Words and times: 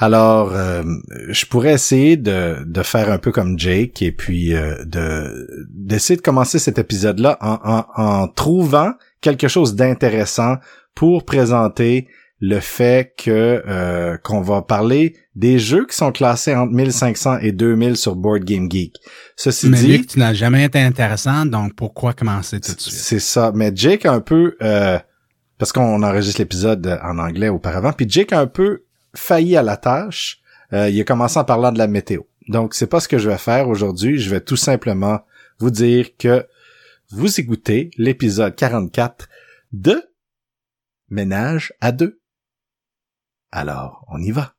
Alors, 0.00 0.54
euh, 0.54 0.84
je 1.28 1.44
pourrais 1.44 1.72
essayer 1.72 2.16
de, 2.16 2.64
de 2.64 2.82
faire 2.82 3.10
un 3.10 3.18
peu 3.18 3.32
comme 3.32 3.58
Jake 3.58 4.00
et 4.00 4.12
puis 4.12 4.54
euh, 4.54 4.84
de 4.84 5.66
d'essayer 5.70 6.16
de 6.16 6.22
commencer 6.22 6.60
cet 6.60 6.78
épisode-là 6.78 7.36
en, 7.40 7.58
en, 7.64 7.84
en 7.96 8.28
trouvant 8.28 8.92
quelque 9.20 9.48
chose 9.48 9.74
d'intéressant 9.74 10.54
pour 10.94 11.24
présenter 11.24 12.06
le 12.40 12.60
fait 12.60 13.14
que 13.18 13.64
euh, 13.66 14.16
qu'on 14.18 14.40
va 14.40 14.62
parler 14.62 15.16
des 15.34 15.58
jeux 15.58 15.86
qui 15.86 15.96
sont 15.96 16.12
classés 16.12 16.54
entre 16.54 16.72
1500 16.72 17.38
et 17.40 17.50
2000 17.50 17.96
sur 17.96 18.14
Board 18.14 18.44
Game 18.44 18.70
Geek. 18.70 18.94
Ceci 19.34 19.68
Mais 19.68 19.78
dit, 19.78 19.88
Luc, 19.88 20.06
tu 20.06 20.18
n'as 20.20 20.34
jamais 20.34 20.64
été 20.64 20.78
intéressant, 20.78 21.46
donc 21.46 21.74
pourquoi 21.74 22.12
commencer 22.12 22.60
tout 22.60 22.72
de 22.72 22.80
suite? 22.80 22.94
c'est 22.94 23.18
ça. 23.18 23.50
Mais 23.54 23.72
Jake 23.74 24.06
a 24.06 24.12
un 24.12 24.20
peu 24.20 24.56
euh, 24.62 24.98
parce 25.58 25.72
qu'on 25.72 26.02
enregistre 26.04 26.40
l'épisode 26.40 27.00
en 27.02 27.18
anglais 27.18 27.48
auparavant, 27.48 27.92
puis 27.92 28.06
Jake 28.08 28.32
a 28.32 28.40
un 28.40 28.46
peu 28.46 28.84
failli 29.14 29.56
à 29.56 29.62
la 29.62 29.76
tâche. 29.76 30.40
Euh, 30.72 30.88
il 30.88 31.00
a 31.00 31.04
commencé 31.04 31.38
en 31.38 31.44
parlant 31.44 31.72
de 31.72 31.78
la 31.78 31.86
météo. 31.86 32.22
Donc 32.48 32.74
c'est 32.74 32.86
pas 32.86 33.00
ce 33.00 33.08
que 33.08 33.18
je 33.18 33.28
vais 33.28 33.38
faire 33.38 33.68
aujourd'hui. 33.68 34.18
Je 34.18 34.30
vais 34.30 34.40
tout 34.40 34.56
simplement 34.56 35.20
vous 35.58 35.70
dire 35.70 36.16
que 36.16 36.46
vous 37.10 37.40
écoutez 37.40 37.90
l'épisode 37.96 38.54
44 38.54 39.28
de 39.72 40.02
Ménage 41.10 41.72
à 41.80 41.92
deux. 41.92 42.20
Alors, 43.50 44.04
on 44.08 44.20
y 44.20 44.30
va. 44.30 44.57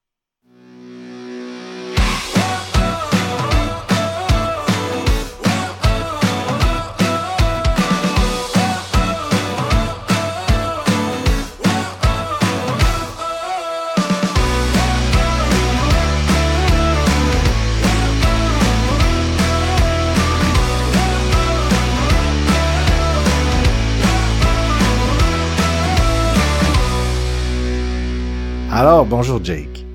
Alors, 28.80 29.06
bonjour 29.06 29.44
Jake. 29.44 29.86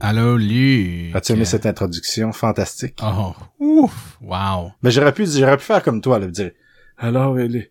Allô, 0.00 0.36
Luc. 0.36 1.14
As-tu 1.14 1.32
aimé 1.34 1.44
cette 1.44 1.66
introduction 1.66 2.32
fantastique? 2.32 2.98
Oh, 3.00 3.32
ouf, 3.60 4.18
wow. 4.20 4.72
Mais 4.82 4.90
j'aurais 4.90 5.12
pu, 5.12 5.24
j'aurais 5.24 5.56
pu 5.56 5.62
faire 5.62 5.84
comme 5.84 6.00
toi, 6.00 6.18
là, 6.18 6.26
dire. 6.26 6.50
Alors, 6.96 7.34
le, 7.34 7.62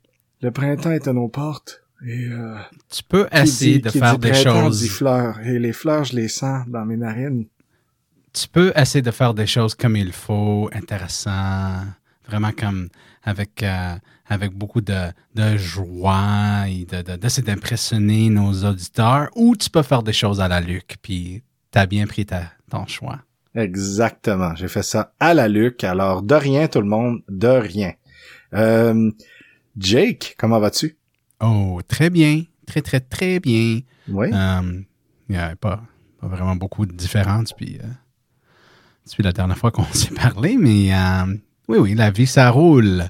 le 0.42 0.52
printemps 0.52 0.92
est 0.92 1.06
à 1.10 1.12
nos 1.12 1.28
portes. 1.28 1.84
Et, 2.08 2.30
euh, 2.32 2.56
Tu 2.90 3.04
peux 3.04 3.28
essayer 3.34 3.76
dit- 3.80 3.82
de 3.82 3.90
faire 3.90 4.18
des 4.18 4.34
choses. 4.34 4.80
dit 4.84 4.88
fleurs. 4.88 5.38
Et 5.42 5.60
les 5.60 5.74
fleurs, 5.74 6.06
je 6.06 6.16
les 6.16 6.30
sens 6.30 6.66
dans 6.70 6.86
mes 6.86 6.96
narines. 6.96 7.46
Tu 8.32 8.48
peux 8.48 8.72
essayer 8.74 9.02
de 9.02 9.12
faire 9.12 9.34
des 9.34 9.48
choses 9.48 9.76
comme 9.76 9.98
il 9.98 10.14
faut, 10.14 10.70
intéressant, 10.72 11.82
vraiment 12.26 12.52
comme 12.58 12.88
avec 13.24 13.64
euh, 13.64 13.96
avec 14.30 14.52
beaucoup 14.54 14.82
de, 14.82 15.12
de 15.36 15.58
joie 15.58 16.66
et 16.68 16.86
de, 16.86 17.02
de- 17.02 17.16
d'essayer 17.16 17.46
d'impressionner 17.46 18.30
nos 18.30 18.54
auditeurs, 18.66 19.30
ou 19.36 19.56
tu 19.56 19.70
peux 19.70 19.84
faire 19.84 20.04
des 20.04 20.14
choses 20.14 20.42
à 20.42 20.48
la 20.48 20.60
Luc, 20.62 20.98
puis 21.02 21.44
t'as 21.72 21.86
bien 21.86 22.06
pris 22.08 22.26
ta, 22.26 22.44
ton 22.70 22.86
choix. 22.88 23.20
Exactement. 23.56 24.54
J'ai 24.56 24.68
fait 24.68 24.84
ça 24.84 25.14
à 25.20 25.34
la 25.34 25.48
Luc. 25.48 25.84
Alors, 25.84 26.22
de 26.22 26.36
rien, 26.36 26.68
tout 26.68 26.82
le 26.82 26.88
monde, 26.88 27.22
de 27.30 27.48
rien. 27.48 27.94
Euh, 28.54 29.12
Jake, 29.78 30.36
comment 30.38 30.60
vas-tu? 30.60 30.98
Oh, 31.42 31.80
très 31.88 32.10
bien, 32.10 32.44
très 32.66 32.82
très 32.82 33.00
très 33.00 33.40
bien. 33.40 33.80
Oui. 34.10 34.28
Euh, 34.34 34.82
Il 35.30 35.34
n'y 35.36 35.38
a 35.38 35.56
pas, 35.56 35.82
pas 36.22 36.28
vraiment 36.28 36.56
beaucoup 36.56 36.86
de 36.86 36.94
différences 36.94 37.50
depuis, 37.50 37.78
euh, 37.84 37.88
depuis 39.06 39.24
la 39.24 39.32
dernière 39.32 39.58
fois 39.58 39.72
qu'on 39.72 39.84
s'est 39.92 40.14
parlé, 40.14 40.58
mais 40.58 40.94
euh, 40.94 41.26
oui, 41.68 41.78
oui, 41.80 41.96
la 41.96 42.12
vie, 42.12 42.28
ça 42.28 42.50
roule. 42.50 43.06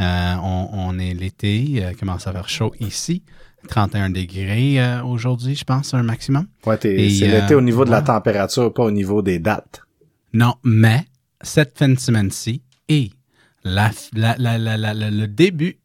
Euh, 0.00 0.34
on, 0.42 0.68
on 0.72 0.98
est 0.98 1.14
l'été, 1.14 1.84
euh, 1.84 1.92
commence 1.98 2.26
à 2.26 2.32
faire 2.32 2.48
chaud 2.48 2.74
ici. 2.80 3.22
31 3.68 4.08
degrés 4.10 4.80
euh, 4.80 5.02
aujourd'hui, 5.04 5.54
je 5.54 5.64
pense, 5.64 5.92
un 5.92 6.02
maximum. 6.02 6.46
Ouais, 6.96 7.10
c'est 7.10 7.28
l'été 7.40 7.54
au 7.54 7.60
niveau 7.60 7.84
de 7.84 7.90
la 7.90 8.00
température, 8.02 8.72
pas 8.72 8.84
au 8.84 8.90
niveau 8.90 9.20
des 9.20 9.38
dates. 9.38 9.82
Non, 10.32 10.54
mais 10.64 11.04
cette 11.42 11.76
fin 11.78 11.88
de 11.90 11.98
semaine-ci 11.98 12.62
est 12.88 13.12
la, 13.62 13.90
la- 14.14 14.38
la- 14.38 14.56
le 14.94 15.26
début 15.26 15.78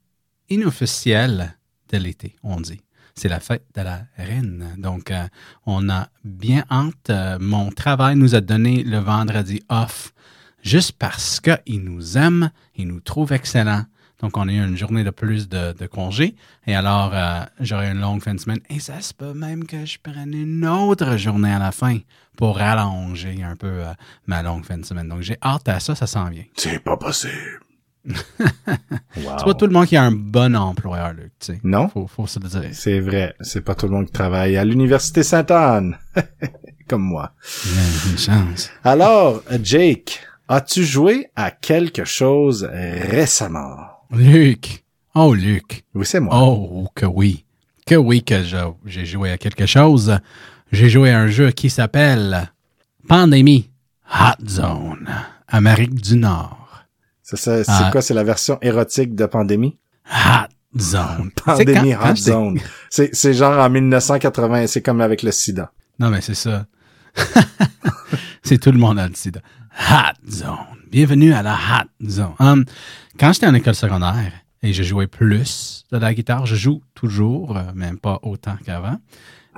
inofficiel 0.49 1.55
de 1.91 1.97
l'été, 1.97 2.35
on 2.43 2.59
dit. 2.59 2.81
C'est 3.15 3.29
la 3.29 3.39
fête 3.39 3.63
de 3.75 3.81
la 3.81 4.01
reine. 4.17 4.75
Donc, 4.77 5.11
euh, 5.11 5.23
on 5.65 5.89
a 5.89 6.09
bien 6.25 6.65
hâte. 6.69 7.09
Euh, 7.09 7.37
mon 7.39 7.69
travail 7.71 8.15
nous 8.17 8.35
a 8.35 8.41
donné 8.41 8.83
le 8.83 8.97
vendredi 8.97 9.63
off 9.69 10.13
juste 10.61 10.93
parce 10.93 11.39
qu'il 11.39 11.83
nous 11.83 12.17
aime, 12.17 12.51
il 12.75 12.87
nous 12.87 12.99
trouve 12.99 13.31
excellents. 13.31 13.85
Donc, 14.21 14.37
on 14.37 14.47
a 14.47 14.51
eu 14.51 14.63
une 14.63 14.77
journée 14.77 15.03
de 15.03 15.09
plus 15.09 15.49
de, 15.49 15.73
de 15.73 15.87
congé. 15.87 16.35
Et 16.67 16.75
alors, 16.75 17.11
euh, 17.13 17.41
j'aurai 17.59 17.89
une 17.91 17.99
longue 17.99 18.21
fin 18.21 18.33
de 18.33 18.39
semaine. 18.39 18.59
Et 18.69 18.79
ça 18.79 19.01
se 19.01 19.13
peut 19.13 19.33
même 19.33 19.65
que 19.65 19.85
je 19.85 19.97
prenne 20.01 20.33
une 20.33 20.65
autre 20.65 21.17
journée 21.17 21.51
à 21.51 21.59
la 21.59 21.71
fin 21.71 21.97
pour 22.37 22.57
rallonger 22.57 23.43
un 23.43 23.55
peu 23.55 23.67
euh, 23.67 23.93
ma 24.27 24.41
longue 24.41 24.65
fin 24.65 24.77
de 24.77 24.85
semaine. 24.85 25.09
Donc, 25.09 25.21
j'ai 25.21 25.37
hâte 25.43 25.67
à 25.67 25.79
ça, 25.79 25.95
ça 25.95 26.07
s'en 26.07 26.29
vient. 26.29 26.45
C'est 26.55 26.79
pas 26.79 26.97
possible. 26.97 27.59
wow. 28.07 28.13
C'est 29.15 29.45
pas 29.45 29.53
tout 29.55 29.65
le 29.65 29.73
monde 29.73 29.87
qui 29.87 29.97
a 29.97 30.03
un 30.03 30.11
bon 30.11 30.55
employeur, 30.55 31.13
Luc, 31.13 31.31
tu 31.39 31.53
sais. 31.53 31.59
Non? 31.63 31.89
Faut, 31.89 32.07
faut 32.07 32.27
se 32.27 32.39
le 32.39 32.47
dire. 32.47 32.69
C'est 32.71 32.99
vrai. 32.99 33.35
C'est 33.41 33.61
pas 33.61 33.75
tout 33.75 33.87
le 33.87 33.93
monde 33.93 34.05
qui 34.05 34.11
travaille 34.13 34.55
à 34.57 34.63
l'Université 34.63 35.23
Sainte-Anne. 35.23 35.97
Comme 36.87 37.01
moi. 37.01 37.31
Une 38.11 38.17
chance. 38.17 38.69
Alors, 38.83 39.41
Jake, 39.61 40.21
as-tu 40.47 40.85
joué 40.85 41.31
à 41.35 41.49
quelque 41.49 42.05
chose 42.05 42.69
récemment? 42.71 43.94
Luc. 44.15 44.83
Oh, 45.13 45.33
Luc. 45.33 45.83
Oui, 45.93 46.05
c'est 46.05 46.19
moi. 46.19 46.35
Oh, 46.41 46.87
que 46.95 47.05
oui. 47.05 47.45
Que 47.85 47.95
oui 47.95 48.23
que 48.23 48.41
j'ai 48.85 49.05
joué 49.05 49.31
à 49.31 49.37
quelque 49.37 49.65
chose. 49.65 50.17
J'ai 50.71 50.89
joué 50.89 51.11
à 51.11 51.19
un 51.19 51.27
jeu 51.27 51.51
qui 51.51 51.69
s'appelle 51.69 52.51
Pandémie 53.07 53.69
Hot 54.13 54.45
Zone, 54.47 55.07
Amérique 55.47 55.93
du 55.95 56.17
Nord. 56.17 56.83
C'est 57.21 57.63
Ah. 57.67 57.89
quoi? 57.91 58.01
C'est 58.01 58.13
la 58.13 58.23
version 58.23 58.57
érotique 58.61 59.15
de 59.15 59.25
Pandémie? 59.25 59.77
Hot 60.09 60.79
Zone. 60.79 61.31
Pandémie 61.45 61.93
quand- 61.93 62.11
Hot 62.11 62.15
Zone. 62.15 62.59
C'est, 62.89 63.13
c'est 63.13 63.33
genre 63.33 63.59
en 63.63 63.69
1980, 63.69 64.67
c'est 64.67 64.81
comme 64.81 65.01
avec 65.01 65.21
le 65.23 65.31
sida. 65.31 65.71
Non, 65.99 66.09
mais 66.09 66.21
c'est 66.21 66.35
ça. 66.35 66.65
c'est 68.43 68.57
tout 68.59 68.71
le 68.71 68.77
monde 68.79 68.99
a 68.99 69.07
le 69.07 69.15
sida. 69.15 69.39
Hot 69.91 70.29
Zone. 70.31 70.57
Bienvenue 70.91 71.33
à 71.33 71.41
la 71.43 71.53
Hot 71.55 72.07
Zone. 72.09 72.33
Um, 72.39 72.65
quand 73.19 73.33
j'étais 73.33 73.47
en 73.47 73.53
école 73.53 73.75
secondaire 73.75 74.31
et 74.61 74.73
je 74.73 74.83
jouais 74.83 75.07
plus 75.07 75.83
de 75.91 75.97
la 75.97 76.13
guitare, 76.13 76.45
je 76.45 76.55
joue 76.55 76.81
toujours, 76.93 77.55
euh, 77.57 77.63
même 77.73 77.97
pas 77.99 78.19
autant 78.23 78.55
qu'avant, 78.65 78.97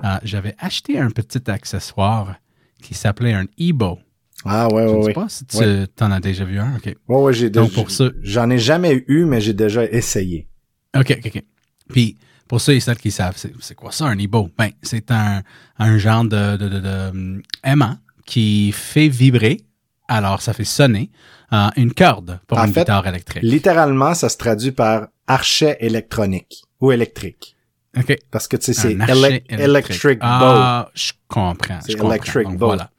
euh, 0.03 0.18
j'avais 0.23 0.56
acheté 0.59 1.00
un 1.00 1.09
petit 1.09 1.50
accessoire 1.50 2.35
qui 2.81 2.94
s'appelait 2.94 3.34
un 3.34 3.45
Ebo. 3.57 4.00
Ah 4.45 4.68
ouais, 4.72 4.88
Je 4.88 4.94
ouais, 4.94 5.01
sais 5.01 5.07
ouais. 5.07 5.13
pas 5.13 5.29
si 5.29 5.45
tu 5.45 5.57
Ouais. 5.57 5.85
en 6.01 6.12
as 6.12 6.19
déjà 6.19 6.45
vu 6.45 6.59
un. 6.59 6.75
OK. 6.78 6.95
Ouais, 7.07 7.22
ouais, 7.22 7.34
j'ai 7.34 7.50
Donc, 7.50 7.69
déjà, 7.69 7.81
pour 7.81 7.90
ça- 7.91 8.09
j'en 8.22 8.50
ai 8.50 8.59
jamais 8.59 9.03
eu, 9.07 9.25
mais 9.25 9.41
j'ai 9.41 9.53
déjà 9.53 9.84
essayé. 9.85 10.47
OK, 10.95 11.18
OK, 11.19 11.31
OK. 11.35 11.44
Puis, 11.89 12.18
pour 12.47 12.62
ceux 12.62 12.74
et 12.75 12.79
celles 12.79 12.97
qui 12.97 13.12
savent, 13.12 13.35
c'est 13.59 13.75
quoi 13.75 13.91
ça, 13.91 14.06
un 14.06 14.18
Ebo? 14.19 14.50
Ben, 14.57 14.69
c'est 14.84 15.09
un, 15.12 15.41
un 15.79 15.97
genre 15.97 16.24
de, 16.24 16.57
de, 16.57 16.69
de, 16.69 16.79
de, 16.79 17.09
hum, 17.09 17.41
aimant 17.63 17.97
qui 18.25 18.72
fait 18.72 19.07
vibrer, 19.09 19.62
alors 20.07 20.41
ça 20.41 20.53
fait 20.53 20.63
sonner, 20.66 21.09
euh, 21.53 21.68
une 21.78 21.94
corde 21.94 22.40
pour 22.47 22.57
En 22.57 22.66
une 22.66 22.73
fait, 22.73 22.81
guitare 22.81 23.07
électrique. 23.07 23.44
Littéralement, 23.44 24.13
ça 24.13 24.29
se 24.29 24.38
traduit 24.38 24.72
par 24.72 25.07
archet 25.28 25.78
électronique 25.79 26.63
ou 26.81 26.91
électrique. 26.91 27.56
OK. 27.97 28.16
Parce 28.31 28.47
que, 28.47 28.57
tu 28.57 28.66
sais, 28.66 28.73
c'est 28.73 28.95
Un 28.95 29.01
archet 29.01 29.13
elec- 29.13 29.23
électrique. 29.50 29.59
electric 29.59 30.19
bow. 30.19 30.25
Ah, 30.29 30.90
je 30.94 31.12
comprends. 31.28 31.79
C'est 31.85 31.94
comprends. 31.95 32.12
electric 32.12 32.44
Donc, 32.47 32.57
bow. 32.57 32.66
Voilà. 32.68 32.90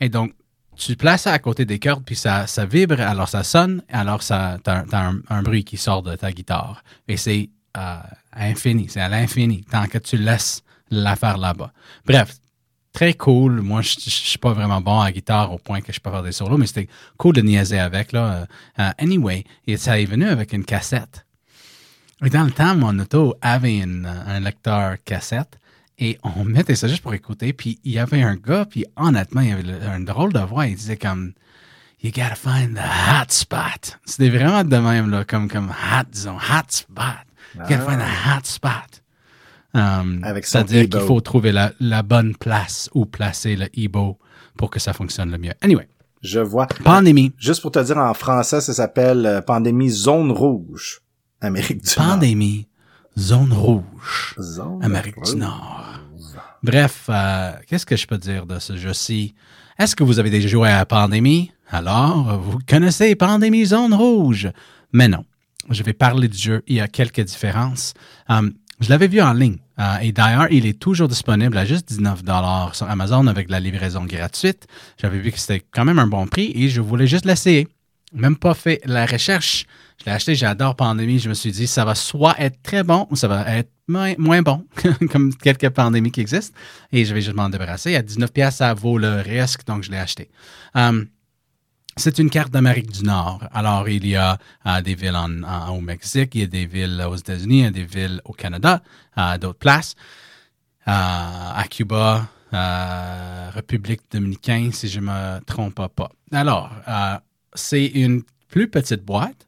Et 0.00 0.08
donc, 0.08 0.32
tu 0.76 0.96
places 0.96 1.22
ça 1.22 1.32
à 1.32 1.38
côté 1.38 1.66
des 1.66 1.78
cordes, 1.78 2.04
puis 2.04 2.16
ça, 2.16 2.46
ça 2.46 2.64
vibre, 2.64 3.00
alors 3.00 3.28
ça 3.28 3.42
sonne, 3.42 3.82
alors 3.92 4.22
ça, 4.22 4.56
t'as, 4.64 4.84
un 5.28 5.42
bruit 5.42 5.62
qui 5.64 5.76
sort 5.76 6.02
de 6.02 6.16
ta 6.16 6.32
guitare. 6.32 6.82
Et 7.06 7.18
c'est 7.18 7.50
euh, 7.76 7.96
infini, 8.32 8.88
c'est 8.88 9.00
à 9.00 9.08
l'infini, 9.10 9.62
tant 9.70 9.86
que 9.86 9.98
tu 9.98 10.16
laisses 10.16 10.62
l'affaire 10.90 11.36
là-bas. 11.36 11.72
Bref, 12.06 12.36
très 12.92 13.14
cool. 13.14 13.60
Moi, 13.60 13.82
je 13.82 13.94
je 14.04 14.10
suis 14.10 14.38
pas 14.38 14.52
vraiment 14.52 14.80
bon 14.80 15.00
à 15.00 15.04
la 15.06 15.12
guitare 15.12 15.52
au 15.52 15.58
point 15.58 15.80
que 15.80 15.92
je 15.92 16.00
peux 16.00 16.10
faire 16.10 16.22
des 16.22 16.32
solos, 16.32 16.56
mais 16.58 16.66
c'était 16.66 16.88
cool 17.16 17.34
de 17.34 17.40
niaiser 17.42 17.78
avec. 17.78 18.12
Là. 18.12 18.46
Euh, 18.78 18.90
anyway, 18.98 19.44
et 19.66 19.76
ça 19.76 19.98
est 20.00 20.04
venu 20.06 20.26
avec 20.26 20.52
une 20.52 20.64
cassette. 20.64 21.26
Et 22.24 22.28
dans 22.30 22.44
le 22.44 22.50
temps, 22.50 22.74
mon 22.74 22.98
auto 22.98 23.34
avait 23.40 23.78
une- 23.78 24.06
un 24.06 24.40
lecteur 24.40 24.96
cassette 25.04 25.58
et 25.98 26.18
on 26.22 26.44
mettait 26.44 26.74
ça 26.74 26.86
juste 26.88 27.02
pour 27.02 27.14
écouter. 27.14 27.52
Puis 27.52 27.78
il 27.84 27.92
y 27.92 27.98
avait 27.98 28.22
un 28.22 28.36
gars, 28.36 28.66
puis 28.66 28.84
honnêtement, 28.96 29.40
il 29.40 29.52
avait 29.70 29.86
un 29.86 30.00
drôle 30.00 30.32
de 30.32 30.40
voix. 30.40 30.66
Il 30.66 30.76
disait 30.76 30.96
comme 30.98 31.32
You 32.02 32.10
gotta 32.12 32.34
find 32.34 32.76
the 32.76 32.80
hot 32.80 33.26
spot. 33.28 33.98
C'était 34.06 34.30
vraiment 34.30 34.64
de 34.64 34.76
même, 34.76 35.10
là, 35.10 35.24
comme, 35.24 35.48
comme 35.48 35.68
hot 35.70 36.14
zone, 36.14 36.36
hot 36.36 36.64
spot. 36.70 37.26
You 37.54 37.60
gotta 37.62 37.78
find 37.84 38.00
the 38.00 38.26
hot 38.26 38.44
spot. 38.44 38.99
Euh, 39.76 40.02
son 40.02 40.40
C'est-à-dire 40.42 40.88
qu'il 40.88 41.00
faut 41.00 41.20
trouver 41.20 41.52
la, 41.52 41.72
la 41.80 42.02
bonne 42.02 42.34
place 42.34 42.88
où 42.94 43.06
placer 43.06 43.56
le 43.56 43.66
Ebo 43.78 44.18
pour 44.56 44.70
que 44.70 44.80
ça 44.80 44.92
fonctionne 44.92 45.30
le 45.30 45.38
mieux. 45.38 45.52
Anyway, 45.60 45.88
Je 46.22 46.40
vois. 46.40 46.66
pandémie. 46.84 47.32
Juste 47.38 47.62
pour 47.62 47.70
te 47.70 47.78
dire, 47.78 47.96
en 47.96 48.14
français, 48.14 48.60
ça 48.60 48.74
s'appelle 48.74 49.24
euh, 49.26 49.40
Pandémie 49.40 49.90
Zone 49.90 50.32
Rouge. 50.32 51.00
Amérique 51.40 51.82
du 51.82 51.88
Nord. 51.98 52.08
Pandémie. 52.08 52.66
Zone 53.18 53.52
rouge. 53.52 54.34
Zone 54.40 54.82
Amérique 54.84 55.16
rouge. 55.16 55.30
du 55.32 55.36
Nord. 55.40 55.86
Bref, 56.62 57.06
euh, 57.08 57.52
qu'est-ce 57.66 57.86
que 57.86 57.96
je 57.96 58.06
peux 58.06 58.18
dire 58.18 58.46
de 58.46 58.58
ce 58.58 58.76
jeu-ci? 58.76 59.34
Est-ce 59.78 59.96
que 59.96 60.04
vous 60.04 60.18
avez 60.18 60.28
déjà 60.30 60.46
joué 60.48 60.68
à 60.68 60.84
Pandémie? 60.84 61.50
Alors, 61.70 62.38
vous 62.40 62.58
connaissez 62.68 63.14
Pandémie 63.14 63.64
Zone 63.66 63.94
Rouge? 63.94 64.50
Mais 64.92 65.08
non. 65.08 65.24
Je 65.70 65.82
vais 65.82 65.92
parler 65.92 66.28
du 66.28 66.36
jeu. 66.36 66.62
Il 66.66 66.76
y 66.76 66.80
a 66.80 66.88
quelques 66.88 67.20
différences. 67.20 67.94
Euh, 68.28 68.50
je 68.80 68.88
l'avais 68.88 69.08
vu 69.08 69.20
en 69.20 69.32
ligne. 69.32 69.58
euh, 69.78 69.98
et 69.98 70.12
d'ailleurs, 70.12 70.48
il 70.50 70.66
est 70.66 70.78
toujours 70.78 71.08
disponible 71.08 71.56
à 71.56 71.64
juste 71.64 71.88
19 71.88 72.22
sur 72.72 72.88
Amazon 72.88 73.26
avec 73.26 73.50
la 73.50 73.60
livraison 73.60 74.04
gratuite. 74.04 74.66
J'avais 75.00 75.18
vu 75.18 75.30
que 75.32 75.38
c'était 75.38 75.62
quand 75.70 75.84
même 75.84 75.98
un 75.98 76.06
bon 76.06 76.26
prix 76.26 76.52
et 76.54 76.68
je 76.68 76.80
voulais 76.80 77.06
juste 77.06 77.24
l'essayer. 77.26 77.68
Même 78.12 78.36
pas 78.36 78.54
fait 78.54 78.80
la 78.86 79.06
recherche. 79.06 79.66
Je 80.00 80.06
l'ai 80.06 80.12
acheté, 80.12 80.34
j'adore 80.34 80.74
Pandémie. 80.76 81.18
Je 81.18 81.28
me 81.28 81.34
suis 81.34 81.52
dit, 81.52 81.66
ça 81.66 81.84
va 81.84 81.94
soit 81.94 82.34
être 82.40 82.60
très 82.62 82.82
bon 82.82 83.06
ou 83.10 83.16
ça 83.16 83.28
va 83.28 83.46
être 83.54 83.70
moins, 83.86 84.42
bon, 84.42 84.64
comme 85.12 85.34
quelques 85.34 85.68
pandémies 85.70 86.10
qui 86.10 86.20
existent. 86.20 86.56
Et 86.90 87.04
je 87.04 87.12
vais 87.12 87.20
juste 87.20 87.36
m'en 87.36 87.48
débarrasser. 87.48 87.94
À 87.96 88.02
19 88.02 88.32
pièces, 88.32 88.56
ça 88.56 88.72
vaut 88.74 88.98
le 88.98 89.20
risque, 89.20 89.64
donc 89.66 89.82
je 89.82 89.90
l'ai 89.90 89.98
acheté. 89.98 90.30
Euh, 90.76 91.04
c'est 91.96 92.18
une 92.18 92.30
carte 92.30 92.50
d'Amérique 92.50 92.90
du 92.90 93.02
Nord. 93.02 93.40
Alors, 93.52 93.88
il 93.88 94.06
y 94.06 94.16
a 94.16 94.38
euh, 94.66 94.80
des 94.80 94.94
villes 94.94 95.16
en, 95.16 95.68
au 95.74 95.80
Mexique, 95.80 96.34
il 96.34 96.40
y 96.40 96.44
a 96.44 96.46
des 96.46 96.66
villes 96.66 97.04
aux 97.08 97.16
États-Unis, 97.16 97.58
il 97.58 97.64
y 97.64 97.66
a 97.66 97.70
des 97.70 97.84
villes 97.84 98.20
au 98.24 98.32
Canada, 98.32 98.82
à 99.14 99.38
d'autres 99.38 99.58
places, 99.58 99.94
euh, 100.88 100.90
à 100.92 101.64
Cuba, 101.68 102.28
euh, 102.52 103.50
République 103.52 104.02
dominicaine, 104.10 104.72
si 104.72 104.88
je 104.88 105.00
me 105.00 105.40
trompe 105.44 105.86
pas. 105.94 106.10
Alors, 106.32 106.70
euh, 106.88 107.18
c'est 107.54 107.86
une 107.86 108.22
plus 108.48 108.68
petite 108.68 109.04
boîte. 109.04 109.46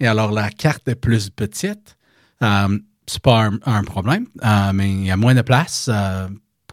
Et 0.00 0.06
alors, 0.06 0.30
la 0.30 0.50
carte 0.50 0.86
est 0.88 0.94
plus 0.94 1.30
petite. 1.30 1.96
Euh, 2.42 2.78
c'est 3.06 3.22
pas 3.22 3.50
un, 3.64 3.84
problème, 3.84 4.26
euh, 4.44 4.72
mais 4.74 4.90
il 4.90 5.06
y 5.06 5.10
a 5.12 5.16
moins 5.16 5.34
de 5.34 5.42
place 5.42 5.88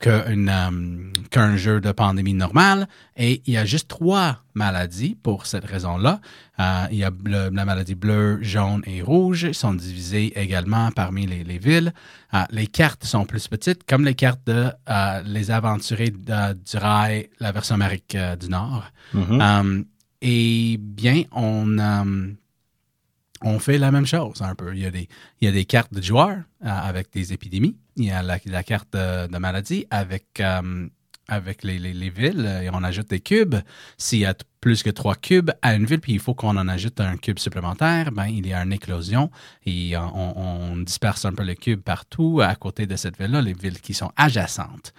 euh, 0.08 0.22
euh, 0.30 1.12
qu'un 1.30 1.56
jeu 1.58 1.80
de 1.82 1.92
pandémie 1.92 2.34
normal. 2.34 2.88
Et 3.18 3.42
il 3.46 3.54
y 3.54 3.58
a 3.58 3.66
juste 3.66 3.88
trois 3.88 4.40
maladies 4.54 5.16
pour 5.22 5.46
cette 5.46 5.66
raison-là. 5.66 6.20
Euh, 6.60 6.86
il 6.92 6.98
y 6.98 7.04
a 7.04 7.12
le- 7.26 7.50
la 7.50 7.66
maladie 7.66 7.96
bleue, 7.96 8.40
jaune 8.42 8.82
et 8.86 9.02
rouge. 9.02 9.44
Ils 9.50 9.54
sont 9.56 9.74
divisés 9.74 10.34
également 10.40 10.92
parmi 10.92 11.26
les, 11.26 11.44
les 11.44 11.58
villes. 11.58 11.94
Euh, 12.34 12.44
les 12.52 12.68
cartes 12.68 13.04
sont 13.06 13.26
plus 13.26 13.48
petites, 13.48 13.84
comme 13.86 14.06
les 14.06 14.16
cartes 14.16 14.42
de 14.46 14.72
Les 15.26 15.52
Aventuriers 15.52 16.12
de- 16.12 16.54
du 16.54 16.78
Rail, 16.78 17.30
la 17.40 17.52
version 17.52 17.76
Amérique 17.76 18.18
du 18.40 18.50
Nord. 18.50 18.86
Euh, 19.42 19.84
et 20.22 20.78
bien, 20.80 21.24
on, 21.32 21.78
on 23.44 23.60
fait 23.60 23.78
la 23.78 23.92
même 23.92 24.06
chose 24.06 24.42
un 24.42 24.56
peu. 24.56 24.76
Il 24.76 24.82
y 24.82 25.48
a 25.48 25.52
des, 25.52 25.66
cartes 25.66 25.94
de 25.94 26.02
joueurs 26.02 26.38
euh, 26.64 26.68
avec 26.70 27.12
des 27.12 27.34
épidémies. 27.34 27.78
Il 27.96 28.06
y 28.06 28.12
a 28.12 28.24
la, 28.24 28.64
carte 28.64 28.94
de, 28.94 29.28
de 29.28 29.38
maladie 29.38 29.86
avec, 29.92 30.40
euh, 30.40 30.88
les, 31.64 31.80
les- 31.80 31.94
les 31.94 32.10
villes 32.10 32.46
euh, 32.46 32.62
et 32.62 32.70
on 32.72 32.84
ajoute 32.84 33.10
des 33.10 33.20
cubes. 33.20 33.56
S'il 33.98 34.20
y 34.20 34.26
a 34.26 34.34
plus 34.62 34.84
que 34.84 34.90
trois 34.90 35.16
cubes 35.16 35.52
à 35.62 35.76
une 35.76 35.86
ville, 35.86 36.00
puis 36.00 36.14
il 36.14 36.20
faut 36.20 36.34
qu'on 36.34 36.56
en 36.58 36.68
ajoute 36.68 37.00
un 37.00 37.18
cube 37.18 37.40
supplémentaire, 37.40 38.12
ben, 38.12 38.28
il 38.28 38.48
y 38.48 38.54
a 38.54 38.62
une 38.64 38.74
éclosion 38.74 39.30
et 39.66 39.96
euh, 39.96 40.00
on, 40.00 40.78
disperse 40.78 41.26
un 41.26 41.34
peu 41.34 41.44
les 41.44 41.56
cubes 41.56 41.82
partout 41.82 42.42
à 42.42 42.56
côté 42.56 42.86
de 42.86 42.96
cette 42.96 43.18
ville-là, 43.18 43.42
les 43.42 43.54
villes 43.54 43.80
qui 43.80 43.94
sont 43.94 44.12
adjacentes. 44.16 44.94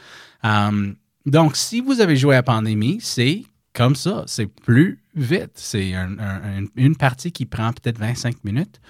Euh, 0.44 0.92
donc, 1.26 1.56
si 1.56 1.80
vous 1.80 2.00
avez 2.00 2.16
joué 2.16 2.36
à 2.36 2.42
Pandémie, 2.42 2.98
c'est 3.00 3.42
comme 3.74 3.96
ça, 3.96 4.24
c'est 4.26 4.46
plus 4.46 5.00
vite. 5.14 5.50
C'est 5.54 5.94
un- 5.94 6.18
un- 6.18 6.60
un- 6.62 6.66
une 6.76 6.96
partie 6.96 7.32
qui 7.32 7.44
prend 7.44 7.72
peut-être 7.72 7.98
25 7.98 8.42
minutes. 8.44 8.80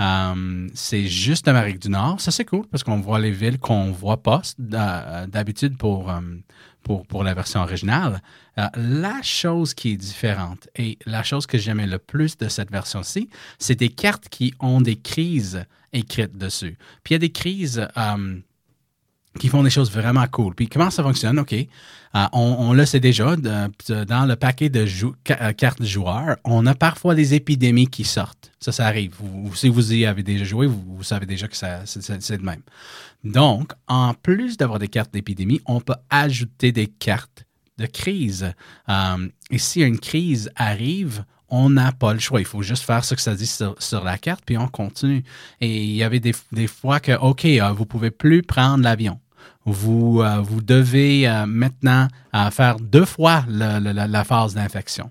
Euh, 0.00 0.68
c'est 0.74 1.06
juste 1.06 1.46
Amérique 1.48 1.78
du 1.80 1.88
Nord. 1.88 2.20
Ça, 2.20 2.30
c'est 2.30 2.44
cool 2.44 2.66
parce 2.66 2.82
qu'on 2.82 3.00
voit 3.00 3.20
les 3.20 3.30
villes 3.30 3.58
qu'on 3.58 3.92
voit 3.92 4.22
pas 4.22 4.42
euh, 4.72 5.26
d'habitude 5.26 5.76
pour, 5.76 6.10
euh, 6.10 6.20
pour, 6.82 7.22
la 7.22 7.34
version 7.34 7.60
originale. 7.60 8.20
La 8.74 9.22
chose 9.22 9.74
qui 9.74 9.92
est 9.92 9.96
différente 9.96 10.68
et 10.76 10.98
la 11.06 11.22
chose 11.22 11.46
que 11.46 11.56
j'aimais 11.56 11.86
le 11.86 11.98
plus 11.98 12.36
de 12.36 12.48
cette 12.48 12.70
version-ci, 12.70 13.28
c'est 13.58 13.78
des 13.78 13.90
cartes 13.90 14.28
qui 14.28 14.52
ont 14.58 14.80
des 14.80 14.96
crises 14.96 15.64
écrites 15.92 16.36
dessus. 16.36 16.76
Puis 17.04 17.12
il 17.12 17.14
y 17.14 17.16
a 17.16 17.18
des 17.20 17.32
crises 17.32 17.86
qui 19.38 19.48
font 19.48 19.62
des 19.62 19.70
choses 19.70 19.90
vraiment 19.90 20.26
cool. 20.30 20.54
Puis 20.54 20.68
comment 20.68 20.90
ça 20.90 21.02
fonctionne? 21.02 21.38
OK. 21.38 21.52
Euh, 21.54 22.26
on, 22.34 22.74
le 22.74 22.84
sait 22.84 23.00
déjà, 23.00 23.36
dans 23.36 24.26
le 24.26 24.36
paquet 24.36 24.68
de 24.68 24.84
euh, 24.84 25.52
cartes 25.52 25.82
joueurs, 25.82 26.36
on 26.44 26.66
a 26.66 26.74
parfois 26.74 27.14
des 27.14 27.32
épidémies 27.34 27.88
qui 27.88 28.04
sortent. 28.04 28.52
Ça, 28.60 28.70
ça 28.70 28.86
arrive. 28.86 29.14
Si 29.54 29.70
vous 29.70 29.94
y 29.94 30.04
avez 30.04 30.22
déjà 30.22 30.44
joué, 30.44 30.66
vous, 30.66 30.82
vous 30.86 31.02
savez 31.02 31.24
déjà 31.24 31.48
que 31.48 31.56
c'est, 31.56 32.36
de 32.36 32.44
même. 32.44 32.62
Donc, 33.24 33.72
en 33.88 34.12
plus 34.12 34.58
d'avoir 34.58 34.78
des 34.78 34.88
cartes 34.88 35.12
d'épidémie, 35.12 35.62
on 35.64 35.80
peut 35.80 35.94
ajouter 36.10 36.70
des 36.70 36.86
cartes 36.86 37.46
de 37.78 37.86
crise. 37.86 38.52
Euh, 38.88 39.28
et 39.50 39.58
si 39.58 39.80
une 39.80 39.98
crise 39.98 40.50
arrive, 40.56 41.24
on 41.52 41.68
n'a 41.68 41.92
pas 41.92 42.14
le 42.14 42.18
choix. 42.18 42.40
Il 42.40 42.46
faut 42.46 42.62
juste 42.62 42.82
faire 42.82 43.04
ce 43.04 43.14
que 43.14 43.20
ça 43.20 43.34
dit 43.34 43.46
sur, 43.46 43.76
sur 43.78 44.02
la 44.02 44.16
carte, 44.16 44.42
puis 44.44 44.56
on 44.56 44.68
continue. 44.68 45.22
Et 45.60 45.84
il 45.84 45.94
y 45.94 46.02
avait 46.02 46.18
des, 46.18 46.34
des 46.50 46.66
fois 46.66 46.98
que, 46.98 47.12
OK, 47.12 47.44
euh, 47.44 47.72
vous 47.72 47.84
pouvez 47.84 48.10
plus 48.10 48.42
prendre 48.42 48.82
l'avion. 48.82 49.20
Vous, 49.66 50.22
euh, 50.22 50.40
vous 50.40 50.62
devez 50.62 51.28
euh, 51.28 51.44
maintenant 51.44 52.08
faire 52.50 52.76
deux 52.80 53.04
fois 53.04 53.44
la, 53.48 53.78
la 53.80 54.24
phase 54.24 54.54
d'infection. 54.54 55.10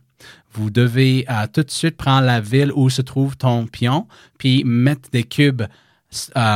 Vous 0.53 0.71
devez 0.71 1.25
tout 1.53 1.63
de 1.63 1.71
suite 1.71 1.95
prendre 1.95 2.25
la 2.25 2.41
ville 2.41 2.73
où 2.75 2.89
se 2.89 3.01
trouve 3.01 3.37
ton 3.37 3.67
pion, 3.67 4.07
puis 4.37 4.63
mettre 4.65 5.09
des 5.11 5.23
cubes 5.23 5.63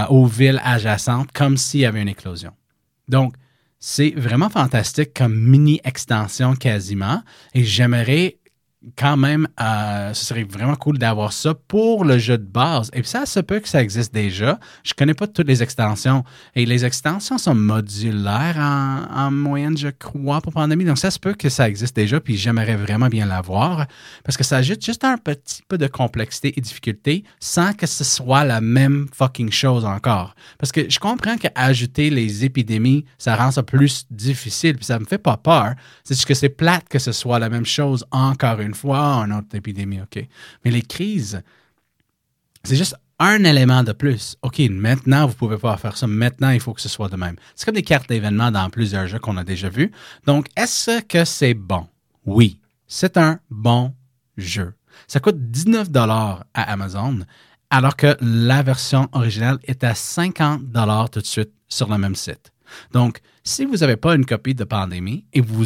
aux 0.09 0.25
villes 0.25 0.59
adjacentes 0.65 1.31
comme 1.31 1.55
s'il 1.55 1.81
y 1.81 1.85
avait 1.85 2.01
une 2.01 2.09
éclosion. 2.09 2.51
Donc, 3.07 3.35
c'est 3.87 4.15
vraiment 4.17 4.49
fantastique 4.49 5.13
comme 5.13 5.35
mini 5.35 5.79
extension 5.83 6.55
quasiment. 6.55 7.21
Et 7.53 7.63
j'aimerais 7.63 8.37
quand 8.97 9.17
même, 9.17 9.47
euh, 9.59 10.13
ce 10.13 10.25
serait 10.25 10.43
vraiment 10.43 10.75
cool 10.75 10.97
d'avoir 10.97 11.33
ça 11.33 11.53
pour 11.53 12.05
le 12.05 12.17
jeu 12.17 12.37
de 12.37 12.43
base. 12.43 12.89
Et 12.93 13.01
puis 13.01 13.09
ça 13.09 13.25
se 13.25 13.39
peut 13.39 13.59
que 13.59 13.67
ça 13.67 13.81
existe 13.81 14.13
déjà. 14.13 14.59
Je 14.83 14.93
connais 14.93 15.13
pas 15.13 15.27
toutes 15.27 15.47
les 15.47 15.63
extensions. 15.63 16.23
Et 16.55 16.65
les 16.65 16.85
extensions 16.85 17.37
sont 17.37 17.55
modulaires 17.55 18.57
en, 18.57 19.05
en 19.11 19.31
moyenne, 19.31 19.77
je 19.77 19.89
crois, 19.89 20.41
pour 20.41 20.53
Pandémie. 20.53 20.85
Donc 20.85 20.97
ça 20.97 21.11
se 21.11 21.19
peut 21.19 21.33
que 21.33 21.49
ça 21.49 21.67
existe 21.67 21.95
déjà. 21.95 22.19
Puis 22.19 22.37
j'aimerais 22.37 22.75
vraiment 22.75 23.07
bien 23.07 23.25
l'avoir 23.25 23.85
parce 24.23 24.37
que 24.37 24.43
ça 24.43 24.57
ajoute 24.57 24.83
juste 24.83 25.03
un 25.03 25.17
petit 25.17 25.61
peu 25.67 25.77
de 25.77 25.87
complexité 25.87 26.53
et 26.55 26.61
difficulté 26.61 27.23
sans 27.39 27.73
que 27.73 27.87
ce 27.87 28.03
soit 28.03 28.43
la 28.43 28.61
même 28.61 29.07
fucking 29.13 29.51
chose 29.51 29.85
encore. 29.85 30.35
Parce 30.59 30.71
que 30.71 30.89
je 30.89 30.99
comprends 30.99 31.37
qu'ajouter 31.37 32.09
les 32.09 32.45
épidémies, 32.45 33.05
ça 33.17 33.35
rend 33.35 33.51
ça 33.51 33.63
plus 33.63 34.05
difficile. 34.11 34.75
Puis 34.75 34.85
ça 34.85 34.99
me 34.99 35.05
fait 35.05 35.17
pas 35.17 35.37
peur. 35.37 35.73
C'est 36.03 36.13
juste 36.13 36.27
que 36.27 36.33
c'est 36.33 36.49
plate 36.49 36.87
que 36.89 36.99
ce 36.99 37.11
soit 37.11 37.39
la 37.39 37.49
même 37.49 37.65
chose 37.65 38.05
encore 38.11 38.59
une 38.59 38.74
fois, 38.75 38.99
une 39.25 39.33
autre 39.33 39.55
épidémie, 39.55 40.01
OK. 40.01 40.27
Mais 40.63 40.71
les 40.71 40.81
crises, 40.81 41.41
c'est 42.63 42.75
juste 42.75 42.95
un 43.17 43.43
élément 43.43 43.83
de 43.83 43.93
plus. 43.93 44.35
OK, 44.41 44.59
maintenant, 44.69 45.25
vous 45.25 45.35
pouvez 45.35 45.57
pas 45.57 45.77
faire 45.77 45.95
ça. 45.95 46.05
Maintenant, 46.05 46.49
il 46.49 46.59
faut 46.59 46.73
que 46.73 46.81
ce 46.81 46.89
soit 46.89 47.09
de 47.09 47.15
même. 47.15 47.37
C'est 47.55 47.65
comme 47.65 47.75
des 47.75 47.81
cartes 47.81 48.09
d'événements 48.09 48.51
dans 48.51 48.69
plusieurs 48.69 49.07
jeux 49.07 49.19
qu'on 49.19 49.37
a 49.37 49.43
déjà 49.43 49.69
vus. 49.69 49.91
Donc, 50.25 50.47
est-ce 50.57 51.01
que 51.01 51.23
c'est 51.23 51.53
bon? 51.53 51.87
Oui, 52.25 52.59
c'est 52.87 53.17
un 53.17 53.39
bon 53.49 53.93
jeu. 54.37 54.73
Ça 55.07 55.19
coûte 55.19 55.37
19 55.39 55.89
à 55.95 56.43
Amazon, 56.53 57.19
alors 57.69 57.95
que 57.95 58.17
la 58.21 58.63
version 58.63 59.07
originale 59.13 59.59
est 59.63 59.83
à 59.83 59.95
50 59.95 60.61
tout 61.11 61.19
de 61.21 61.25
suite 61.25 61.51
sur 61.67 61.89
le 61.89 61.97
même 61.97 62.15
site. 62.15 62.51
Donc, 62.91 63.19
si 63.43 63.63
vous 63.65 63.77
n'avez 63.77 63.95
pas 63.95 64.15
une 64.15 64.25
copie 64.25 64.55
de 64.55 64.63
Pandémie 64.63 65.25
et 65.33 65.41
vous 65.41 65.65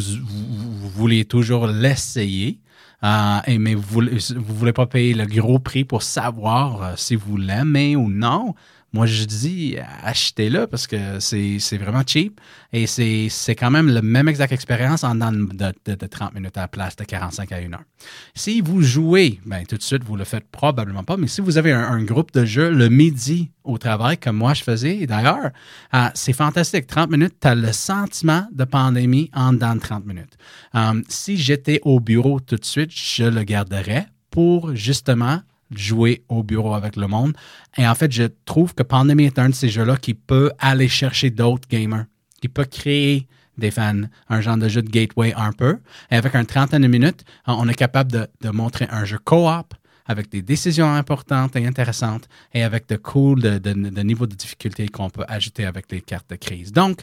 voulez 0.94 1.24
toujours 1.24 1.66
l'essayer, 1.66 2.60
euh, 3.02 3.38
et 3.46 3.58
mais 3.58 3.74
vous 3.74 4.02
vous 4.02 4.54
voulez 4.54 4.72
pas 4.72 4.86
payer 4.86 5.14
le 5.14 5.26
gros 5.26 5.58
prix 5.58 5.84
pour 5.84 6.02
savoir 6.02 6.82
euh, 6.82 6.92
si 6.96 7.16
vous 7.16 7.36
l'aimez 7.36 7.96
ou 7.96 8.10
non, 8.10 8.54
moi 8.92 9.06
je 9.06 9.24
dis 9.24 9.76
achetez-le 10.02 10.66
parce 10.66 10.86
que 10.86 11.20
c'est 11.20 11.78
vraiment 11.78 12.02
cheap 12.06 12.40
et 12.72 12.86
c'est 12.86 13.54
quand 13.54 13.70
même 13.70 13.88
la 13.88 14.02
même 14.02 14.28
exacte 14.28 14.52
expérience 14.52 15.04
en 15.04 15.14
dans 15.14 15.32
de, 15.32 15.72
de, 15.84 15.94
de 15.94 16.06
30 16.06 16.34
minutes 16.34 16.56
à 16.56 16.62
la 16.62 16.68
place 16.68 16.96
de 16.96 17.04
45 17.04 17.52
à 17.52 17.56
1 17.56 17.72
heure. 17.72 17.82
Si 18.34 18.60
vous 18.60 18.82
jouez, 18.82 19.40
ben 19.46 19.64
tout 19.64 19.76
de 19.76 19.82
suite 19.82 20.04
vous 20.04 20.16
le 20.16 20.24
faites 20.24 20.48
probablement 20.50 21.04
pas, 21.04 21.16
mais 21.16 21.28
si 21.28 21.40
vous 21.40 21.58
avez 21.58 21.72
un, 21.72 22.02
groupe 22.02 22.32
de 22.32 22.44
jeu 22.44 22.70
le 22.70 22.88
midi 22.88 23.50
au 23.62 23.78
travail 23.78 24.16
comme 24.16 24.36
moi 24.36 24.54
je 24.54 24.62
faisais, 24.62 25.06
d'ailleurs, 25.06 25.50
euh, 25.94 26.08
c'est 26.14 26.32
fantastique. 26.32 26.86
30 26.86 27.10
minutes, 27.10 27.34
tu 27.40 27.46
as 27.46 27.54
le 27.54 27.72
sentiment 27.72 28.46
de 28.52 28.64
pandémie 28.64 29.30
en 29.34 29.52
dedans 29.52 29.74
de 29.74 29.80
30 29.80 30.06
minutes. 30.06 30.36
Euh, 30.74 31.02
si 31.08 31.36
j'étais 31.36 31.80
au 31.84 32.00
bureau 32.00 32.40
tout 32.40 32.56
de 32.56 32.64
suite, 32.64 32.90
je 32.90 33.24
le 33.24 33.42
garderais 33.42 34.06
pour 34.30 34.74
justement 34.74 35.40
jouer 35.74 36.24
au 36.28 36.42
bureau 36.42 36.74
avec 36.74 36.96
le 36.96 37.06
monde. 37.06 37.32
Et 37.76 37.86
en 37.86 37.94
fait, 37.94 38.10
je 38.12 38.24
trouve 38.44 38.74
que 38.74 38.82
Pandemic 38.82 39.26
est 39.26 39.38
un 39.38 39.50
de 39.50 39.54
ces 39.54 39.68
jeux-là 39.68 39.96
qui 39.96 40.14
peut 40.14 40.50
aller 40.58 40.88
chercher 40.88 41.30
d'autres 41.30 41.68
gamers, 41.68 42.06
qui 42.40 42.48
peut 42.48 42.64
créer 42.64 43.26
des 43.58 43.70
fans, 43.70 44.02
un 44.28 44.40
genre 44.40 44.56
de 44.56 44.68
jeu 44.68 44.82
de 44.82 44.90
gateway 44.90 45.32
un 45.34 45.52
peu. 45.52 45.78
Et 46.10 46.16
avec 46.16 46.34
un 46.34 46.44
trentaine 46.44 46.82
de 46.82 46.88
minutes, 46.88 47.24
on 47.46 47.68
est 47.68 47.74
capable 47.74 48.10
de, 48.40 48.50
montrer 48.50 48.88
un 48.90 49.04
jeu 49.04 49.18
co-op 49.18 49.74
avec 50.06 50.28
des 50.30 50.42
décisions 50.42 50.92
importantes 50.92 51.54
et 51.54 51.64
intéressantes 51.64 52.28
et 52.52 52.64
avec 52.64 52.88
de 52.88 52.96
cool 52.96 53.40
de 53.40 54.02
niveau 54.02 54.26
de 54.26 54.34
difficulté 54.34 54.88
qu'on 54.88 55.10
peut 55.10 55.24
ajouter 55.28 55.66
avec 55.66 55.92
les 55.92 56.00
cartes 56.00 56.30
de 56.30 56.36
crise. 56.36 56.72
Donc, 56.72 57.02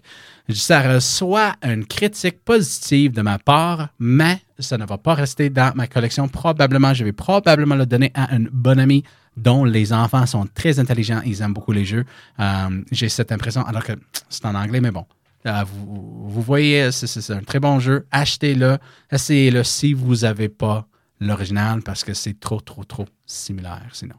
ça 0.49 0.81
reçoit 0.81 1.53
une 1.63 1.85
critique 1.85 2.43
positive 2.43 3.13
de 3.13 3.21
ma 3.21 3.39
part, 3.39 3.89
mais 3.99 4.41
ça 4.59 4.77
ne 4.77 4.85
va 4.85 4.97
pas 4.97 5.13
rester 5.13 5.49
dans 5.49 5.73
ma 5.75 5.87
collection. 5.87 6.27
Probablement, 6.27 6.93
je 6.93 7.03
vais 7.03 7.13
probablement 7.13 7.75
le 7.75 7.85
donner 7.85 8.11
à 8.13 8.33
un 8.33 8.45
bon 8.51 8.79
ami 8.79 9.03
dont 9.35 9.63
les 9.63 9.93
enfants 9.93 10.25
sont 10.25 10.47
très 10.53 10.79
intelligents, 10.79 11.21
ils 11.25 11.41
aiment 11.41 11.53
beaucoup 11.53 11.71
les 11.71 11.85
jeux. 11.85 12.05
Euh, 12.39 12.81
J'ai 12.91 13.07
cette 13.07 13.31
impression, 13.31 13.63
alors 13.65 13.83
que 13.83 13.93
c'est 14.29 14.45
en 14.45 14.55
anglais, 14.55 14.81
mais 14.81 14.91
bon. 14.91 15.05
Euh, 15.45 15.63
vous, 15.63 16.41
voyez, 16.41 16.91
c'est 16.91 17.31
un 17.31 17.43
très 17.43 17.59
bon 17.59 17.79
jeu. 17.79 18.05
Achetez-le, 18.11 18.79
essayez-le 19.11 19.63
si 19.63 19.93
vous 19.93 20.15
n'avez 20.17 20.49
pas 20.49 20.87
l'original 21.19 21.81
parce 21.83 22.03
que 22.03 22.13
c'est 22.13 22.39
trop, 22.39 22.59
trop, 22.59 22.83
trop 22.83 23.05
similaire 23.25 23.89
sinon. 23.93 24.15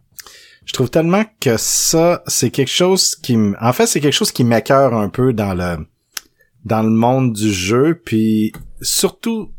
Je 0.65 0.73
trouve 0.73 0.91
tellement 0.91 1.25
que 1.41 1.57
ça, 1.57 2.23
c'est 2.27 2.51
quelque 2.51 2.71
chose 2.71 3.17
qui. 3.17 3.37
En 3.61 3.73
fait, 3.73 3.87
c'est 3.87 4.01
quelque 4.01 4.15
chose 4.15 4.33
qui 4.33 4.45
m'écœure 4.45 4.95
un 4.95 5.09
peu 5.09 5.33
dans 5.33 5.55
le 5.55 5.87
dans 6.65 6.83
le 6.83 6.91
monde 6.91 7.33
du 7.33 7.53
jeu, 7.53 8.01
puis 8.05 8.53
surtout 8.83 9.53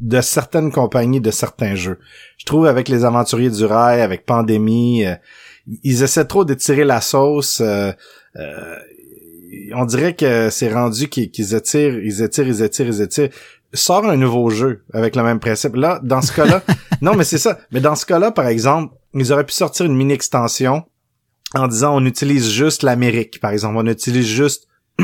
de 0.00 0.20
certaines 0.20 0.72
compagnies 0.72 1.20
de 1.20 1.30
certains 1.30 1.74
jeux. 1.74 1.98
Je 2.38 2.44
trouve 2.44 2.66
avec 2.66 2.88
les 2.88 3.04
aventuriers 3.04 3.50
du 3.50 3.64
rail, 3.64 4.00
avec 4.00 4.26
Pandémie, 4.26 5.04
euh, 5.06 5.14
ils 5.82 6.02
essaient 6.02 6.26
trop 6.26 6.44
d'étirer 6.44 6.84
la 6.84 7.00
sauce. 7.00 7.60
Euh, 7.60 7.92
euh, 8.36 8.76
on 9.74 9.84
dirait 9.84 10.14
que 10.14 10.50
c'est 10.50 10.72
rendu 10.72 11.08
qu'ils 11.08 11.54
étirent, 11.54 11.98
ils 11.98 12.22
étirent, 12.22 12.48
ils 12.48 12.62
étirent, 12.62 12.86
ils 12.86 13.00
étirent 13.02 13.30
sort 13.72 14.06
un 14.06 14.16
nouveau 14.16 14.50
jeu 14.50 14.84
avec 14.92 15.16
le 15.16 15.22
même 15.22 15.40
principe. 15.40 15.76
Là, 15.76 16.00
dans 16.02 16.22
ce 16.22 16.32
cas-là, 16.32 16.62
non, 17.00 17.14
mais 17.14 17.24
c'est 17.24 17.38
ça. 17.38 17.58
Mais 17.72 17.80
dans 17.80 17.96
ce 17.96 18.06
cas-là, 18.06 18.30
par 18.30 18.46
exemple, 18.46 18.94
ils 19.14 19.32
auraient 19.32 19.46
pu 19.46 19.52
sortir 19.52 19.86
une 19.86 19.96
mini 19.96 20.12
extension 20.12 20.84
en 21.54 21.68
disant 21.68 21.96
on 21.96 22.04
utilise 22.04 22.50
juste 22.50 22.82
l'Amérique, 22.82 23.40
par 23.40 23.52
exemple, 23.52 23.76
on 23.76 23.86
utilise 23.86 24.26
juste 24.26 24.68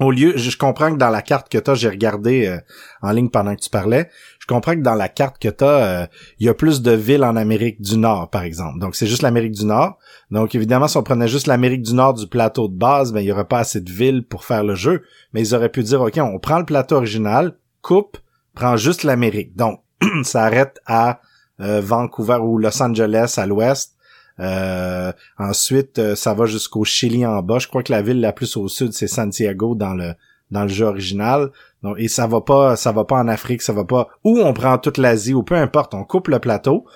au 0.00 0.10
lieu, 0.10 0.36
je 0.36 0.56
comprends 0.56 0.92
que 0.92 0.96
dans 0.96 1.10
la 1.10 1.20
carte 1.20 1.50
que 1.50 1.58
t'as, 1.58 1.74
j'ai 1.74 1.90
regardé 1.90 2.46
euh, 2.46 2.58
en 3.02 3.12
ligne 3.12 3.28
pendant 3.28 3.54
que 3.54 3.60
tu 3.60 3.68
parlais, 3.68 4.08
je 4.38 4.46
comprends 4.46 4.72
que 4.72 4.80
dans 4.80 4.94
la 4.94 5.10
carte 5.10 5.38
que 5.38 5.50
t'as, 5.50 6.02
euh, 6.02 6.06
il 6.38 6.46
y 6.46 6.48
a 6.48 6.54
plus 6.54 6.80
de 6.80 6.92
villes 6.92 7.22
en 7.22 7.36
Amérique 7.36 7.82
du 7.82 7.98
Nord, 7.98 8.30
par 8.30 8.42
exemple. 8.42 8.78
Donc 8.78 8.96
c'est 8.96 9.06
juste 9.06 9.20
l'Amérique 9.20 9.52
du 9.52 9.66
Nord. 9.66 9.98
Donc 10.30 10.54
évidemment, 10.54 10.88
si 10.88 10.96
on 10.96 11.02
prenait 11.02 11.28
juste 11.28 11.46
l'Amérique 11.46 11.82
du 11.82 11.94
Nord 11.94 12.14
du 12.14 12.26
plateau 12.26 12.66
de 12.66 12.74
base, 12.74 13.12
ben 13.12 13.20
il 13.20 13.26
y 13.26 13.32
aurait 13.32 13.44
pas 13.44 13.58
assez 13.58 13.82
de 13.82 13.90
villes 13.90 14.24
pour 14.26 14.44
faire 14.44 14.64
le 14.64 14.74
jeu. 14.74 15.02
Mais 15.34 15.42
ils 15.42 15.54
auraient 15.54 15.68
pu 15.68 15.82
dire, 15.82 16.00
ok, 16.00 16.18
on 16.22 16.38
prend 16.38 16.58
le 16.58 16.64
plateau 16.64 16.96
original, 16.96 17.56
coupe, 17.82 18.16
prend 18.54 18.78
juste 18.78 19.04
l'Amérique. 19.04 19.54
Donc, 19.54 19.82
ça 20.22 20.44
arrête 20.44 20.80
à 20.86 21.20
euh, 21.60 21.82
Vancouver 21.82 22.38
ou 22.40 22.56
Los 22.56 22.82
Angeles 22.82 23.34
à 23.36 23.46
l'ouest. 23.46 23.94
Euh, 24.40 25.12
ensuite, 25.38 25.98
euh, 25.98 26.14
ça 26.14 26.34
va 26.34 26.46
jusqu'au 26.46 26.84
Chili 26.84 27.26
en 27.26 27.42
bas. 27.42 27.58
Je 27.58 27.68
crois 27.68 27.82
que 27.82 27.92
la 27.92 28.02
ville 28.02 28.20
la 28.20 28.32
plus 28.32 28.56
au 28.56 28.68
sud, 28.68 28.92
c'est 28.92 29.06
Santiago 29.06 29.74
dans 29.74 29.94
le 29.94 30.14
dans 30.50 30.62
le 30.62 30.68
jeu 30.68 30.86
original. 30.86 31.50
Donc, 31.82 31.96
et 31.98 32.08
ça 32.08 32.26
va 32.26 32.40
pas, 32.40 32.74
ça 32.74 32.90
va 32.90 33.04
pas 33.04 33.16
en 33.16 33.28
Afrique, 33.28 33.62
ça 33.62 33.72
va 33.72 33.84
pas. 33.84 34.08
Ou 34.24 34.40
on 34.40 34.52
prend 34.52 34.78
toute 34.78 34.98
l'Asie, 34.98 35.34
ou 35.34 35.42
peu 35.42 35.54
importe, 35.54 35.94
on 35.94 36.04
coupe 36.04 36.28
le 36.28 36.40
plateau. 36.40 36.86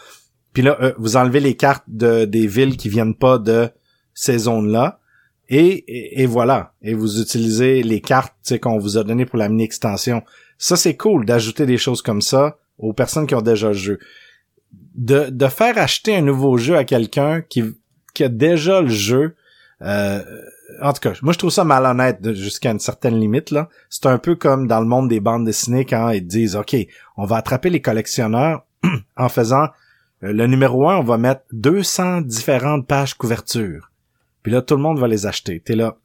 Puis 0.53 0.63
là, 0.63 0.77
euh, 0.81 0.93
vous 0.99 1.17
enlevez 1.17 1.41
les 1.41 1.55
cartes 1.55 1.85
de 1.87 2.25
des 2.25 2.47
villes 2.47 2.77
qui 2.77 2.89
viennent 2.89 3.15
pas 3.15 3.39
de 3.39 3.69
ces 4.15 4.39
zones-là. 4.39 5.01
Et, 5.49 6.23
et, 6.23 6.27
voilà. 6.27 6.73
Et 6.83 6.95
vous 6.95 7.21
utilisez 7.21 7.83
les 7.83 8.01
cartes 8.01 8.59
qu'on 8.61 8.79
vous 8.79 8.97
a 8.97 9.05
données 9.05 9.27
pour 9.27 9.39
la 9.39 9.51
mini-extension. 9.51 10.23
Ça, 10.57 10.77
c'est 10.77 10.97
cool 10.97 11.27
d'ajouter 11.27 11.67
des 11.67 11.77
choses 11.77 12.01
comme 12.01 12.23
ça 12.23 12.57
aux 12.79 12.95
personnes 12.95 13.27
qui 13.27 13.35
ont 13.35 13.43
déjà 13.43 13.69
le 13.69 13.75
jeu. 13.75 13.99
De, 14.95 15.29
de 15.29 15.47
faire 15.49 15.77
acheter 15.77 16.15
un 16.17 16.23
nouveau 16.23 16.57
jeu 16.57 16.77
à 16.77 16.85
quelqu'un 16.85 17.41
qui, 17.43 17.65
qui 18.15 18.23
a 18.23 18.29
déjà 18.29 18.81
le 18.81 18.89
jeu, 18.89 19.35
euh, 19.83 20.23
en 20.81 20.93
tout 20.93 21.01
cas, 21.01 21.13
moi 21.23 21.33
je 21.33 21.39
trouve 21.39 21.51
ça 21.51 21.65
malhonnête 21.65 22.33
jusqu'à 22.33 22.71
une 22.71 22.79
certaine 22.79 23.19
limite 23.19 23.51
là. 23.51 23.69
C'est 23.91 24.07
un 24.07 24.19
peu 24.19 24.35
comme 24.35 24.67
dans 24.67 24.81
le 24.81 24.87
monde 24.87 25.09
des 25.09 25.21
bandes 25.21 25.45
dessinées 25.45 25.85
quand 25.85 26.11
ils 26.11 26.27
disent 26.27 26.57
OK, 26.57 26.77
on 27.17 27.25
va 27.25 27.37
attraper 27.37 27.71
les 27.71 27.81
collectionneurs 27.81 28.65
en 29.17 29.29
faisant 29.29 29.65
euh, 30.23 30.33
le 30.33 30.47
numéro 30.47 30.89
un, 30.89 30.97
on 30.97 31.03
va 31.03 31.19
mettre 31.19 31.43
200 31.53 32.23
différentes 32.23 32.87
pages 32.87 33.15
couverture. 33.15 33.91
Puis 34.43 34.53
là 34.53 34.63
tout 34.63 34.77
le 34.77 34.83
monde 34.83 34.99
va 34.99 35.09
les 35.09 35.27
acheter. 35.27 35.61
T'es 35.61 35.77
là. 35.77 35.97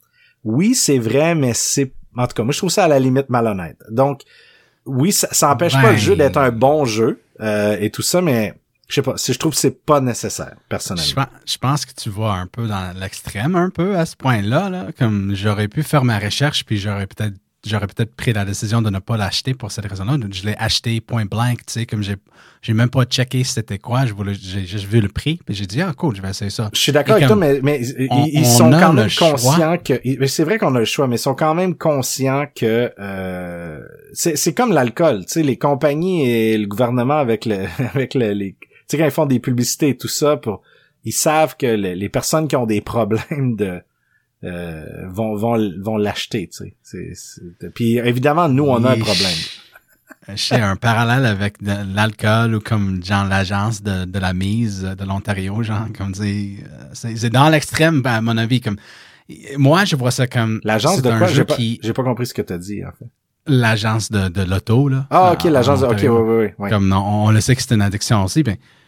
Oui, 0.43 0.73
c'est 0.73 0.99
vrai, 0.99 1.35
mais 1.35 1.53
c'est 1.53 1.93
en 2.17 2.27
tout 2.27 2.33
cas, 2.33 2.43
moi 2.43 2.53
je 2.53 2.57
trouve 2.57 2.69
ça 2.69 2.85
à 2.85 2.87
la 2.87 2.99
limite 2.99 3.29
malhonnête. 3.29 3.77
Donc 3.89 4.23
oui, 4.85 5.11
ça, 5.11 5.27
ça 5.31 5.51
empêche 5.51 5.73
pas 5.73 5.91
le 5.91 5.97
jeu 5.97 6.15
d'être 6.15 6.37
un 6.37 6.51
bon 6.51 6.85
jeu 6.85 7.21
euh, 7.41 7.77
et 7.79 7.91
tout 7.91 8.01
ça, 8.01 8.21
mais 8.21 8.55
je 8.89 8.95
sais 8.95 9.01
pas, 9.03 9.17
si 9.17 9.33
je 9.33 9.39
trouve 9.39 9.51
que 9.51 9.59
c'est 9.59 9.85
pas 9.85 10.01
nécessaire, 10.01 10.55
personnellement. 10.67 11.25
Je, 11.45 11.53
je, 11.53 11.57
pense 11.59 11.85
que 11.85 11.93
tu 11.93 12.09
vas 12.09 12.31
un 12.31 12.47
peu 12.47 12.67
dans 12.67 12.97
l'extrême, 12.99 13.55
un 13.55 13.69
peu 13.69 13.95
à 13.95 14.05
ce 14.07 14.15
point-là, 14.15 14.69
là, 14.69 14.87
comme 14.97 15.35
j'aurais 15.35 15.67
pu 15.67 15.83
faire 15.83 16.03
ma 16.03 16.17
recherche, 16.17 16.65
puis 16.65 16.77
j'aurais 16.77 17.05
peut-être 17.05 17.35
j'aurais 17.65 17.87
peut-être 17.87 18.15
pris 18.15 18.33
la 18.33 18.45
décision 18.45 18.81
de 18.81 18.89
ne 18.89 18.99
pas 18.99 19.17
l'acheter 19.17 19.53
pour 19.53 19.71
cette 19.71 19.85
raison-là. 19.85 20.17
Je 20.31 20.45
l'ai 20.45 20.55
acheté 20.57 21.01
point 21.01 21.25
blank, 21.25 21.57
tu 21.65 21.73
sais, 21.73 21.85
comme 21.85 22.01
j'ai 22.03 22.15
j'ai 22.61 22.73
même 22.73 22.89
pas 22.89 23.05
checké 23.05 23.43
c'était 23.43 23.77
quoi, 23.77 24.05
je 24.05 24.13
voulais 24.13 24.33
j'ai 24.33 24.65
juste 24.65 24.85
vu 24.85 25.01
le 25.01 25.07
prix, 25.07 25.39
puis 25.45 25.55
j'ai 25.55 25.65
dit 25.65 25.81
ah 25.81 25.93
cool, 25.95 26.15
je 26.15 26.21
vais 26.21 26.29
essayer 26.29 26.49
ça. 26.49 26.69
Je 26.73 26.79
suis 26.79 26.91
d'accord 26.91 27.15
avec 27.15 27.27
toi 27.27 27.35
mais 27.35 27.59
mais 27.61 27.81
on, 28.09 28.25
ils, 28.25 28.45
sont 28.45 28.69
quand 28.69 28.93
même 28.93 29.09
conscients 29.17 29.77
que 29.77 29.93
c'est 30.27 30.43
vrai 30.43 30.57
qu'on 30.57 30.75
a 30.75 30.79
le 30.79 30.85
choix 30.85 31.07
mais 31.07 31.15
ils 31.15 31.19
sont 31.19 31.35
quand 31.35 31.53
même 31.53 31.75
conscients 31.75 32.45
que 32.55 32.91
euh, 32.99 33.81
c'est 34.13 34.35
c'est 34.35 34.53
comme 34.53 34.71
l'alcool, 34.71 35.25
tu 35.25 35.33
sais 35.33 35.43
les 35.43 35.57
compagnies 35.57 36.29
et 36.29 36.57
le 36.57 36.67
gouvernement 36.67 37.17
avec 37.17 37.45
le 37.45 37.65
avec 37.93 38.13
le, 38.13 38.31
les 38.31 38.55
tu 38.89 38.95
sais 38.95 38.97
quand 38.97 39.05
ils 39.05 39.11
font 39.11 39.25
des 39.25 39.39
publicités 39.39 39.89
et 39.89 39.97
tout 39.97 40.07
ça 40.09 40.35
pour 40.35 40.61
ils 41.05 41.13
savent 41.13 41.55
que 41.55 41.67
les 41.67 42.09
personnes 42.09 42.47
qui 42.47 42.55
ont 42.55 42.65
des 42.65 42.81
problèmes 42.81 43.55
de 43.55 43.81
euh, 44.43 45.07
vont 45.09 45.35
vont 45.35 45.57
vont 45.81 45.97
l'acheter, 45.97 46.49
tu 46.49 46.73
sais. 46.81 47.13
Puis 47.75 47.97
évidemment, 47.97 48.47
nous, 48.47 48.63
on 48.65 48.83
a 48.83 48.91
un 48.91 48.99
problème. 48.99 49.35
J'ai 50.35 50.55
un 50.55 50.75
parallèle 50.75 51.25
avec 51.25 51.55
l'alcool 51.61 52.55
ou 52.55 52.59
comme 52.59 53.03
genre 53.03 53.25
l'agence 53.25 53.81
de, 53.81 54.05
de 54.05 54.19
la 54.19 54.33
mise 54.33 54.83
de 54.83 55.03
l'Ontario, 55.03 55.63
genre 55.63 55.87
comme 55.97 56.13
c'est 56.13 56.57
c'est 56.93 57.29
dans 57.29 57.49
l'extrême 57.49 58.01
à 58.05 58.21
mon 58.21 58.37
avis 58.37 58.61
comme 58.61 58.77
moi 59.57 59.85
je 59.85 59.95
vois 59.95 60.11
ça 60.11 60.27
comme 60.27 60.59
l'agence 60.63 61.01
de 61.01 61.09
quoi? 61.17 61.27
J'ai 61.27 61.45
pas, 61.45 61.55
qui... 61.55 61.79
pas 61.79 62.03
compris 62.03 62.27
ce 62.27 62.33
que 62.33 62.41
tu 62.41 62.53
as 62.53 62.57
dit 62.57 62.85
en 62.85 62.91
fait. 62.91 63.05
L'agence 63.47 64.11
de, 64.11 64.29
de 64.29 64.43
l'auto 64.43 64.87
là 64.87 65.07
ah 65.09 65.33
ok 65.33 65.45
l'agence 65.45 65.81
ok 65.81 65.97
oui 66.01 66.07
oui 66.07 66.47
oui 66.57 66.69
comme 66.69 66.87
non 66.87 67.03
on 67.25 67.31
le 67.31 67.41
sait 67.41 67.55
que 67.55 67.61
c'est 67.61 67.73
une 67.73 67.81
addiction 67.81 68.23
aussi 68.23 68.43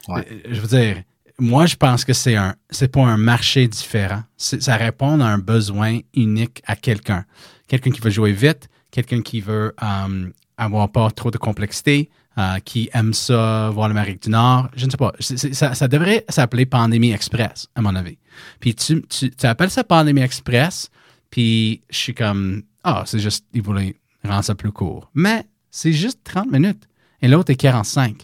ben 0.08 0.24
je 0.50 0.60
veux 0.60 0.68
dire 0.68 1.04
moi, 1.42 1.66
je 1.66 1.76
pense 1.76 2.06
que 2.06 2.14
c'est 2.14 2.36
un, 2.36 2.56
c'est 2.70 2.90
pas 2.90 3.02
un 3.02 3.18
marché 3.18 3.68
différent. 3.68 4.22
Ça 4.38 4.76
répond 4.76 5.20
à 5.20 5.26
un 5.26 5.40
besoin 5.40 6.00
unique 6.14 6.62
à 6.68 6.76
quelqu'un. 6.76 7.26
Quelqu'un 7.68 7.90
qui 7.90 8.00
veut 8.00 8.12
jouer 8.12 8.32
vite, 8.32 8.70
quelqu'un 8.92 9.24
qui 9.24 9.42
veut 9.42 9.74
euh, 9.82 10.30
avoir 10.58 10.92
pas 10.92 11.10
trop 11.10 11.32
de 11.32 11.40
complexité, 11.40 12.12
euh, 12.38 12.60
qui 12.60 12.90
aime 12.94 13.14
ça, 13.14 13.72
voir 13.74 13.88
l'Amérique 13.88 14.22
du 14.22 14.30
Nord. 14.30 14.70
Je 14.76 14.86
ne 14.86 14.92
sais 14.92 14.98
pas. 14.98 15.14
ça, 15.20 15.88
devrait 15.88 16.26
s'appeler 16.30 16.68
Pandémie 16.68 17.12
Express, 17.12 17.68
à 17.74 17.82
mon 17.82 17.96
avis. 17.96 18.20
Puis 18.60 18.76
tu 18.76 19.02
appelles 19.42 19.72
ça 19.72 19.84
Pandémie 19.84 20.22
Express, 20.22 20.92
puis 21.32 21.82
je 21.90 21.98
suis 21.98 22.14
comme, 22.14 22.62
ah, 22.84 23.04
c'est 23.08 23.20
juste, 23.20 23.46
ils 23.54 23.64
voulaient 23.64 23.96
rendre 24.24 24.44
ça 24.44 24.54
plus 24.54 24.72
court. 24.72 25.10
Mais 25.16 25.44
c'est 25.72 25.94
juste 25.94 26.20
30 26.24 26.52
minutes. 26.52 26.88
Et 27.24 27.28
l'autre 27.28 27.52
est 27.52 27.56
45. 27.56 28.16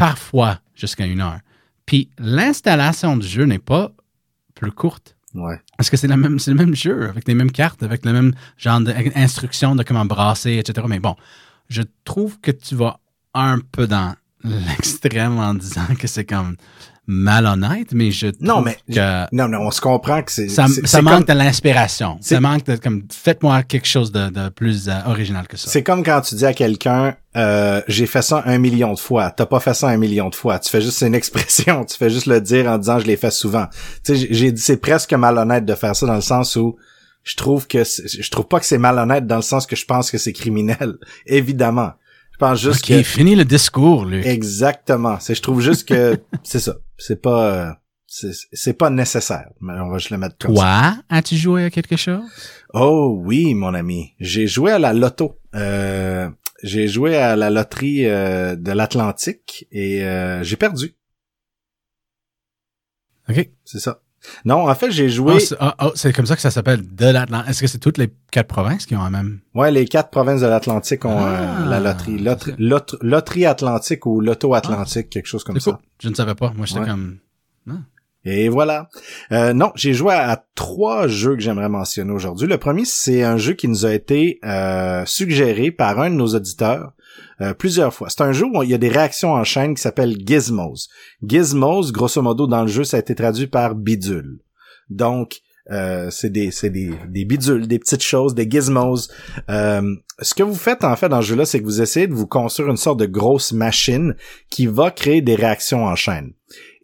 Parfois 0.00 0.60
jusqu'à 0.74 1.04
une 1.04 1.20
heure. 1.20 1.40
Puis 1.84 2.08
l'installation 2.18 3.18
du 3.18 3.26
jeu 3.26 3.44
n'est 3.44 3.58
pas 3.58 3.92
plus 4.54 4.72
courte. 4.72 5.14
Ouais. 5.34 5.60
Parce 5.76 5.90
que 5.90 5.98
c'est 5.98 6.08
le 6.08 6.16
même, 6.16 6.38
c'est 6.38 6.52
le 6.52 6.56
même 6.56 6.74
jeu, 6.74 7.10
avec 7.10 7.28
les 7.28 7.34
mêmes 7.34 7.52
cartes, 7.52 7.82
avec 7.82 8.06
le 8.06 8.12
même 8.14 8.32
genre 8.56 8.80
d'instructions 8.80 9.76
de 9.76 9.82
comment 9.82 10.06
brasser, 10.06 10.56
etc. 10.56 10.86
Mais 10.88 11.00
bon, 11.00 11.16
je 11.68 11.82
trouve 12.04 12.40
que 12.40 12.50
tu 12.50 12.76
vas 12.76 12.98
un 13.34 13.58
peu 13.58 13.86
dans 13.86 14.14
l'extrême 14.44 15.38
en 15.38 15.52
disant 15.52 15.94
que 15.98 16.06
c'est 16.06 16.24
comme 16.24 16.56
malhonnête, 17.06 17.92
mais 17.92 18.10
je 18.10 18.28
trouve 18.28 18.46
non, 18.46 18.62
mais, 18.62 18.76
que... 18.92 19.34
Non, 19.34 19.48
non, 19.48 19.60
on 19.62 19.70
se 19.70 19.80
comprend 19.80 20.22
que 20.22 20.30
c'est... 20.30 20.48
Ça, 20.48 20.66
ça 20.84 21.02
manque 21.02 21.26
de 21.26 21.32
l'inspiration. 21.32 22.18
Ça 22.20 22.40
manque 22.40 22.64
de, 22.64 22.76
comme, 22.76 23.04
faites-moi 23.10 23.62
quelque 23.64 23.86
chose 23.86 24.12
de, 24.12 24.28
de 24.28 24.48
plus 24.48 24.88
euh, 24.88 24.92
original 25.06 25.48
que 25.48 25.56
ça. 25.56 25.68
C'est 25.68 25.82
comme 25.82 26.04
quand 26.04 26.20
tu 26.20 26.36
dis 26.36 26.46
à 26.46 26.54
quelqu'un, 26.54 27.16
euh, 27.36 27.80
j'ai 27.88 28.06
fait 28.06 28.22
ça 28.22 28.42
un 28.46 28.58
million 28.58 28.92
de 28.92 28.98
fois. 28.98 29.30
T'as 29.30 29.46
pas 29.46 29.60
fait 29.60 29.74
ça 29.74 29.88
un 29.88 29.96
million 29.96 30.28
de 30.28 30.34
fois. 30.34 30.58
Tu 30.58 30.70
fais 30.70 30.80
juste 30.80 31.00
une 31.02 31.14
expression. 31.14 31.84
Tu 31.90 31.96
fais 31.96 32.10
juste 32.10 32.26
le 32.26 32.40
dire 32.40 32.66
en 32.66 32.78
disant, 32.78 32.98
je 32.98 33.06
l'ai 33.06 33.16
fait 33.16 33.30
souvent. 33.30 33.66
Tu 34.04 34.16
sais, 34.16 34.28
j'ai 34.30 34.52
dit, 34.52 34.60
c'est 34.60 34.76
presque 34.76 35.12
malhonnête 35.14 35.64
de 35.64 35.74
faire 35.74 35.96
ça 35.96 36.06
dans 36.06 36.14
le 36.14 36.20
sens 36.20 36.56
où 36.56 36.76
je 37.24 37.36
trouve 37.36 37.66
que, 37.66 37.82
je 37.84 38.30
trouve 38.30 38.46
pas 38.46 38.60
que 38.60 38.66
c'est 38.66 38.78
malhonnête 38.78 39.26
dans 39.26 39.36
le 39.36 39.42
sens 39.42 39.66
que 39.66 39.76
je 39.76 39.84
pense 39.84 40.10
que 40.10 40.18
c'est 40.18 40.32
criminel. 40.32 40.98
Évidemment. 41.26 41.92
Je 42.40 42.46
pense 42.46 42.60
juste 42.62 42.84
okay, 42.84 43.02
que... 43.02 43.02
fini 43.02 43.36
le 43.36 43.44
discours, 43.44 44.06
lui. 44.06 44.26
Exactement. 44.26 45.20
C'est, 45.20 45.34
je 45.34 45.42
trouve 45.42 45.60
juste 45.60 45.86
que, 45.86 46.18
c'est 46.42 46.58
ça. 46.58 46.76
C'est 46.96 47.20
pas. 47.20 47.52
Euh, 47.52 47.72
c'est 48.06 48.72
pas 48.72 48.88
nécessaire. 48.88 49.50
Mais 49.60 49.74
on 49.74 49.90
va 49.90 49.98
juste 49.98 50.08
le 50.08 50.16
mettre 50.16 50.38
comme 50.38 50.54
Toi, 50.54 50.64
ça. 50.64 50.96
as-tu 51.10 51.36
joué 51.36 51.64
à 51.64 51.70
quelque 51.70 51.96
chose? 51.96 52.24
Oh 52.72 53.20
oui, 53.22 53.52
mon 53.52 53.74
ami. 53.74 54.14
J'ai 54.20 54.46
joué 54.46 54.72
à 54.72 54.78
la 54.78 54.94
loto. 54.94 55.38
Euh, 55.54 56.30
j'ai 56.62 56.88
joué 56.88 57.18
à 57.18 57.36
la 57.36 57.50
loterie 57.50 58.06
euh, 58.06 58.56
de 58.56 58.72
l'Atlantique 58.72 59.68
et 59.70 60.02
euh, 60.02 60.42
j'ai 60.42 60.56
perdu. 60.56 60.96
OK. 63.28 63.50
C'est 63.64 63.80
ça. 63.80 64.00
Non, 64.44 64.68
en 64.68 64.74
fait, 64.74 64.90
j'ai 64.90 65.08
joué. 65.08 65.34
Oh, 65.36 65.38
c'est 65.38 65.56
oh, 65.60 65.70
oh, 65.82 65.92
c'est 65.94 66.12
comme 66.12 66.26
ça 66.26 66.36
que 66.36 66.42
ça 66.42 66.50
s'appelle 66.50 66.82
de 66.94 67.06
l'Atlantique. 67.06 67.50
Est-ce 67.50 67.60
que 67.62 67.66
c'est 67.66 67.78
toutes 67.78 67.98
les 67.98 68.12
quatre 68.30 68.48
provinces 68.48 68.84
qui 68.86 68.94
ont 68.94 69.02
la 69.02 69.10
même? 69.10 69.40
Ouais, 69.54 69.70
les 69.70 69.86
quatre 69.86 70.10
provinces 70.10 70.42
de 70.42 70.46
l'Atlantique 70.46 71.04
ont 71.04 71.16
Ah. 71.18 71.62
euh, 71.62 71.68
la 71.70 71.80
loterie. 71.80 72.18
Loterie, 72.18 72.54
lot- 72.58 72.96
loterie 73.00 73.46
Atlantique 73.46 74.04
ou 74.06 74.20
Loto 74.20 74.52
Atlantique, 74.54 75.08
quelque 75.10 75.26
chose 75.26 75.42
comme 75.44 75.58
ça. 75.58 75.72
cool. 75.72 75.80
Je 76.02 76.08
ne 76.10 76.14
savais 76.14 76.34
pas. 76.34 76.52
Moi, 76.56 76.66
j'étais 76.66 76.80
Ouais. 76.80 76.86
comme... 76.86 77.18
Et 78.26 78.50
voilà. 78.50 78.90
Euh, 79.32 79.54
non, 79.54 79.72
j'ai 79.76 79.94
joué 79.94 80.12
à, 80.12 80.44
trois 80.54 81.08
jeux 81.08 81.36
que 81.36 81.40
j'aimerais 81.40 81.70
mentionner 81.70 82.12
aujourd'hui. 82.12 82.46
Le 82.46 82.58
premier, 82.58 82.84
c'est 82.84 83.22
un 83.22 83.38
jeu 83.38 83.54
qui 83.54 83.66
nous 83.66 83.86
a 83.86 83.94
été 83.94 84.38
euh, 84.44 85.04
suggéré 85.06 85.70
par 85.70 85.98
un 85.98 86.10
de 86.10 86.16
nos 86.16 86.34
auditeurs 86.34 86.92
euh, 87.40 87.54
plusieurs 87.54 87.94
fois. 87.94 88.08
C'est 88.10 88.22
un 88.22 88.32
jeu 88.32 88.46
où 88.46 88.62
il 88.62 88.70
y 88.70 88.74
a 88.74 88.78
des 88.78 88.88
réactions 88.88 89.32
en 89.32 89.44
chaîne 89.44 89.74
qui 89.74 89.82
s'appelle 89.82 90.16
Gizmos. 90.26 90.88
Gizmos, 91.26 91.92
grosso 91.92 92.20
modo, 92.22 92.46
dans 92.46 92.62
le 92.62 92.68
jeu, 92.68 92.84
ça 92.84 92.96
a 92.96 93.00
été 93.00 93.14
traduit 93.14 93.46
par 93.46 93.74
bidule. 93.74 94.40
Donc, 94.88 95.40
euh, 95.70 96.10
c'est 96.10 96.30
des, 96.30 96.50
des, 96.62 96.90
des 97.08 97.24
bidules, 97.24 97.68
des 97.68 97.78
petites 97.78 98.02
choses, 98.02 98.34
des 98.34 98.48
gizmos. 98.50 99.08
Euh, 99.48 99.82
ce 100.18 100.34
que 100.34 100.42
vous 100.42 100.54
faites 100.54 100.84
en 100.84 100.96
fait 100.96 101.08
dans 101.08 101.22
ce 101.22 101.28
jeu-là, 101.28 101.44
c'est 101.44 101.60
que 101.60 101.64
vous 101.64 101.80
essayez 101.80 102.08
de 102.08 102.14
vous 102.14 102.26
construire 102.26 102.70
une 102.70 102.76
sorte 102.76 102.98
de 102.98 103.06
grosse 103.06 103.52
machine 103.52 104.16
qui 104.50 104.66
va 104.66 104.90
créer 104.90 105.22
des 105.22 105.36
réactions 105.36 105.84
en 105.84 105.94
chaîne. 105.94 106.32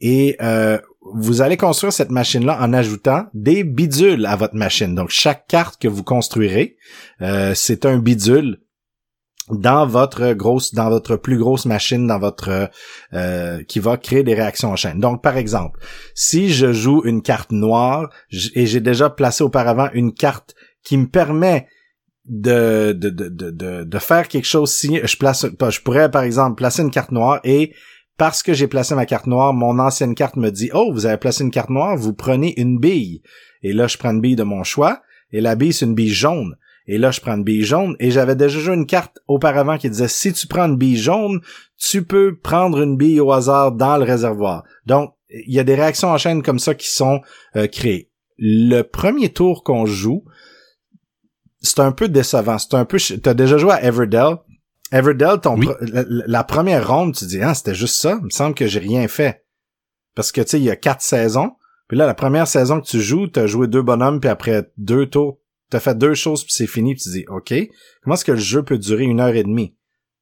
Et 0.01 0.37
euh, 0.41 0.79
vous 1.15 1.43
allez 1.43 1.57
construire 1.57 1.93
cette 1.93 2.11
machine-là 2.11 2.59
en 2.61 2.73
ajoutant 2.73 3.27
des 3.35 3.65
bidules 3.65 4.27
à 4.27 4.37
votre 4.37 4.55
machine. 4.55 4.95
Donc, 4.95 5.11
chaque 5.11 5.47
carte 5.49 5.81
que 5.81 5.89
vous 5.89 6.03
construirez, 6.03 6.77
c'est 7.55 7.87
un 7.87 7.99
bidule 7.99 8.59
dans 9.51 9.87
votre 9.87 10.33
grosse, 10.33 10.75
dans 10.75 10.91
votre 10.91 11.17
plus 11.17 11.39
grosse 11.39 11.67
machine, 11.67 12.07
dans 12.07 12.19
votre 12.19 12.71
euh, 13.13 13.63
qui 13.65 13.79
va 13.79 13.97
créer 13.97 14.25
des 14.25 14.35
réactions 14.35 14.71
en 14.71 14.77
chaîne. 14.77 15.01
Donc, 15.01 15.23
par 15.23 15.37
exemple, 15.37 15.81
si 16.15 16.49
je 16.49 16.73
joue 16.73 17.03
une 17.05 17.23
carte 17.23 17.53
noire 17.53 18.11
et 18.55 18.67
j'ai 18.67 18.81
déjà 18.81 19.09
placé 19.11 19.45
auparavant 19.45 19.89
une 19.93 20.13
carte 20.13 20.55
qui 20.83 20.97
me 20.97 21.07
permet 21.07 21.69
de, 22.25 22.93
de, 22.93 23.09
de, 23.09 23.29
de, 23.29 23.85
de, 23.85 23.99
faire 23.99 24.27
quelque 24.27 24.47
chose 24.47 24.73
si 24.73 24.99
je 25.05 25.17
place 25.17 25.47
je 25.47 25.81
pourrais 25.81 26.11
par 26.11 26.25
exemple 26.25 26.57
placer 26.57 26.83
une 26.83 26.91
carte 26.91 27.13
noire 27.13 27.39
et 27.45 27.73
parce 28.19 28.43
que 28.43 28.53
j'ai 28.53 28.67
placé 28.67 28.97
ma 28.97 29.07
carte 29.07 29.29
noire, 29.29 29.53
mon 29.53 29.79
ancienne 29.79 30.15
carte 30.15 30.37
me 30.37 30.51
dit 30.51 30.71
"Oh, 30.73 30.91
vous 30.93 31.07
avez 31.07 31.19
placé 31.19 31.45
une 31.45 31.51
carte 31.53 31.71
noire, 31.71 31.97
vous 31.97 32.15
prenez 32.15 32.59
une 32.59 32.79
bille." 32.79 33.23
Et 33.63 33.73
là, 33.73 33.87
je 33.87 33.97
prends 33.99 34.11
une 34.11 34.21
bille 34.21 34.37
de 34.37 34.43
mon 34.43 34.65
choix 34.65 35.03
et 35.33 35.41
la 35.41 35.55
bille 35.55 35.73
c'est 35.73 35.85
une 35.85 35.95
bille 35.95 36.13
jaune. 36.13 36.57
Et 36.89 36.99
là, 36.99 37.11
je 37.11 37.21
prends 37.21 37.35
une 37.37 37.43
bille 37.45 37.65
jaune 37.65 37.97
et 37.99 38.11
j'avais 38.11 38.37
déjà 38.37 38.59
joué 38.61 38.75
une 38.75 38.87
carte 38.87 39.19
auparavant 39.27 39.77
qui 39.77 39.91
disait 39.91 40.09
si 40.09 40.33
tu 40.33 40.47
prends 40.47 40.67
une 40.67 40.77
bille 40.77 40.97
jaune, 40.97 41.41
tu 41.79 42.05
peux 42.05 42.37
prendre 42.37 42.81
une 42.81 42.97
bille 42.97 43.21
au 43.21 43.33
hasard 43.33 43.73
dans 43.73 43.97
le 43.97 44.05
réservoir. 44.05 44.63
Donc, 44.87 45.13
il 45.31 45.53
y 45.53 45.59
a 45.59 45.65
des 45.65 45.75
réactions 45.75 46.09
en 46.11 46.19
chaîne 46.19 46.43
comme 46.43 46.61
ça 46.61 46.75
qui 46.77 46.89
sont 46.89 47.21
euh, 47.57 47.67
créées. 47.67 48.11
Le 48.39 48.83
premier 48.83 49.31
tour 49.33 49.65
qu'on 49.65 49.85
joue, 49.87 50.23
c'est 51.61 51.81
un 51.81 51.93
peu 51.93 52.09
décevant. 52.09 52.59
C'est 52.59 52.75
un 52.75 52.85
peu. 52.85 52.99
T'as 53.23 53.35
déjà 53.35 53.59
joué 53.59 53.73
à 53.73 53.83
Everdell. 53.85 54.37
Everdell, 54.93 55.41
ton 55.41 55.57
Oui. 55.59 55.67
pre- 55.67 55.79
la, 55.91 56.05
la 56.27 56.45
première 56.45 56.87
ronde, 56.87 57.15
tu 57.17 57.25
dis 57.25 57.43
ah 57.43 57.55
c'était 57.55 57.75
juste 57.75 57.97
ça. 58.01 58.17
Il 58.21 58.27
me 58.27 58.31
semble 58.31 58.55
que 58.55 58.67
j'ai 58.69 58.79
rien 58.79 59.09
fait 59.09 59.45
parce 60.15 60.31
que 60.31 60.41
tu 60.41 60.51
sais 60.51 60.61
il 60.61 60.65
y 60.65 60.71
a 60.71 60.77
quatre 60.77 61.03
saisons. 61.03 61.53
Puis 61.89 61.99
là 61.99 62.07
la 62.07 62.15
première 62.15 62.47
saison 62.47 62.81
que 62.81 62.87
tu 62.87 63.01
joues, 63.01 63.27
t'as 63.27 63.47
joué 63.47 63.67
deux 63.67 63.83
bonhommes 63.83 64.21
puis 64.21 64.31
après 64.31 64.71
deux 64.77 65.07
tours, 65.07 65.39
t'as 65.71 65.81
fait 65.81 65.97
deux 65.97 66.15
choses 66.15 66.45
puis 66.45 66.53
c'est 66.53 66.67
fini. 66.67 66.95
Puis 66.95 67.05
tu 67.05 67.11
dis 67.11 67.25
ok 67.29 67.55
comment 68.03 68.15
est-ce 68.15 68.25
que 68.25 68.33
le 68.33 68.39
jeu 68.39 68.63
peut 68.63 68.79
durer 68.79 69.05
une 69.05 69.21
heure 69.21 69.35
et 69.35 69.45
demie, 69.45 69.77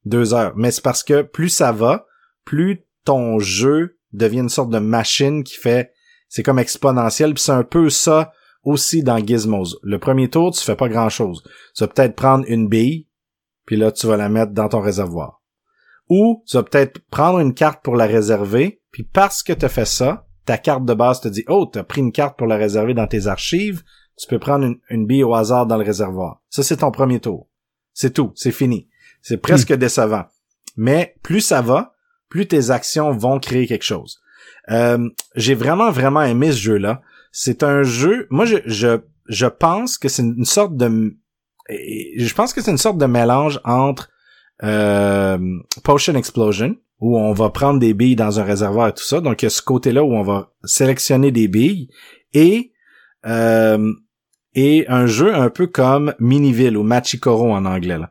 deux 0.05 0.33
heures 0.33 0.53
Mais 0.55 0.71
c'est 0.71 0.83
parce 0.83 1.03
que 1.03 1.21
plus 1.21 1.49
ça 1.49 1.71
va, 1.71 2.05
plus 2.43 2.83
ton 3.03 3.39
jeu 3.39 3.97
devient 4.13 4.39
une 4.39 4.49
sorte 4.49 4.69
de 4.69 4.79
machine 4.79 5.43
qui 5.43 5.55
fait 5.55 5.91
c'est 6.29 6.43
comme 6.43 6.59
exponentiel 6.59 7.33
puis 7.33 7.43
c'est 7.43 7.51
un 7.51 7.63
peu 7.63 7.89
ça 7.89 8.31
aussi 8.65 9.03
dans 9.03 9.19
Gizmos. 9.19 9.77
Le 9.83 9.99
premier 9.99 10.29
tour, 10.29 10.51
tu 10.51 10.61
fais 10.61 10.75
pas 10.75 10.89
grand-chose. 10.89 11.43
Tu 11.75 11.83
vas 11.83 11.87
peut-être 11.87 12.15
prendre 12.15 12.43
une 12.47 12.67
bille, 12.67 13.07
puis 13.65 13.77
là, 13.77 13.91
tu 13.91 14.07
vas 14.07 14.17
la 14.17 14.27
mettre 14.27 14.51
dans 14.51 14.67
ton 14.67 14.81
réservoir. 14.81 15.41
Ou 16.09 16.43
tu 16.47 16.57
vas 16.57 16.63
peut-être 16.63 16.99
prendre 17.09 17.39
une 17.39 17.53
carte 17.53 17.83
pour 17.83 17.95
la 17.95 18.05
réserver, 18.05 18.81
puis 18.91 19.03
parce 19.03 19.43
que 19.43 19.53
tu 19.53 19.65
as 19.65 19.69
fait 19.69 19.85
ça, 19.85 20.27
ta 20.45 20.57
carte 20.57 20.85
de 20.85 20.93
base 20.93 21.21
te 21.21 21.27
dit 21.27 21.43
«Oh, 21.47 21.69
tu 21.71 21.79
as 21.79 21.83
pris 21.83 22.01
une 22.01 22.11
carte 22.11 22.37
pour 22.37 22.47
la 22.47 22.57
réserver 22.57 22.93
dans 22.93 23.07
tes 23.07 23.27
archives, 23.27 23.83
tu 24.17 24.27
peux 24.27 24.39
prendre 24.39 24.65
une, 24.65 24.77
une 24.89 25.05
bille 25.05 25.23
au 25.23 25.33
hasard 25.33 25.65
dans 25.65 25.77
le 25.77 25.83
réservoir.» 25.83 26.41
Ça, 26.49 26.63
c'est 26.63 26.77
ton 26.77 26.91
premier 26.91 27.19
tour. 27.19 27.47
C'est 27.93 28.13
tout, 28.13 28.31
c'est 28.35 28.51
fini. 28.51 28.87
C'est 29.21 29.37
presque 29.37 29.73
décevant. 29.73 30.25
Mais 30.77 31.15
plus 31.23 31.41
ça 31.41 31.61
va, 31.61 31.95
plus 32.29 32.47
tes 32.47 32.69
actions 32.69 33.11
vont 33.11 33.39
créer 33.39 33.67
quelque 33.67 33.83
chose. 33.83 34.19
Euh, 34.69 35.09
J'ai 35.35 35.55
vraiment, 35.55 35.91
vraiment 35.91 36.21
aimé 36.21 36.51
ce 36.51 36.57
jeu-là. 36.57 37.01
C'est 37.31 37.63
un 37.63 37.83
jeu... 37.83 38.27
Moi, 38.29 38.45
je, 38.45 38.57
je, 38.65 38.99
je 39.27 39.45
pense 39.45 39.97
que 39.97 40.09
c'est 40.09 40.23
une 40.23 40.45
sorte 40.45 40.75
de... 40.75 41.15
Je 41.69 42.33
pense 42.33 42.53
que 42.53 42.61
c'est 42.61 42.71
une 42.71 42.77
sorte 42.77 42.97
de 42.97 43.05
mélange 43.05 43.59
entre 43.63 44.09
euh, 44.63 45.37
Potion 45.83 46.15
Explosion, 46.15 46.75
où 46.99 47.17
on 47.17 47.33
va 47.33 47.49
prendre 47.49 47.79
des 47.79 47.93
billes 47.93 48.15
dans 48.15 48.39
un 48.39 48.43
réservoir 48.43 48.89
et 48.89 48.93
tout 48.93 49.03
ça. 49.03 49.19
Donc, 49.19 49.41
il 49.41 49.45
y 49.45 49.47
a 49.47 49.49
ce 49.49 49.61
côté-là 49.61 50.03
où 50.03 50.13
on 50.13 50.23
va 50.23 50.51
sélectionner 50.63 51.31
des 51.31 51.47
billes 51.47 51.89
et 52.33 52.71
euh, 53.25 53.91
et 54.55 54.85
un 54.87 55.05
jeu 55.05 55.35
un 55.35 55.49
peu 55.49 55.67
comme 55.67 56.13
Miniville 56.19 56.77
ou 56.77 56.83
Machikoro 56.83 57.53
en 57.53 57.65
anglais. 57.65 57.97
Là. 57.97 58.09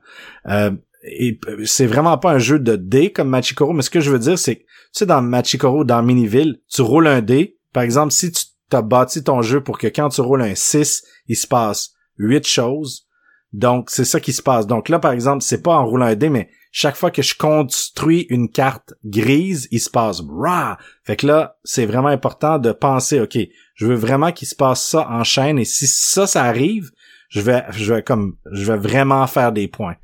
Euh, 0.48 0.70
et 1.02 1.38
c'est 1.64 1.87
vraiment 1.87 2.16
pas 2.16 2.33
un 2.33 2.38
jeu 2.38 2.59
de 2.59 2.76
dés 2.76 3.12
comme 3.12 3.28
Machikoro, 3.28 3.72
mais 3.72 3.83
ce 3.83 3.90
que 3.90 4.00
je 4.00 4.11
veux 4.11 4.18
dire, 4.18 4.38
c'est 4.38 4.57
que, 4.57 4.62
tu 4.62 4.66
sais, 4.92 5.07
dans 5.07 5.20
Machikoro, 5.20 5.85
dans 5.85 6.02
Miniville, 6.02 6.61
tu 6.68 6.83
roules 6.83 7.09
un 7.09 7.20
dé. 7.20 7.59
Par 7.72 7.83
exemple, 7.83 8.12
si 8.12 8.33
tu 8.33 8.44
t'as 8.70 8.83
bâti 8.83 9.22
ton 9.22 9.42
jeu 9.42 9.62
pour 9.62 9.78
que 9.78 9.87
quand 9.87 10.09
tu 10.09 10.20
roules 10.20 10.42
un 10.42 10.54
6, 10.54 11.04
il 11.28 11.37
se 11.37 11.46
passe 11.46 11.92
8 12.18 12.46
choses. 12.46 13.07
Donc, 13.52 13.90
c'est 13.90 14.04
ça 14.04 14.18
qui 14.18 14.33
se 14.33 14.42
passe. 14.42 14.66
Donc 14.66 14.88
là, 14.88 14.98
par 14.98 15.12
exemple, 15.12 15.42
c'est 15.42 15.62
pas 15.62 15.76
en 15.76 15.87
roulant 15.87 16.07
un 16.07 16.16
dé, 16.16 16.28
mais 16.28 16.48
chaque 16.72 16.96
fois 16.96 17.12
que 17.12 17.22
je 17.22 17.37
construis 17.37 18.26
une 18.30 18.50
carte 18.50 18.94
grise, 19.04 19.68
il 19.70 19.78
se 19.78 19.90
passe 19.90 20.20
rah! 20.28 20.76
Fait 21.04 21.14
que 21.14 21.26
là, 21.26 21.57
c'est 21.62 21.87
vraiment 21.87 22.09
important 22.09 22.59
de 22.59 22.72
penser, 22.72 23.20
OK, 23.20 23.38
je 23.74 23.87
veux 23.87 23.94
vraiment 23.94 24.32
qu'il 24.32 24.48
se 24.48 24.54
passe 24.54 24.87
ça 24.87 25.08
en 25.10 25.24
chaîne, 25.24 25.58
et 25.58 25.64
si 25.64 25.87
ça, 25.87 26.26
ça 26.26 26.44
arrive, 26.44 26.90
je 27.28 27.40
vais, 27.40 27.64
je 27.70 27.92
vais 27.92 28.02
comme, 28.02 28.37
je 28.52 28.70
vais 28.70 28.78
vraiment 28.78 29.26
faire 29.26 29.52
des 29.52 29.68
points. 29.68 29.96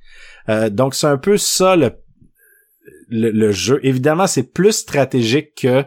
Euh, 0.49 0.71
donc, 0.71 0.95
c'est 0.95 1.07
un 1.07 1.19
peu 1.19 1.37
ça 1.37 1.77
le, 1.77 1.93
le, 3.09 3.53
jeu. 3.53 3.79
Évidemment, 3.83 4.27
c'est 4.27 4.53
plus 4.53 4.73
stratégique 4.73 5.55
que, 5.55 5.85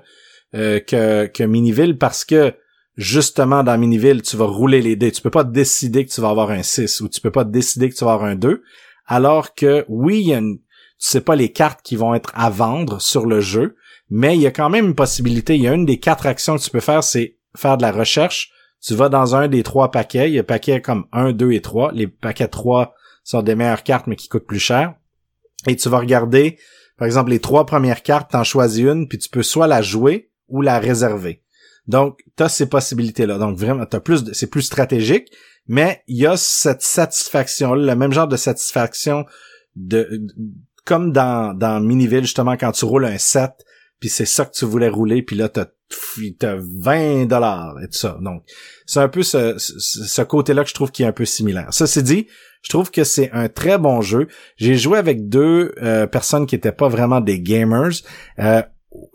euh, 0.56 0.80
que, 0.80 1.26
que 1.28 1.44
Miniville 1.44 1.98
parce 1.98 2.24
que 2.24 2.54
justement 2.96 3.64
dans 3.64 3.78
Miniville, 3.78 4.22
tu 4.22 4.38
vas 4.38 4.46
rouler 4.46 4.82
les 4.82 4.96
dés. 4.96 5.12
Tu 5.12 5.22
peux 5.22 5.30
pas 5.30 5.44
décider 5.44 6.06
que 6.06 6.12
tu 6.12 6.22
vas 6.22 6.30
avoir 6.30 6.52
un 6.52 6.64
6 6.64 7.02
ou 7.02 7.10
tu 7.10 7.22
peux 7.22 7.32
pas 7.32 7.44
décider 7.44 7.90
que 7.90 7.96
tu 7.96 8.06
vas 8.06 8.14
avoir 8.14 8.30
un 8.30 8.36
2. 8.36 8.62
Alors 9.06 9.54
que 9.54 9.86
oui, 9.88 10.22
il 10.22 10.28
y 10.30 10.34
a 10.34 10.38
une, 10.38 10.58
tu 10.58 10.64
sais 10.98 11.22
pas 11.22 11.36
les 11.36 11.52
cartes 11.52 11.82
qui 11.84 11.96
vont 11.96 12.14
être 12.14 12.32
à 12.36 12.50
vendre 12.50 13.02
sur 13.02 13.26
le 13.26 13.42
jeu, 13.42 13.76
mais 14.10 14.36
il 14.36 14.42
y 14.42 14.48
a 14.48 14.52
quand 14.52 14.70
même 14.70 14.88
une 14.88 14.96
possibilité. 14.96 15.56
Il 15.56 15.64
y 15.64 15.68
a 15.68 15.74
une 15.74 15.86
des 15.86 16.00
quatre 16.00 16.26
actions 16.26 16.56
que 16.58 16.64
tu 16.64 16.70
peux 16.70 16.80
faire, 16.80 17.04
c'est 17.04 17.38
faire 17.56 17.78
de 17.78 17.82
la 17.82 17.92
recherche. 17.92 18.52
Tu 18.82 18.96
vas 18.96 19.10
dans 19.10 19.36
un 19.36 19.48
des 19.48 19.64
trois 19.64 19.92
paquets. 19.92 20.30
Il 20.30 20.34
y 20.34 20.40
a 20.40 20.44
paquets 20.44 20.82
comme 20.82 21.06
1, 21.14 21.32
2 21.32 21.52
et 21.54 21.62
3. 21.62 21.92
Les 21.94 22.08
paquets 22.08 22.48
3 22.48 22.94
sont 23.24 23.42
des 23.42 23.56
meilleures 23.56 23.84
cartes, 23.84 24.08
mais 24.08 24.16
qui 24.16 24.28
coûtent 24.28 24.48
plus 24.48 24.60
cher. 24.60 24.96
Et 25.68 25.76
tu 25.76 25.88
vas 25.90 26.00
regarder, 26.00 26.58
par 26.98 27.06
exemple, 27.06 27.30
les 27.32 27.40
trois 27.40 27.66
premières 27.66 28.04
cartes, 28.04 28.32
t'en 28.32 28.44
choisis 28.44 28.84
une, 28.84 29.08
puis 29.08 29.18
tu 29.18 29.30
peux 29.30 29.44
soit 29.44 29.68
la 29.68 29.82
jouer 29.82 30.30
ou 30.50 30.62
la 30.62 30.80
réserver. 30.80 31.42
Donc, 31.88 32.20
tu 32.38 32.44
as 32.44 32.50
ces 32.50 32.68
possibilités-là. 32.68 33.38
Donc, 33.38 33.58
vraiment, 33.58 33.86
t'as 33.86 34.00
plus 34.00 34.32
c'est 34.34 34.50
plus 34.50 34.62
stratégique, 34.62 35.32
mais 35.68 36.04
il 36.08 36.18
y 36.18 36.26
a 36.26 36.38
cette 36.38 36.82
satisfaction-là, 36.82 37.94
le 37.94 37.96
même 37.98 38.12
genre 38.12 38.28
de 38.28 38.38
satisfaction 38.38 39.26
de, 39.76 40.28
comme 40.86 41.12
dans, 41.12 41.54
dans 41.58 41.80
Miniville, 41.80 42.22
justement, 42.22 42.58
quand 42.58 42.72
tu 42.72 42.86
roules 42.86 43.06
un 43.06 43.18
7, 43.18 43.52
puis 44.04 44.10
c'est 44.10 44.26
ça 44.26 44.44
que 44.44 44.52
tu 44.52 44.66
voulais 44.66 44.90
rouler, 44.90 45.22
puis 45.22 45.38
là, 45.38 45.48
t'as 45.48 45.68
t'as 46.38 46.58
20 46.58 47.26
dollars 47.26 47.78
et 47.82 47.86
tout 47.86 47.98
ça. 47.98 48.18
Donc, 48.20 48.44
c'est 48.86 49.00
un 49.00 49.08
peu 49.08 49.24
ce, 49.24 49.56
ce, 49.58 50.22
côté-là 50.24 50.64
que 50.64 50.70
je 50.70 50.74
trouve 50.74 50.92
qui 50.92 51.04
est 51.04 51.06
un 51.06 51.14
peu 51.14 51.24
similaire. 51.24 51.70
Ceci 51.72 52.04
dit, 52.04 52.28
je 52.64 52.70
trouve 52.70 52.92
que 52.92 53.06
c'est 53.06 53.32
un 53.32 53.48
très 53.48 53.78
bon 53.78 54.02
jeu. 54.02 54.28
J'ai 54.58 54.76
joué 54.76 54.98
avec 54.98 55.30
deux 55.30 55.74
euh, 55.82 56.06
personnes 56.06 56.48
qui 56.48 56.56
étaient 56.56 56.74
pas 56.74 56.90
vraiment 56.90 57.22
des 57.22 57.40
gamers. 57.40 57.94
Euh, 58.40 58.62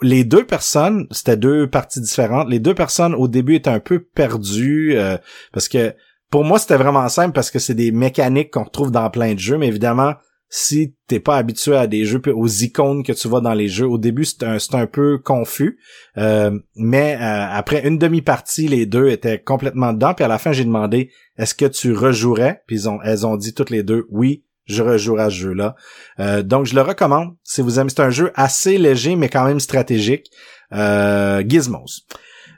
les 0.01 0.25
deux 0.25 0.47
personnes, 0.47 1.07
c'était 1.11 1.37
deux 1.37 1.69
parties 1.69 2.01
différentes. 2.01 2.49
Les 2.49 2.59
deux 2.59 2.75
personnes 2.75 3.15
au 3.15 3.29
début 3.29 3.57
étaient 3.57 3.69
un 3.69 3.81
peu 3.81 3.99
perdues 4.03 4.97
euh, 4.97 5.19
parce 5.53 5.69
que 5.69 5.95
pour 6.31 6.45
moi 6.45 6.59
c'était 6.59 6.79
vraiment 6.79 7.11
simple 7.11 7.35
parce 7.35 7.51
que 7.51 7.59
c'est 7.59 7.75
des 7.75 7.93
mécaniques 7.93 8.53
qu'on 8.53 8.65
retrouve 8.65 8.91
dans 8.91 9.11
plein 9.11 9.35
de 9.35 9.39
jeux, 9.39 9.59
mais 9.59 9.67
évidemment 9.67 10.15
si 10.51 10.95
t'es 11.07 11.21
pas 11.21 11.37
habitué 11.37 11.77
à 11.77 11.87
des 11.87 12.05
jeux, 12.05 12.23
aux 12.35 12.49
icônes 12.49 13.03
que 13.03 13.13
tu 13.13 13.29
vois 13.29 13.41
dans 13.41 13.53
les 13.53 13.69
jeux. 13.69 13.87
Au 13.87 13.99
début, 13.99 14.25
c'est 14.25 14.43
un, 14.45 14.57
un 14.73 14.87
peu 14.87 15.19
confus, 15.19 15.79
euh, 16.17 16.59
mais 16.75 17.17
euh, 17.17 17.47
après 17.51 17.87
une 17.87 17.99
demi-partie, 17.99 18.67
les 18.69 18.87
deux 18.87 19.09
étaient 19.09 19.39
complètement 19.39 19.93
dedans. 19.93 20.15
Puis 20.15 20.25
à 20.25 20.29
la 20.29 20.39
fin, 20.39 20.53
j'ai 20.53 20.65
demandé 20.65 21.11
est-ce 21.37 21.55
que 21.55 21.67
tu 21.67 21.93
rejouerais? 21.93 22.63
Puis 22.67 22.89
ont, 22.89 22.99
elles 23.03 23.27
ont 23.27 23.37
dit 23.37 23.55
toutes 23.55 23.71
les 23.71 23.83
deux 23.83 24.07
oui. 24.11 24.45
Je 24.65 24.83
rejouerai 24.83 25.23
à 25.23 25.31
ce 25.31 25.37
jeu-là. 25.37 25.77
Euh, 26.21 26.43
donc, 26.43 26.67
je 26.67 26.75
le 26.75 26.83
recommande. 26.83 27.35
Si 27.43 27.63
vous 27.63 27.81
aimez, 27.81 27.89
c'est 27.89 28.03
un 28.03 28.11
jeu 28.11 28.33
assez 28.35 28.77
léger, 28.77 29.17
mais 29.17 29.31
quand 29.31 29.47
même 29.47 29.61
stratégique. 29.61 30.31
Gizmos. 30.71 32.07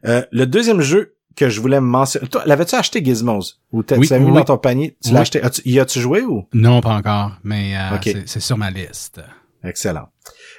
le 0.03 0.44
deuxième 0.44 0.81
jeu 0.81 1.14
que 1.37 1.49
je 1.49 1.61
voulais 1.61 1.81
mentionner. 1.81 2.29
Toi, 2.29 2.43
l'avais-tu 2.47 2.75
acheté 2.75 3.05
Gizmos? 3.05 3.61
Ou 3.73 3.83
t'as 3.83 3.97
oui, 3.97 4.09
mis 4.21 4.33
dans 4.33 4.45
ton 4.45 4.59
panier? 4.59 4.97
Tu 5.03 5.12
l'as 5.12 5.21
acheté? 5.21 5.40
y 5.64 5.79
as-tu 5.79 6.01
joué 6.01 6.23
ou? 6.23 6.45
Non, 6.53 6.81
pas 6.81 6.95
encore, 6.95 7.33
mais 7.45 7.77
euh, 7.77 8.23
c'est 8.27 8.40
sur 8.40 8.57
ma 8.57 8.71
liste. 8.71 9.21
Excellent. 9.62 10.09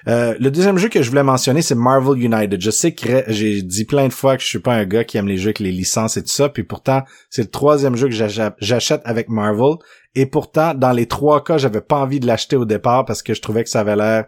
Euh, 0.08 0.36
le 0.40 0.52
deuxième 0.52 0.78
jeu 0.78 0.88
que 0.88 1.02
je 1.02 1.10
voulais 1.10 1.24
mentionner, 1.24 1.62
c'est 1.62 1.76
Marvel 1.76 2.22
United. 2.22 2.62
Je 2.62 2.72
sais 2.72 2.94
que 2.94 3.24
j'ai 3.28 3.62
dit 3.64 3.86
plein 3.86 4.08
de 4.08 4.14
fois 4.14 4.38
que 4.38 4.44
je 4.44 4.48
suis 4.48 4.60
pas 4.60 4.74
un 4.76 4.86
gars 4.86 5.04
qui 5.04 5.18
aime 5.18 5.28
les 5.28 5.38
jeux 5.38 5.48
avec 5.48 5.60
les 5.60 5.72
licences 5.72 6.18
et 6.18 6.24
tout 6.24 6.30
ça, 6.30 6.50
puis 6.50 6.64
pourtant, 6.64 7.04
c'est 7.30 7.42
le 7.42 7.50
troisième 7.50 7.96
jeu 7.96 8.08
que 8.10 8.14
j'achète 8.14 9.02
avec 9.06 9.30
Marvel. 9.30 9.76
Et 10.14 10.26
pourtant, 10.26 10.74
dans 10.74 10.92
les 10.92 11.08
trois 11.08 11.44
cas, 11.44 11.58
j'avais 11.58 11.82
pas 11.82 11.98
envie 11.98 12.20
de 12.20 12.28
l'acheter 12.28 12.56
au 12.56 12.66
départ 12.66 13.06
parce 13.06 13.24
que 13.24 13.34
je 13.34 13.42
trouvais 13.42 13.64
que 13.64 13.70
ça 13.70 13.80
avait 13.80 13.96
l'air 13.96 14.26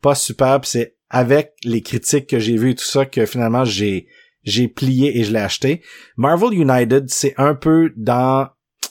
pas 0.00 0.14
super. 0.14 0.60
c'est 0.62 0.96
avec 1.10 1.54
les 1.64 1.82
critiques 1.82 2.26
que 2.26 2.38
j'ai 2.38 2.56
vues 2.56 2.70
et 2.70 2.74
tout 2.74 2.84
ça 2.84 3.06
que 3.06 3.24
finalement 3.26 3.64
j'ai 3.64 4.06
j'ai 4.44 4.68
plié 4.68 5.18
et 5.18 5.24
je 5.24 5.32
l'ai 5.32 5.40
acheté. 5.40 5.82
Marvel 6.16 6.54
United, 6.54 7.08
c'est 7.08 7.34
un 7.36 7.54
peu 7.54 7.92
dans, 7.96 8.48
tu 8.84 8.90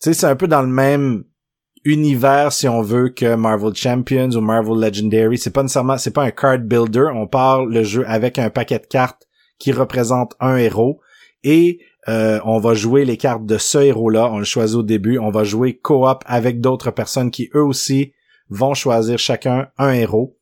sais, 0.00 0.14
c'est 0.14 0.26
un 0.26 0.36
peu 0.36 0.48
dans 0.48 0.62
le 0.62 0.68
même 0.68 1.24
univers 1.84 2.52
si 2.52 2.66
on 2.66 2.82
veut 2.82 3.10
que 3.10 3.34
Marvel 3.34 3.74
Champions 3.74 4.30
ou 4.30 4.40
Marvel 4.40 4.80
Legendary. 4.80 5.38
C'est 5.38 5.52
pas 5.52 5.62
nécessairement, 5.62 5.98
c'est 5.98 6.12
pas 6.12 6.24
un 6.24 6.30
card 6.30 6.58
builder. 6.58 7.08
On 7.14 7.26
part 7.26 7.64
le 7.66 7.82
jeu 7.82 8.04
avec 8.06 8.38
un 8.38 8.50
paquet 8.50 8.78
de 8.78 8.86
cartes 8.86 9.28
qui 9.58 9.72
représente 9.72 10.34
un 10.40 10.56
héros 10.56 11.00
et 11.42 11.80
euh, 12.08 12.40
on 12.44 12.58
va 12.58 12.74
jouer 12.74 13.04
les 13.04 13.16
cartes 13.16 13.46
de 13.46 13.58
ce 13.58 13.78
héros-là. 13.78 14.30
On 14.30 14.38
le 14.38 14.44
choisit 14.44 14.76
au 14.76 14.82
début. 14.82 15.18
On 15.18 15.30
va 15.30 15.44
jouer 15.44 15.76
co-op 15.76 16.22
avec 16.26 16.60
d'autres 16.60 16.90
personnes 16.90 17.30
qui 17.30 17.50
eux 17.54 17.62
aussi 17.62 18.12
vont 18.48 18.74
choisir 18.74 19.18
chacun 19.18 19.68
un 19.78 19.92
héros. 19.92 20.38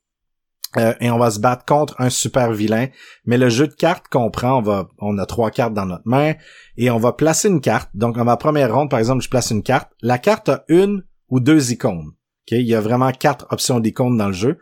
Euh, 0.78 0.94
et 1.00 1.10
on 1.10 1.18
va 1.18 1.30
se 1.30 1.38
battre 1.38 1.64
contre 1.64 1.94
un 1.98 2.10
super 2.10 2.52
vilain. 2.52 2.86
Mais 3.26 3.38
le 3.38 3.48
jeu 3.48 3.68
de 3.68 3.74
cartes 3.74 4.06
qu'on 4.08 4.30
prend, 4.30 4.62
on 4.98 5.18
a 5.18 5.26
trois 5.26 5.50
cartes 5.50 5.74
dans 5.74 5.86
notre 5.86 6.06
main 6.06 6.34
et 6.76 6.90
on 6.90 6.98
va 6.98 7.12
placer 7.12 7.48
une 7.48 7.60
carte. 7.60 7.90
Donc, 7.94 8.16
dans 8.16 8.24
ma 8.24 8.36
première 8.36 8.74
ronde, 8.74 8.90
par 8.90 8.98
exemple, 8.98 9.22
je 9.22 9.28
place 9.28 9.50
une 9.50 9.62
carte. 9.62 9.90
La 10.00 10.18
carte 10.18 10.48
a 10.48 10.64
une 10.68 11.04
ou 11.28 11.40
deux 11.40 11.72
icônes. 11.72 12.12
Okay? 12.46 12.60
Il 12.60 12.66
y 12.66 12.74
a 12.74 12.80
vraiment 12.80 13.12
quatre 13.12 13.46
options 13.50 13.80
d'icônes 13.80 14.16
dans 14.16 14.28
le 14.28 14.32
jeu. 14.32 14.58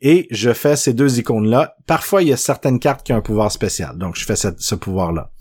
Et 0.00 0.28
je 0.30 0.52
fais 0.52 0.76
ces 0.76 0.92
deux 0.92 1.18
icônes-là. 1.18 1.74
Parfois, 1.86 2.22
il 2.22 2.28
y 2.28 2.32
a 2.32 2.36
certaines 2.36 2.78
cartes 2.78 3.04
qui 3.04 3.12
ont 3.12 3.16
un 3.16 3.20
pouvoir 3.20 3.50
spécial. 3.50 3.98
Donc, 3.98 4.16
je 4.16 4.24
fais 4.24 4.36
ce, 4.36 4.74
pouvoir-là. 4.76 5.32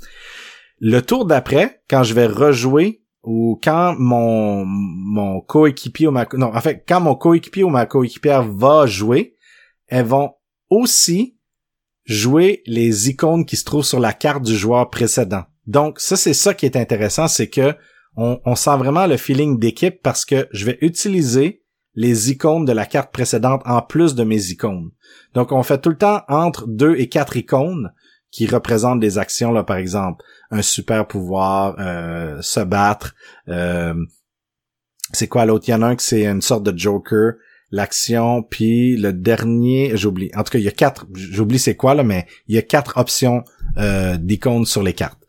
Le 0.80 1.02
tour 1.02 1.26
d'après, 1.26 1.82
quand 1.88 2.04
je 2.04 2.16
vais 2.16 2.26
rejouer 2.26 3.04
ou 3.22 3.60
quand 3.64 3.96
mon, 4.00 4.66
mon 4.66 5.42
coéquipier 5.42 6.08
ou 6.08 6.12
ma, 6.12 6.26
non, 6.34 6.56
en 6.56 6.62
fait, 6.62 6.84
quand 6.88 7.02
mon 7.02 7.14
coéquipier 7.14 7.64
ou 7.64 7.70
ma 7.70 7.86
coéquipière 7.86 8.42
va 8.42 8.88
jouer, 8.88 9.37
elles 9.88 10.06
vont 10.06 10.34
aussi 10.70 11.38
jouer 12.06 12.64
les 12.66 13.10
icônes 13.10 13.46
qui 13.46 13.58
se 13.58 13.66
trouvent 13.66 13.86
sur 13.86 14.00
la 14.00 14.14
carte 14.14 14.44
du 14.44 14.56
joueur 14.56 14.90
précédent. 14.90 15.44
Donc 15.66 16.00
ça 16.00 16.16
c'est 16.16 16.34
ça 16.34 16.54
qui 16.54 16.66
est 16.66 16.78
intéressant, 16.78 17.28
c'est 17.28 17.50
que 17.50 17.76
on, 18.20 18.56
sent 18.56 18.78
vraiment 18.78 19.06
le 19.06 19.16
feeling 19.16 19.60
d'équipe 19.60 20.02
parce 20.02 20.26
que 20.26 20.48
je 20.52 20.66
vais 20.66 20.80
utiliser 20.82 21.62
les 21.94 22.32
icônes 22.32 22.66
de 22.66 22.72
la 22.72 22.88
carte 22.88 23.12
précédente 23.12 23.62
en 23.66 23.84
plus 23.84 24.16
de 24.16 24.24
mes 24.24 24.50
icônes. 24.50 24.90
Donc 25.36 25.52
on 25.52 25.62
fait 25.62 25.80
tout 25.80 25.92
le 25.92 25.98
temps 25.98 26.22
entre 26.28 26.66
deux 26.66 26.96
et 26.96 27.10
quatre 27.10 27.38
icônes 27.38 27.94
qui 28.32 28.48
représentent 28.48 29.00
des 29.00 29.20
actions 29.20 29.52
là 29.52 29.64
par 29.64 29.78
exemple 29.78 30.26
un 30.50 30.64
super 30.64 31.08
pouvoir, 31.08 31.76
euh, 31.80 32.42
se 32.42 32.62
battre. 32.62 33.14
Euh, 33.50 33.94
c'est 35.12 35.28
quoi 35.28 35.46
l'autre? 35.46 35.66
Il 35.68 35.72
y 35.72 35.76
en 35.76 35.82
a 35.82 35.88
un 35.88 35.96
que 35.96 36.04
c'est 36.04 36.26
une 36.26 36.42
sorte 36.42 36.64
de 36.64 36.78
Joker 36.78 37.34
l'action, 37.72 38.44
puis 38.44 38.96
le 38.98 39.14
dernier, 39.14 39.92
j'oublie. 39.96 40.32
En 40.36 40.44
tout 40.44 40.52
cas, 40.52 40.60
il 40.60 40.66
y 40.66 40.70
a 40.70 40.72
quatre, 40.72 41.06
j'oublie 41.14 41.60
c'est 41.60 41.76
quoi 41.76 41.96
là, 41.96 42.04
mais 42.04 42.26
il 42.48 42.56
y 42.56 42.58
a 42.58 42.62
quatre 42.62 42.98
options 42.98 43.44
euh, 43.78 44.18
d'icônes 44.18 44.66
sur 44.66 44.84
les 44.84 44.94
cartes. 44.94 45.22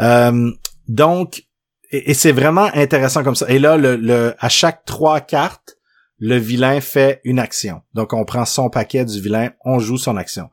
Euh, 0.00 0.50
donc, 0.88 1.44
et, 1.90 2.14
c'est 2.14 2.32
vraiment 2.32 2.68
intéressant 2.74 3.22
comme 3.22 3.36
ça. 3.36 3.48
Et 3.48 3.58
là, 3.58 3.76
le, 3.76 4.34
à 4.38 4.48
chaque 4.48 4.84
trois 4.84 5.20
cartes, 5.20 5.76
le 6.18 6.36
vilain 6.36 6.80
fait 6.80 7.20
une 7.24 7.38
action. 7.38 7.82
Donc, 7.92 8.12
on 8.12 8.24
prend 8.24 8.44
son 8.44 8.70
paquet 8.70 9.04
du 9.04 9.20
vilain, 9.20 9.50
on 9.64 9.78
joue 9.78 9.98
son 9.98 10.16
action. 10.16 10.48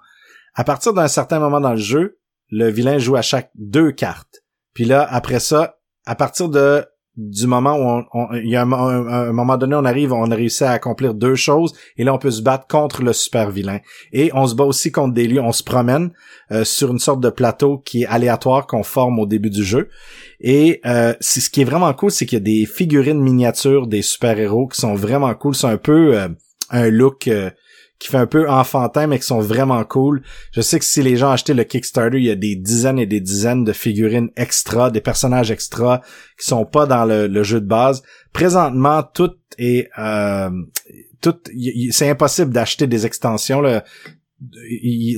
À 0.54 0.64
partir 0.64 0.94
d'un 0.94 1.08
certain 1.08 1.40
moment 1.40 1.62
dans 1.62 1.72
le 1.72 1.78
jeu, 1.78 2.20
le 2.50 2.70
vilain 2.70 2.98
joue 2.98 3.16
à 3.16 3.22
chaque 3.22 3.52
deux 3.56 3.92
cartes. 3.92 4.44
Puis 4.74 4.86
là, 4.86 5.08
après 5.10 5.40
ça, 5.40 5.80
à 6.06 6.16
partir 6.16 6.50
de 6.50 6.86
du 7.18 7.46
moment 7.46 7.76
où 7.76 8.04
on, 8.14 8.34
il 8.36 8.50
y 8.50 8.56
a 8.56 8.62
un, 8.62 9.34
moment 9.34 9.58
donné, 9.58 9.76
on 9.76 9.84
arrive, 9.84 10.14
on 10.14 10.32
a 10.32 10.36
réussi 10.36 10.64
à 10.64 10.72
accomplir 10.72 11.14
deux 11.14 11.36
choses, 11.36 11.74
et 11.98 12.04
là 12.04 12.14
on 12.14 12.18
peut 12.18 12.32
se 12.32 12.42
battre 12.42 12.68
contre 12.68 13.04
le 13.04 13.14
super 13.14 13.52
vilain. 13.52 13.80
Et 14.14 14.32
on 14.34 14.48
se 14.48 14.56
bat 14.56 14.64
aussi 14.64 14.92
contre 14.92 15.14
des 15.14 15.28
lieux, 15.28 15.42
on 15.42 15.52
se 15.52 15.64
promène 15.64 16.12
euh, 16.52 16.64
sur 16.64 16.92
une 16.92 17.00
sorte 17.00 17.20
de 17.20 17.30
plateau 17.30 17.80
qui 17.80 18.04
est 18.04 18.08
aléatoire 18.08 18.66
qu'on 18.66 18.84
forme 18.84 19.20
au 19.20 19.26
début 19.26 19.50
du 19.50 19.64
jeu. 19.64 19.90
Et 20.40 20.80
euh, 20.86 21.14
ce 21.20 21.50
qui 21.50 21.62
est 21.62 21.66
vraiment 21.66 21.94
cool, 21.94 22.12
c'est 22.12 22.26
qu'il 22.26 22.38
y 22.38 22.42
a 22.42 22.44
des 22.44 22.66
figurines 22.66 23.22
miniatures 23.22 23.88
des 23.88 24.02
super 24.02 24.40
héros 24.40 24.68
qui 24.68 24.80
sont 24.80 24.96
vraiment 24.96 25.34
cool. 25.34 25.54
C'est 25.54 25.68
un 25.68 25.78
peu 25.78 26.18
euh, 26.18 26.30
un 26.70 26.90
look 26.90 27.30
qui 28.02 28.08
fait 28.08 28.18
un 28.18 28.26
peu 28.26 28.50
enfantin, 28.50 29.06
mais 29.06 29.20
qui 29.20 29.28
sont 29.28 29.42
vraiment 29.42 29.84
cool. 29.84 30.24
Je 30.54 30.62
sais 30.62 30.80
que 30.80 30.86
si 30.86 31.04
les 31.04 31.18
gens 31.18 31.30
achetaient 31.30 31.54
le 31.54 31.64
Kickstarter, 31.64 32.18
il 32.18 32.24
y 32.24 32.32
a 32.32 32.36
des 32.36 32.56
dizaines 32.56 32.98
et 32.98 33.06
des 33.06 33.20
dizaines 33.20 33.64
de 33.64 33.74
figurines 33.74 34.32
extra, 34.36 34.90
des 34.90 35.02
personnages 35.02 35.52
extra 35.52 36.02
qui 36.36 36.48
sont 36.48 36.66
pas 36.66 36.88
dans 36.88 37.06
le, 37.06 37.44
jeu 37.44 37.62
de 37.62 37.68
base. 37.68 38.02
Présentement, 38.34 39.04
tout 39.04 39.36
est 39.60 39.88
euh, 40.00 40.50
tout, 41.22 41.36
c'est 41.92 42.10
impossible 42.10 42.52
d'acheter 42.52 42.88
des 42.88 43.06
extensions. 43.06 43.62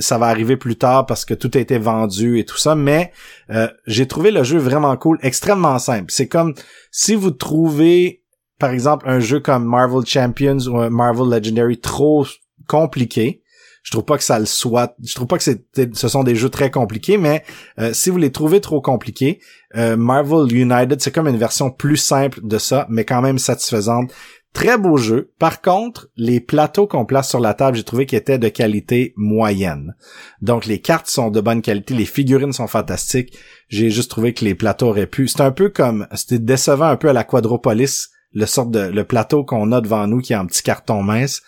Ça 0.00 0.18
va 0.18 0.26
arriver 0.26 0.58
plus 0.58 0.76
tard 0.76 1.06
parce 1.06 1.24
que 1.24 1.32
tout 1.32 1.50
a 1.54 1.60
été 1.60 1.78
vendu 1.78 2.38
et 2.38 2.44
tout 2.44 2.58
ça, 2.58 2.74
mais 2.74 3.12
euh, 3.48 3.66
j'ai 3.86 4.06
trouvé 4.06 4.30
le 4.30 4.44
jeu 4.44 4.58
vraiment 4.58 4.94
cool, 4.98 5.18
extrêmement 5.22 5.78
simple. 5.78 6.12
C'est 6.12 6.28
comme 6.28 6.52
si 6.90 7.14
vous 7.14 7.30
trouvez 7.30 8.20
par 8.58 8.72
exemple 8.72 9.08
un 9.08 9.20
jeu 9.20 9.40
comme 9.40 9.64
Marvel 9.64 10.04
Champions 10.04 10.58
ou 10.66 10.90
Marvel 10.90 11.30
Legendary 11.30 11.80
trop 11.80 12.26
compliqué. 12.66 13.42
Je 13.84 13.90
trouve 13.90 14.04
pas 14.04 14.16
que 14.16 14.24
ça 14.24 14.38
le 14.38 14.46
soit. 14.46 14.96
Je 15.04 15.14
trouve 15.14 15.26
pas 15.26 15.36
que 15.36 15.44
ce 15.44 16.08
sont 16.08 16.24
des 16.24 16.34
jeux 16.34 16.48
très 16.48 16.70
compliqués, 16.70 17.18
mais 17.18 17.44
euh, 17.78 17.92
si 17.92 18.08
vous 18.08 18.16
les 18.16 18.32
trouvez 18.32 18.60
trop 18.60 18.80
compliqués, 18.80 19.40
euh, 19.76 19.96
Marvel 19.96 20.50
United 20.52 21.00
c'est 21.02 21.12
comme 21.12 21.28
une 21.28 21.36
version 21.36 21.70
plus 21.70 21.98
simple 21.98 22.40
de 22.42 22.56
ça, 22.56 22.86
mais 22.88 23.04
quand 23.04 23.20
même 23.20 23.38
satisfaisante. 23.38 24.10
Très 24.54 24.78
beau 24.78 24.96
jeu. 24.96 25.32
Par 25.40 25.60
contre, 25.60 26.08
les 26.16 26.40
plateaux 26.40 26.86
qu'on 26.86 27.04
place 27.04 27.28
sur 27.28 27.40
la 27.40 27.54
table, 27.54 27.76
j'ai 27.76 27.82
trouvé 27.82 28.06
qu'ils 28.06 28.18
étaient 28.18 28.38
de 28.38 28.48
qualité 28.48 29.12
moyenne. 29.16 29.96
Donc 30.40 30.64
les 30.64 30.80
cartes 30.80 31.08
sont 31.08 31.30
de 31.30 31.40
bonne 31.40 31.60
qualité, 31.60 31.92
les 31.92 32.06
figurines 32.06 32.52
sont 32.52 32.68
fantastiques. 32.68 33.36
J'ai 33.68 33.90
juste 33.90 34.12
trouvé 34.12 34.32
que 34.32 34.44
les 34.44 34.54
plateaux 34.54 34.88
auraient 34.90 35.08
pu. 35.08 35.26
C'est 35.26 35.40
un 35.40 35.50
peu 35.50 35.70
comme, 35.70 36.06
c'était 36.14 36.38
décevant 36.38 36.86
un 36.86 36.96
peu 36.96 37.08
à 37.08 37.12
la 37.12 37.24
Quadropolis 37.24 38.10
le 38.34 38.46
sort 38.46 38.66
de 38.66 38.80
le 38.80 39.04
plateau 39.04 39.44
qu'on 39.44 39.72
a 39.72 39.80
devant 39.80 40.06
nous 40.06 40.20
qui 40.20 40.32
est 40.32 40.36
en 40.36 40.46
petit 40.46 40.62
carton 40.62 41.02
mince. 41.02 41.42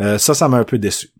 Euh, 0.00 0.18
ça, 0.18 0.34
ça 0.34 0.48
m'a 0.48 0.58
un 0.58 0.64
peu 0.64 0.78
déçu. 0.78 1.10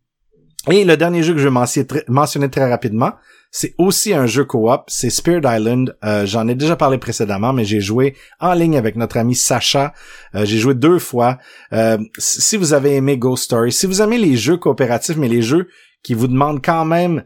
Et 0.71 0.85
le 0.85 0.97
dernier 0.97 1.23
jeu 1.23 1.33
que 1.33 1.41
je 1.41 1.49
vais 1.49 2.05
mentionner, 2.09 2.49
très 2.49 2.69
rapidement, 2.69 3.15
c'est 3.51 3.75
aussi 3.79 4.15
un 4.15 4.27
jeu 4.27 4.45
coop, 4.45 4.83
c'est 4.87 5.11
Spirit 5.11 5.43
Island. 5.45 5.97
Euh, 6.05 6.25
j'en 6.25 6.47
ai 6.47 6.55
déjà 6.55 6.77
parlé 6.77 6.99
précédemment, 6.99 7.53
mais 7.53 7.65
j'ai 7.65 7.81
joué 7.81 8.15
en 8.41 8.53
ligne 8.53 8.77
avec 8.77 8.97
notre 8.97 9.17
ami 9.17 9.35
Sacha. 9.35 9.93
Euh, 10.35 10.45
j'ai 10.45 10.59
joué 10.59 10.75
deux 10.75 10.99
fois. 10.99 11.39
si 12.19 12.57
vous 12.57 12.75
avez 12.75 12.97
aimé 12.97 13.19
Ghost 13.19 13.45
Story, 13.45 13.73
si 13.73 13.87
vous 13.87 14.03
aimez 14.03 14.19
les 14.19 14.37
jeux 14.37 14.57
coopératifs, 14.57 15.17
mais 15.17 15.29
les 15.29 15.43
jeux 15.43 15.69
qui 16.03 16.15
vous 16.15 16.29
demandent 16.29 16.65
quand 16.65 16.85
même 16.85 17.25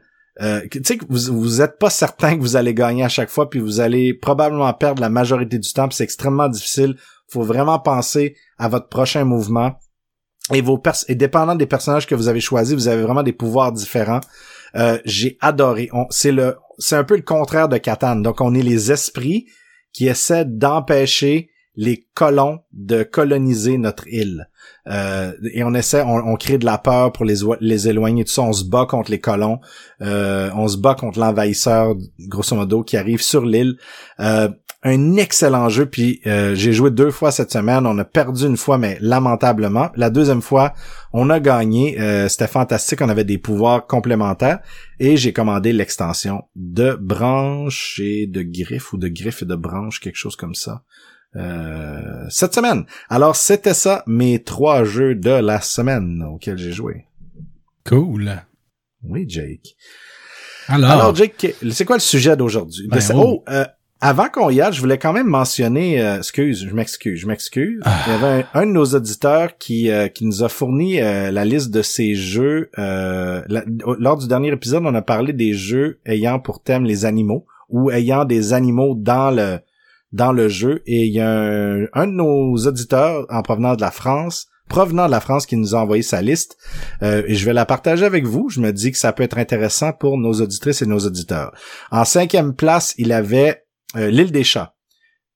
tu 0.70 0.82
sais 0.84 0.98
que 0.98 1.06
vous, 1.08 1.40
vous 1.40 1.62
êtes 1.62 1.78
pas 1.78 1.88
certain 1.88 2.36
que 2.36 2.42
vous 2.42 2.56
allez 2.56 2.74
gagner 2.74 3.02
à 3.02 3.08
chaque 3.08 3.30
fois, 3.30 3.48
puis 3.48 3.58
vous 3.58 3.80
allez 3.80 4.12
probablement 4.12 4.70
perdre 4.74 5.00
la 5.00 5.08
majorité 5.08 5.58
du 5.58 5.72
temps, 5.72 5.88
puis 5.88 5.96
c'est 5.96 6.04
extrêmement 6.04 6.48
difficile 6.48 6.96
faut 7.28 7.42
vraiment 7.42 7.78
penser 7.78 8.36
à 8.58 8.68
votre 8.68 8.88
prochain 8.88 9.24
mouvement. 9.24 9.72
Et 10.54 10.60
vos 10.60 10.80
et 11.08 11.16
dépendant 11.16 11.56
des 11.56 11.66
personnages 11.66 12.06
que 12.06 12.14
vous 12.14 12.28
avez 12.28 12.40
choisis, 12.40 12.74
vous 12.74 12.86
avez 12.86 13.02
vraiment 13.02 13.24
des 13.24 13.32
pouvoirs 13.32 13.72
différents. 13.72 14.20
Euh, 14.76 14.98
j'ai 15.04 15.36
adoré. 15.40 15.90
C'est 16.10 16.30
le, 16.30 16.56
c'est 16.78 16.94
un 16.94 17.02
peu 17.02 17.16
le 17.16 17.22
contraire 17.22 17.68
de 17.68 17.78
Catan. 17.78 18.16
Donc 18.16 18.40
on 18.40 18.54
est 18.54 18.62
les 18.62 18.92
esprits 18.92 19.46
qui 19.92 20.06
essaient 20.06 20.44
d'empêcher 20.44 21.50
les 21.76 22.06
colons 22.14 22.60
de 22.72 23.02
coloniser 23.02 23.76
notre 23.76 24.08
île. 24.08 24.48
Euh, 24.88 25.32
et 25.52 25.62
on 25.62 25.74
essaie, 25.74 26.02
on, 26.02 26.34
crée 26.36 26.58
de 26.58 26.64
la 26.64 26.78
peur 26.78 27.12
pour 27.12 27.24
les, 27.24 27.36
les 27.60 27.88
éloigner, 27.88 28.24
tout 28.24 28.32
ça. 28.32 28.42
On 28.42 28.52
se 28.52 28.64
bat 28.64 28.86
contre 28.86 29.10
les 29.10 29.20
colons, 29.20 29.60
euh, 30.00 30.50
on 30.54 30.68
se 30.68 30.78
bat 30.78 30.94
contre 30.94 31.18
l'envahisseur, 31.18 31.94
grosso 32.20 32.56
modo, 32.56 32.82
qui 32.82 32.96
arrive 32.96 33.22
sur 33.22 33.44
l'île. 33.44 33.76
Euh, 34.20 34.48
un 34.86 35.16
excellent 35.16 35.68
jeu, 35.68 35.86
puis 35.86 36.20
euh, 36.26 36.54
j'ai 36.54 36.72
joué 36.72 36.92
deux 36.92 37.10
fois 37.10 37.32
cette 37.32 37.50
semaine. 37.50 37.86
On 37.86 37.98
a 37.98 38.04
perdu 38.04 38.46
une 38.46 38.56
fois, 38.56 38.78
mais 38.78 38.96
lamentablement. 39.00 39.90
La 39.96 40.10
deuxième 40.10 40.42
fois, 40.42 40.74
on 41.12 41.28
a 41.28 41.40
gagné. 41.40 42.00
Euh, 42.00 42.28
C'était 42.28 42.46
fantastique. 42.46 43.00
On 43.02 43.08
avait 43.08 43.24
des 43.24 43.36
pouvoirs 43.36 43.88
complémentaires. 43.88 44.60
Et 45.00 45.16
j'ai 45.16 45.32
commandé 45.32 45.72
l'extension 45.72 46.44
de 46.54 46.94
branches 46.94 48.00
et 48.00 48.28
de 48.28 48.42
griffes 48.42 48.92
ou 48.92 48.96
de 48.96 49.08
griffes 49.08 49.42
et 49.42 49.46
de 49.46 49.56
branches, 49.56 49.98
quelque 49.98 50.16
chose 50.16 50.36
comme 50.36 50.54
ça. 50.54 50.84
Euh, 51.34 52.24
cette 52.30 52.54
semaine. 52.54 52.86
Alors, 53.08 53.34
c'était 53.34 53.74
ça, 53.74 54.04
mes 54.06 54.44
trois 54.44 54.84
jeux 54.84 55.16
de 55.16 55.30
la 55.30 55.60
semaine 55.60 56.22
auxquels 56.22 56.58
j'ai 56.58 56.72
joué. 56.72 57.06
Cool. 57.84 58.40
Oui, 59.02 59.24
Jake. 59.28 59.74
Alors, 60.68 60.90
Alors 60.90 61.14
Jake, 61.14 61.56
c'est 61.70 61.84
quoi 61.84 61.96
le 61.96 62.00
sujet 62.00 62.36
d'aujourd'hui? 62.36 62.88
Ben, 62.88 63.00
oh. 63.14 63.14
oh, 63.16 63.44
euh, 63.48 63.64
avant 64.00 64.28
qu'on 64.28 64.50
y 64.50 64.60
aille, 64.60 64.72
je 64.72 64.80
voulais 64.80 64.98
quand 64.98 65.12
même 65.12 65.26
mentionner, 65.26 66.00
euh, 66.00 66.18
excuse, 66.18 66.66
je 66.68 66.74
m'excuse, 66.74 67.18
je 67.20 67.26
m'excuse. 67.26 67.80
Ah. 67.84 67.98
Il 68.06 68.12
y 68.12 68.14
avait 68.16 68.44
un, 68.54 68.60
un 68.62 68.66
de 68.66 68.72
nos 68.72 68.84
auditeurs 68.86 69.56
qui 69.58 69.90
euh, 69.90 70.08
qui 70.08 70.26
nous 70.26 70.42
a 70.42 70.48
fourni 70.48 71.00
euh, 71.00 71.30
la 71.30 71.44
liste 71.44 71.70
de 71.70 71.82
ces 71.82 72.14
jeux. 72.14 72.70
euh, 72.78 73.42
la- 73.48 73.64
lors 73.98 74.16
du 74.18 74.28
dernier 74.28 74.48
épisode, 74.52 74.82
on 74.84 74.94
a 74.94 75.02
parlé 75.02 75.32
des 75.32 75.54
jeux 75.54 75.98
ayant 76.06 76.38
pour 76.38 76.62
thème 76.62 76.84
les 76.84 77.04
animaux 77.04 77.46
ou 77.68 77.90
ayant 77.90 78.24
des 78.24 78.52
animaux 78.52 78.94
dans 78.96 79.30
le 79.30 79.58
dans 80.12 80.32
le 80.32 80.48
jeu. 80.48 80.82
Et 80.86 81.06
il 81.06 81.12
y 81.12 81.20
a 81.20 81.28
un, 81.30 81.86
un 81.92 82.06
de 82.06 82.12
nos 82.12 82.54
auditeurs 82.66 83.26
en 83.28 83.42
provenance 83.42 83.76
de 83.78 83.82
la 83.82 83.90
France, 83.90 84.46
provenant 84.68 85.06
de 85.06 85.10
la 85.10 85.20
France, 85.20 85.46
qui 85.46 85.56
nous 85.56 85.74
a 85.74 85.78
envoyé 85.80 86.02
sa 86.02 86.22
liste. 86.22 86.56
Euh, 87.02 87.22
et 87.26 87.34
je 87.34 87.44
vais 87.44 87.52
la 87.52 87.66
partager 87.66 88.04
avec 88.04 88.24
vous. 88.24 88.48
Je 88.50 88.60
me 88.60 88.72
dis 88.72 88.92
que 88.92 88.98
ça 88.98 89.12
peut 89.12 89.24
être 89.24 89.38
intéressant 89.38 89.92
pour 89.92 90.16
nos 90.18 90.34
auditrices 90.40 90.82
et 90.82 90.86
nos 90.86 91.00
auditeurs. 91.00 91.52
En 91.90 92.04
cinquième 92.04 92.54
place, 92.54 92.94
il 92.98 93.12
avait 93.12 93.62
euh, 93.96 94.10
l'île 94.10 94.32
des 94.32 94.44
chats. 94.44 94.74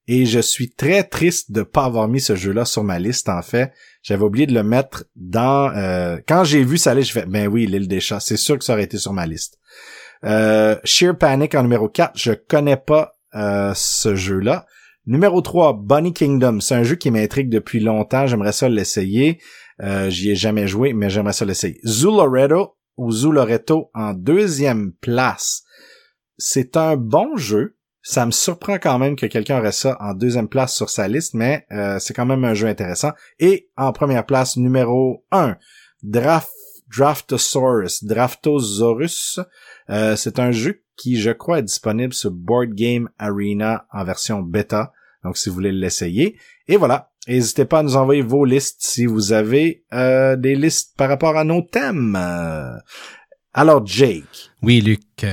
Et 0.06 0.26
je 0.26 0.40
suis 0.40 0.70
très 0.72 1.04
triste 1.04 1.52
de 1.52 1.62
pas 1.62 1.84
avoir 1.84 2.08
mis 2.08 2.20
ce 2.20 2.34
jeu-là 2.34 2.64
sur 2.64 2.82
ma 2.82 2.98
liste. 2.98 3.28
En 3.28 3.42
fait, 3.42 3.72
j'avais 4.02 4.24
oublié 4.24 4.46
de 4.46 4.54
le 4.54 4.62
mettre 4.62 5.04
dans. 5.14 5.70
euh, 5.76 6.18
quand 6.26 6.42
j'ai 6.44 6.64
vu 6.64 6.78
ça, 6.78 6.98
je 7.00 7.12
fais 7.12 7.26
ben 7.26 7.46
oui, 7.46 7.66
l'île 7.66 7.86
des 7.86 8.00
chats. 8.00 8.20
C'est 8.20 8.36
sûr 8.36 8.58
que 8.58 8.64
ça 8.64 8.72
aurait 8.72 8.84
été 8.84 8.98
sur 8.98 9.12
ma 9.12 9.26
liste. 9.26 9.58
Euh, 10.24 10.76
Sheer 10.84 11.16
Panic 11.16 11.54
en 11.54 11.62
numéro 11.62 11.88
4, 11.88 12.12
je 12.16 12.32
connais 12.32 12.76
pas 12.76 13.12
ce 13.32 14.16
jeu-là. 14.16 14.66
Numéro 15.06 15.40
3, 15.40 15.72
Bunny 15.82 16.12
Kingdom. 16.12 16.60
C'est 16.60 16.74
un 16.74 16.82
jeu 16.82 16.94
qui 16.96 17.10
m'intrigue 17.10 17.48
depuis 17.48 17.80
longtemps. 17.80 18.26
J'aimerais 18.26 18.52
ça 18.52 18.68
l'essayer. 18.68 19.40
Euh, 19.82 20.10
J'y 20.10 20.30
ai 20.30 20.34
jamais 20.34 20.66
joué, 20.68 20.92
mais 20.92 21.08
j'aimerais 21.10 21.32
ça 21.32 21.44
l'essayer. 21.44 21.80
Zuloreto 21.86 22.76
ou 22.96 23.10
Zuloreto 23.10 23.90
en 23.94 24.12
deuxième 24.12 24.92
place. 25.00 25.62
C'est 26.36 26.76
un 26.76 26.96
bon 26.96 27.36
jeu. 27.36 27.76
Ça 28.02 28.24
me 28.24 28.30
surprend 28.30 28.78
quand 28.78 28.98
même 28.98 29.14
que 29.14 29.26
quelqu'un 29.26 29.58
aurait 29.58 29.72
ça 29.72 29.96
en 30.00 30.14
deuxième 30.14 30.48
place 30.48 30.74
sur 30.74 30.88
sa 30.88 31.06
liste, 31.06 31.34
mais 31.34 31.66
euh, 31.70 31.98
c'est 31.98 32.14
quand 32.14 32.24
même 32.24 32.44
un 32.44 32.54
jeu 32.54 32.66
intéressant. 32.66 33.12
Et 33.38 33.68
en 33.76 33.92
première 33.92 34.24
place, 34.24 34.56
numéro 34.56 35.24
1, 35.32 35.56
Draft, 36.02 36.50
Draftosaurus, 36.88 38.04
Draftosaurus. 38.04 39.40
Euh, 39.90 40.16
c'est 40.16 40.38
un 40.38 40.50
jeu 40.50 40.82
qui, 40.96 41.20
je 41.20 41.30
crois, 41.30 41.58
est 41.58 41.64
disponible 41.64 42.14
sur 42.14 42.30
Board 42.30 42.70
Game 42.70 43.10
Arena 43.18 43.86
en 43.92 44.04
version 44.04 44.40
bêta. 44.40 44.92
Donc, 45.22 45.36
si 45.36 45.50
vous 45.50 45.54
voulez 45.56 45.72
l'essayer. 45.72 46.38
Et 46.68 46.76
voilà. 46.76 47.08
N'hésitez 47.28 47.66
pas 47.66 47.80
à 47.80 47.82
nous 47.82 47.96
envoyer 47.96 48.22
vos 48.22 48.46
listes 48.46 48.78
si 48.80 49.04
vous 49.04 49.32
avez 49.32 49.84
euh, 49.92 50.36
des 50.36 50.56
listes 50.56 50.96
par 50.96 51.10
rapport 51.10 51.36
à 51.36 51.44
nos 51.44 51.60
thèmes. 51.60 52.18
Alors, 53.52 53.86
Jake, 53.86 54.50
oui, 54.62 54.80
Luc, 54.80 55.26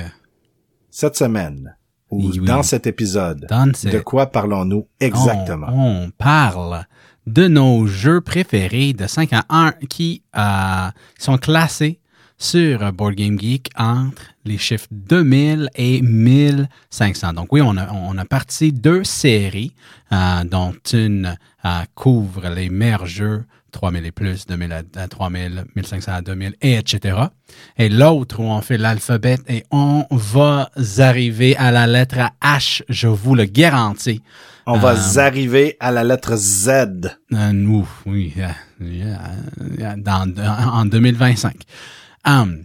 cette 0.90 1.16
semaine, 1.16 1.77
ou 2.10 2.18
Oui, 2.30 2.40
oui. 2.40 2.46
dans 2.46 2.64
cet 2.64 2.88
épisode, 2.88 3.46
dans 3.50 3.68
de 3.68 4.00
quoi 4.00 4.28
parlons-nous 4.28 4.88
exactement? 5.00 5.68
On, 5.72 6.06
on 6.06 6.10
parle 6.12 6.86
de 7.26 7.48
nos 7.48 7.86
jeux 7.88 8.22
préférés 8.22 8.94
de 8.94 9.06
5 9.08 9.34
à 9.34 9.46
1 9.50 9.72
qui 9.90 10.24
euh, 10.38 10.88
sont 11.20 11.38
classés 11.38 12.00
sur 12.38 12.94
Board 12.94 13.16
Game 13.16 13.38
Geek 13.40 13.70
entre 13.78 14.22
les 14.46 14.58
chiffres 14.58 14.88
2000 14.92 15.70
et 15.76 16.02
1500. 16.02 17.34
Donc 17.34 17.52
oui, 17.52 17.62
on 17.62 17.76
a, 17.78 17.92
on 17.92 18.18
a 18.18 18.26
parti 18.26 18.72
deux 18.72 19.04
séries, 19.04 19.74
euh, 20.12 20.44
dont 20.46 20.74
une 20.94 21.36
euh, 21.66 21.70
couvre 21.96 22.48
les 22.50 22.70
meilleurs 22.70 23.08
jeux 23.08 23.44
3000 23.72 24.06
et 24.06 24.12
plus, 24.12 24.46
2000 24.46 24.72
à, 24.72 24.82
à 24.96 25.08
3000, 25.08 25.66
1500 25.76 26.12
à 26.14 26.22
2000, 26.22 26.56
et 26.62 26.76
etc. 26.76 27.18
Et 27.78 27.90
l'autre 27.90 28.40
où 28.40 28.44
on 28.44 28.62
fait 28.62 28.78
l'alphabet 28.78 29.38
et 29.48 29.64
on 29.72 30.06
va 30.12 30.70
arriver 31.00 31.56
à 31.58 31.72
la 31.72 31.88
lettre 31.88 32.18
H, 32.42 32.84
je 32.90 33.08
vous 33.08 33.36
le 33.36 33.46
garantis. 33.46 34.22
On 34.66 34.78
va 34.78 34.96
Euh, 34.96 35.20
arriver 35.20 35.78
à 35.80 35.92
la 35.92 36.04
lettre 36.04 36.36
Z. 36.36 36.70
Euh, 37.34 37.52
nous, 37.54 37.88
oui, 38.06 38.34
euh, 38.82 39.96
dans, 39.98 40.34
en 40.74 40.86
2025. 40.86 41.56
Hum, 42.26 42.64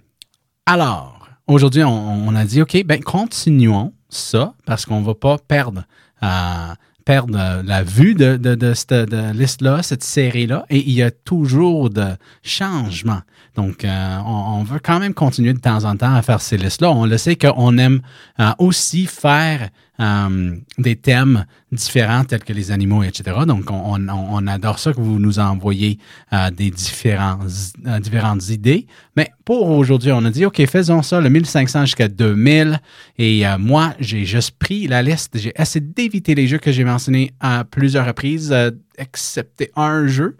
alors, 0.66 1.28
aujourd'hui, 1.46 1.84
on, 1.84 2.28
on 2.28 2.34
a 2.34 2.44
dit, 2.44 2.60
OK, 2.62 2.82
ben 2.84 3.00
continuons 3.02 3.92
ça 4.08 4.52
parce 4.66 4.84
qu'on 4.84 5.02
va 5.02 5.14
pas 5.14 5.38
perdre, 5.38 5.84
euh, 6.22 6.74
perdre 7.04 7.38
euh, 7.38 7.62
la 7.62 7.82
vue 7.82 8.14
de, 8.14 8.36
de, 8.36 8.74
cette 8.74 8.92
liste-là, 8.92 9.82
cette 9.82 10.04
série-là, 10.04 10.66
et 10.70 10.78
il 10.78 10.92
y 10.92 11.02
a 11.02 11.10
toujours 11.10 11.90
de 11.90 12.16
changements. 12.42 13.22
Donc, 13.54 13.84
euh, 13.84 14.18
on, 14.24 14.62
veut 14.62 14.80
quand 14.82 14.98
même 14.98 15.12
continuer 15.12 15.52
de 15.52 15.58
temps 15.58 15.84
en 15.84 15.96
temps 15.96 16.14
à 16.14 16.22
faire 16.22 16.40
ces 16.40 16.56
listes-là. 16.56 16.90
On 16.90 17.04
le 17.04 17.18
sait 17.18 17.36
qu'on 17.36 17.76
aime 17.76 18.00
euh, 18.40 18.50
aussi 18.58 19.04
faire 19.04 19.68
euh, 20.00 20.56
des 20.78 20.96
thèmes 20.96 21.44
différents 21.70 22.24
tels 22.24 22.44
que 22.44 22.54
les 22.54 22.70
animaux, 22.70 23.02
etc. 23.02 23.40
Donc, 23.46 23.70
on, 23.70 24.46
adore 24.46 24.78
ça 24.78 24.94
que 24.94 25.00
vous 25.00 25.18
nous 25.18 25.38
envoyez 25.38 25.98
des 26.52 26.70
différentes 26.70 28.48
idées. 28.48 28.86
Mais 29.16 29.30
pour 29.44 29.68
aujourd'hui, 29.68 30.12
on 30.12 30.24
a 30.24 30.30
dit, 30.30 30.46
OK, 30.46 30.64
faisons 30.66 31.02
ça, 31.02 31.20
le 31.20 31.28
1500 31.28 31.84
jusqu'à 31.86 32.08
2000. 32.08 32.80
Et 33.18 33.44
moi, 33.58 33.94
j'ai 34.00 34.24
juste 34.24 34.52
pris 34.58 34.88
la 34.88 35.02
liste. 35.02 35.38
J'ai 35.38 35.52
essayé 35.56 35.84
d'éviter 35.84 36.34
les 36.34 36.46
jeux 36.48 36.58
que 36.58 36.72
j'ai 36.72 36.84
mentionnés 36.84 37.32
à 37.40 37.64
plusieurs 37.64 38.06
reprises, 38.06 38.54
excepté 38.98 39.70
un 39.76 40.06
jeu. 40.06 40.36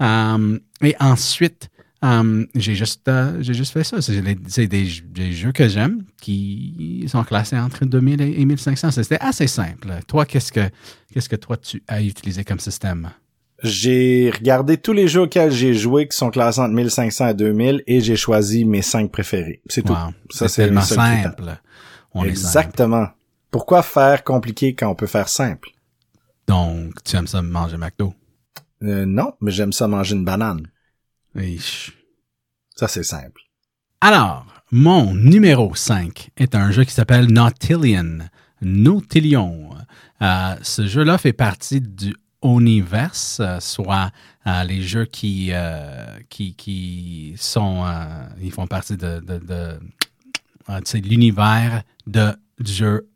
Et 0.00 0.96
ensuite, 0.98 1.70
euh, 2.04 2.44
j'ai 2.54 2.74
juste, 2.74 3.08
euh, 3.08 3.38
j'ai 3.40 3.54
juste 3.54 3.72
fait 3.72 3.84
ça. 3.84 4.02
C'est 4.02 4.20
des, 4.20 4.66
des 4.66 5.32
jeux 5.32 5.52
que 5.52 5.68
j'aime 5.68 6.02
qui 6.20 7.04
sont 7.08 7.24
classés 7.24 7.58
entre 7.58 7.84
2000 7.84 8.20
et 8.20 8.40
et 8.40 8.44
1500. 8.44 8.90
C'était 8.90 9.20
assez 9.20 9.46
simple. 9.46 9.88
Toi, 10.06 10.26
qu'est-ce 10.26 10.52
que, 10.52 10.68
qu'est-ce 11.12 11.28
que 11.28 11.36
toi 11.36 11.56
tu 11.56 11.82
as 11.88 12.02
utilisé 12.02 12.44
comme 12.44 12.60
système? 12.60 13.10
J'ai 13.62 14.30
regardé 14.34 14.76
tous 14.76 14.92
les 14.92 15.08
jeux 15.08 15.22
auxquels 15.22 15.50
j'ai 15.50 15.72
joué 15.72 16.06
qui 16.06 16.16
sont 16.16 16.30
classés 16.30 16.60
entre 16.60 16.74
1500 16.74 17.28
et 17.28 17.34
2000 17.34 17.82
et 17.86 18.00
j'ai 18.00 18.16
choisi 18.16 18.64
mes 18.64 18.82
cinq 18.82 19.10
préférés. 19.10 19.62
C'est 19.68 19.82
tout. 19.82 19.96
Ça, 20.30 20.48
c'est 20.48 20.64
tellement. 20.64 20.80
On 20.80 20.84
simple. 20.84 21.58
Exactement. 22.24 23.08
Pourquoi 23.50 23.82
faire 23.82 24.24
compliqué 24.24 24.74
quand 24.74 24.90
on 24.90 24.94
peut 24.94 25.06
faire 25.06 25.28
simple? 25.28 25.70
Donc, 26.46 27.02
tu 27.04 27.16
aimes 27.16 27.26
ça 27.26 27.40
manger 27.40 27.76
McDo? 27.76 28.12
Euh, 28.82 29.06
non, 29.06 29.32
mais 29.40 29.50
j'aime 29.50 29.72
ça 29.72 29.88
manger 29.88 30.14
une 30.16 30.24
banane. 30.24 30.66
Ça, 32.76 32.88
c'est 32.88 33.02
simple. 33.02 33.42
Alors, 34.00 34.46
mon 34.70 35.14
numéro 35.14 35.74
5 35.74 36.30
est 36.36 36.54
un 36.54 36.70
jeu 36.70 36.84
qui 36.84 36.92
s'appelle 36.92 37.26
Nautillion. 37.26 38.18
Nautillion. 38.60 39.70
Euh, 40.22 40.56
ce 40.62 40.86
jeu-là 40.86 41.18
fait 41.18 41.32
partie 41.32 41.80
du 41.80 42.14
Universe, 42.44 43.38
euh, 43.40 43.58
soit 43.60 44.10
euh, 44.46 44.64
les 44.64 44.82
jeux 44.82 45.06
qui, 45.06 45.48
euh, 45.52 46.18
qui, 46.28 46.54
qui 46.54 47.34
sont, 47.36 47.84
ils 48.40 48.52
font 48.52 48.66
partie 48.66 48.96
de, 48.96 49.20
de, 49.20 49.38
de 49.38 51.08
l'univers 51.08 51.82
de, 52.06 52.32
du 52.60 52.72
jeu 52.72 53.08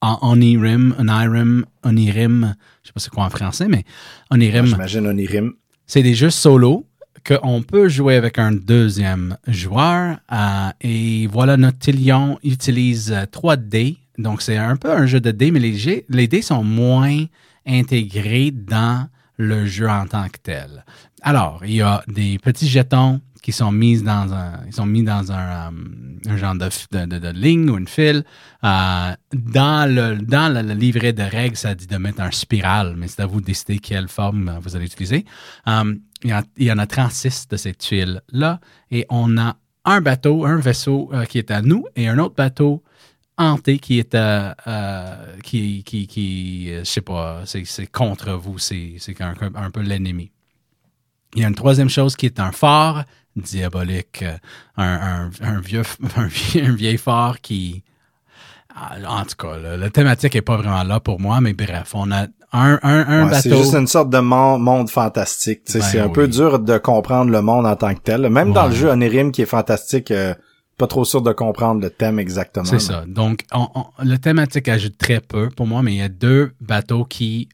en 0.00 0.18
Onirim, 0.32 0.94
Onirim, 0.98 1.64
Onirim, 1.82 2.54
je 2.82 2.88
sais 2.88 2.92
pas 2.92 3.00
c'est 3.00 3.10
quoi 3.10 3.24
en 3.24 3.30
français, 3.30 3.66
mais 3.68 3.84
Onirim. 4.30 4.66
J'imagine 4.66 5.06
Onirim. 5.06 5.54
C'est 5.86 6.02
des 6.02 6.14
jeux 6.14 6.30
solo 6.30 6.86
qu'on 7.26 7.62
peut 7.62 7.88
jouer 7.88 8.16
avec 8.16 8.38
un 8.38 8.52
deuxième 8.52 9.36
joueur. 9.46 10.18
euh, 10.32 10.68
et 10.80 11.26
voilà, 11.26 11.56
notre 11.56 11.78
Tillion 11.78 12.38
utilise 12.44 13.12
euh, 13.12 13.26
3 13.30 13.56
dés. 13.56 13.96
Donc, 14.18 14.42
c'est 14.42 14.56
un 14.56 14.76
peu 14.76 14.90
un 14.92 15.06
jeu 15.06 15.20
de 15.20 15.30
dés, 15.30 15.50
mais 15.50 15.60
les, 15.60 16.28
dés 16.28 16.42
sont 16.42 16.64
moins 16.64 17.24
intégrés 17.66 18.50
dans 18.50 19.08
le 19.36 19.66
jeu 19.66 19.88
en 19.88 20.06
tant 20.06 20.28
que 20.28 20.38
tel. 20.42 20.84
Alors, 21.22 21.60
il 21.64 21.74
y 21.74 21.82
a 21.82 22.02
des 22.08 22.38
petits 22.38 22.68
jetons 22.68 23.20
qui 23.42 23.52
sont 23.52 23.70
mis 23.70 24.02
dans 24.02 24.32
un, 24.32 24.60
ils 24.66 24.72
sont 24.74 24.86
mis 24.86 25.02
dans 25.04 25.30
un, 25.30 25.72
euh, 26.26 26.36
genre 26.36 26.54
de, 26.54 26.68
de, 27.06 27.18
de- 27.18 27.28
ligne 27.30 27.70
ou 27.70 27.78
une 27.78 27.86
file. 27.86 28.24
Euh, 28.64 29.12
dans 29.32 29.88
le, 29.88 30.16
dans 30.16 30.52
le, 30.52 30.74
livret 30.74 31.12
de 31.12 31.22
règles, 31.22 31.56
ça 31.56 31.74
dit 31.74 31.86
de 31.86 31.96
mettre 31.96 32.20
un 32.22 32.30
spirale, 32.30 32.94
mais 32.96 33.06
c'est 33.08 33.22
à 33.22 33.26
vous 33.26 33.40
de 33.40 33.46
décider 33.46 33.78
quelle 33.78 34.08
forme 34.08 34.48
euh, 34.48 34.58
vous 34.60 34.74
allez 34.74 34.86
utiliser. 34.86 35.24
Euh, 35.68 35.94
il, 36.24 36.34
y 36.58 36.72
en, 36.72 36.78
a 36.78 36.86
36 36.86 37.48
de 37.48 37.56
ces 37.56 37.74
tuiles-là 37.74 38.60
et 38.90 39.06
on 39.08 39.36
a 39.38 39.56
un 39.84 40.00
bateau, 40.00 40.44
un 40.44 40.56
vaisseau 40.56 41.10
euh, 41.12 41.24
qui 41.24 41.38
est 41.38 41.50
à 41.50 41.62
nous 41.62 41.86
et 41.94 42.08
un 42.08 42.18
autre 42.18 42.34
bateau 42.34 42.82
entité 43.38 43.78
qui 43.78 43.98
est, 43.98 44.14
euh, 44.14 44.54
qui, 45.42 45.82
qui, 45.84 46.06
qui, 46.06 46.70
euh, 46.70 46.80
je 46.80 46.84
sais 46.84 47.00
pas, 47.00 47.42
c'est, 47.44 47.86
contre 47.86 48.32
vous, 48.32 48.58
c'est, 48.58 48.96
un, 49.20 49.34
un 49.54 49.70
peu 49.70 49.80
l'ennemi. 49.80 50.30
Il 51.34 51.42
y 51.42 51.44
a 51.44 51.48
une 51.48 51.54
troisième 51.54 51.90
chose 51.90 52.16
qui 52.16 52.26
est 52.26 52.40
un 52.40 52.52
phare 52.52 53.04
diabolique, 53.36 54.22
euh, 54.22 54.38
un, 54.76 55.28
un, 55.42 55.56
un 55.56 55.60
vieux, 55.60 55.82
un, 56.16 56.26
vieil, 56.26 56.96
phare 56.96 57.40
qui, 57.40 57.82
en 59.06 59.24
tout 59.24 59.36
cas, 59.36 59.58
la 59.58 59.90
thématique 59.90 60.34
est 60.36 60.42
pas 60.42 60.56
vraiment 60.56 60.82
là 60.82 61.00
pour 61.00 61.20
moi, 61.20 61.40
mais 61.40 61.52
bref, 61.52 61.94
on 61.94 62.10
a 62.12 62.28
un, 62.52 62.78
un, 62.82 63.06
un 63.08 63.24
Ouais, 63.24 63.30
bateau. 63.30 63.42
C'est 63.50 63.56
juste 63.56 63.74
une 63.74 63.86
sorte 63.86 64.10
de 64.10 64.18
mon- 64.18 64.58
monde 64.58 64.88
fantastique. 64.90 65.62
Ben 65.72 65.82
c'est 65.82 66.00
un 66.00 66.06
oui. 66.06 66.12
peu 66.12 66.28
dur 66.28 66.58
de 66.58 66.78
comprendre 66.78 67.30
le 67.30 67.42
monde 67.42 67.66
en 67.66 67.76
tant 67.76 67.94
que 67.94 68.00
tel. 68.00 68.28
Même 68.30 68.52
dans 68.52 68.66
le 68.68 68.74
jeu 68.74 68.88
Onirim 68.90 69.32
qui 69.32 69.42
est 69.42 69.46
fantastique, 69.46 70.10
euh, 70.10 70.34
pas 70.78 70.86
trop 70.86 71.04
sûr 71.04 71.22
de 71.22 71.32
comprendre 71.32 71.80
le 71.80 71.90
thème 71.90 72.18
exactement. 72.18 72.64
C'est 72.66 72.78
ça. 72.78 73.04
Donc, 73.06 73.44
on, 73.52 73.68
on- 73.74 73.86
le 74.04 74.16
thématique 74.18 74.68
ajoute 74.68 74.96
très 74.98 75.20
peu 75.20 75.48
pour 75.48 75.66
moi, 75.66 75.82
mais 75.82 75.94
il 75.94 75.98
y 75.98 76.02
a 76.02 76.08
deux 76.08 76.52
bateaux 76.60 77.04
qui 77.04 77.48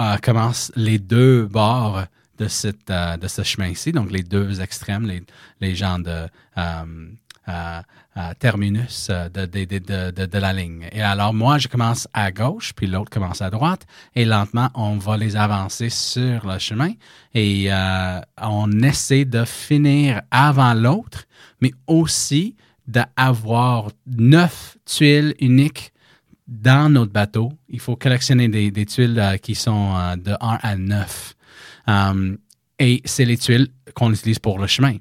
euh, 0.00 0.16
commencent 0.22 0.72
les 0.76 0.98
deux 0.98 1.44
bords 1.46 2.04
de, 2.38 2.48
cette, 2.48 2.88
euh, 2.90 3.16
de 3.16 3.26
ce 3.28 3.42
chemin-ci, 3.42 3.92
donc 3.92 4.10
les 4.12 4.22
deux 4.22 4.60
extrêmes, 4.60 5.06
les, 5.06 5.22
les 5.60 5.74
gens 5.74 5.98
de 5.98 6.26
euh, 7.48 7.80
euh, 8.16 8.32
terminus 8.40 9.08
euh, 9.10 9.28
de, 9.28 10.38
la 10.38 10.52
ligne. 10.52 10.88
Et 10.92 11.00
alors, 11.00 11.32
moi, 11.32 11.58
je 11.58 11.68
commence 11.68 12.08
à 12.12 12.32
gauche, 12.32 12.72
puis 12.74 12.88
l'autre 12.88 13.10
commence 13.10 13.40
à 13.40 13.48
droite, 13.48 13.86
et 14.16 14.24
lentement, 14.24 14.70
on 14.74 14.96
va 14.96 15.16
les 15.16 15.36
avancer 15.36 15.88
sur 15.88 16.46
le 16.46 16.58
chemin, 16.58 16.92
et 17.34 17.70
on 18.42 18.70
essaie 18.82 19.24
de 19.24 19.44
finir 19.44 20.22
avant 20.30 20.74
l'autre, 20.74 21.24
mais 21.60 21.72
aussi 21.86 22.56
d'avoir 22.86 23.90
neuf 24.06 24.76
tuiles 24.84 25.34
uniques 25.38 25.92
dans 26.48 26.92
notre 26.92 27.12
bateau. 27.12 27.52
Il 27.68 27.78
faut 27.80 27.94
collectionner 27.94 28.48
des, 28.48 28.86
tuiles 28.86 29.38
qui 29.42 29.54
sont 29.54 29.94
de 30.16 30.32
1 30.40 30.58
à 30.62 30.76
9. 30.76 31.34
Um, 31.86 32.38
et 32.78 33.00
c'est 33.04 33.24
les 33.24 33.36
tuiles 33.36 33.68
qu'on 33.94 34.12
utilise 34.12 34.38
pour 34.38 34.58
le 34.58 34.66
chemin. 34.66 34.96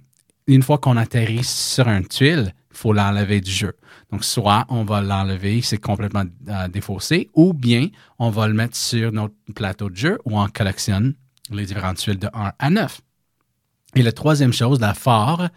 Une 0.48 0.64
fois 0.64 0.78
qu'on 0.78 0.96
atterrit 0.96 1.44
sur 1.44 1.88
une 1.88 2.08
tuile, 2.08 2.54
il 2.72 2.78
faut 2.78 2.94
l'enlever 2.94 3.42
du 3.42 3.52
jeu. 3.52 3.74
Donc, 4.12 4.24
soit 4.24 4.66
on 4.70 4.84
va 4.86 5.02
l'enlever, 5.02 5.62
c'est 5.62 5.78
complètement 5.78 6.24
euh, 6.48 6.68
défaussé, 6.70 7.30
ou 7.34 7.54
bien 7.54 7.88
on 8.20 8.30
va 8.30 8.48
le 8.48 8.54
mettre 8.54 8.78
sur 8.78 9.12
notre 9.12 9.36
plateau 9.54 9.90
de 9.90 9.96
jeu 9.96 10.18
où 10.24 10.40
on 10.40 10.48
collectionne 10.48 11.16
les 11.50 11.66
différentes 11.66 11.98
tuiles 11.98 12.20
de 12.20 12.30
1 12.34 12.54
à 12.58 12.70
9. 12.70 13.02
Et 13.96 14.04
la 14.04 14.12
troisième 14.12 14.54
chose, 14.54 14.80
la 14.80 14.94
phare, 14.94 15.50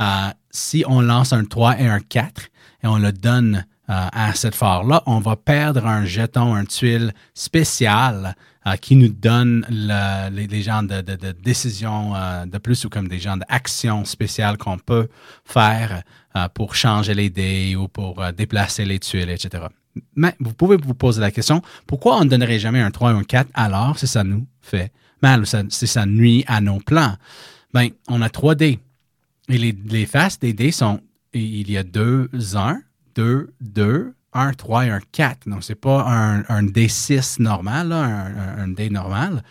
euh, 0.00 0.04
si 0.50 0.84
on 0.86 1.00
lance 1.02 1.32
un 1.32 1.44
3 1.44 1.80
et 1.80 1.86
un 1.86 2.00
4 2.00 2.48
et 2.82 2.86
on 2.86 2.98
le 2.98 3.12
donne 3.12 3.66
à 4.12 4.34
cette 4.34 4.54
phare-là, 4.54 5.02
on 5.06 5.18
va 5.20 5.36
perdre 5.36 5.86
un 5.86 6.04
jeton, 6.04 6.54
un 6.54 6.64
tuile 6.64 7.12
spécial 7.34 8.36
euh, 8.66 8.76
qui 8.76 8.94
nous 8.94 9.08
donne 9.08 9.66
le- 9.70 10.30
les, 10.46 10.62
genres 10.62 10.82
de, 10.82 11.00
de, 11.00 11.16
de 11.16 11.32
décisions 11.32 12.14
euh, 12.14 12.46
de 12.46 12.58
plus 12.58 12.84
ou 12.84 12.88
comme 12.88 13.08
des 13.08 13.18
genres 13.18 13.38
d'actions 13.38 14.04
spéciales 14.04 14.58
qu'on 14.58 14.78
peut 14.78 15.08
faire 15.44 16.02
euh, 16.36 16.46
pour 16.54 16.74
changer 16.76 17.14
les 17.14 17.30
dés 17.30 17.74
ou 17.76 17.88
pour 17.88 18.22
euh, 18.22 18.32
déplacer 18.32 18.84
les 18.84 18.98
tuiles, 19.00 19.30
etc. 19.30 19.64
Mais 20.14 20.34
vous 20.38 20.52
pouvez 20.54 20.76
vous 20.76 20.94
poser 20.94 21.20
la 21.20 21.30
question, 21.32 21.62
pourquoi 21.86 22.18
on 22.18 22.24
ne 22.24 22.28
donnerait 22.30 22.58
jamais 22.60 22.80
un 22.80 22.90
3 22.92 23.12
ou 23.14 23.16
un 23.16 23.24
4 23.24 23.50
alors 23.54 23.98
si 23.98 24.06
ça 24.06 24.22
nous 24.22 24.46
fait 24.60 24.92
mal 25.22 25.40
ou 25.40 25.44
ça- 25.44 25.62
si 25.68 25.86
ça 25.86 26.06
nuit 26.06 26.44
à 26.46 26.60
nos 26.60 26.78
plans? 26.78 27.16
Ben, 27.74 27.88
on 28.08 28.20
a 28.22 28.28
3 28.28 28.54
dés. 28.54 28.78
Et 29.48 29.58
les, 29.58 29.76
les 29.86 30.06
faces 30.06 30.38
des 30.38 30.52
dés 30.52 30.70
sont, 30.70 31.00
il 31.34 31.68
y 31.70 31.76
a 31.78 31.82
deux 31.82 32.28
1, 32.54 32.78
2, 33.14 33.52
2, 33.60 34.14
1, 34.32 34.52
3 34.52 34.86
et 34.86 34.90
un 34.90 35.00
4. 35.12 35.48
Donc, 35.48 35.64
c'est 35.64 35.74
pas 35.74 36.04
un, 36.08 36.40
un 36.48 36.62
D6 36.64 37.42
normal, 37.42 37.92
un, 37.92 38.58
un- 38.58 38.68
dé 38.68 38.90
normal. 38.90 39.42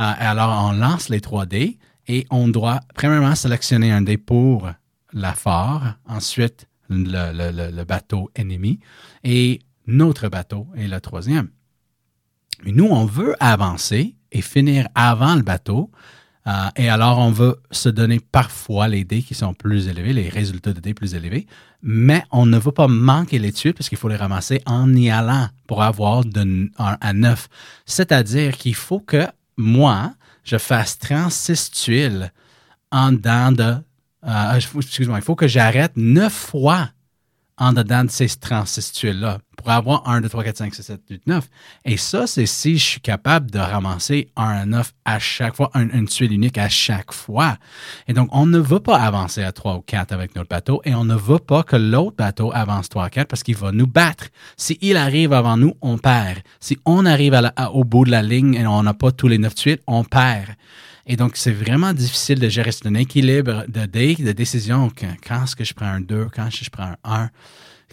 Euh, 0.00 0.12
alors, 0.18 0.68
on 0.68 0.72
lance 0.72 1.08
les 1.08 1.20
3 1.20 1.46
dés 1.46 1.78
et 2.08 2.26
on 2.30 2.48
doit 2.48 2.80
premièrement 2.94 3.34
sélectionner 3.34 3.92
un 3.92 4.02
dé 4.02 4.16
pour 4.16 4.70
la 5.12 5.32
phare, 5.34 5.98
ensuite 6.06 6.66
le, 6.90 7.84
bateau 7.84 8.30
ennemi 8.34 8.80
et 9.22 9.60
notre 9.86 10.28
bateau 10.28 10.66
est 10.76 10.88
le 10.88 11.00
troisième. 11.00 11.48
Nous, 12.64 12.86
on 12.86 13.04
veut 13.04 13.34
avancer 13.40 14.16
et 14.32 14.42
finir 14.42 14.88
avant 14.94 15.34
le 15.34 15.42
bateau. 15.42 15.90
Euh, 16.46 16.68
et 16.76 16.88
alors, 16.88 17.18
on 17.18 17.30
veut 17.30 17.56
se 17.70 17.88
donner 17.88 18.20
parfois 18.20 18.86
les 18.86 19.04
dés 19.04 19.22
qui 19.22 19.34
sont 19.34 19.54
plus 19.54 19.88
élevés, 19.88 20.12
les 20.12 20.28
résultats 20.28 20.72
de 20.74 20.80
dés 20.80 20.92
plus 20.92 21.14
élevés, 21.14 21.46
mais 21.82 22.22
on 22.30 22.44
ne 22.44 22.58
veut 22.58 22.72
pas 22.72 22.88
manquer 22.88 23.38
les 23.38 23.52
tuiles 23.52 23.72
parce 23.74 23.88
qu'il 23.88 23.96
faut 23.98 24.08
les 24.08 24.16
ramasser 24.16 24.60
en 24.66 24.94
y 24.94 25.10
allant 25.10 25.48
pour 25.66 25.82
avoir 25.82 26.24
de 26.24 26.70
1 26.78 26.98
à 27.00 27.12
9. 27.12 27.48
C'est-à-dire 27.86 28.56
qu'il 28.58 28.74
faut 28.74 29.00
que 29.00 29.26
moi, 29.56 30.12
je 30.42 30.58
fasse 30.58 30.98
36 30.98 31.70
tuiles 31.70 32.32
en 32.92 33.12
dedans 33.12 33.52
de... 33.52 33.74
euh, 34.26 34.54
excuse-moi, 34.54 35.18
il 35.18 35.24
faut 35.24 35.36
que 35.36 35.48
j'arrête 35.48 35.92
9 35.96 36.32
fois 36.32 36.90
en 37.56 37.72
dedans 37.72 38.04
de 38.04 38.10
ces 38.10 38.28
36 38.28 38.92
tuiles-là 38.92 39.38
pour 39.56 39.70
avoir 39.70 40.08
1, 40.08 40.20
2, 40.20 40.28
3, 40.28 40.42
4, 40.44 40.56
5, 40.58 40.74
6, 40.74 40.82
7, 40.82 41.00
8, 41.08 41.26
9. 41.28 41.48
Et 41.84 41.96
ça, 41.96 42.26
c'est 42.26 42.46
si 42.46 42.76
je 42.76 42.84
suis 42.84 43.00
capable 43.00 43.50
de 43.50 43.58
ramasser 43.60 44.28
1 44.36 44.42
à 44.44 44.66
9 44.66 44.92
à 45.04 45.18
chaque 45.20 45.54
fois, 45.54 45.70
un- 45.74 45.88
une 45.90 46.08
tuile 46.08 46.32
unique 46.32 46.58
à 46.58 46.68
chaque 46.68 47.12
fois. 47.12 47.56
Et 48.08 48.12
donc, 48.12 48.28
on 48.32 48.46
ne 48.46 48.58
veut 48.58 48.80
pas 48.80 48.98
avancer 48.98 49.42
à 49.44 49.52
3 49.52 49.76
ou 49.76 49.80
4 49.82 50.10
avec 50.12 50.34
notre 50.34 50.48
bateau 50.48 50.80
et 50.84 50.94
on 50.94 51.04
ne 51.04 51.14
veut 51.14 51.38
pas 51.38 51.62
que 51.62 51.76
l'autre 51.76 52.16
bateau 52.16 52.50
avance 52.52 52.88
3 52.88 53.06
ou 53.06 53.10
4 53.10 53.28
parce 53.28 53.44
qu'il 53.44 53.56
va 53.56 53.70
nous 53.70 53.86
battre. 53.86 54.24
Si 54.56 54.76
il 54.80 54.96
arrive 54.96 55.32
avant 55.32 55.56
nous, 55.56 55.74
on 55.80 55.96
perd. 55.98 56.38
Si 56.58 56.76
on 56.84 57.06
arrive 57.06 57.40
au 57.72 57.84
bout 57.84 58.04
de 58.04 58.10
la 58.10 58.22
ligne 58.22 58.54
et 58.54 58.66
on 58.66 58.82
n'a 58.82 58.94
pas 58.94 59.12
tous 59.12 59.28
les 59.28 59.38
9 59.38 59.54
tuiles, 59.54 59.78
on 59.86 60.02
perd. 60.02 60.48
Et 61.06 61.16
donc, 61.16 61.36
c'est 61.36 61.52
vraiment 61.52 61.92
difficile 61.92 62.38
de 62.40 62.48
gérer 62.48 62.72
cet 62.72 62.86
équilibre 62.86 63.64
de 63.68 64.32
décision. 64.32 64.90
Quand, 64.96 65.44
est-ce 65.44 65.54
que 65.54 65.64
je 65.64 65.74
prends 65.74 65.86
un 65.86 66.00
2, 66.00 66.28
quand 66.34 66.46
est-ce 66.46 66.60
que 66.60 66.64
je 66.64 66.70
prends 66.70 66.94
un 67.04 67.24
1, 67.24 67.30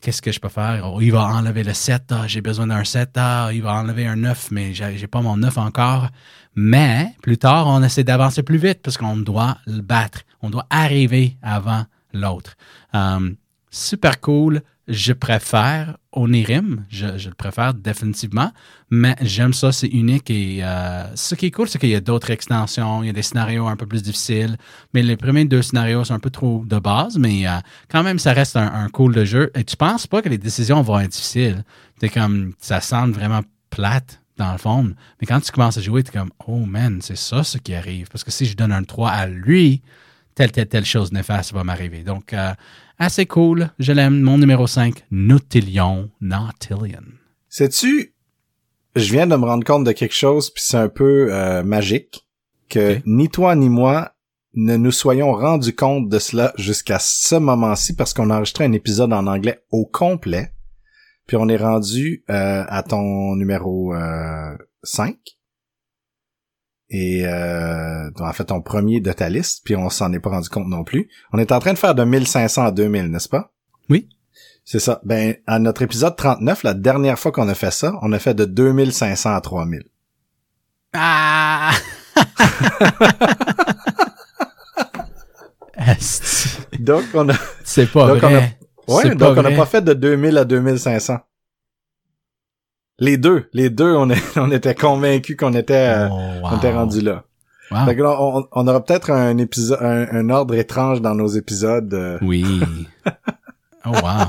qu'est-ce 0.01 0.21
que 0.21 0.31
je 0.31 0.39
peux 0.39 0.49
faire? 0.49 0.89
Oh, 0.91 1.01
il 1.01 1.11
va 1.11 1.25
enlever 1.25 1.63
le 1.63 1.73
7, 1.73 2.03
ah, 2.11 2.27
j'ai 2.27 2.41
besoin 2.41 2.67
d'un 2.67 2.83
7, 2.83 3.09
ah, 3.15 3.49
il 3.53 3.61
va 3.61 3.73
enlever 3.73 4.07
un 4.07 4.15
9, 4.15 4.51
mais 4.51 4.73
j'ai 4.73 5.07
pas 5.07 5.21
mon 5.21 5.37
9 5.37 5.57
encore. 5.57 6.09
Mais 6.55 7.13
plus 7.21 7.37
tard, 7.37 7.67
on 7.67 7.83
essaie 7.83 8.03
d'avancer 8.03 8.43
plus 8.43 8.57
vite 8.57 8.81
parce 8.81 8.97
qu'on 8.97 9.17
doit 9.17 9.57
le 9.67 9.81
battre. 9.81 10.21
On 10.41 10.49
doit 10.49 10.65
arriver 10.69 11.37
avant 11.41 11.85
l'autre. 12.13 12.55
Um, 12.93 13.35
super 13.69 14.19
cool. 14.19 14.61
Je 14.87 15.13
préfère 15.13 15.97
Onirim, 16.13 16.85
je, 16.89 17.05
le 17.05 17.33
préfère 17.33 17.73
définitivement, 17.73 18.51
mais 18.89 19.15
j'aime 19.21 19.53
ça, 19.53 19.71
c'est 19.71 19.87
unique 19.87 20.29
et 20.29 20.59
euh, 20.61 21.05
ce 21.15 21.35
qui 21.35 21.45
est 21.45 21.51
cool, 21.51 21.69
c'est 21.69 21.79
qu'il 21.79 21.89
y 21.89 21.95
a 21.95 22.01
d'autres 22.01 22.31
extensions, 22.31 23.01
il 23.01 23.07
y 23.07 23.09
a 23.09 23.13
des 23.13 23.21
scénarios 23.21 23.67
un 23.67 23.77
peu 23.77 23.85
plus 23.85 24.03
difficiles, 24.03 24.57
mais 24.93 25.03
les 25.03 25.15
premiers 25.15 25.45
deux 25.45 25.61
scénarios 25.61 26.03
sont 26.03 26.13
un 26.13 26.19
peu 26.19 26.29
trop 26.29 26.63
de 26.65 26.79
base, 26.79 27.17
mais 27.17 27.47
euh, 27.47 27.51
quand 27.89 28.03
même, 28.03 28.19
ça 28.19 28.33
reste 28.33 28.57
un, 28.57 28.73
un 28.73 28.89
cool 28.89 29.15
de 29.15 29.23
jeu. 29.23 29.51
Et 29.55 29.63
tu 29.63 29.77
penses 29.77 30.05
pas 30.05 30.21
que 30.21 30.27
les 30.27 30.37
décisions 30.37 30.81
vont 30.81 30.99
être 30.99 31.11
difficiles. 31.11 31.63
C'est 31.99 32.09
comme, 32.09 32.53
ça 32.59 32.81
semble 32.81 33.13
vraiment 33.13 33.41
plate 33.69 34.21
dans 34.37 34.51
le 34.51 34.57
fond, 34.57 34.93
mais 35.19 35.27
quand 35.27 35.39
tu 35.39 35.51
commences 35.51 35.77
à 35.77 35.81
jouer, 35.81 36.03
tu 36.03 36.09
es 36.09 36.19
comme, 36.19 36.31
oh 36.47 36.65
man, 36.65 36.99
c'est 37.01 37.17
ça 37.17 37.43
ce 37.43 37.57
qui 37.57 37.73
arrive, 37.73 38.09
parce 38.09 38.23
que 38.23 38.31
si 38.31 38.45
je 38.45 38.57
donne 38.57 38.71
un 38.73 38.83
3 38.83 39.09
à 39.09 39.27
lui, 39.27 39.81
telle, 40.35 40.51
telle, 40.51 40.67
telle 40.67 40.85
chose 40.85 41.11
néfaste 41.11 41.53
va 41.53 41.63
m'arriver. 41.63 42.03
Donc, 42.03 42.33
euh, 42.33 42.53
assez 43.01 43.25
cool. 43.25 43.71
Je 43.79 43.91
l'aime. 43.91 44.21
Mon 44.21 44.37
numéro 44.37 44.67
5, 44.67 45.05
Nautilion. 45.09 46.11
Nautilion. 46.21 47.03
Sais-tu, 47.49 48.13
je 48.95 49.11
viens 49.11 49.25
de 49.25 49.35
me 49.35 49.43
rendre 49.45 49.65
compte 49.65 49.83
de 49.83 49.91
quelque 49.91 50.13
chose, 50.13 50.51
puis 50.51 50.63
c'est 50.65 50.77
un 50.77 50.87
peu 50.87 51.33
euh, 51.33 51.63
magique, 51.63 52.27
que 52.69 52.99
ni 53.05 53.27
toi 53.27 53.55
ni 53.55 53.69
moi 53.69 54.13
ne 54.53 54.77
nous 54.77 54.91
soyons 54.91 55.33
rendus 55.33 55.75
compte 55.75 56.09
de 56.09 56.19
cela 56.19 56.53
jusqu'à 56.57 56.99
ce 56.99 57.35
moment-ci, 57.35 57.95
parce 57.95 58.13
qu'on 58.13 58.29
a 58.29 58.35
enregistré 58.35 58.65
un 58.65 58.71
épisode 58.71 59.13
en 59.13 59.25
anglais 59.27 59.63
au 59.71 59.85
complet, 59.85 60.53
puis 61.25 61.37
on 61.37 61.49
est 61.49 61.57
rendu 61.57 62.23
euh, 62.29 62.63
à 62.67 62.83
ton 62.83 63.35
numéro 63.35 63.95
euh, 63.95 64.55
5, 64.83 65.17
et 66.93 67.25
euh, 67.25 68.09
en 68.19 68.33
fait 68.33 68.45
ton 68.45 68.61
premier 68.61 68.99
de 68.99 69.11
ta 69.13 69.29
liste, 69.29 69.61
puis 69.63 69.75
on 69.75 69.89
s'en 69.89 70.11
est 70.13 70.19
pas 70.19 70.29
rendu 70.29 70.49
compte 70.49 70.67
non 70.67 70.83
plus. 70.83 71.09
On 71.33 71.39
est 71.39 71.51
en 71.51 71.59
train 71.59 71.73
de 71.73 71.79
faire 71.79 71.95
de 71.95 72.03
1500 72.03 72.63
à 72.65 72.71
2000, 72.71 73.07
n'est-ce 73.09 73.29
pas? 73.29 73.51
Oui. 73.89 74.09
C'est 74.65 74.79
ça. 74.79 75.01
Ben, 75.03 75.35
à 75.47 75.57
notre 75.59 75.81
épisode 75.81 76.15
39, 76.15 76.63
la 76.63 76.73
dernière 76.75 77.17
fois 77.17 77.31
qu'on 77.31 77.49
a 77.49 77.55
fait 77.55 77.71
ça, 77.71 77.93
on 78.01 78.11
a 78.11 78.19
fait 78.19 78.33
de 78.35 78.45
2500 78.45 79.33
à 79.33 79.41
3000. 79.41 79.83
Ah! 80.93 81.71
Donc, 86.79 87.03
on 87.13 87.29
a, 87.29 87.33
C'est 87.63 87.91
pas 87.91 88.07
Donc, 88.07 88.23
on 88.23 88.27
a- 88.27 88.29
vrai. 88.29 88.57
ouais, 88.87 89.15
donc 89.15 89.31
on 89.31 89.35
n'a 89.35 89.41
vrai. 89.49 89.55
pas 89.55 89.65
fait 89.65 89.81
de 89.81 89.93
2000 89.93 90.37
à 90.37 90.45
2500. 90.45 91.17
Les 93.01 93.17
deux, 93.17 93.49
les 93.51 93.69
deux, 93.69 93.93
on, 93.95 94.09
est, 94.09 94.21
on 94.37 94.49
était 94.51 94.75
convaincus 94.75 95.35
qu'on 95.35 95.53
était, 95.53 95.73
euh, 95.97 96.07
Oh, 96.09 96.19
on 96.43 96.57
était 96.57 96.71
rendu 96.71 97.01
là. 97.01 97.25
Wow. 97.71 97.85
Fait 97.85 97.95
que 97.95 98.01
là, 98.03 98.15
on, 98.21 98.47
on 98.51 98.67
aura 98.67 98.83
peut-être 98.83 99.11
un 99.11 99.37
épisode, 99.37 99.79
un, 99.81 100.05
un 100.11 100.29
ordre 100.29 100.53
étrange 100.55 101.01
dans 101.01 101.15
nos 101.15 101.27
épisodes. 101.27 101.93
euh. 101.93 102.17
Oui. 102.21 102.45
Oh, 103.83 103.89
wow. 103.89 104.27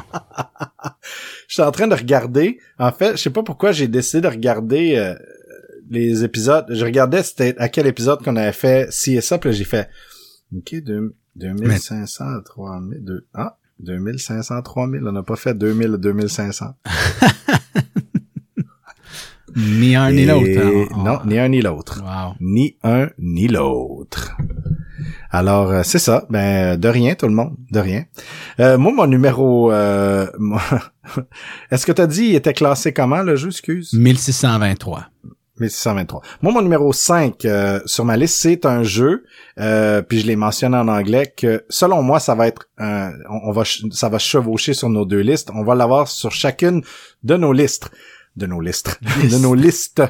je 1.46 1.52
suis 1.56 1.62
en 1.62 1.70
train 1.70 1.86
de 1.86 1.94
regarder. 1.94 2.58
En 2.78 2.90
fait, 2.90 3.18
je 3.18 3.22
sais 3.22 3.28
pas 3.28 3.42
pourquoi 3.42 3.70
j'ai 3.72 3.86
décidé 3.86 4.22
de 4.22 4.28
regarder 4.28 4.94
euh, 4.96 5.14
les 5.90 6.24
épisodes. 6.24 6.64
Je 6.70 6.82
regardais 6.82 7.22
c'était 7.22 7.54
à 7.58 7.68
quel 7.68 7.86
épisode 7.86 8.22
qu'on 8.24 8.36
avait 8.36 8.52
fait 8.52 8.90
ça, 8.90 9.36
puis 9.36 9.50
là, 9.50 9.54
j'ai 9.54 9.64
fait 9.64 9.90
OK, 10.56 10.82
deux- 10.82 11.14
2500 11.36 12.24
à 12.24 12.40
3000 12.42 13.04
deux- 13.04 13.26
ah, 13.34 13.58
2500 13.80 14.54
à 14.56 14.62
3000, 14.62 15.02
on 15.06 15.12
n'a 15.12 15.22
pas 15.22 15.36
fait 15.36 15.52
2000 15.52 15.92
à 15.92 15.96
2500. 15.98 16.64
Ni 19.56 19.94
un 19.96 20.10
ni 20.12 20.24
l'autre. 20.24 20.46
hein. 20.62 20.86
On- 20.96 21.02
Non, 21.04 21.18
ni 21.26 21.38
un 21.38 21.48
ni 21.48 21.60
l'autre. 21.62 22.02
Wow. 22.02 22.34
Ni 22.40 22.76
un 22.82 23.08
ni 23.18 23.48
l'autre. 23.48 24.36
Alors, 25.30 25.70
euh, 25.70 25.82
c'est 25.82 25.98
ça. 25.98 26.26
Ben, 26.30 26.78
de 26.78 26.88
rien, 26.88 27.14
tout 27.14 27.26
le 27.26 27.34
monde. 27.34 27.54
De 27.70 27.80
rien. 27.80 28.04
Euh, 28.60 28.78
moi, 28.78 28.92
mon 28.92 29.06
numéro... 29.06 29.72
Euh, 29.72 30.26
mon- 30.38 30.58
Est-ce 31.70 31.86
que 31.86 31.92
t'as 31.92 32.06
dit 32.06 32.26
il 32.26 32.34
était 32.34 32.52
classé 32.52 32.92
comment, 32.92 33.22
le 33.22 33.36
jeu, 33.36 33.48
excuse? 33.48 33.92
1623. 33.94 35.06
1623. 35.58 36.22
Moi, 36.40 36.52
mon 36.52 36.62
numéro 36.62 36.92
5 36.92 37.44
euh, 37.44 37.80
sur 37.86 38.04
ma 38.04 38.16
liste, 38.16 38.36
c'est 38.40 38.64
un 38.66 38.82
jeu, 38.82 39.24
euh, 39.60 40.00
puis 40.02 40.20
je 40.20 40.26
l'ai 40.26 40.34
mentionné 40.36 40.76
en 40.76 40.88
anglais, 40.88 41.32
que 41.36 41.64
selon 41.68 42.02
moi, 42.02 42.20
ça 42.20 42.34
va 42.34 42.48
être 42.48 42.68
un- 42.78 43.12
on, 43.30 43.52
va 43.52 43.62
ça 43.90 44.08
va 44.08 44.18
chevaucher 44.18 44.72
sur 44.74 44.88
nos 44.88 45.04
deux 45.04 45.20
listes. 45.20 45.50
On 45.54 45.62
va 45.62 45.74
l'avoir 45.74 46.08
sur 46.08 46.32
chacune 46.32 46.82
de 47.22 47.36
nos 47.36 47.52
listes. 47.52 47.90
De 48.36 48.46
nos 48.46 48.60
listes. 48.60 48.98
de 49.02 49.38
nos 49.38 49.54
listes. 49.54 50.02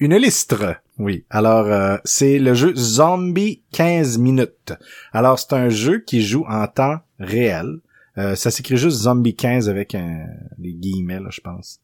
Une 0.00 0.16
liste. 0.16 0.56
Oui. 0.98 1.24
Alors, 1.30 1.66
euh, 1.66 1.96
c'est 2.04 2.38
le 2.38 2.54
jeu 2.54 2.74
Zombie 2.74 3.62
15 3.72 4.18
minutes. 4.18 4.72
Alors, 5.12 5.38
c'est 5.38 5.52
un 5.52 5.68
jeu 5.68 6.00
qui 6.00 6.22
joue 6.22 6.44
en 6.48 6.66
temps 6.66 6.98
réel. 7.20 7.78
Euh, 8.18 8.34
ça 8.34 8.50
s'écrit 8.50 8.76
juste 8.76 8.98
Zombie 8.98 9.36
15 9.36 9.68
avec 9.68 9.94
un, 9.94 10.26
des 10.58 10.72
guillemets, 10.72 11.20
là, 11.20 11.28
je 11.30 11.40
pense. 11.40 11.80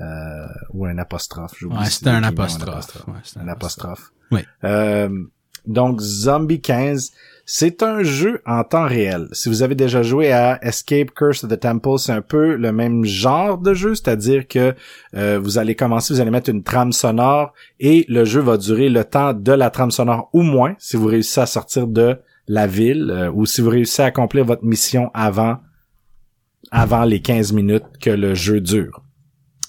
Euh, 0.00 0.46
ou 0.74 0.86
un 0.86 0.98
apostrophe. 0.98 1.54
j'oublie 1.58 1.78
Ouais, 1.78 1.86
c'était 1.86 2.10
un 2.10 2.22
ou 2.22 2.26
apostrophe. 2.26 3.06
Ouais, 3.08 3.40
un 3.40 3.48
apostrophe. 3.48 4.12
Oui. 4.30 4.40
Euh, 4.64 5.08
donc 5.66 6.00
Zombie 6.00 6.60
15, 6.60 7.12
c'est 7.50 7.82
un 7.82 8.02
jeu 8.02 8.42
en 8.44 8.62
temps 8.62 8.86
réel. 8.86 9.26
Si 9.32 9.48
vous 9.48 9.62
avez 9.62 9.74
déjà 9.74 10.02
joué 10.02 10.32
à 10.32 10.58
Escape 10.62 11.12
Curse 11.12 11.44
of 11.44 11.50
the 11.50 11.58
Temple, 11.58 11.96
c'est 11.96 12.12
un 12.12 12.20
peu 12.20 12.56
le 12.56 12.72
même 12.72 13.06
genre 13.06 13.56
de 13.56 13.72
jeu, 13.72 13.94
c'est-à-dire 13.94 14.46
que 14.46 14.74
euh, 15.16 15.40
vous 15.42 15.56
allez 15.56 15.74
commencer, 15.74 16.12
vous 16.12 16.20
allez 16.20 16.30
mettre 16.30 16.50
une 16.50 16.62
trame 16.62 16.92
sonore 16.92 17.54
et 17.80 18.04
le 18.10 18.26
jeu 18.26 18.42
va 18.42 18.58
durer 18.58 18.90
le 18.90 19.02
temps 19.02 19.32
de 19.32 19.52
la 19.52 19.70
trame 19.70 19.90
sonore 19.90 20.28
ou 20.34 20.42
moins 20.42 20.74
si 20.78 20.98
vous 20.98 21.06
réussissez 21.06 21.40
à 21.40 21.46
sortir 21.46 21.86
de 21.86 22.18
la 22.48 22.66
ville 22.66 23.10
euh, 23.10 23.30
ou 23.32 23.46
si 23.46 23.62
vous 23.62 23.70
réussissez 23.70 24.02
à 24.02 24.06
accomplir 24.06 24.44
votre 24.44 24.64
mission 24.64 25.10
avant 25.14 25.56
avant 26.70 27.04
les 27.04 27.22
15 27.22 27.54
minutes 27.54 27.86
que 27.98 28.10
le 28.10 28.34
jeu 28.34 28.60
dure. 28.60 29.02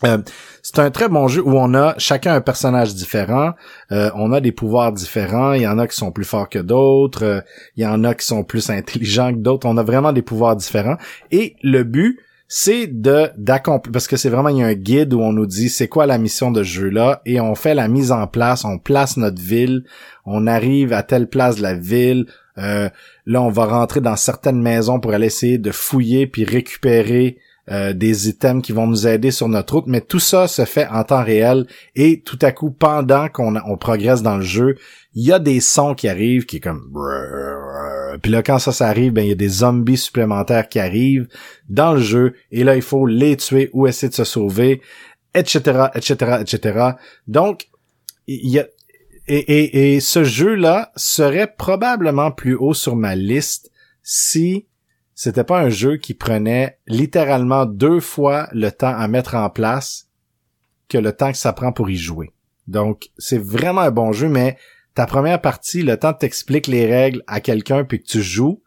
Euh, 0.06 0.20
c'est 0.62 0.80
un 0.80 0.92
très 0.92 1.10
bon 1.10 1.28
jeu 1.28 1.42
où 1.42 1.58
on 1.58 1.74
a 1.74 1.96
chacun 1.98 2.34
un 2.34 2.42
personnage 2.42 2.96
différent, 2.96 3.52
euh, 3.92 4.10
on 4.16 4.32
a 4.32 4.40
des 4.40 4.52
pouvoirs 4.52 4.94
différents, 4.94 5.54
il 5.54 5.64
y 5.64 5.68
en 5.68 5.78
a 5.78 5.88
qui 5.88 5.96
sont 5.96 6.12
plus 6.12 6.26
forts 6.26 6.50
que 6.50 6.60
d'autres, 6.60 7.24
euh, 7.24 7.42
il 7.76 7.84
y 7.84 7.88
en 7.88 8.04
a 8.04 8.14
qui 8.16 8.26
sont 8.26 8.44
plus 8.44 8.70
intelligents 8.70 9.34
que 9.34 9.40
d'autres, 9.40 9.68
on 9.68 9.78
a 9.78 9.84
vraiment 9.84 10.14
des 10.14 10.22
pouvoirs 10.22 10.56
différents. 10.56 10.98
Et 11.32 11.56
le 11.64 11.84
but 11.84 12.20
c'est 12.52 12.88
de 12.88 13.30
d'accomplir 13.38 13.92
parce 13.92 14.08
que 14.08 14.18
c'est 14.18 14.30
vraiment 14.30 14.50
il 14.50 14.58
y 14.58 14.64
a 14.64 14.66
un 14.66 14.74
guide 14.74 15.14
où 15.14 15.22
on 15.22 15.32
nous 15.32 15.46
dit 15.46 15.70
c'est 15.70 15.88
quoi 15.88 16.08
la 16.08 16.18
mission 16.18 16.50
de 16.50 16.64
ce 16.64 16.70
jeu 16.70 16.90
là 16.90 17.22
et 17.28 17.40
on 17.40 17.54
fait 17.54 17.76
la 17.76 17.88
mise 17.88 18.12
en 18.12 18.26
place, 18.26 18.66
on 18.66 18.80
place 18.80 19.18
notre 19.18 19.40
ville, 19.40 19.84
on 20.26 20.48
arrive 20.48 20.92
à 20.92 21.04
telle 21.04 21.28
place 21.28 21.60
la 21.60 21.76
ville, 21.76 22.26
euh, 22.58 22.90
là 23.28 23.42
on 23.44 23.50
va 23.50 23.66
rentrer 23.66 24.02
dans 24.02 24.16
certaines 24.16 24.60
maisons 24.60 25.00
pour 25.00 25.14
aller 25.14 25.28
essayer 25.28 25.60
de 25.60 25.72
fouiller 25.72 26.26
puis 26.26 26.44
récupérer 26.44 27.38
euh, 27.72 27.94
des 27.94 28.30
items 28.30 28.64
qui 28.64 28.72
vont 28.72 28.88
nous 28.88 29.08
aider 29.08 29.32
sur 29.32 29.48
notre 29.48 29.76
route, 29.76 29.88
mais 29.88 30.02
tout 30.02 30.20
ça 30.20 30.48
se 30.48 30.66
fait 30.66 30.88
en 30.88 31.04
temps 31.04 31.24
réel 31.24 31.68
et 31.96 32.22
tout 32.22 32.40
à 32.42 32.52
coup, 32.52 32.72
pendant 32.72 33.30
qu'on 33.30 33.56
on 33.56 33.78
progresse 33.78 34.24
dans 34.24 34.38
le 34.38 34.44
jeu, 34.44 34.76
il 35.14 35.26
y 35.26 35.32
a 35.32 35.40
des 35.40 35.60
sons 35.60 35.94
qui 35.94 36.08
arrivent 36.08 36.46
qui 36.46 36.58
est 36.58 36.60
comme 36.62 36.92
puis 38.22 38.32
là 38.32 38.42
quand 38.42 38.60
ça 38.60 38.72
ça 38.72 38.88
arrive, 38.88 39.14
ben 39.14 39.24
il 39.24 39.30
y 39.30 39.34
a 39.34 39.36
des 39.36 39.50
zombies 39.50 39.98
supplémentaires 39.98 40.68
qui 40.68 40.80
arrivent 40.80 41.28
dans 41.68 41.94
le 41.94 42.02
jeu 42.02 42.34
et 42.52 42.64
là 42.64 42.76
il 42.76 42.82
faut 42.82 43.06
les 43.06 43.38
tuer 43.38 43.70
ou 43.74 43.88
essayer 43.88 44.10
de 44.10 44.16
se 44.16 44.24
sauver, 44.24 44.82
etc., 45.36 45.88
etc., 45.94 46.38
etc. 46.42 46.80
Donc 47.28 47.68
il 48.28 48.50
y 48.50 48.60
a 48.60 48.66
et, 49.28 49.38
et, 49.38 49.96
et 49.96 50.00
ce 50.00 50.24
jeu-là 50.24 50.92
serait 50.96 51.54
probablement 51.56 52.32
plus 52.32 52.56
haut 52.56 52.74
sur 52.74 52.96
ma 52.96 53.16
liste 53.16 53.70
si 54.02 54.66
c'était 55.20 55.44
pas 55.44 55.60
un 55.60 55.68
jeu 55.68 55.98
qui 55.98 56.14
prenait 56.14 56.80
littéralement 56.88 57.66
deux 57.66 58.00
fois 58.00 58.48
le 58.54 58.72
temps 58.72 58.96
à 58.98 59.06
mettre 59.10 59.36
en 59.36 59.50
place 59.50 60.08
que 60.88 60.98
le 60.98 61.12
temps 61.12 61.34
que 61.34 61.38
ça 61.38 61.52
prend 61.52 61.74
pour 61.74 61.90
y 61.90 61.98
jouer. 61.98 62.32
Donc, 62.70 63.10
c'est 63.18 63.38
vraiment 63.38 63.82
un 63.82 63.92
bon 63.92 64.14
jeu, 64.14 64.30
mais 64.30 64.56
ta 64.96 65.06
première 65.06 65.42
partie, 65.42 65.84
le 65.84 65.98
temps 65.98 66.14
que 66.14 66.20
t'expliques 66.20 66.68
les 66.68 66.86
règles 66.86 67.22
à 67.28 67.42
quelqu'un 67.42 67.84
puis 67.84 68.02
que 68.02 68.08
tu 68.08 68.22
joues, 68.22 68.64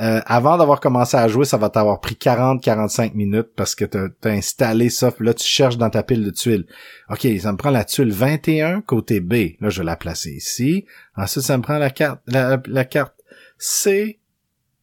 euh, 0.00 0.22
avant 0.24 0.56
d'avoir 0.56 0.80
commencé 0.80 1.18
à 1.18 1.28
jouer, 1.28 1.44
ça 1.44 1.58
va 1.58 1.68
t'avoir 1.68 2.00
pris 2.00 2.14
40-45 2.14 3.12
minutes 3.12 3.50
parce 3.54 3.74
que 3.74 3.84
t'as 3.84 4.06
as 4.24 4.28
installé 4.30 4.88
ça, 4.88 5.10
puis 5.12 5.26
là 5.26 5.34
tu 5.34 5.44
cherches 5.44 5.76
dans 5.76 5.90
ta 5.90 6.02
pile 6.02 6.24
de 6.24 6.30
tuiles. 6.30 6.64
Ok, 7.10 7.28
ça 7.38 7.52
me 7.52 7.58
prend 7.58 7.68
la 7.68 7.84
tuile 7.84 8.12
21 8.12 8.80
côté 8.80 9.20
B. 9.20 9.58
Là, 9.60 9.68
je 9.68 9.80
vais 9.80 9.84
la 9.84 9.96
placer 9.96 10.30
ici. 10.30 10.86
Ensuite, 11.18 11.44
ça 11.44 11.58
me 11.58 11.62
prend 11.62 11.76
la 11.76 11.90
carte, 11.90 12.22
la, 12.26 12.84
carte 12.86 13.12
C, 13.58 14.20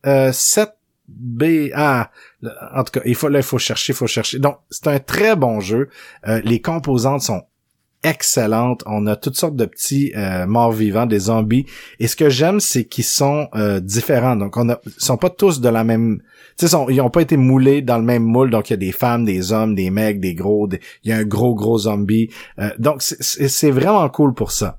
euh, 0.06 0.32
7 0.32 0.70
B, 1.18 1.70
ah, 1.74 2.12
en 2.76 2.84
tout 2.84 2.92
cas, 2.92 3.02
il 3.06 3.16
faut, 3.16 3.30
là, 3.30 3.40
il 3.40 3.44
faut 3.44 3.58
chercher, 3.58 3.94
il 3.94 3.96
faut 3.96 4.08
chercher. 4.08 4.40
Donc, 4.40 4.58
c'est 4.70 4.88
un 4.88 5.00
très 5.00 5.36
bon 5.36 5.60
jeu. 5.60 5.90
Euh, 6.28 6.42
les 6.44 6.62
composantes 6.62 7.22
sont 7.22 7.42
excellentes. 8.04 8.84
On 8.86 9.08
a 9.08 9.16
toutes 9.16 9.36
sortes 9.36 9.56
de 9.58 9.66
petits 9.66 10.14
euh, 10.16 10.46
morts 10.46 10.72
vivants, 10.72 11.06
des 11.06 11.20
zombies. 11.20 11.66
Et 12.00 12.08
ce 12.08 12.16
que 12.16 12.30
j'aime, 12.30 12.60
c'est 12.62 12.86
qu'ils 12.86 13.04
sont 13.04 13.50
euh, 13.56 13.80
différents. 13.80 14.36
Donc, 14.38 14.56
on 14.56 14.70
a, 14.70 14.80
sont 14.98 15.18
pas 15.18 15.30
tous 15.30 15.60
de 15.60 15.68
la 15.70 15.84
même. 15.84 16.22
Ils 16.62 17.02
ont 17.02 17.10
pas 17.10 17.22
été 17.22 17.38
moulés 17.38 17.82
dans 17.82 17.98
le 17.98 18.04
même 18.06 18.24
moule. 18.24 18.50
Donc, 18.52 18.70
il 18.70 18.74
y 18.74 18.76
a 18.76 18.78
des 18.78 18.92
femmes, 18.92 19.26
des 19.26 19.52
hommes, 19.52 19.76
des 19.76 19.90
mecs, 19.90 20.20
des 20.20 20.34
gros. 20.36 20.68
des- 20.68 20.80
Il 21.04 21.10
y 21.10 21.14
a 21.14 21.18
un 21.18 21.26
gros 21.26 21.56
gros 21.56 21.78
zombie. 21.80 22.30
Donc, 22.78 23.02
c'est- 23.02 23.72
vraiment 23.72 24.08
cool 24.10 24.34
pour 24.34 24.52
ça. 24.52 24.78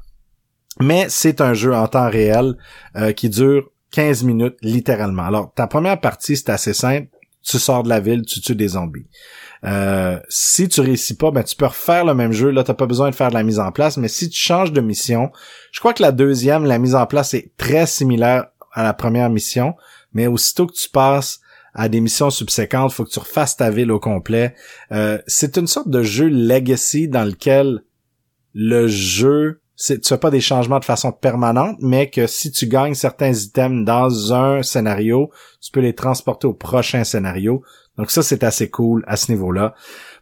Mais 0.79 1.07
c'est 1.09 1.41
un 1.41 1.53
jeu 1.55 1.75
en 1.75 1.87
temps 1.89 2.09
réel 2.09 2.55
qui 3.17 3.29
dure 3.29 3.70
15 3.93 4.25
minutes 4.25 4.57
littéralement. 4.63 5.25
Alors, 5.25 5.53
ta 5.55 5.67
première 5.67 6.01
partie, 6.01 6.37
c'est 6.37 6.51
assez 6.51 6.75
simple. 6.75 7.09
Tu 7.43 7.59
sors 7.59 7.83
de 7.83 7.89
la 7.89 8.01
ville, 8.01 8.23
tu 8.23 8.41
tues 8.41 8.55
des 8.55 8.69
zombies. 8.69 9.07
Euh, 9.65 10.19
si 10.29 10.69
tu 10.69 10.81
réussis 10.81 11.17
pas, 11.17 11.31
ben 11.31 11.43
tu 11.43 11.57
peux 11.57 11.67
refaire 11.67 12.05
le 12.05 12.15
même 12.15 12.33
jeu. 12.33 12.51
Là, 12.51 12.65
t'as 12.65 12.75
pas 12.75 12.87
besoin 12.87 13.11
de 13.11 13.15
faire 13.15 13.31
de 13.31 13.35
la 13.35 13.43
mise 13.43 13.59
en 13.59 13.73
place. 13.73 13.97
Mais 13.97 14.09
si 14.09 14.29
tu 14.29 14.39
changes 14.39 14.73
de 14.73 14.81
mission, 14.81 15.31
je 15.73 15.81
crois 15.81 15.95
que 15.95 16.03
la 16.03 16.13
deuxième, 16.13 16.65
la 16.65 16.79
mise 16.79 16.95
en 16.95 17.07
place 17.07 17.35
est 17.35 17.53
très 17.57 17.87
similaire 17.87 18.47
à 18.73 18.83
la 18.83 18.93
première 18.93 19.31
mission. 19.31 19.75
Mais 20.13 20.27
aussitôt 20.27 20.67
que 20.67 20.75
tu 20.75 20.89
passes 20.89 21.41
à 21.75 21.89
des 21.89 22.01
missions 22.01 22.31
subséquentes, 22.31 22.93
faut 22.93 23.05
que 23.05 23.11
tu 23.11 23.19
refasses 23.19 23.57
ta 23.57 23.71
ville 23.71 23.93
au 23.93 24.01
complet. 24.01 24.55
Euh, 24.93 25.19
c'est 25.27 25.57
une 25.57 25.67
sorte 25.67 25.89
de 25.89 26.03
jeu 26.03 26.29
legacy 26.29 27.09
dans 27.09 27.25
lequel 27.25 27.83
le 28.53 28.89
jeu, 28.89 29.60
c'est, 29.83 29.99
tu 30.01 30.09
fais 30.11 30.19
pas 30.19 30.31
des 30.31 30.43
changements 30.43 30.79
de 30.79 30.85
façon 30.85 31.11
permanente, 31.11 31.79
mais 31.81 32.11
que 32.11 32.27
si 32.27 32.51
tu 32.51 32.67
gagnes 32.67 32.93
certains 32.93 33.33
items 33.33 33.83
dans 33.83 34.35
un 34.35 34.63
scénario, 34.63 35.31
tu 35.63 35.71
peux 35.71 35.81
les 35.81 35.95
transporter 35.95 36.47
au 36.47 36.53
prochain 36.53 37.03
scénario. 37.03 37.63
Donc 37.97 38.11
ça, 38.11 38.23
c'est 38.23 38.45
assez 38.45 38.69
cool 38.69 39.03
à 39.07 39.17
ce 39.17 39.33
niveau-là. 39.33 39.75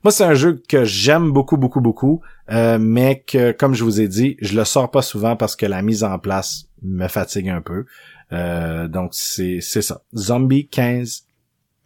Moi, 0.04 0.12
c'est 0.12 0.22
un 0.22 0.34
jeu 0.34 0.62
que 0.68 0.84
j'aime 0.84 1.32
beaucoup, 1.32 1.56
beaucoup, 1.56 1.80
beaucoup, 1.80 2.20
euh, 2.52 2.78
mais 2.80 3.24
que, 3.26 3.50
comme 3.50 3.74
je 3.74 3.82
vous 3.82 4.00
ai 4.00 4.06
dit, 4.06 4.36
je 4.40 4.56
le 4.56 4.64
sors 4.64 4.92
pas 4.92 5.02
souvent 5.02 5.34
parce 5.34 5.56
que 5.56 5.66
la 5.66 5.82
mise 5.82 6.04
en 6.04 6.20
place 6.20 6.66
me 6.82 7.08
fatigue 7.08 7.48
un 7.48 7.60
peu. 7.60 7.84
Euh, 8.30 8.86
donc 8.86 9.10
c'est 9.12 9.58
c'est 9.60 9.82
ça. 9.82 10.02
Zombie 10.16 10.68
15 10.68 11.24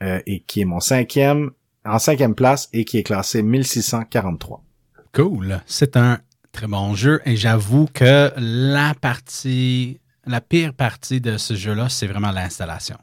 euh, 0.02 0.20
et 0.26 0.40
qui 0.40 0.60
est 0.60 0.66
mon 0.66 0.80
cinquième 0.80 1.52
en 1.86 1.98
cinquième 1.98 2.34
place 2.34 2.68
et 2.74 2.84
qui 2.84 2.98
est 2.98 3.02
classé 3.02 3.42
1643. 3.42 4.62
Cool. 5.14 5.62
C'est 5.64 5.96
un 5.96 6.18
très 6.52 6.66
bon 6.66 6.94
jeu 6.94 7.20
et 7.24 7.36
j'avoue 7.36 7.86
que 7.92 8.30
la 8.36 8.94
partie, 8.94 10.00
la 10.26 10.40
pire 10.40 10.74
partie 10.74 11.20
de 11.20 11.36
ce 11.38 11.54
jeu-là, 11.54 11.88
c'est 11.88 12.06
vraiment 12.06 12.30
l'installation. 12.30 12.98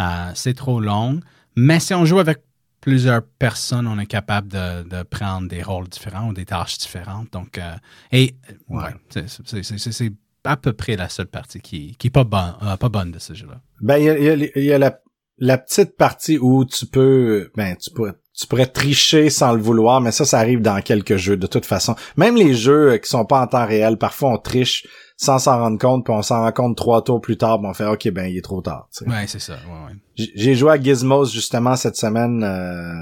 Euh, 0.00 0.30
c'est 0.34 0.54
trop 0.54 0.80
long, 0.80 1.20
mais 1.56 1.80
si 1.80 1.92
on 1.94 2.04
joue 2.04 2.18
avec 2.20 2.38
plusieurs 2.80 3.22
personnes, 3.38 3.86
on 3.86 3.98
est 3.98 4.06
capable 4.06 4.48
de, 4.48 4.82
de 4.88 5.02
prendre 5.02 5.48
des 5.48 5.62
rôles 5.62 5.88
différents 5.88 6.28
ou 6.28 6.32
des 6.34 6.44
tâches 6.44 6.78
différentes. 6.78 7.32
Donc, 7.32 7.58
euh, 7.58 7.74
et 8.12 8.36
ouais, 8.68 8.84
Ouais. 8.84 8.90
c'est- 9.10 9.28
c'est- 9.28 9.62
c'est 9.62 9.78
c'est- 9.78 9.92
c'est 9.92 10.12
à 10.44 10.56
peu 10.56 10.72
près 10.74 10.94
la 10.96 11.08
seule 11.08 11.26
partie 11.28 11.60
qui, 11.60 11.96
qui 11.96 12.08
est 12.08 12.10
pas 12.10 12.24
bonne, 12.24 12.54
euh, 12.62 12.76
pas 12.76 12.88
bonne 12.90 13.10
de 13.10 13.18
ce 13.18 13.32
jeu-là. 13.34 13.60
Ben 13.80 13.96
il 13.96 14.04
y 14.04 14.10
a, 14.10 14.18
il 14.18 14.24
y 14.24 14.28
a- 14.30 14.48
il 14.56 14.64
y 14.64 14.72
a 14.72 14.78
la, 14.78 14.98
la 15.38 15.56
petite 15.58 15.96
partie 15.96 16.38
où 16.38 16.64
tu 16.66 16.84
peux 16.86 17.50
ben 17.56 17.74
tu 17.76 17.90
peux 17.90 18.12
tu 18.36 18.46
pourrais 18.48 18.66
tricher 18.66 19.30
sans 19.30 19.52
le 19.52 19.60
vouloir, 19.62 20.00
mais 20.00 20.10
ça, 20.10 20.24
ça 20.24 20.38
arrive 20.38 20.60
dans 20.60 20.80
quelques 20.80 21.16
jeux 21.16 21.36
de 21.36 21.46
toute 21.46 21.66
façon. 21.66 21.94
Même 22.16 22.36
les 22.36 22.52
jeux 22.54 22.92
euh, 22.92 22.98
qui 22.98 23.08
sont 23.08 23.24
pas 23.24 23.40
en 23.40 23.46
temps 23.46 23.66
réel, 23.66 23.96
parfois 23.96 24.30
on 24.32 24.38
triche 24.38 24.86
sans 25.16 25.38
s'en 25.38 25.58
rendre 25.58 25.78
compte, 25.78 26.04
puis 26.04 26.12
on 26.12 26.22
s'en 26.22 26.40
rend 26.42 26.50
compte 26.50 26.76
trois 26.76 27.04
tours 27.04 27.20
plus 27.20 27.36
tard, 27.36 27.60
puis 27.60 27.68
on 27.70 27.74
fait 27.74 27.86
OK, 27.86 28.08
ben 28.10 28.26
il 28.26 28.36
est 28.36 28.42
trop 28.42 28.60
tard. 28.60 28.88
Ouais, 29.06 29.26
c'est 29.28 29.38
ça. 29.38 29.52
Ouais, 29.54 29.92
ouais. 29.92 30.26
J'ai 30.34 30.56
joué 30.56 30.72
à 30.72 30.80
Gizmos 30.82 31.26
justement 31.32 31.76
cette 31.76 31.94
semaine, 31.94 32.42
euh, 32.42 32.92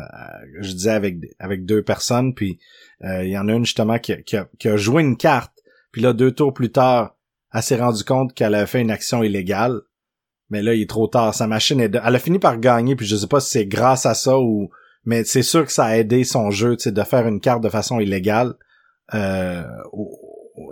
je 0.60 0.72
disais 0.72 0.90
avec 0.90 1.16
avec 1.38 1.64
deux 1.64 1.82
personnes, 1.82 2.34
puis 2.34 2.58
euh, 3.04 3.24
il 3.24 3.30
y 3.30 3.38
en 3.38 3.48
a 3.48 3.52
une 3.54 3.64
justement 3.64 3.98
qui, 3.98 4.12
a- 4.12 4.22
qui, 4.22 4.36
a, 4.36 4.46
qui 4.58 4.68
a 4.68 4.76
joué 4.76 5.02
une 5.02 5.16
carte, 5.16 5.52
puis 5.92 6.02
là 6.02 6.12
deux 6.12 6.32
tours 6.32 6.52
plus 6.52 6.70
tard, 6.70 7.16
elle 7.54 7.62
s'est 7.62 7.76
rendue 7.80 8.04
compte 8.04 8.34
qu'elle 8.34 8.54
avait 8.54 8.66
fait 8.66 8.82
une 8.82 8.90
action 8.90 9.22
illégale, 9.22 9.80
mais 10.50 10.60
là 10.62 10.74
il 10.74 10.82
est 10.82 10.88
trop 10.90 11.08
tard, 11.08 11.34
sa 11.34 11.46
machine 11.46 11.80
est, 11.80 11.88
de- 11.88 12.00
elle 12.04 12.14
a 12.14 12.18
fini 12.18 12.38
par 12.38 12.58
gagner, 12.58 12.94
puis 12.96 13.06
je 13.06 13.16
sais 13.16 13.26
pas 13.26 13.40
si 13.40 13.48
c'est 13.50 13.66
grâce 13.66 14.04
à 14.04 14.12
ça 14.12 14.38
ou, 14.38 14.68
mais 15.04 15.24
c'est 15.24 15.42
sûr 15.42 15.64
que 15.64 15.72
ça 15.72 15.86
a 15.86 15.96
aidé 15.96 16.24
son 16.24 16.50
jeu, 16.50 16.76
tu 16.76 16.84
sais, 16.84 16.92
de 16.92 17.02
faire 17.02 17.26
une 17.26 17.40
carte 17.40 17.62
de 17.62 17.68
façon 17.68 18.00
illégale 18.00 18.54
euh, 19.14 19.64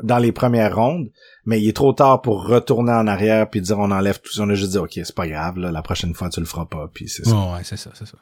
dans 0.02 0.18
les 0.18 0.32
premières 0.32 0.74
rondes, 0.74 1.08
mais 1.44 1.60
il 1.60 1.68
est 1.68 1.76
trop 1.76 1.92
tard 1.92 2.22
pour 2.22 2.46
retourner 2.46 2.92
en 2.92 3.06
arrière 3.06 3.48
puis 3.48 3.60
dire 3.60 3.78
on 3.78 3.90
enlève 3.90 4.20
tout 4.20 4.32
ça. 4.32 4.42
On 4.42 4.50
a 4.50 4.54
juste 4.54 4.72
dit 4.72 4.78
ok 4.78 4.92
c'est 4.94 5.14
pas 5.14 5.26
grave 5.26 5.58
là, 5.58 5.70
la 5.70 5.82
prochaine 5.82 6.14
fois 6.14 6.28
tu 6.30 6.40
le 6.40 6.46
feras 6.46 6.66
pas 6.66 6.88
puis 6.92 7.08
c'est 7.08 7.24
ça. 7.24 7.34
Ouais, 7.34 7.60
c'est 7.64 7.76
ça, 7.76 7.90
c'est 7.94 8.06
ça. 8.06 8.18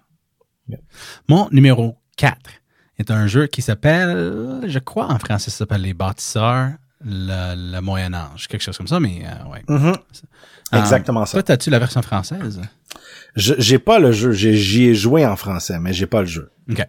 Yeah. 0.68 0.80
Mon 1.28 1.48
numéro 1.50 1.96
4 2.16 2.36
est 2.98 3.10
un 3.10 3.26
jeu 3.26 3.46
qui 3.46 3.62
s'appelle, 3.62 4.62
je 4.66 4.78
crois 4.78 5.06
en 5.06 5.18
français, 5.18 5.50
ça 5.50 5.58
s'appelle 5.58 5.82
Les 5.82 5.94
Bâtisseurs, 5.94 6.72
le, 7.04 7.72
le 7.74 7.80
Moyen 7.80 8.12
Âge, 8.12 8.48
quelque 8.48 8.62
chose 8.62 8.76
comme 8.76 8.88
ça, 8.88 9.00
mais 9.00 9.22
euh, 9.24 9.50
ouais. 9.50 9.62
Mhm. 9.68 9.94
Euh, 10.74 10.78
Exactement 10.78 11.24
ça. 11.24 11.42
Toi, 11.42 11.54
as-tu 11.54 11.70
la 11.70 11.78
version 11.78 12.02
française? 12.02 12.60
J'ai 13.36 13.78
pas 13.78 13.98
le 13.98 14.12
jeu, 14.12 14.32
j'y 14.32 14.84
ai 14.84 14.94
joué 14.94 15.24
en 15.26 15.36
français 15.36 15.78
mais 15.78 15.92
j'ai 15.92 16.06
pas 16.06 16.20
le 16.20 16.26
jeu. 16.26 16.50
OK. 16.70 16.84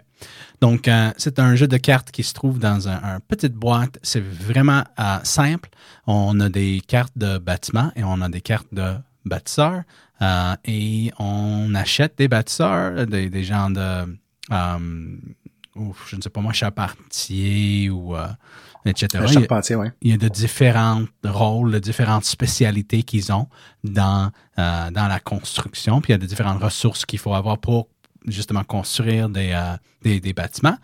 Donc, 0.61 0.89
euh, 0.89 1.11
c'est 1.15 1.39
un 1.39 1.55
jeu 1.55 1.67
de 1.67 1.77
cartes 1.77 2.11
qui 2.11 2.21
se 2.23 2.33
trouve 2.33 2.59
dans 2.59 2.89
un, 2.89 2.99
un 3.01 3.19
petite 3.21 3.53
boîte. 3.53 3.97
C'est 4.03 4.21
vraiment 4.23 4.83
euh, 4.99 5.17
simple. 5.23 5.69
On 6.05 6.37
a 6.41 6.49
des 6.49 6.81
cartes 6.85 7.17
de 7.17 7.37
bâtiments 7.37 7.91
et 7.95 8.03
on 8.03 8.19
a 8.21 8.27
des 8.27 8.41
cartes 8.41 8.67
de 8.73 8.95
bâtisseurs. 9.25 9.83
euh, 10.21 10.55
et 10.65 11.11
on 11.17 11.73
achète 11.75 12.17
des 12.17 12.27
bâtisseurs, 12.27 13.07
des, 13.07 13.29
des 13.29 13.43
gens 13.45 13.69
de, 13.69 14.17
ouf, 15.75 16.07
je 16.09 16.17
ne 16.17 16.21
sais 16.21 16.29
pas 16.29 16.41
moi, 16.41 16.51
charpentier 16.51 17.89
ou 17.89 18.15
etc. 18.85 19.07
Il 19.13 19.19
y 19.21 19.23
a- 19.23 19.27
charpentier 19.27 19.75
ouais. 19.75 19.91
il 20.01 20.11
y 20.11 20.13
a 20.13 20.17
de 20.17 20.27
différents 20.29 21.03
rôles, 21.23 21.71
de 21.71 21.79
différentes 21.79 22.25
spécialités 22.25 23.03
qu'ils 23.03 23.31
ont 23.31 23.47
dans, 23.83 24.31
euh, 24.57 24.91
dans 24.91 25.07
la 25.07 25.19
construction. 25.19 26.01
Puis 26.01 26.11
il 26.11 26.13
y 26.13 26.15
a 26.15 26.19
de 26.19 26.25
différentes 26.25 26.61
ressources 26.63 27.05
qu'il 27.05 27.19
faut 27.19 27.33
avoir 27.33 27.57
pour 27.57 27.87
justement 28.27 28.63
construire 28.63 29.29
des, 29.29 29.51
euh, 29.53 29.75
des, 30.03 30.19
des 30.19 30.33
bâtiments. 30.33 30.77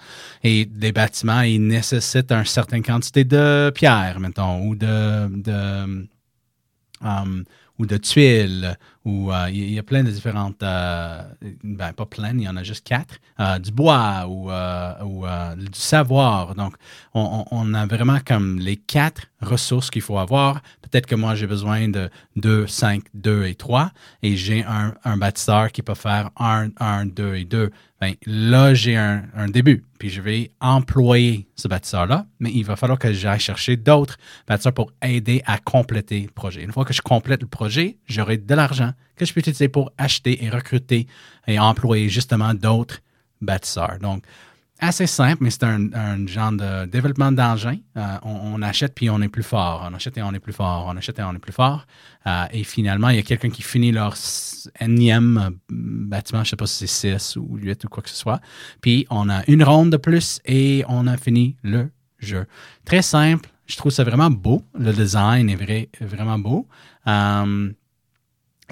Et 0.44 0.66
des 0.66 0.92
bâtiments, 0.92 1.42
ils 1.42 1.60
nécessitent 1.66 2.32
une 2.32 2.46
certaine 2.46 2.82
quantité 2.84 3.24
de 3.24 3.72
pierres, 3.76 4.20
mettons, 4.20 4.62
ou 4.68 4.76
de, 4.76 5.28
de, 5.44 6.08
um, 7.02 7.44
ou 7.78 7.86
de 7.86 7.98
tuiles, 7.98 8.78
ou 9.06 9.32
euh, 9.32 9.50
il 9.52 9.72
y 9.72 9.80
a 9.80 9.84
plein 9.84 10.04
de 10.04 10.10
différentes, 10.12 10.62
euh, 10.64 11.22
ben 11.64 11.94
pas 11.94 12.06
plein, 12.08 12.32
il 12.34 12.42
y 12.42 12.50
en 12.50 12.58
a 12.58 12.64
juste 12.64 12.86
quatre, 12.86 13.16
euh, 13.40 13.60
du 13.60 13.72
bois 13.72 14.26
ou, 14.28 14.52
euh, 14.52 14.94
ou 15.04 15.26
euh, 15.26 15.56
du 15.56 15.68
savoir. 15.80 16.56
Donc, 16.56 16.76
on, 17.14 17.46
on- 17.52 17.70
on 17.70 17.74
a 17.76 17.86
vraiment 17.86 18.18
comme 18.26 18.60
les 18.60 18.78
quatre 18.78 19.28
ressources 19.46 19.90
qu'il 19.90 20.02
faut 20.02 20.18
avoir. 20.18 20.62
Peut-être 20.82 21.06
que 21.06 21.16
moi, 21.16 21.36
j'ai 21.36 21.48
besoin 21.48 21.88
de 21.88 22.10
2, 22.36 22.68
5, 22.68 23.04
2 23.14 23.46
et 23.46 23.56
3, 23.56 23.92
et 24.24 24.36
j'ai 24.36 24.64
un, 24.64 24.94
un 25.04 25.18
bâtisseur 25.18 25.72
qui 25.72 25.82
peut 25.82 25.96
faire 25.96 26.32
1, 26.38 26.70
1, 26.80 27.06
2 27.06 27.36
et 27.36 27.46
2. 27.46 27.72
Ben, 28.02 28.14
là, 28.26 28.74
j'ai 28.74 28.98
un, 28.98 29.24
un 29.36 29.48
début, 29.48 29.84
puis 30.00 30.10
je 30.10 30.22
vais 30.22 30.52
employer 30.60 31.48
ce 31.56 31.68
bâtisseur-là, 31.68 32.26
mais 32.40 32.52
il 32.52 32.64
va 32.64 32.76
falloir 32.76 33.00
que 33.00 33.14
j'aille 33.14 33.40
chercher 33.40 33.78
d'autres 33.78 34.18
bâtisseurs 34.48 34.74
pour 34.74 34.92
aider 35.02 35.42
à 35.46 35.58
compléter 35.58 36.22
le 36.22 36.32
projet. 36.32 36.64
Une 36.64 36.72
fois 36.72 36.86
que 36.86 36.94
je 36.94 37.02
complète 37.02 37.42
le 37.42 37.48
projet, 37.48 37.98
j'aurai 38.06 38.38
de 38.38 38.54
l'argent 38.54 38.92
que 39.16 39.26
je 39.26 39.34
peux 39.34 39.40
utiliser 39.40 39.70
pour 39.70 39.92
acheter 39.98 40.44
et 40.44 40.50
recruter 40.50 41.08
et 41.48 41.58
employer 41.60 42.10
justement 42.10 42.54
d'autres 42.54 43.00
bâtisseurs. 43.42 43.98
Donc, 44.02 44.24
assez 44.80 45.08
simple, 45.08 45.44
mais 45.44 45.50
c'est 45.50 45.64
un, 45.64 46.28
genre 46.28 46.52
de 46.52 46.86
développement 46.86 47.32
d'engin. 47.32 47.78
Euh, 47.98 48.18
on, 48.24 48.62
achète 48.62 48.94
puis 48.94 49.10
on 49.10 49.22
est 49.22 49.30
plus 49.30 49.44
fort. 49.44 49.88
On 49.90 49.94
achète 49.94 50.18
et 50.18 50.22
on 50.22 50.34
est 50.34 50.40
plus 50.40 50.54
fort. 50.54 50.86
On 50.88 50.98
achète 50.98 51.20
et 51.20 51.24
on 51.24 51.34
est 51.34 51.40
plus 51.40 51.54
fort. 51.54 51.86
Euh, 52.28 52.46
et 52.52 52.64
finalement, 52.64 53.10
il 53.10 53.16
y 53.16 53.20
a 53.20 53.24
quelqu'un 53.24 53.50
qui 53.50 53.62
finit 53.62 53.92
leur 53.92 54.16
énième 54.80 55.38
euh, 55.38 55.50
bâtiment, 55.70 56.44
je 56.44 56.52
sais 56.52 56.56
pas 56.56 56.68
si 56.68 56.88
c'est 56.88 57.18
6 57.18 57.38
ou 57.38 57.58
8 57.58 57.86
ou 57.86 57.90
quoi 57.90 58.04
que 58.04 58.10
ce 58.10 58.16
soit. 58.16 58.42
Puis 58.82 59.06
on 59.10 59.30
a 59.30 59.44
une 59.48 59.64
ronde 59.64 59.92
de 59.92 59.98
plus 59.98 60.40
et 60.46 60.84
on 60.88 61.08
a 61.08 61.18
fini 61.18 61.56
le 61.64 61.90
jeu. 62.20 62.46
Très 62.84 63.02
simple. 63.02 63.50
Je 63.68 63.78
trouve 63.78 63.92
ça 63.92 64.04
vraiment 64.04 64.30
beau. 64.30 64.62
Le 64.78 64.94
design 64.94 65.50
est 65.50 65.56
vrai, 65.56 65.90
vraiment 66.00 66.38
beau. 66.38 66.68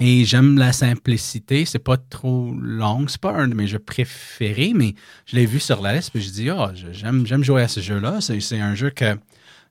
Et 0.00 0.24
j'aime 0.24 0.58
la 0.58 0.72
simplicité. 0.72 1.64
C'est 1.64 1.78
pas 1.78 1.96
trop 1.96 2.52
long. 2.52 3.06
C'est 3.06 3.20
pas 3.20 3.32
un 3.32 3.48
de 3.48 3.54
mes 3.54 3.66
jeux 3.66 3.78
préférés, 3.78 4.72
mais 4.74 4.94
je 5.26 5.36
l'ai 5.36 5.46
vu 5.46 5.60
sur 5.60 5.80
la 5.80 5.94
liste 5.94 6.14
et 6.16 6.20
je 6.20 6.30
dis, 6.30 6.50
oh, 6.50 6.68
j'aime, 6.92 7.26
j'aime 7.26 7.44
jouer 7.44 7.62
à 7.62 7.68
ce 7.68 7.80
jeu-là. 7.80 8.20
C'est, 8.20 8.58
un 8.58 8.74
jeu 8.74 8.90
que 8.90 9.16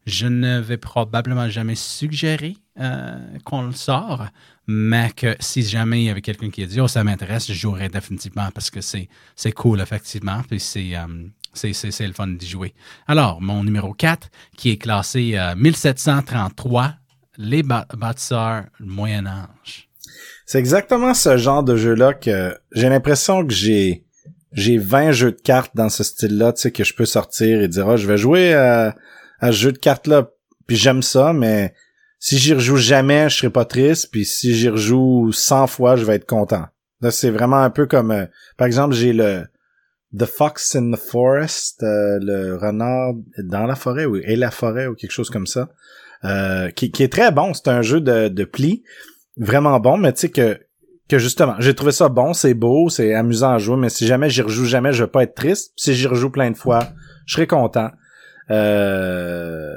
je 0.05 0.27
ne 0.27 0.59
vais 0.59 0.77
probablement 0.77 1.49
jamais 1.49 1.75
suggérer 1.75 2.55
euh, 2.79 3.37
qu'on 3.43 3.63
le 3.63 3.73
sort, 3.73 4.25
mais 4.67 5.11
que 5.15 5.35
si 5.39 5.61
jamais 5.63 6.03
il 6.03 6.05
y 6.05 6.09
avait 6.09 6.21
quelqu'un 6.21 6.49
qui 6.49 6.63
a 6.63 6.65
dit, 6.65 6.79
oh, 6.79 6.87
ça 6.87 7.03
m'intéresse, 7.03 7.47
je 7.47 7.53
jouerais 7.53 7.89
définitivement 7.89 8.49
parce 8.51 8.69
que 8.69 8.79
c'est, 8.81 9.09
cool, 9.53 9.81
effectivement. 9.81 10.41
Puis 10.49 10.59
c'est, 10.61 10.95
euh, 10.95 11.05
c'est, 11.53 11.73
c'est, 11.73 12.07
le 12.07 12.13
fun 12.13 12.27
d'y 12.27 12.47
jouer. 12.47 12.73
Alors, 13.07 13.41
mon 13.41 13.63
numéro 13.63 13.93
4, 13.93 14.29
qui 14.55 14.69
est 14.69 14.77
classé 14.77 15.33
euh, 15.35 15.53
1733, 15.55 16.93
Les 17.37 17.63
bâ- 17.63 17.87
bâtisseurs 17.97 18.65
Moyen-Âge. 18.79 19.89
C'est 20.45 20.59
exactement 20.59 21.13
ce 21.13 21.37
genre 21.37 21.63
de 21.63 21.75
jeu-là 21.75 22.13
que 22.13 22.57
j'ai 22.71 22.89
l'impression 22.89 23.45
que 23.45 23.53
j'ai 23.53 24.05
j'ai 24.51 24.77
20 24.77 25.11
jeux 25.11 25.31
de 25.31 25.41
cartes 25.41 25.71
dans 25.75 25.89
ce 25.89 26.03
style-là, 26.03 26.53
tu 26.53 26.61
sais, 26.61 26.71
que 26.71 26.83
je 26.83 26.93
peux 26.93 27.05
sortir 27.05 27.61
et 27.61 27.67
dire, 27.67 27.89
ah, 27.89 27.97
je 27.97 28.07
vais 28.07 28.17
jouer 28.17 28.53
à, 28.53 28.95
à 29.39 29.51
ce 29.51 29.57
jeu 29.57 29.71
de 29.71 29.79
cartes-là, 29.79 30.29
puis 30.67 30.75
j'aime 30.75 31.01
ça, 31.01 31.33
mais 31.33 31.73
si 32.19 32.37
j'y 32.37 32.53
rejoue 32.53 32.77
jamais, 32.77 33.29
je 33.29 33.37
serai 33.37 33.49
pas 33.49 33.65
triste, 33.65 34.09
puis 34.11 34.25
si 34.25 34.53
j'y 34.53 34.69
rejoue 34.69 35.31
100 35.31 35.67
fois, 35.67 35.95
je 35.95 36.05
vais 36.05 36.15
être 36.15 36.27
content. 36.27 36.65
Là, 37.01 37.11
c'est 37.11 37.31
vraiment 37.31 37.57
un 37.57 37.69
peu 37.69 37.85
comme, 37.85 38.11
euh, 38.11 38.25
par 38.57 38.65
exemple, 38.65 38.95
j'ai 38.95 39.11
le 39.11 39.43
The 40.17 40.25
Fox 40.25 40.75
in 40.75 40.91
the 40.91 40.97
Forest, 40.97 41.83
euh, 41.83 42.19
le 42.21 42.55
renard 42.55 43.15
dans 43.39 43.65
la 43.65 43.75
forêt, 43.75 44.05
ou 44.05 44.15
et 44.15 44.37
la 44.37 44.51
forêt, 44.51 44.87
ou 44.87 44.95
quelque 44.95 45.11
chose 45.11 45.29
comme 45.29 45.47
ça, 45.47 45.69
euh, 46.23 46.69
qui, 46.69 46.91
qui 46.91 47.03
est 47.03 47.11
très 47.11 47.31
bon. 47.31 47.53
C'est 47.53 47.67
un 47.67 47.81
jeu 47.81 47.99
de, 47.99 48.29
de 48.29 48.45
pli, 48.45 48.83
vraiment 49.37 49.79
bon, 49.79 49.97
mais 49.97 50.13
tu 50.13 50.21
sais 50.21 50.29
que 50.29 50.59
que 51.09 51.19
justement, 51.19 51.55
j'ai 51.59 51.73
trouvé 51.75 51.91
ça 51.91 52.07
bon, 52.09 52.33
c'est 52.33 52.53
beau, 52.53 52.89
c'est 52.89 53.13
amusant 53.13 53.51
à 53.51 53.57
jouer, 53.57 53.75
mais 53.75 53.89
si 53.89 54.07
jamais 54.07 54.29
j'y 54.29 54.41
rejoue 54.41 54.65
jamais, 54.65 54.93
je 54.93 55.03
vais 55.03 55.09
pas 55.09 55.23
être 55.23 55.35
triste. 55.35 55.73
Si 55.75 55.93
j'y 55.93 56.07
rejoue 56.07 56.29
plein 56.29 56.49
de 56.49 56.55
fois, 56.57 56.79
je 57.25 57.33
serai 57.35 57.45
content. 57.45 57.89
Euh... 58.49 59.73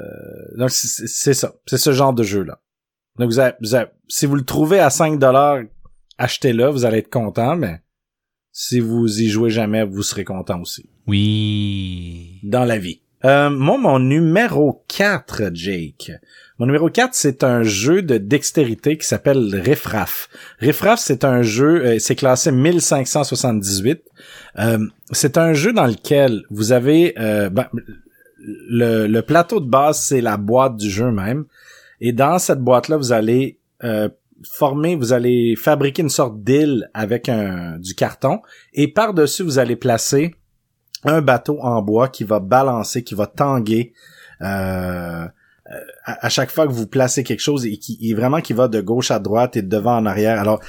Donc 0.57 0.69
c'est 0.71 1.33
ça, 1.33 1.53
c'est 1.65 1.77
ce 1.77 1.91
genre 1.91 2.13
de 2.13 2.23
jeu 2.23 2.43
là. 2.43 2.59
Donc 3.19 3.29
vous 3.29 3.39
avez, 3.39 3.53
vous 3.61 3.75
avez- 3.75 3.89
si 4.07 4.25
vous 4.25 4.35
le 4.35 4.43
trouvez 4.43 4.79
à 4.79 4.89
5 4.89 5.19
dollars, 5.19 5.59
achetez-le, 6.17 6.67
vous 6.67 6.85
allez 6.85 6.99
être 6.99 7.09
content, 7.11 7.55
mais 7.55 7.81
si 8.51 8.79
vous 8.79 9.21
y 9.21 9.27
jouez 9.27 9.49
jamais, 9.49 9.83
vous 9.85 10.03
serez 10.03 10.23
content 10.23 10.61
aussi 10.61 10.89
Oui. 11.07 12.39
dans 12.43 12.63
la 12.65 12.77
vie. 12.77 13.01
Euh, 13.25 13.49
moi, 13.49 13.77
mon 13.77 13.99
numéro 13.99 14.83
4, 14.87 15.51
Jake. 15.53 16.11
Mon 16.59 16.65
numéro 16.65 16.89
4, 16.89 17.13
c'est 17.13 17.43
un 17.43 17.61
jeu 17.61 18.01
de 18.01 18.17
dextérité 18.17 18.97
qui 18.97 19.05
s'appelle 19.07 19.61
Riffraff. 19.63 20.27
Riffraff, 20.59 20.99
c'est 20.99 21.23
un 21.23 21.43
jeu, 21.43 21.85
euh, 21.85 21.99
c'est 21.99 22.15
classé 22.15 22.51
1578. 22.51 24.01
Euh, 24.57 24.79
c'est 25.11 25.37
un 25.37 25.53
jeu 25.53 25.71
dans 25.71 25.85
lequel 25.85 26.43
vous 26.49 26.71
avez... 26.71 27.13
euh, 27.19 27.49
ben, 27.49 27.67
le, 28.39 29.21
plateau 29.21 29.59
de 29.59 29.69
base, 29.69 30.01
c'est 30.01 30.21
la 30.21 30.37
boîte 30.37 30.77
du 30.77 30.89
jeu 30.89 31.11
même. 31.11 31.45
Et 32.01 32.11
dans 32.11 32.39
cette 32.39 32.59
boîte-là, 32.59 32.97
vous 32.97 33.11
allez 33.11 33.59
former, 34.43 34.95
vous 34.95 35.11
allez 35.11 35.55
fabriquer 35.55 36.01
une 36.01 36.09
sorte 36.09 36.41
d'île 36.43 36.89
avec 36.93 37.29
du 37.79 37.93
carton. 37.93 38.39
Et 38.73 38.87
par-dessus, 38.87 39.43
vous 39.43 39.59
allez 39.59 39.75
placer 39.75 40.35
un 41.03 41.21
bateau 41.21 41.59
en 41.61 41.81
bois 41.81 42.07
qui 42.09 42.23
va 42.23 42.39
balancer, 42.39 43.03
qui 43.03 43.15
va 43.15 43.27
tanguer 43.27 43.93
euh, 44.41 45.25
à, 46.05 46.25
à 46.25 46.29
chaque 46.29 46.51
fois 46.51 46.67
que 46.67 46.71
vous 46.71 46.87
placez 46.87 47.23
quelque 47.23 47.39
chose 47.41 47.65
et 47.65 47.77
qui 47.77 47.97
et 48.01 48.13
vraiment 48.13 48.41
qui 48.41 48.53
va 48.53 48.67
de 48.67 48.81
gauche 48.81 49.11
à 49.11 49.19
droite 49.19 49.55
et 49.57 49.61
de 49.61 49.67
devant 49.67 49.97
en 49.97 50.05
arrière. 50.05 50.39
Alors, 50.39 50.59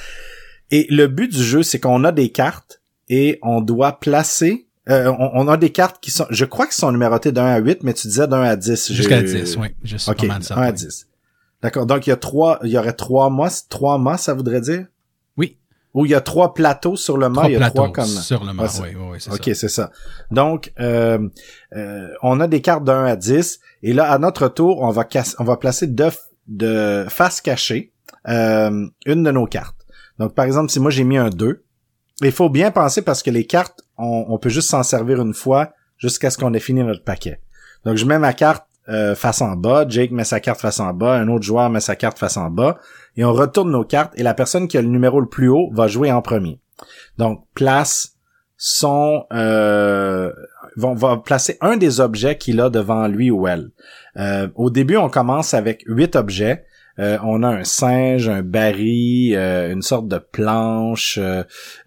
et 0.71 0.85
le 0.89 1.07
but 1.07 1.31
du 1.31 1.43
jeu, 1.43 1.63
c'est 1.63 1.79
qu'on 1.79 2.03
a 2.03 2.11
des 2.11 2.29
cartes 2.29 2.81
et 3.09 3.39
on 3.41 3.61
doit 3.61 3.99
placer. 3.99 4.67
euh, 4.89 5.11
on, 5.19 5.31
on 5.33 5.47
a 5.47 5.57
des 5.57 5.71
cartes 5.71 5.97
qui 6.01 6.11
sont, 6.11 6.25
je 6.29 6.45
crois 6.45 6.65
qu'ils 6.65 6.75
sont 6.75 6.91
numérotées 6.91 7.31
d'un 7.31 7.45
à 7.45 7.57
8, 7.59 7.83
mais 7.83 7.93
tu 7.93 8.07
disais 8.07 8.27
d'un 8.27 8.41
à 8.41 8.55
10. 8.55 8.91
Jusqu'à 8.91 9.25
J'ai- 9.25 9.41
10, 9.41 9.57
oui. 9.57 9.69
Je 9.83 9.97
suis 9.97 10.11
Ok, 10.11 10.21
pas 10.21 10.27
mal 10.27 10.43
ça. 10.43 10.55
1 10.57 10.61
à 10.61 10.71
10. 10.71 11.07
D'accord. 11.63 11.85
Donc 11.85 12.05
il 12.07 12.11
y 12.11 12.13
a 12.13 12.17
trois, 12.17 12.59
il 12.63 12.69
y 12.69 12.77
aurait 12.77 12.93
trois 12.93 13.29
mois, 13.29 13.49
trois 13.69 13.97
mois, 13.97 14.17
ça 14.17 14.33
voudrait 14.33 14.61
dire? 14.61 14.85
Où 15.95 16.05
il 16.05 16.11
y 16.11 16.15
a 16.15 16.21
trois 16.21 16.53
plateaux 16.53 16.95
sur 16.95 17.17
le 17.17 17.29
mât, 17.29 17.43
il 17.49 17.53
y 17.53 17.55
a 17.55 17.59
trois 17.71 17.91
comme... 17.91 18.05
sur 18.05 18.43
le 18.45 18.53
mât, 18.53 18.67
oui, 18.81 18.89
oui, 18.95 19.01
oui, 19.13 19.17
c'est 19.19 19.31
Ok, 19.33 19.43
ça. 19.45 19.55
c'est 19.55 19.69
ça. 19.69 19.91
Donc, 20.29 20.71
euh, 20.79 21.17
euh, 21.75 22.07
on 22.21 22.39
a 22.39 22.47
des 22.47 22.61
cartes 22.61 22.83
de 22.83 22.91
1 22.91 23.05
à 23.05 23.15
10, 23.15 23.59
et 23.81 23.93
là, 23.93 24.11
à 24.11 24.19
notre 24.19 24.47
tour, 24.49 24.81
on 24.81 24.91
va, 24.91 25.03
casse- 25.03 25.35
on 25.39 25.43
va 25.43 25.57
placer 25.57 25.87
deux 25.87 26.09
de 26.47 27.05
face 27.09 27.41
cachée 27.41 27.91
euh, 28.27 28.85
une 29.07 29.23
de 29.23 29.31
nos 29.31 29.47
cartes. 29.47 29.77
Donc, 30.19 30.35
par 30.35 30.45
exemple, 30.45 30.69
si 30.69 30.79
moi 30.79 30.91
j'ai 30.91 31.03
mis 31.03 31.17
un 31.17 31.29
2, 31.29 31.63
il 32.21 32.31
faut 32.31 32.49
bien 32.49 32.69
penser 32.69 33.01
parce 33.01 33.23
que 33.23 33.31
les 33.31 33.45
cartes, 33.47 33.81
on, 33.97 34.25
on 34.29 34.37
peut 34.37 34.49
juste 34.49 34.69
s'en 34.69 34.83
servir 34.83 35.21
une 35.21 35.33
fois 35.33 35.71
jusqu'à 35.97 36.29
ce 36.29 36.37
qu'on 36.37 36.53
ait 36.53 36.59
fini 36.59 36.83
notre 36.83 37.03
paquet. 37.03 37.41
Donc, 37.85 37.95
je 37.97 38.05
mets 38.05 38.19
ma 38.19 38.33
carte 38.33 38.65
euh, 38.89 39.15
face 39.15 39.41
en 39.41 39.55
bas, 39.55 39.85
Jake 39.87 40.11
met 40.11 40.23
sa 40.23 40.39
carte 40.39 40.59
face 40.59 40.79
en 40.79 40.93
bas, 40.93 41.15
un 41.15 41.27
autre 41.27 41.43
joueur 41.43 41.69
met 41.69 41.79
sa 41.79 41.95
carte 41.95 42.17
face 42.17 42.37
en 42.37 42.49
bas, 42.49 42.77
et 43.15 43.23
on 43.23 43.33
retourne 43.33 43.71
nos 43.71 43.83
cartes, 43.83 44.13
et 44.17 44.23
la 44.23 44.33
personne 44.33 44.67
qui 44.67 44.77
a 44.77 44.81
le 44.81 44.87
numéro 44.87 45.19
le 45.19 45.27
plus 45.27 45.49
haut 45.49 45.69
va 45.73 45.87
jouer 45.87 46.11
en 46.11 46.21
premier. 46.21 46.59
Donc, 47.17 47.45
place 47.53 48.15
son... 48.57 49.25
Euh, 49.33 50.31
va 50.75 51.17
placer 51.17 51.57
un 51.61 51.77
des 51.77 51.99
objets 51.99 52.37
qu'il 52.37 52.61
a 52.61 52.69
devant 52.69 53.07
lui 53.07 53.31
ou 53.31 53.47
elle. 53.47 53.71
Euh, 54.17 54.47
au 54.55 54.69
début, 54.69 54.97
on 54.97 55.09
commence 55.09 55.53
avec 55.53 55.83
huit 55.87 56.15
objets. 56.15 56.63
Euh, 56.99 57.17
on 57.23 57.43
a 57.43 57.49
un 57.49 57.63
singe, 57.63 58.29
un 58.29 58.43
baril, 58.43 59.35
une 59.35 59.81
sorte 59.81 60.07
de 60.07 60.17
planche, 60.17 61.19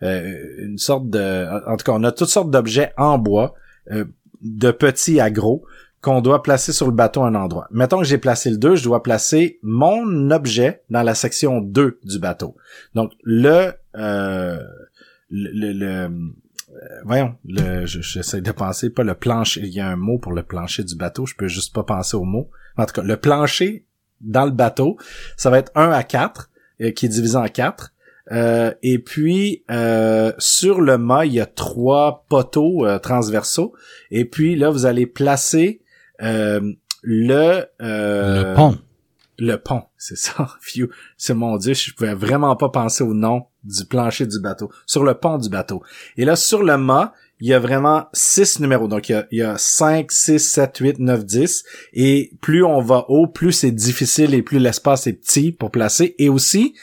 une 0.00 0.78
sorte 0.78 1.08
de... 1.08 1.46
En 1.66 1.76
tout 1.76 1.84
cas, 1.84 1.92
on 1.92 2.04
a 2.04 2.12
toutes 2.12 2.28
sortes 2.28 2.50
d'objets 2.50 2.92
en 2.98 3.18
bois, 3.18 3.54
de 4.42 4.70
petits 4.70 5.20
à 5.20 5.30
gros, 5.30 5.64
qu'on 6.02 6.20
doit 6.20 6.42
placer 6.42 6.72
sur 6.72 6.86
le 6.86 6.92
bateau 6.92 7.22
à 7.22 7.28
un 7.28 7.34
endroit. 7.34 7.68
Mettons 7.70 7.98
que 8.00 8.04
j'ai 8.04 8.18
placé 8.18 8.50
le 8.50 8.58
2, 8.58 8.76
je 8.76 8.82
dois 8.84 9.02
placer 9.02 9.58
mon 9.62 10.30
objet 10.30 10.82
dans 10.90 11.02
la 11.02 11.14
section 11.14 11.60
2 11.60 12.00
du 12.04 12.18
bateau. 12.18 12.56
Donc, 12.94 13.12
le... 13.22 13.72
euh, 13.96 14.58
le, 15.30 15.72
le- 15.72 15.86
euh, 15.86 16.08
voyons, 17.04 17.34
le, 17.44 17.86
je- 17.86 18.00
j'essaie 18.00 18.40
de 18.40 18.50
penser, 18.52 18.90
pas 18.90 19.04
le 19.04 19.14
plancher, 19.14 19.60
il 19.62 19.68
y 19.72 19.80
a 19.80 19.88
un 19.88 19.96
mot 19.96 20.18
pour 20.18 20.32
le 20.32 20.42
plancher 20.42 20.84
du 20.84 20.96
bateau, 20.96 21.24
je 21.26 21.34
peux 21.34 21.46
juste 21.48 21.74
pas 21.74 21.82
penser 21.84 22.16
au 22.16 22.24
mot. 22.24 22.50
En 22.76 22.84
tout 22.86 22.94
cas, 22.94 23.02
le 23.02 23.16
plancher 23.16 23.86
dans 24.20 24.44
le 24.46 24.50
bateau, 24.52 24.96
ça 25.36 25.50
va 25.50 25.58
être 25.58 25.70
1 25.74 25.90
à 25.90 26.02
4, 26.02 26.50
euh, 26.80 26.90
qui 26.90 27.06
est 27.06 27.08
divisé 27.10 27.36
en 27.36 27.46
4. 27.46 27.92
Euh, 28.30 28.72
et 28.82 28.98
puis, 28.98 29.64
euh, 29.70 30.32
sur 30.38 30.80
le 30.80 30.96
mât, 30.96 31.26
il 31.26 31.34
y 31.34 31.40
a 31.40 31.46
trois 31.46 32.24
poteaux 32.28 32.86
euh, 32.86 32.98
transversaux. 32.98 33.74
Et 34.10 34.24
puis, 34.24 34.56
là, 34.56 34.70
vous 34.70 34.86
allez 34.86 35.06
placer 35.06 35.81
euh, 36.20 36.72
le... 37.02 37.64
euh, 37.80 38.50
le 38.50 38.54
pont. 38.54 38.78
le 39.38 39.56
pont, 39.56 39.82
c'est 39.96 40.16
ça. 40.16 40.48
Phew. 40.60 40.88
C'est 41.16 41.34
mon 41.34 41.56
dieu, 41.56 41.74
je 41.74 41.92
pouvais 41.94 42.14
vraiment 42.14 42.56
pas 42.56 42.68
penser 42.68 43.02
au 43.04 43.14
nom 43.14 43.46
du 43.64 43.84
plancher 43.84 44.26
du 44.26 44.40
bateau. 44.40 44.70
Sur 44.86 45.04
le 45.04 45.14
pont 45.14 45.38
du 45.38 45.48
bateau. 45.48 45.82
Et 46.16 46.24
là, 46.24 46.36
sur 46.36 46.62
le 46.62 46.76
mât, 46.76 47.12
il 47.40 47.48
y 47.48 47.54
a 47.54 47.58
vraiment 47.58 48.06
six 48.12 48.60
numéros. 48.60 48.86
Donc, 48.86 49.08
il 49.08 49.12
y 49.12 49.14
a, 49.16 49.26
il 49.32 49.38
y 49.38 49.42
a 49.42 49.58
5, 49.58 50.12
6, 50.12 50.38
7, 50.38 50.76
8, 50.78 50.98
9, 51.00 51.24
10. 51.24 51.64
Et 51.92 52.32
plus 52.40 52.64
on 52.64 52.80
va 52.80 53.04
haut, 53.08 53.26
plus 53.26 53.50
c'est 53.50 53.72
difficile 53.72 54.32
et 54.34 54.42
plus 54.42 54.60
l'espace 54.60 55.08
est 55.08 55.14
petit 55.14 55.50
pour 55.50 55.72
placer. 55.72 56.14
Et 56.18 56.28
aussi, 56.28 56.74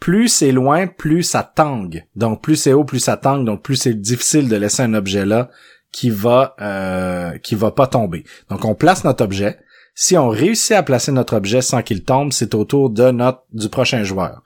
plus 0.00 0.28
c'est 0.28 0.52
loin, 0.52 0.86
plus 0.86 1.22
ça 1.22 1.42
tangue. 1.42 2.04
Donc, 2.16 2.42
plus 2.42 2.56
c'est 2.56 2.74
haut, 2.74 2.84
plus 2.84 2.98
ça 3.00 3.16
tangue. 3.16 3.46
Donc, 3.46 3.62
plus 3.62 3.76
c'est 3.76 3.94
difficile 3.94 4.50
de 4.50 4.56
laisser 4.56 4.82
un 4.82 4.92
objet 4.92 5.24
là 5.24 5.50
qui 5.94 6.10
va 6.10 6.56
euh, 6.60 7.38
qui 7.38 7.54
va 7.54 7.70
pas 7.70 7.86
tomber. 7.86 8.24
Donc, 8.50 8.64
on 8.64 8.74
place 8.74 9.04
notre 9.04 9.22
objet. 9.22 9.58
Si 9.94 10.18
on 10.18 10.28
réussit 10.28 10.72
à 10.72 10.82
placer 10.82 11.12
notre 11.12 11.36
objet 11.36 11.62
sans 11.62 11.82
qu'il 11.82 12.02
tombe, 12.02 12.32
c'est 12.32 12.56
au 12.56 12.64
tour 12.64 12.90
de 12.90 13.12
notre 13.12 13.44
du 13.52 13.68
prochain 13.68 14.02
joueur. 14.02 14.42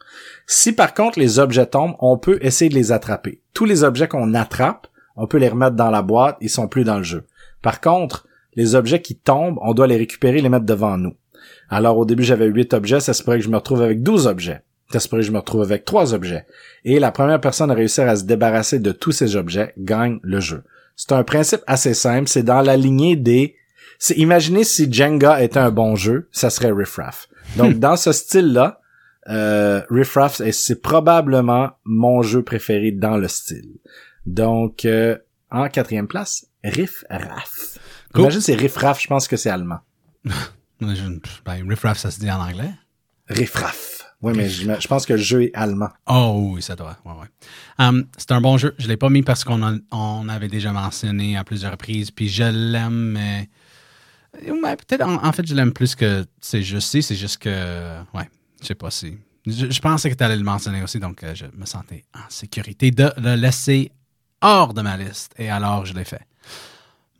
Si 0.46 0.72
par 0.72 0.92
contre 0.92 1.18
les 1.18 1.38
objets 1.38 1.64
tombent, 1.64 1.96
on 2.00 2.18
peut 2.18 2.38
essayer 2.42 2.68
de 2.68 2.74
les 2.74 2.92
attraper. 2.92 3.40
Tous 3.54 3.64
les 3.64 3.82
objets 3.82 4.08
qu'on 4.08 4.34
attrape, 4.34 4.88
on 5.16 5.26
peut 5.26 5.38
les 5.38 5.48
remettre 5.48 5.74
dans 5.74 5.90
la 5.90 6.02
boîte, 6.02 6.36
ils 6.42 6.50
sont 6.50 6.68
plus 6.68 6.84
dans 6.84 6.98
le 6.98 7.02
jeu. 7.02 7.24
Par 7.62 7.80
contre, 7.80 8.26
les 8.54 8.74
objets 8.74 9.00
qui 9.00 9.16
tombent, 9.16 9.58
on 9.62 9.72
doit 9.72 9.86
les 9.86 9.96
récupérer 9.96 10.38
et 10.38 10.42
les 10.42 10.50
mettre 10.50 10.66
devant 10.66 10.98
nous. 10.98 11.14
Alors 11.70 11.96
au 11.96 12.04
début, 12.04 12.24
j'avais 12.24 12.46
8 12.46 12.74
objets, 12.74 13.00
ça 13.00 13.14
se 13.14 13.22
pourrait 13.22 13.38
que 13.38 13.44
je 13.44 13.50
me 13.50 13.56
retrouve 13.56 13.80
avec 13.80 14.02
12 14.02 14.26
objets. 14.26 14.60
Ça 14.92 15.00
se 15.00 15.08
pourrait 15.08 15.22
que 15.22 15.28
je 15.28 15.32
me 15.32 15.38
retrouve 15.38 15.62
avec 15.62 15.86
3 15.86 16.12
objets. 16.12 16.44
Et 16.84 16.98
la 16.98 17.10
première 17.10 17.40
personne 17.40 17.70
à 17.70 17.74
réussir 17.74 18.06
à 18.06 18.16
se 18.16 18.24
débarrasser 18.24 18.80
de 18.80 18.92
tous 18.92 19.12
ces 19.12 19.34
objets 19.34 19.72
gagne 19.78 20.18
le 20.22 20.40
jeu. 20.40 20.62
C'est 20.98 21.12
un 21.12 21.22
principe 21.22 21.60
assez 21.68 21.94
simple, 21.94 22.28
c'est 22.28 22.42
dans 22.42 22.60
la 22.60 22.76
lignée 22.76 23.14
des 23.16 23.54
c'est 24.00 24.14
imaginez 24.16 24.64
si 24.64 24.92
Jenga 24.92 25.40
était 25.42 25.58
un 25.60 25.70
bon 25.70 25.94
jeu, 25.96 26.28
ça 26.32 26.50
serait 26.50 26.72
Riff 26.72 26.96
Raff. 26.96 27.28
Donc 27.56 27.78
dans 27.78 27.96
ce 27.96 28.10
style-là, 28.12 28.80
euh, 29.28 29.80
Riff 29.90 30.14
Raff, 30.14 30.40
est- 30.40 30.50
c'est 30.52 30.82
probablement 30.82 31.70
mon 31.84 32.22
jeu 32.22 32.42
préféré 32.42 32.90
dans 32.90 33.16
le 33.16 33.28
style. 33.28 33.78
Donc 34.26 34.84
euh, 34.84 35.16
en 35.50 35.68
quatrième 35.68 36.08
place, 36.08 36.46
Riff 36.64 37.04
Raff. 37.08 37.78
Cool. 38.12 38.22
Imagine 38.24 38.40
c'est 38.40 38.54
Riff 38.56 38.76
Raff, 38.76 39.00
je 39.00 39.06
pense 39.06 39.28
que 39.28 39.36
c'est 39.36 39.50
allemand. 39.50 39.78
Ben, 40.80 41.68
Riff 41.68 41.80
Raff, 41.82 41.98
ça 41.98 42.10
se 42.12 42.20
dit 42.20 42.30
en 42.30 42.40
anglais. 42.40 42.70
Riff 43.28 43.54
Raff. 43.54 43.97
Oui, 44.20 44.32
mais 44.34 44.48
je, 44.48 44.68
je 44.80 44.88
pense 44.88 45.06
que 45.06 45.12
le 45.12 45.20
jeu 45.20 45.44
est 45.44 45.54
allemand. 45.54 45.90
Oh 46.06 46.50
oui, 46.54 46.62
ça 46.62 46.74
doit. 46.74 46.96
Ouais, 47.04 47.12
ouais. 47.12 47.28
Um, 47.78 48.04
c'est 48.16 48.32
un 48.32 48.40
bon 48.40 48.58
jeu. 48.58 48.74
Je 48.78 48.88
l'ai 48.88 48.96
pas 48.96 49.10
mis 49.10 49.22
parce 49.22 49.44
qu'on 49.44 49.80
on 49.92 50.28
avait 50.28 50.48
déjà 50.48 50.72
mentionné 50.72 51.36
à 51.36 51.44
plusieurs 51.44 51.72
reprises. 51.72 52.10
Puis 52.10 52.28
je 52.28 52.42
l'aime, 52.42 53.12
mais 53.12 53.48
peut-être 54.32 55.02
en, 55.06 55.24
en 55.24 55.32
fait 55.32 55.46
je 55.46 55.54
l'aime 55.54 55.72
plus 55.72 55.94
que 55.94 56.26
c'est 56.40 56.62
juste. 56.62 57.00
C'est 57.00 57.14
juste 57.14 57.38
que 57.38 58.00
ouais, 58.12 58.28
je 58.60 58.66
sais 58.66 58.74
pas 58.74 58.90
si. 58.90 59.16
Je, 59.46 59.70
je 59.70 59.80
pensais 59.80 60.10
que 60.10 60.16
tu 60.16 60.24
allais 60.24 60.36
le 60.36 60.44
mentionner 60.44 60.82
aussi, 60.82 60.98
donc 60.98 61.22
euh, 61.22 61.34
je 61.34 61.46
me 61.56 61.64
sentais 61.64 62.04
en 62.14 62.28
sécurité 62.28 62.90
de 62.90 63.10
le 63.18 63.36
laisser 63.36 63.92
hors 64.40 64.74
de 64.74 64.82
ma 64.82 64.96
liste. 64.96 65.32
Et 65.38 65.48
alors 65.48 65.86
je 65.86 65.94
l'ai 65.94 66.04
fait. 66.04 66.22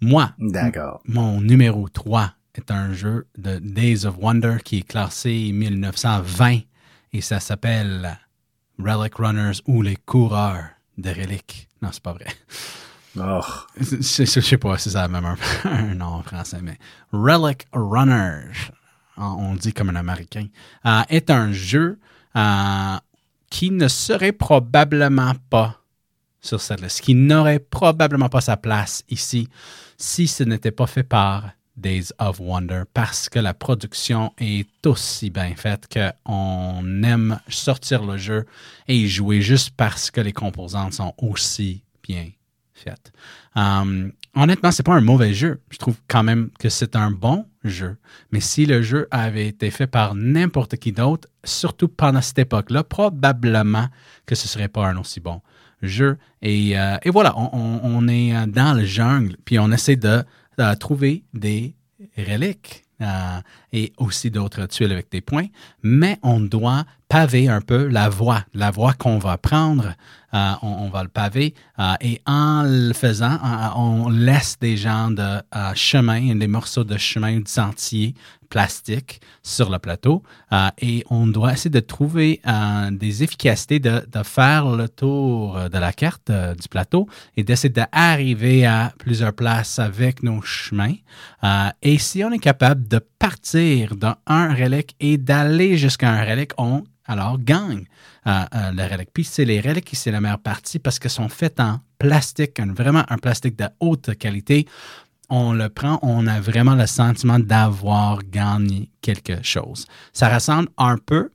Moi, 0.00 0.32
D'accord. 0.38 1.00
mon 1.06 1.40
numéro 1.40 1.88
3 1.88 2.32
est 2.54 2.70
un 2.70 2.92
jeu 2.92 3.26
de 3.36 3.58
Days 3.58 4.04
of 4.04 4.16
Wonder 4.18 4.56
qui 4.64 4.78
est 4.78 4.82
classé 4.82 5.50
1920 5.52 6.60
et 7.12 7.20
ça 7.20 7.40
s'appelle 7.40 8.18
Relic 8.78 9.14
Runners 9.16 9.60
ou 9.66 9.82
les 9.82 9.96
coureurs 9.96 10.64
de 10.96 11.10
reliques. 11.10 11.68
Non, 11.82 11.90
c'est 11.92 12.02
pas 12.02 12.12
vrai. 12.12 12.26
Oh. 13.18 13.40
Je, 13.80 13.96
je- 14.00 14.24
je 14.24 14.40
sais 14.40 14.58
pas 14.58 14.78
si 14.78 14.90
ça 14.90 15.04
a 15.04 15.08
même 15.08 15.24
un, 15.24 15.36
un 15.64 15.94
nom 15.94 16.06
en 16.06 16.22
français, 16.22 16.58
mais 16.62 16.78
Relic 17.12 17.66
Runners, 17.72 18.70
on 19.16 19.22
on 19.24 19.54
dit 19.54 19.72
comme 19.72 19.88
un 19.90 19.96
Américain, 19.96 20.46
euh, 20.86 21.02
est 21.08 21.30
un 21.30 21.50
jeu 21.52 21.98
euh, 22.36 22.96
qui 23.50 23.70
ne 23.70 23.88
serait 23.88 24.32
probablement 24.32 25.32
pas 25.50 25.80
sur 26.40 26.60
cette 26.60 26.80
liste, 26.80 27.00
qui 27.00 27.14
n'aurait 27.14 27.58
probablement 27.58 28.28
pas 28.28 28.40
sa 28.40 28.56
place 28.56 29.02
ici 29.08 29.48
si 29.96 30.28
ce 30.28 30.44
n'était 30.44 30.70
pas 30.70 30.86
fait 30.86 31.02
par 31.02 31.50
Days 31.78 32.12
of 32.18 32.40
Wonder, 32.40 32.82
parce 32.92 33.28
que 33.28 33.38
la 33.38 33.54
production 33.54 34.32
est 34.38 34.86
aussi 34.86 35.30
bien 35.30 35.54
faite 35.56 35.88
qu'on 35.92 37.02
aime 37.02 37.40
sortir 37.48 38.04
le 38.04 38.16
jeu 38.16 38.46
et 38.88 38.96
y 38.96 39.08
jouer 39.08 39.40
juste 39.40 39.70
parce 39.76 40.10
que 40.10 40.20
les 40.20 40.32
composantes 40.32 40.94
sont 40.94 41.14
aussi 41.18 41.82
bien 42.02 42.28
faites. 42.74 43.12
Um, 43.54 44.12
honnêtement, 44.34 44.70
c'est 44.70 44.82
pas 44.82 44.94
un 44.94 45.00
mauvais 45.00 45.34
jeu. 45.34 45.60
Je 45.70 45.78
trouve 45.78 45.96
quand 46.08 46.22
même 46.22 46.50
que 46.58 46.68
c'est 46.68 46.96
un 46.96 47.10
bon 47.10 47.46
jeu. 47.64 47.96
Mais 48.30 48.40
si 48.40 48.66
le 48.66 48.82
jeu 48.82 49.08
avait 49.10 49.48
été 49.48 49.70
fait 49.70 49.86
par 49.86 50.14
n'importe 50.14 50.76
qui 50.76 50.92
d'autre, 50.92 51.28
surtout 51.44 51.88
pendant 51.88 52.20
cette 52.20 52.38
époque-là, 52.38 52.84
probablement 52.84 53.88
que 54.26 54.34
ce 54.34 54.48
serait 54.48 54.68
pas 54.68 54.86
un 54.86 54.96
aussi 54.96 55.20
bon 55.20 55.40
jeu. 55.82 56.18
Et, 56.42 56.78
euh, 56.78 56.96
voilà, 57.06 57.34
on, 57.36 58.08
est 58.08 58.46
dans 58.46 58.76
le 58.76 58.84
jungle, 58.84 59.36
puis 59.44 59.58
on 59.58 59.70
essaie 59.70 59.96
de, 59.96 60.24
de 60.58 60.74
trouver 60.74 61.24
des 61.32 61.74
reliques 62.16 62.84
euh, 63.00 63.40
et 63.72 63.92
aussi 63.96 64.30
d'autres 64.30 64.66
tuiles 64.66 64.92
avec 64.92 65.10
des 65.10 65.20
points, 65.20 65.46
mais 65.82 66.18
on 66.22 66.40
doit 66.40 66.84
paver 67.08 67.48
un 67.48 67.60
peu 67.60 67.86
la 67.86 68.08
voie, 68.08 68.44
la 68.54 68.70
voie 68.70 68.92
qu'on 68.92 69.18
va 69.18 69.38
prendre, 69.38 69.94
euh, 70.34 70.52
on, 70.60 70.90
va 70.90 71.02
le 71.02 71.08
paver 71.08 71.54
euh, 71.78 71.94
et 72.02 72.20
en 72.26 72.62
le 72.62 72.92
faisant, 72.92 73.32
euh, 73.32 73.68
on 73.76 74.10
laisse 74.10 74.58
des 74.60 74.76
gens 74.76 75.10
de 75.10 75.40
chemin, 75.74 76.34
des 76.34 76.46
morceaux 76.46 76.84
de 76.84 76.98
chemin 76.98 77.40
de 77.40 77.48
sentier 77.48 78.14
plastique 78.50 79.20
sur 79.42 79.70
le 79.70 79.78
plateau 79.78 80.22
et 80.80 81.04
on 81.10 81.26
doit 81.26 81.52
essayer 81.52 81.70
de 81.70 81.80
trouver 81.80 82.40
des 82.92 83.22
efficacités 83.22 83.78
de, 83.78 84.00
faire 84.24 84.70
le 84.70 84.88
tour 84.88 85.58
de 85.70 85.78
la 85.78 85.92
carte 85.92 86.30
du 86.30 86.66
plateau 86.70 87.08
et 87.36 87.44
d'essayer 87.44 87.68
d'arriver 87.68 88.64
à 88.64 88.94
plusieurs 88.98 89.34
places 89.34 89.78
avec 89.78 90.22
nos 90.22 90.40
chemins. 90.40 90.94
Et 91.82 91.98
si 91.98 92.24
on 92.24 92.32
est 92.32 92.38
capable 92.38 92.88
de 92.88 93.00
partir 93.18 93.94
d'un 93.96 94.16
relique 94.26 94.96
et 94.98 95.18
d'aller 95.18 95.76
jusqu'à 95.76 96.10
un 96.10 96.24
relique, 96.24 96.52
on 96.56 96.84
alors 97.08 97.38
gagne 97.38 97.84
euh, 98.26 98.44
euh, 98.54 98.70
le 98.72 98.82
relique. 98.84 99.10
Puis 99.12 99.24
c'est 99.24 99.44
les 99.44 99.60
reliques 99.60 99.86
qui 99.86 99.96
c'est 99.96 100.12
la 100.12 100.20
meilleure 100.20 100.38
partie 100.38 100.78
parce 100.78 100.98
qu'elles 100.98 101.10
sont 101.10 101.28
faites 101.28 101.58
en 101.58 101.80
plastique, 101.98 102.60
vraiment 102.60 103.02
un 103.08 103.18
plastique 103.18 103.58
de 103.58 103.66
haute 103.80 104.16
qualité 104.16 104.66
on 105.30 105.52
le 105.52 105.68
prend, 105.68 105.98
on 106.00 106.26
a 106.26 106.40
vraiment 106.40 106.74
le 106.74 106.86
sentiment 106.86 107.38
d'avoir 107.38 108.20
gagné 108.24 108.90
quelque 109.02 109.42
chose. 109.42 109.84
Ça 110.14 110.32
ressemble 110.32 110.70
un 110.78 110.96
peu 110.96 111.28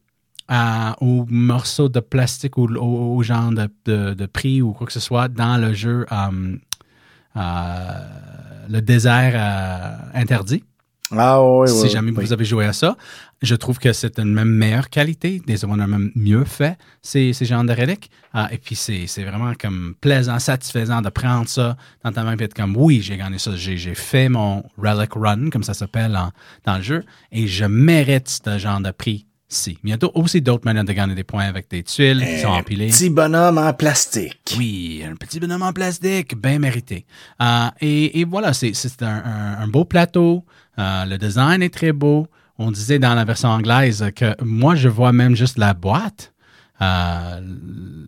euh, 0.49 0.91
au 0.99 1.27
morceau 1.29 1.89
de 1.89 1.99
plastique 1.99 2.57
ou 2.57 2.63
au, 2.63 3.21
genre 3.21 3.51
de, 3.51 4.25
prix 4.25 4.63
ou 4.63 4.73
quoi 4.73 4.87
que 4.87 4.93
ce 4.93 4.99
soit 4.99 5.27
dans 5.27 5.57
le 5.57 5.75
jeu 5.75 6.07
Le 7.35 8.79
désert 8.81 9.35
interdit. 10.15 10.63
Ah 11.17 11.43
oui, 11.43 11.67
si 11.69 11.83
oui, 11.83 11.89
jamais 11.89 12.11
oui. 12.11 12.25
vous 12.25 12.33
avez 12.33 12.45
joué 12.45 12.65
à 12.65 12.73
ça. 12.73 12.97
Je 13.41 13.55
trouve 13.55 13.77
que 13.77 13.91
c'est 13.91 14.19
une 14.19 14.33
même 14.33 14.49
meilleure 14.49 14.89
qualité. 14.89 15.41
Des 15.45 15.65
on 15.65 15.77
a 15.79 15.85
même 15.87 16.11
mieux 16.15 16.45
fait 16.45 16.77
ces, 17.01 17.33
ces 17.33 17.45
genres 17.45 17.63
de 17.65 17.73
reliques. 17.73 18.09
Ah, 18.33 18.47
et 18.51 18.57
puis 18.57 18.75
c'est 18.75 19.05
vraiment 19.23 19.53
comme 19.59 19.95
plaisant, 19.99 20.39
satisfaisant 20.39 21.01
de 21.01 21.09
prendre 21.09 21.47
ça 21.49 21.75
dans 22.03 22.11
ta 22.11 22.23
main 22.23 22.37
et 22.37 22.43
être 22.43 22.53
comme 22.53 22.75
oui, 22.77 23.01
j'ai 23.01 23.17
gagné 23.17 23.37
ça. 23.39 23.51
J'ai 23.55 23.95
fait 23.95 24.29
mon 24.29 24.63
relic 24.77 25.11
run, 25.15 25.49
comme 25.49 25.63
ça 25.63 25.73
s'appelle 25.73 26.17
dans 26.65 26.77
le 26.77 26.81
jeu, 26.83 27.03
et 27.31 27.47
je 27.47 27.65
mérite 27.65 28.29
ce 28.45 28.57
genre 28.57 28.79
de 28.79 28.91
prix. 28.91 29.25
Si. 29.49 29.77
Mais 29.83 29.89
il 29.89 29.91
y 29.91 29.93
a 29.93 29.97
d'au- 29.97 30.11
aussi 30.15 30.41
d'autres 30.41 30.65
manières 30.65 30.83
de 30.85 30.93
gagner 30.93 31.13
des 31.13 31.23
points 31.23 31.43
avec 31.45 31.69
des 31.69 31.83
tuiles 31.83 32.25
qui 32.25 32.39
sont 32.39 32.47
empilées. 32.47 32.87
Petit 32.87 33.11
bonhomme 33.11 33.59
en 33.59 33.71
plastique. 33.73 34.55
Oui, 34.57 35.03
un 35.07 35.15
petit 35.15 35.39
bonhomme 35.39 35.61
en 35.61 35.71
plastique, 35.73 36.35
bien 36.35 36.57
mérité. 36.57 37.05
Euh, 37.39 37.67
et, 37.79 38.19
et 38.21 38.25
voilà, 38.25 38.53
c'est 38.53 38.73
c'est 38.73 39.03
un, 39.03 39.21
un- 39.23 39.57
un 39.61 39.67
beau 39.67 39.85
plateau. 39.85 40.43
Euh, 40.79 41.05
le 41.05 41.17
design 41.17 41.61
est 41.61 41.73
très 41.73 41.91
beau. 41.91 42.27
On 42.57 42.71
disait 42.71 42.99
dans 42.99 43.15
la 43.15 43.25
version 43.25 43.49
anglaise 43.49 44.05
que 44.15 44.41
moi, 44.43 44.75
je 44.75 44.89
vois 44.89 45.11
même 45.11 45.35
juste 45.35 45.57
la 45.57 45.73
boîte. 45.73 46.33
Euh, 46.81 47.39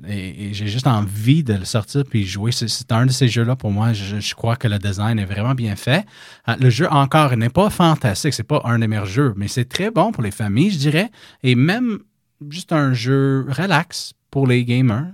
et 0.07 0.53
j'ai 0.53 0.68
juste 0.68 0.88
envie 0.88 1.43
de 1.43 1.53
le 1.53 1.66
sortir 1.66 2.03
puis 2.09 2.26
jouer. 2.26 2.51
C'est- 2.51 2.91
un 2.91 3.05
de 3.05 3.11
ces 3.11 3.28
jeux-là 3.28 3.55
pour 3.55 3.72
moi. 3.72 3.93
Je, 3.93 4.36
crois 4.36 4.55
que 4.55 4.68
le 4.68 4.80
design 4.80 5.20
est 5.20 5.26
vraiment 5.26 5.53
bien 5.53 5.76
fait. 5.76 6.05
Euh, 6.47 6.55
le 6.59 6.70
jeu 6.70 6.88
encore 6.91 7.36
n'est 7.38 7.49
pas 7.49 7.70
fantastique. 7.70 8.34
C'est 8.34 8.43
pas 8.43 8.61
un 8.66 8.80
des 8.80 8.88
meilleurs 8.88 9.05
jeux, 9.05 9.34
mais 9.38 9.47
c'est 9.47 9.66
très 9.66 9.91
bon 9.91 10.11
pour 10.11 10.24
les 10.24 10.32
familles, 10.32 10.72
je 10.72 10.78
dirais. 10.78 11.09
Et 11.43 11.55
même 11.55 11.99
juste 12.49 12.74
un 12.74 12.93
jeu 12.93 13.45
relax 13.49 14.13
pour 14.30 14.47
les 14.47 14.66
gamers. 14.66 15.07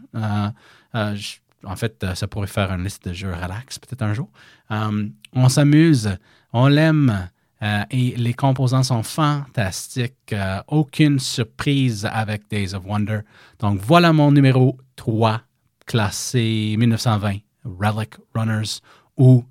En 1.64 1.76
fait, 1.76 2.04
ça 2.16 2.28
pourrait 2.28 2.48
faire 2.48 2.72
une 2.72 2.84
liste 2.84 3.08
de 3.08 3.14
jeux 3.14 3.32
relax 3.32 3.78
peut-être 3.78 4.02
un 4.02 4.14
jour. 4.14 4.30
On 4.70 5.50
s'amuse, 5.50 6.18
on 6.54 6.68
l'aime 6.68 7.30
euh, 7.64 7.82
et 7.92 8.16
les 8.18 8.34
composants 8.34 8.84
sont 8.84 9.04
fantastiques. 9.04 10.34
Euh, 10.34 10.58
aucune 10.68 11.20
surprise 11.20 12.08
avec 12.12 12.50
Days 12.50 12.74
of 12.74 12.84
Wonder. 12.86 13.20
Donc 13.60 13.80
voilà 13.82 14.14
mon 14.14 14.32
numéro 14.32 14.78
3, 14.96 15.42
classé 15.86 16.76
1920, 16.78 17.38
Relic 17.66 18.14
Runners 18.34 18.80
ou 19.18 19.44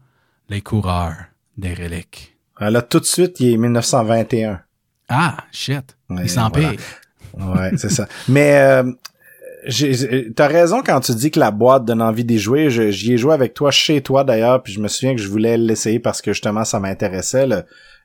les 0.49 0.61
coureurs 0.61 1.17
des 1.57 1.75
reliques. 1.75 2.37
Euh, 2.63 2.71
Là, 2.71 2.83
tout 2.83 3.01
de 3.01 3.05
suite, 3.05 3.39
il 3.41 3.53
est 3.55 3.57
1921. 3.57 4.61
Ah, 5.09 5.37
shit. 5.53 5.97
Ouais, 6.09 6.23
Il 6.25 6.31
s'empire. 6.31 6.73
voilà. 7.35 7.71
Ouais, 7.71 7.77
c'est 7.77 7.91
ça. 7.91 8.07
Mais 8.29 8.57
euh, 8.59 8.93
t'as 10.35 10.47
raison 10.49 10.83
quand 10.85 11.01
tu 11.01 11.15
dis 11.15 11.31
que 11.31 11.39
la 11.41 11.51
boîte 11.51 11.85
donne 11.85 12.03
envie 12.03 12.25
d'y 12.25 12.39
jouer. 12.39 12.71
J'y 12.71 13.13
ai 13.13 13.19
joué 13.19 13.35
avec 13.35 13.55
toi 13.55 13.71
chez 13.71 14.01
toi 14.03 14.25
d'ailleurs, 14.25 14.63
puis 14.63 14.73
je 14.73 14.81
me 14.81 14.89
souviens 14.89 15.15
que 15.15 15.21
je 15.21 15.29
voulais 15.29 15.57
l'essayer 15.57 15.99
parce 16.01 16.21
que 16.23 16.33
justement 16.33 16.65
ça 16.65 16.81
m'intéressait. 16.81 17.47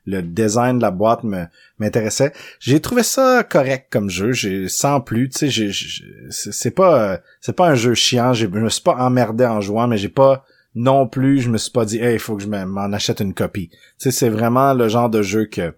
Le, 0.06 0.22
design 0.22 0.78
de 0.78 0.82
la 0.82 0.90
boîte 0.90 1.24
me 1.24 1.44
m'intéressait. 1.78 2.32
J'ai 2.60 2.80
trouvé 2.80 3.02
ça 3.02 3.44
correct 3.44 3.88
comme 3.90 4.08
jeu. 4.08 4.32
J'ai 4.32 4.68
sans 4.68 5.00
plus. 5.00 5.28
Tu 5.28 5.50
sais, 5.50 5.70
c'est 6.30 6.70
pas 6.70 7.12
euh, 7.12 7.18
c'est 7.40 7.56
pas 7.56 7.68
un 7.68 7.74
jeu 7.74 7.94
chiant. 7.94 8.32
Je 8.32 8.46
me 8.46 8.68
suis 8.68 8.82
pas 8.82 8.96
emmerdé 8.96 9.44
en 9.44 9.60
jouant, 9.60 9.88
mais 9.88 9.98
j'ai 9.98 10.08
pas 10.08 10.44
non 10.74 11.08
plus. 11.08 11.40
Je 11.40 11.50
me 11.50 11.58
suis 11.58 11.72
pas 11.72 11.84
dit, 11.84 11.98
hey, 11.98 12.14
il 12.14 12.18
faut 12.20 12.36
que 12.36 12.42
je 12.42 12.48
me- 12.48 12.64
m'en 12.66 12.92
achète 12.92 13.20
une 13.20 13.34
copie. 13.34 13.68
Tu 13.68 13.76
sais, 13.98 14.10
c'est 14.10 14.28
vraiment 14.28 14.74
le 14.74 14.88
genre 14.88 15.10
de 15.10 15.22
jeu 15.22 15.46
que 15.46 15.74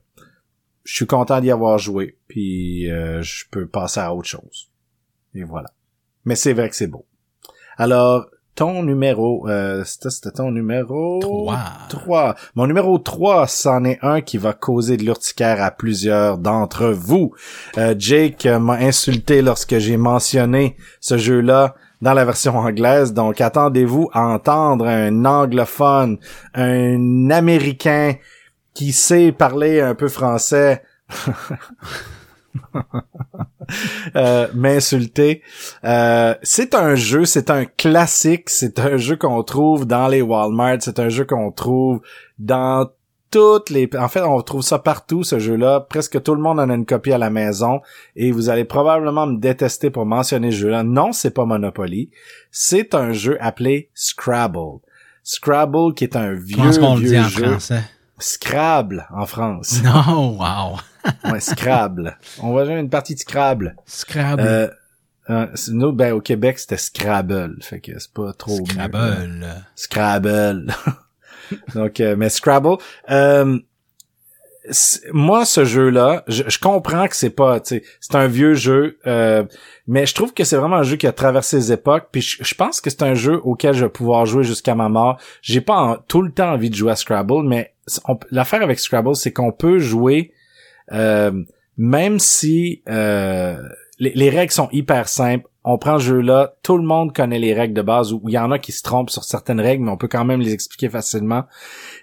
je 0.84 0.94
suis 0.94 1.06
content 1.06 1.40
d'y 1.40 1.50
avoir 1.50 1.78
joué, 1.78 2.16
puis 2.28 2.90
euh, 2.90 3.20
je 3.22 3.44
peux 3.50 3.66
passer 3.66 4.00
à 4.00 4.14
autre 4.14 4.28
chose. 4.28 4.70
Et 5.34 5.44
voilà. 5.44 5.70
Mais 6.24 6.34
c'est 6.34 6.54
vrai 6.54 6.70
que 6.70 6.76
c'est 6.76 6.86
beau. 6.86 7.06
Alors, 7.76 8.26
ton 8.58 8.82
numéro, 8.82 9.48
euh, 9.48 9.84
c'était 9.84 10.32
ton 10.32 10.50
numéro... 10.50 11.20
Trois. 11.20 11.60
3. 11.90 12.34
Mon 12.56 12.66
numéro 12.66 12.98
3, 12.98 13.46
c'en 13.46 13.84
est 13.84 14.00
un 14.02 14.20
qui 14.20 14.36
va 14.36 14.52
causer 14.52 14.96
de 14.96 15.04
l'urticaire 15.04 15.62
à 15.62 15.70
plusieurs 15.70 16.38
d'entre 16.38 16.86
vous. 16.86 17.32
Euh, 17.76 17.94
Jake 17.96 18.46
m'a 18.46 18.72
insulté 18.72 19.42
lorsque 19.42 19.78
j'ai 19.78 19.96
mentionné 19.96 20.76
ce 21.00 21.18
jeu-là 21.18 21.76
dans 22.02 22.14
la 22.14 22.24
version 22.24 22.58
anglaise, 22.58 23.12
donc 23.12 23.40
attendez-vous 23.40 24.10
à 24.12 24.26
entendre 24.26 24.88
un 24.88 25.24
anglophone, 25.24 26.18
un 26.54 27.30
américain 27.30 28.14
qui 28.74 28.90
sait 28.90 29.30
parler 29.30 29.80
un 29.80 29.94
peu 29.94 30.08
français 30.08 30.82
euh, 34.16 34.48
m'insulter. 34.54 35.42
Euh, 35.84 36.34
c'est 36.42 36.74
un 36.74 36.94
jeu, 36.94 37.24
c'est 37.24 37.50
un 37.50 37.64
classique, 37.64 38.50
c'est 38.50 38.78
un 38.78 38.96
jeu 38.96 39.16
qu'on 39.16 39.42
trouve 39.42 39.86
dans 39.86 40.08
les 40.08 40.22
Walmart, 40.22 40.78
c'est 40.80 40.98
un 40.98 41.08
jeu 41.08 41.24
qu'on 41.24 41.50
trouve 41.50 42.00
dans 42.38 42.88
toutes 43.30 43.70
les... 43.70 43.88
En 43.98 44.08
fait, 44.08 44.22
on 44.22 44.40
trouve 44.40 44.62
ça 44.62 44.78
partout, 44.78 45.22
ce 45.22 45.38
jeu-là. 45.38 45.80
Presque 45.80 46.22
tout 46.22 46.34
le 46.34 46.40
monde 46.40 46.60
en 46.60 46.70
a 46.70 46.74
une 46.74 46.86
copie 46.86 47.12
à 47.12 47.18
la 47.18 47.30
maison. 47.30 47.80
Et 48.16 48.32
vous 48.32 48.48
allez 48.48 48.64
probablement 48.64 49.26
me 49.26 49.38
détester 49.38 49.90
pour 49.90 50.06
mentionner 50.06 50.50
ce 50.50 50.56
jeu-là. 50.58 50.82
Non, 50.82 51.12
c'est 51.12 51.32
pas 51.32 51.44
Monopoly. 51.44 52.10
C'est 52.50 52.94
un 52.94 53.12
jeu 53.12 53.36
appelé 53.40 53.90
Scrabble. 53.94 54.80
Scrabble, 55.22 55.92
qui 55.94 56.04
est 56.04 56.16
un 56.16 56.32
vieux, 56.32 56.56
Comment 56.56 56.70
est-ce 56.70 56.80
qu'on 56.80 56.96
le 56.96 57.06
dit 57.06 57.18
en 57.18 57.28
jeu. 57.28 57.50
français? 57.50 57.82
Scrabble, 58.18 59.06
en 59.14 59.26
France. 59.26 59.80
Non, 59.84 60.38
wow. 60.38 60.78
ouais, 61.32 61.40
Scrabble. 61.40 62.16
On 62.42 62.52
va 62.54 62.64
jouer 62.64 62.74
une 62.78 62.90
partie 62.90 63.14
de 63.14 63.20
Scrabble. 63.20 63.76
Scrabble. 63.86 64.42
Euh, 64.44 64.68
euh, 65.30 65.46
nous, 65.70 65.92
ben, 65.92 66.12
au 66.14 66.20
Québec, 66.20 66.58
c'était 66.58 66.76
Scrabble. 66.78 67.56
Fait 67.60 67.80
que 67.80 67.98
c'est 67.98 68.12
pas 68.12 68.32
trop 68.32 68.58
mieux. 68.60 68.64
Scrabble. 68.66 69.46
Scrabble. 69.74 70.74
Donc, 71.74 72.00
euh, 72.00 72.14
mais 72.16 72.28
Scrabble. 72.28 72.76
euh, 73.10 73.58
moi, 75.12 75.46
ce 75.46 75.64
jeu-là, 75.64 76.24
je, 76.28 76.42
je 76.46 76.58
comprends 76.58 77.08
que 77.08 77.16
c'est 77.16 77.30
pas, 77.30 77.58
c'est 77.64 77.82
un 78.14 78.26
vieux 78.26 78.52
jeu, 78.52 78.98
euh, 79.06 79.44
mais 79.86 80.04
je 80.04 80.14
trouve 80.14 80.34
que 80.34 80.44
c'est 80.44 80.56
vraiment 80.56 80.76
un 80.76 80.82
jeu 80.82 80.96
qui 80.96 81.06
a 81.06 81.12
traversé 81.12 81.56
les 81.56 81.72
époques. 81.72 82.08
Puis 82.12 82.20
je, 82.20 82.44
je 82.44 82.54
pense 82.54 82.82
que 82.82 82.90
c'est 82.90 83.02
un 83.02 83.14
jeu 83.14 83.40
auquel 83.44 83.72
je 83.74 83.84
vais 83.84 83.90
pouvoir 83.90 84.26
jouer 84.26 84.44
jusqu'à 84.44 84.74
ma 84.74 84.90
mort. 84.90 85.18
J'ai 85.40 85.62
pas 85.62 85.76
en- 85.76 85.96
tout 85.96 86.20
le 86.20 86.30
temps 86.32 86.52
envie 86.52 86.68
de 86.68 86.74
jouer 86.74 86.92
à 86.92 86.96
Scrabble, 86.96 87.44
mais 87.44 87.72
l'affaire 88.30 88.60
avec 88.62 88.78
Scrabble, 88.78 89.16
c'est 89.16 89.32
qu'on 89.32 89.52
peut 89.52 89.78
jouer 89.78 90.32
même 90.90 92.18
si 92.18 92.82
euh, 92.88 93.62
les 93.98 94.30
règles 94.30 94.52
sont 94.52 94.68
hyper 94.72 95.08
simples. 95.08 95.48
On 95.64 95.76
prend 95.76 95.98
ce 95.98 96.04
jeu-là, 96.04 96.54
tout 96.62 96.78
le 96.78 96.84
monde 96.84 97.12
connaît 97.12 97.38
les 97.38 97.52
règles 97.52 97.74
de 97.74 97.82
base, 97.82 98.12
ou 98.12 98.22
il 98.28 98.32
y 98.32 98.38
en 98.38 98.50
a 98.52 98.58
qui 98.58 98.72
se 98.72 98.82
trompent 98.82 99.10
sur 99.10 99.24
certaines 99.24 99.60
règles, 99.60 99.84
mais 99.84 99.90
on 99.90 99.96
peut 99.96 100.08
quand 100.08 100.24
même 100.24 100.40
les 100.40 100.52
expliquer 100.52 100.88
facilement. 100.88 101.44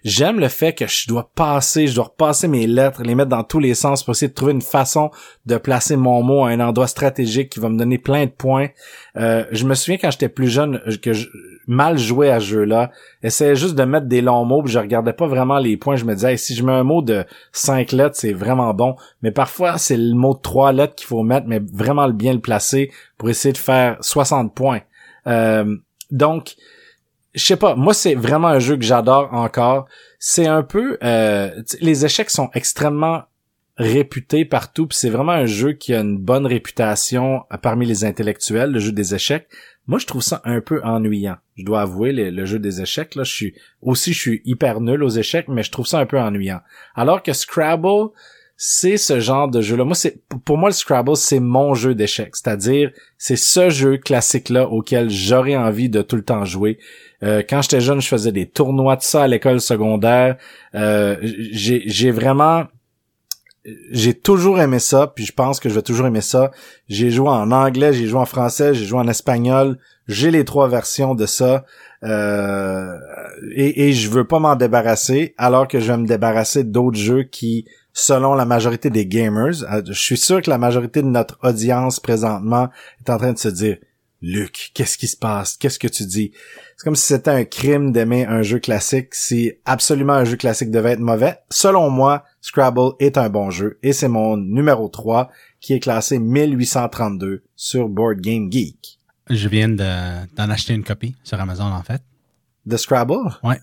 J'aime 0.04 0.40
le 0.40 0.50
fait 0.50 0.74
que 0.74 0.88
je 0.88 1.08
dois 1.08 1.32
passer, 1.36 1.88
je 1.88 1.96
dois 1.96 2.06
repasser 2.06 2.48
mes 2.48 2.68
lettres, 2.68 3.02
les 3.04 3.16
mettre 3.16 3.30
dans 3.30 3.44
tous 3.44 3.60
les 3.60 3.74
sens 3.74 4.04
pour 4.04 4.12
essayer 4.12 4.28
de 4.28 4.34
trouver 4.34 4.52
une 4.52 4.62
façon 4.62 5.10
de 5.46 5.58
placer 5.58 5.96
mon 5.96 6.22
mot 6.22 6.44
à 6.44 6.50
un 6.50 6.60
endroit 6.60 6.88
stratégique 6.88 7.50
qui 7.50 7.60
va 7.60 7.70
me 7.70 7.78
donner 7.78 7.98
plein 7.98 8.26
de 8.26 8.32
points. 8.32 8.68
Euh, 9.18 9.46
je 9.52 9.66
me 9.66 9.74
souviens 9.74 9.98
quand 9.98 10.12
j'étais 10.12 10.30
plus 10.30 10.48
jeune 10.48 10.82
que 11.02 11.14
je 11.14 11.28
mal 11.68 11.98
jouais 11.98 12.30
à 12.30 12.40
ce 12.40 12.46
jeu-là, 12.46 12.92
essayais 13.24 13.56
juste 13.56 13.76
de 13.76 13.84
mettre 13.84 14.06
des 14.08 14.22
longs 14.22 14.46
mots, 14.46 14.62
puis 14.62 14.72
je 14.72 14.80
regardais 14.80 15.14
pas 15.14 15.28
vraiment 15.28 15.58
les 15.58 15.78
points, 15.78 15.96
je 15.96 16.06
me 16.06 16.14
disais 16.14 16.38
si 16.38 16.56
je 16.56 16.64
mets 16.64 16.72
un 16.72 16.84
mot 16.84 17.02
de 17.02 17.26
cinq 17.52 17.92
lettres, 17.92 18.16
c'est 18.16 18.34
vraiment 18.34 18.74
bon, 18.74 18.96
mais 19.22 19.32
parfois 19.32 19.78
c'est 19.78 19.98
le 19.98 20.14
mot 20.14 20.36
de 20.36 20.42
trois 20.42 20.72
lettres 20.72 20.96
qu'il 20.96 21.08
faut 21.08 21.24
mettre 21.24 21.48
mais 21.48 21.62
vraiment 21.74 22.08
bien 22.10 22.34
le 22.34 22.40
placer 22.40 22.92
pour 23.18 23.30
essayer 23.30 23.54
de 23.56 23.60
faire 23.60 23.98
60 24.02 24.54
points. 24.54 24.82
Euh, 25.28 25.76
donc 26.12 26.56
je 27.34 27.44
sais 27.44 27.58
pas, 27.58 27.76
moi 27.76 27.94
c'est 27.94 28.16
vraiment 28.16 28.48
un 28.48 28.60
jeu 28.60 28.78
que 28.78 28.84
j'adore 28.84 29.34
encore. 29.34 29.88
C'est 30.20 30.48
un 30.48 30.64
peu 30.64 30.98
euh, 31.04 31.62
les 31.82 32.06
échecs 32.06 32.30
sont 32.30 32.50
extrêmement 32.54 33.24
réputés 33.78 34.46
partout, 34.46 34.88
puis 34.88 34.98
c'est 34.98 35.10
vraiment 35.10 35.34
un 35.34 35.46
jeu 35.46 35.74
qui 35.74 35.94
a 35.94 36.00
une 36.00 36.18
bonne 36.18 36.46
réputation 36.46 37.44
parmi 37.62 37.86
les 37.86 38.06
intellectuels, 38.06 38.72
le 38.72 38.80
jeu 38.80 38.92
des 38.92 39.14
échecs. 39.14 39.48
Moi, 39.88 40.00
je 40.00 40.08
trouve 40.08 40.24
ça 40.24 40.42
un 40.46 40.62
peu 40.62 40.82
ennuyant. 40.84 41.36
Je 41.58 41.64
dois 41.64 41.82
avouer, 41.82 42.12
le, 42.12 42.32
le 42.32 42.46
jeu 42.46 42.58
des 42.58 42.82
échecs, 42.82 43.16
là, 43.16 43.24
je 43.24 43.34
suis 43.34 43.54
aussi, 43.82 44.14
je 44.14 44.20
suis 44.20 44.42
hyper 44.46 44.82
nul 44.82 45.04
aux 45.04 45.10
échecs, 45.10 45.48
mais 45.48 45.62
je 45.62 45.72
trouve 45.72 45.86
ça 45.86 46.00
un 46.00 46.06
peu 46.06 46.20
ennuyant. 46.20 46.62
Alors 46.96 47.22
que 47.22 47.34
Scrabble, 47.34 48.10
c'est 48.58 48.98
ce 48.98 49.20
genre 49.20 49.50
de 49.50 49.62
jeu-là. 49.62 49.84
Moi, 49.84 49.96
c'est 49.96 50.18
pour 50.46 50.58
moi 50.58 50.70
le 50.70 50.74
Scrabble, 50.74 51.18
c'est 51.18 51.40
mon 51.40 51.74
jeu 51.74 51.94
d'échecs. 51.94 52.36
C'est-à-dire, 52.36 52.92
c'est 53.18 53.36
ce 53.36 53.70
jeu 53.70 53.98
classique-là 53.98 54.70
auquel 54.70 55.10
j'aurais 55.10 55.58
envie 55.58 55.90
de 55.90 56.02
tout 56.02 56.16
le 56.16 56.24
temps 56.24 56.46
jouer. 56.46 56.80
Euh, 57.24 57.44
quand 57.48 57.62
j'étais 57.62 57.82
jeune, 57.82 58.02
je 58.02 58.08
faisais 58.08 58.32
des 58.32 58.46
tournois 58.46 58.96
de 58.96 59.02
ça 59.02 59.24
à 59.24 59.28
l'école 59.28 59.60
secondaire. 59.60 60.38
Euh, 60.74 61.18
j'ai 61.22 62.12
vraiment 62.12 62.66
j'ai 63.92 64.14
toujours 64.14 64.60
aimé 64.60 64.78
ça, 64.80 65.12
puis 65.16 65.26
je 65.26 65.34
pense 65.34 65.60
que 65.60 65.70
je 65.70 65.74
vais 65.74 65.82
toujours 65.82 66.06
aimer 66.06 66.22
ça. 66.22 66.52
J'ai 66.88 67.10
joué 67.10 67.30
en 67.30 67.52
anglais, 67.52 67.94
j'ai 67.94 68.06
joué 68.06 68.20
en 68.20 68.26
français, 68.26 68.76
j'ai 68.76 68.86
joué 68.86 69.00
en 69.00 69.08
espagnol. 69.08 69.80
J'ai 70.08 70.30
les 70.30 70.46
trois 70.46 70.68
versions 70.68 71.16
de 71.16 71.26
ça. 71.26 71.66
Euh, 72.04 72.96
et, 73.56 73.88
et 73.88 73.94
je 73.94 74.10
veux 74.10 74.28
pas 74.28 74.38
m'en 74.38 74.56
débarrasser, 74.56 75.34
alors 75.38 75.68
que 75.68 75.80
je 75.80 75.92
vais 75.92 75.98
me 75.98 76.06
débarrasser 76.06 76.64
d'autres 76.64 77.00
jeux 77.00 77.24
qui 77.24 77.66
selon 77.98 78.36
la 78.36 78.44
majorité 78.46 78.90
des 78.90 79.08
gamers. 79.08 79.64
Euh, 79.72 79.82
Je 79.86 79.94
suis 79.94 80.18
sûr 80.18 80.42
que 80.42 80.50
la 80.50 80.58
majorité 80.58 81.02
de 81.02 81.08
notre 81.08 81.40
audience 81.44 82.00
présentement 82.02 82.70
est 83.00 83.10
en 83.10 83.18
train 83.18 83.32
de 83.34 83.38
se 83.40 83.48
dire 83.48 83.78
Luc, 84.22 84.72
qu'est-ce 84.74 84.98
qui 84.98 85.08
se 85.08 85.16
passe? 85.18 85.56
Qu'est-ce 85.56 85.78
que 85.80 85.88
tu 85.88 86.04
dis? 86.06 86.32
C'est 86.76 86.84
comme 86.84 86.96
si 86.96 87.06
c'était 87.06 87.30
un 87.32 87.46
crime 87.46 87.92
d'aimer 87.92 88.26
un 88.26 88.42
jeu 88.42 88.60
classique 88.60 89.14
si 89.14 89.54
absolument 89.66 90.14
un 90.14 90.24
jeu 90.26 90.36
classique 90.36 90.72
devait 90.72 90.94
être 90.94 91.00
mauvais. 91.00 91.38
Selon 91.52 91.90
moi, 91.90 92.24
Scrabble 92.42 92.94
est 93.00 93.18
un 93.18 93.30
bon 93.30 93.50
jeu 93.52 93.78
et 93.84 93.94
c'est 93.94 94.08
mon 94.08 94.36
numéro 94.36 94.88
3 94.90 95.30
qui 95.62 95.74
est 95.74 95.80
classé 95.80 96.18
1832 96.20 97.44
sur 97.56 97.88
Board 97.88 98.20
Game 98.20 98.52
Geek. 98.52 99.00
Je 99.30 99.48
viens 99.48 99.70
de- 99.70 100.36
d'en 100.36 100.50
acheter 100.50 100.74
une 100.74 100.84
copie 100.84 101.16
sur 101.24 101.40
Amazon, 101.40 101.66
en 101.72 101.84
fait. 101.84 102.02
De 102.66 102.78
Scrabble? 102.78 103.38
Ouais. 103.44 103.60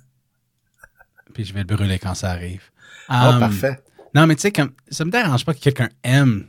Puis 1.35 1.45
je 1.45 1.53
vais 1.55 1.61
le 1.61 1.67
brûler 1.77 1.99
quand 1.99 2.15
ça 2.15 2.31
arrive. 2.31 2.63
Oh, 3.09 3.13
Um, 3.15 3.41
parfait. 3.41 3.81
Non, 4.15 4.27
mais 4.27 4.35
tu 4.37 4.43
sais, 4.43 4.53
comme, 4.53 4.73
ça 4.91 5.05
me 5.05 5.11
dérange 5.11 5.45
pas 5.45 5.55
que 5.55 5.61
quelqu'un 5.61 5.89
aime 6.03 6.47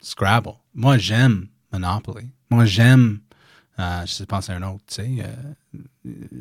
Scrabble. 0.00 0.52
Moi, 0.74 0.98
j'aime 0.98 1.48
Monopoly. 1.72 2.28
Moi, 2.50 2.64
j'aime, 2.64 3.20
euh, 3.78 4.02
je 4.06 4.12
sais 4.12 4.26
pas 4.26 4.40
c'est 4.40 4.52
un 4.52 4.62
autre, 4.62 4.84
tu 4.86 4.94
sais. 4.94 5.10
euh, 5.20 5.80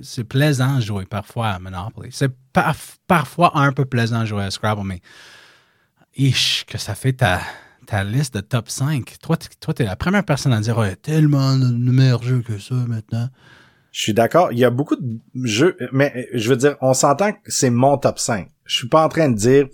c'est 0.02 0.24
plaisant 0.24 0.76
de 0.78 0.82
jouer 0.82 1.06
parfois 1.06 1.50
à 1.50 1.60
Monopoly. 1.60 2.10
C'est 2.12 2.32
par- 2.54 2.76
parfois 3.08 3.52
un 3.58 3.72
peu 3.72 3.86
plaisant 3.86 4.22
de 4.22 4.26
jouer 4.26 4.44
à 4.44 4.52
Scrabble, 4.52 4.84
mais 4.86 5.02
ish, 6.18 6.66
que 6.68 6.78
ça 6.78 6.96
fait 6.96 7.14
ta, 7.14 7.42
ta 7.88 8.04
liste 8.04 8.34
de 8.36 8.42
top 8.42 8.70
5. 8.70 9.16
Toi, 9.22 9.38
tu 9.38 9.84
es 9.84 9.86
la 9.86 9.96
première 9.96 10.24
personne 10.24 10.54
à 10.54 10.62
dire, 10.62 10.78
oh, 10.78 10.84
il 10.84 10.90
y 10.90 10.92
a 10.92 10.96
tellement 10.96 11.56
de 11.58 11.92
meilleurs 11.92 12.24
jeux 12.24 12.42
que 12.42 12.58
ça 12.58 12.76
maintenant. 12.76 13.30
Je 13.92 14.02
suis 14.02 14.14
d'accord. 14.14 14.52
Il 14.52 14.60
y 14.60 14.66
a 14.66 14.70
beaucoup 14.70 14.96
de 14.98 15.20
jeux, 15.44 15.78
mais 15.92 16.28
je 16.34 16.50
veux 16.50 16.58
dire, 16.58 16.76
on 16.82 16.94
s'entend 16.94 17.32
que 17.32 17.40
c'est 17.48 17.70
mon 17.70 17.98
top 17.98 18.20
5. 18.20 18.50
Je 18.66 18.76
suis 18.76 18.90
pas 18.90 19.04
en 19.06 19.10
train 19.10 19.30
de 19.30 19.36
dire, 19.36 19.68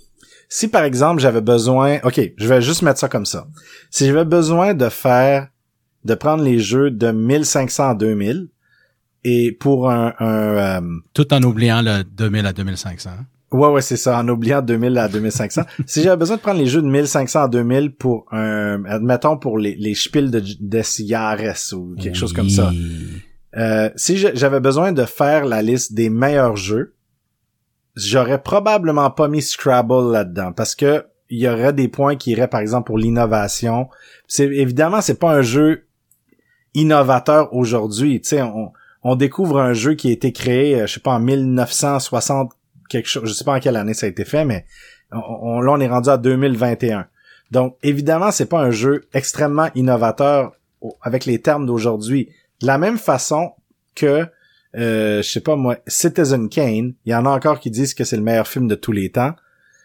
si 0.54 0.68
par 0.68 0.84
exemple 0.84 1.22
j'avais 1.22 1.40
besoin, 1.40 2.00
ok, 2.04 2.20
je 2.36 2.48
vais 2.48 2.62
juste 2.62 2.82
mettre 2.82 3.00
ça 3.00 3.08
comme 3.08 3.26
ça. 3.26 3.48
Si 3.90 4.06
j'avais 4.06 4.26
besoin 4.26 4.74
de 4.74 4.90
faire, 4.90 5.48
de 6.04 6.14
prendre 6.14 6.44
les 6.44 6.60
jeux 6.60 6.92
de 6.92 7.10
1500 7.10 7.92
à 7.92 7.96
2000, 7.96 8.50
et 9.24 9.54
pour 9.54 9.90
un, 9.90 10.14
un 10.20 10.26
euh, 10.28 10.82
Tout 11.14 11.34
en 11.34 11.42
oubliant 11.44 11.82
le 11.82 12.04
2000 12.04 12.46
à 12.46 12.52
2500. 12.52 13.12
ouais, 13.54 13.68
ouais, 13.70 13.82
c'est 13.82 13.96
ça, 13.96 14.20
en 14.20 14.28
oubliant 14.28 14.62
2000 14.62 14.98
à 14.98 15.08
2500. 15.08 15.62
si 15.86 16.04
j'avais 16.04 16.18
besoin 16.18 16.36
de 16.36 16.42
prendre 16.42 16.60
les 16.60 16.68
jeux 16.68 16.82
de 16.82 16.88
1500 16.90 17.44
à 17.44 17.48
2000 17.48 17.96
pour 17.96 18.26
un, 18.34 18.84
admettons 18.84 19.38
pour 19.38 19.58
les, 19.58 19.76
les 19.76 19.96
spiels 19.96 20.32
de, 20.32 20.42
de 20.42 21.76
ou 21.76 21.96
quelque 21.96 22.18
chose 22.18 22.34
comme 22.34 22.50
ça. 22.50 22.74
Euh, 23.56 23.90
si 23.96 24.18
j'avais 24.18 24.60
besoin 24.60 24.92
de 24.92 25.06
faire 25.06 25.46
la 25.46 25.62
liste 25.62 25.94
des 25.94 26.10
meilleurs 26.10 26.58
jeux, 26.58 26.94
j'aurais 28.06 28.42
probablement 28.42 29.10
pas 29.12 29.28
mis 29.28 29.42
Scrabble 29.42 30.12
là-dedans 30.12 30.52
parce 30.54 30.76
que 30.76 31.06
il 31.30 31.40
y 31.40 31.48
aurait 31.48 31.72
des 31.74 31.88
points 31.88 32.16
qui 32.18 32.32
iraient 32.32 32.48
par 32.50 32.60
exemple 32.60 32.88
pour 32.88 32.98
l'innovation. 32.98 33.88
C'est 34.28 34.46
évidemment 34.46 35.02
c'est 35.02 35.20
pas 35.20 35.32
un 35.34 35.42
jeu 35.42 35.86
innovateur 36.74 37.54
aujourd'hui. 37.54 38.22
Tu 38.22 38.30
sais, 38.30 38.42
on, 38.42 38.72
on 39.04 39.16
découvre 39.16 39.60
un 39.60 39.74
jeu 39.74 39.94
qui 39.96 40.10
a 40.10 40.12
été 40.12 40.32
créé, 40.32 40.82
euh, 40.82 40.88
je 40.88 40.94
sais 40.96 41.00
pas 41.00 41.12
en 41.14 41.20
1960 41.20 42.52
quelque 42.90 43.08
chose. 43.10 43.28
Je 43.30 43.34
sais 43.34 43.44
pas 43.46 43.56
en 43.56 43.60
quelle 43.60 43.76
année 43.78 43.94
ça 43.94 44.06
a 44.06 44.10
été 44.10 44.26
fait, 44.26 44.46
mais 44.46 44.66
on, 45.12 45.18
on- 45.20 45.62
là 45.62 45.72
on 45.74 45.80
est 45.80 45.88
rendu 45.88 46.10
à 46.10 46.18
2021. 46.18 47.08
Donc 47.52 47.78
évidemment 47.84 48.32
c'est 48.32 48.46
pas 48.48 48.60
un 48.62 48.72
jeu 48.72 49.06
extrêmement 49.14 49.70
innovateur 49.76 50.54
avec 51.02 51.26
les 51.26 51.40
termes 51.42 51.66
d'aujourd'hui. 51.66 52.30
De 52.62 52.68
la 52.68 52.78
même 52.78 52.98
façon 52.98 53.52
que, 53.96 54.26
euh, 54.78 55.22
je 55.22 55.30
sais 55.30 55.42
pas 55.42 55.56
moi, 55.56 55.78
Citizen 55.88 56.50
Kane, 56.50 56.94
il 57.06 57.12
y 57.12 57.16
en 57.16 57.26
a 57.26 57.30
encore 57.30 57.60
qui 57.60 57.72
disent 57.72 57.94
que 57.94 58.04
c'est 58.04 58.16
le 58.16 58.24
meilleur 58.24 58.48
film 58.48 58.68
de 58.68 58.76
tous 58.76 58.92
les 58.92 59.12
temps. 59.12 59.34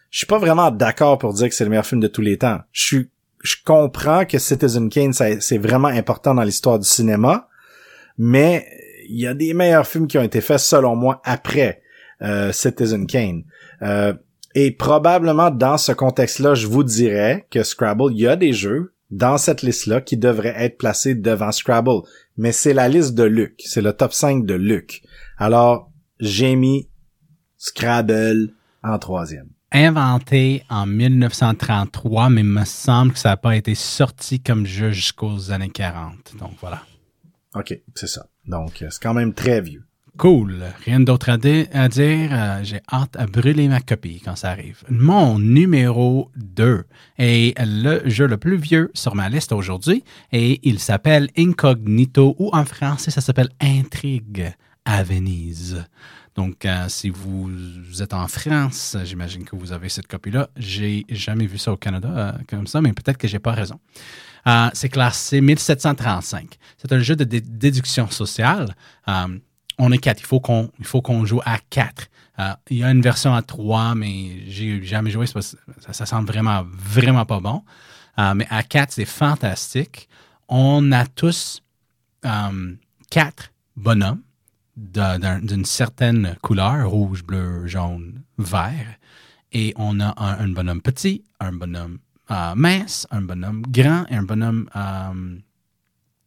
Je 0.09 0.19
suis 0.19 0.27
pas 0.27 0.37
vraiment 0.37 0.71
d'accord 0.71 1.17
pour 1.17 1.33
dire 1.33 1.49
que 1.49 1.55
c'est 1.55 1.65
le 1.65 1.69
meilleur 1.69 1.85
film 1.85 1.99
de 1.99 2.07
tous 2.07 2.21
les 2.21 2.37
temps. 2.37 2.59
Je 2.71 3.55
comprends 3.65 4.25
que 4.25 4.39
Citizen 4.39 4.89
Kane, 4.89 5.13
c'est 5.13 5.57
vraiment 5.57 5.89
important 5.89 6.33
dans 6.33 6.43
l'histoire 6.43 6.79
du 6.79 6.87
cinéma, 6.87 7.49
mais 8.17 8.65
il 9.09 9.19
y 9.19 9.27
a 9.27 9.33
des 9.33 9.53
meilleurs 9.53 9.87
films 9.87 10.07
qui 10.07 10.17
ont 10.17 10.23
été 10.23 10.41
faits, 10.41 10.59
selon 10.59 10.95
moi, 10.95 11.21
après 11.23 11.81
euh, 12.21 12.51
Citizen 12.51 13.05
Kane. 13.07 13.43
Euh, 13.81 14.13
et 14.55 14.71
probablement 14.71 15.51
dans 15.51 15.77
ce 15.77 15.91
contexte-là, 15.91 16.55
je 16.55 16.67
vous 16.67 16.83
dirais 16.83 17.45
que 17.51 17.63
Scrabble, 17.63 18.11
il 18.11 18.21
y 18.21 18.27
a 18.27 18.35
des 18.35 18.53
jeux 18.53 18.93
dans 19.11 19.37
cette 19.37 19.61
liste-là 19.61 20.01
qui 20.01 20.17
devraient 20.17 20.55
être 20.57 20.77
placés 20.77 21.15
devant 21.15 21.51
Scrabble. 21.51 22.01
Mais 22.37 22.51
c'est 22.51 22.73
la 22.73 22.87
liste 22.87 23.15
de 23.15 23.23
Luc. 23.23 23.61
C'est 23.65 23.81
le 23.81 23.93
top 23.93 24.13
5 24.13 24.45
de 24.45 24.53
Luc. 24.53 25.01
Alors, 25.37 25.91
j'ai 26.19 26.55
mis 26.55 26.89
Scrabble 27.57 28.53
en 28.83 28.99
troisième. 28.99 29.49
Inventé 29.71 30.63
en 30.69 30.85
1933, 30.85 32.29
mais 32.29 32.41
il 32.41 32.47
me 32.47 32.63
semble 32.63 33.13
que 33.13 33.19
ça 33.19 33.29
n'a 33.29 33.37
pas 33.37 33.55
été 33.55 33.75
sorti 33.75 34.39
comme 34.39 34.65
jeu 34.65 34.91
jusqu'aux 34.91 35.51
années 35.51 35.69
40. 35.69 36.37
Donc 36.39 36.53
voilà. 36.61 36.83
OK, 37.55 37.77
c'est 37.95 38.07
ça. 38.07 38.27
Donc, 38.45 38.81
euh, 38.81 38.87
c'est 38.89 39.01
quand 39.01 39.13
même 39.13 39.33
très 39.33 39.61
vieux. 39.61 39.86
Cool. 40.17 40.63
Rien 40.85 40.99
d'autre 40.99 41.29
à, 41.29 41.37
di- 41.37 41.67
à 41.71 41.87
dire. 41.89 42.29
Euh, 42.31 42.63
J'ai 42.63 42.81
hâte 42.91 43.15
à 43.17 43.27
brûler 43.27 43.67
ma 43.67 43.79
copie 43.81 44.21
quand 44.23 44.35
ça 44.35 44.49
arrive. 44.49 44.83
Mon 44.89 45.37
numéro 45.39 46.31
2 46.37 46.83
est 47.19 47.55
le 47.63 48.01
jeu 48.09 48.25
le 48.25 48.37
plus 48.37 48.57
vieux 48.57 48.89
sur 48.93 49.13
ma 49.15 49.29
liste 49.29 49.51
aujourd'hui 49.51 50.03
et 50.31 50.59
il 50.67 50.79
s'appelle 50.79 51.29
Incognito 51.37 52.35
ou 52.39 52.49
en 52.53 52.65
français 52.65 53.11
ça 53.11 53.21
s'appelle 53.21 53.49
Intrigue 53.61 54.51
à 54.85 55.03
Venise. 55.03 55.85
Donc, 56.35 56.65
euh, 56.65 56.85
si 56.87 57.09
vous, 57.09 57.49
êtes 57.99 58.13
en 58.13 58.27
France, 58.27 58.95
j'imagine 59.05 59.43
que 59.43 59.55
vous 59.55 59.71
avez 59.71 59.89
cette 59.89 60.05
copie-là. 60.07 60.49
J'ai 60.55 61.03
jamais 61.09 61.47
vu 61.47 61.57
ça 61.57 61.71
au 61.73 61.77
Canada 61.77 62.09
euh, 62.15 62.31
comme 62.47 62.67
ça, 62.67 62.79
mais 62.79 62.93
peut-être 62.93 63.17
que 63.17 63.27
j'ai 63.27 63.39
pas 63.39 63.53
raison. 63.53 63.79
C'est 64.73 64.87
classé 64.87 65.41
1735. 65.41 66.57
C'est 66.77 66.93
un 66.93 66.99
jeu 66.99 67.17
de 67.17 67.25
dé- 67.25 67.41
déduction 67.41 68.09
sociale. 68.09 68.75
On 69.77 69.91
est 69.91 69.97
quatre. 69.97 70.19
Il 70.21 70.25
faut 70.25 70.39
qu'on, 70.39 70.71
il 70.79 70.85
faut 70.85 71.01
qu'on 71.01 71.25
joue 71.25 71.41
à 71.45 71.59
quatre. 71.69 72.07
Euh, 72.39 72.53
il 72.69 72.77
y 72.77 72.83
a 72.83 72.91
une 72.91 73.01
version 73.01 73.33
à 73.33 73.41
trois, 73.41 73.95
mais 73.95 74.43
j'ai 74.47 74.83
jamais 74.83 75.09
joué. 75.11 75.25
parce 75.33 75.55
que 75.55 75.81
ça, 75.81 75.93
ça 75.93 76.05
semble 76.05 76.27
vraiment, 76.27 76.63
vraiment 76.67 77.25
pas 77.25 77.39
bon. 77.39 77.63
Euh, 78.19 78.33
mais 78.35 78.47
à 78.49 78.63
quatre, 78.63 78.91
c'est 78.93 79.05
fantastique. 79.05 80.07
On 80.47 80.91
a 80.91 81.05
tous 81.05 81.61
euh, 82.25 82.75
quatre 83.09 83.51
bonhommes 83.75 84.21
d'un- 84.75 85.19
d'un- 85.19 85.39
d'une 85.39 85.65
certaine 85.65 86.35
couleur, 86.41 86.89
rouge, 86.89 87.23
bleu, 87.23 87.67
jaune, 87.67 88.23
vert. 88.37 88.95
Et 89.51 89.73
on 89.77 89.99
a 89.99 90.13
un, 90.17 90.39
un 90.45 90.47
bonhomme 90.49 90.81
petit, 90.81 91.23
un 91.39 91.53
bonhomme 91.53 91.99
mince, 92.55 93.07
un 93.11 93.21
bonhomme 93.21 93.61
grand 93.69 94.05
et 94.09 94.15
un 94.15 94.23
bonhomme 94.23 94.67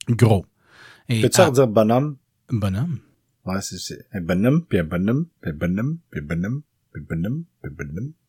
gros. 0.09 0.47
Peux-tu 1.23 1.41
redire 1.47 1.67
bonhomme? 1.67 2.17
bonhomme? 2.51 2.99
Ouais, 3.47 3.61
c'est, 3.63 3.79
c'est 3.79 4.07
un 4.13 4.21
bonhomme, 4.21 4.65
puis 4.67 4.79
un 4.79 4.85
bonhomme, 4.85 5.27
puis 5.41 5.51
un 5.51 5.55
bonhomme, 5.55 5.99
puis 6.11 6.21
un 6.21 6.25
bonhomme, 6.25 6.63
puis 6.93 7.03
un 7.03 7.05
bonhomme, 7.05 7.43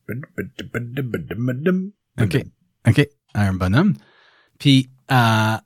puis 0.06 0.16
un 0.16 0.66
bonhomme, 0.72 1.12
puis 1.12 1.26
un 1.32 1.36
bonhomme. 1.36 1.92
OK. 2.22 2.44
OK. 2.88 3.10
Un 3.34 3.54
bonhomme. 3.54 3.94
Puis, 4.58 4.90
euh, 5.12 5.58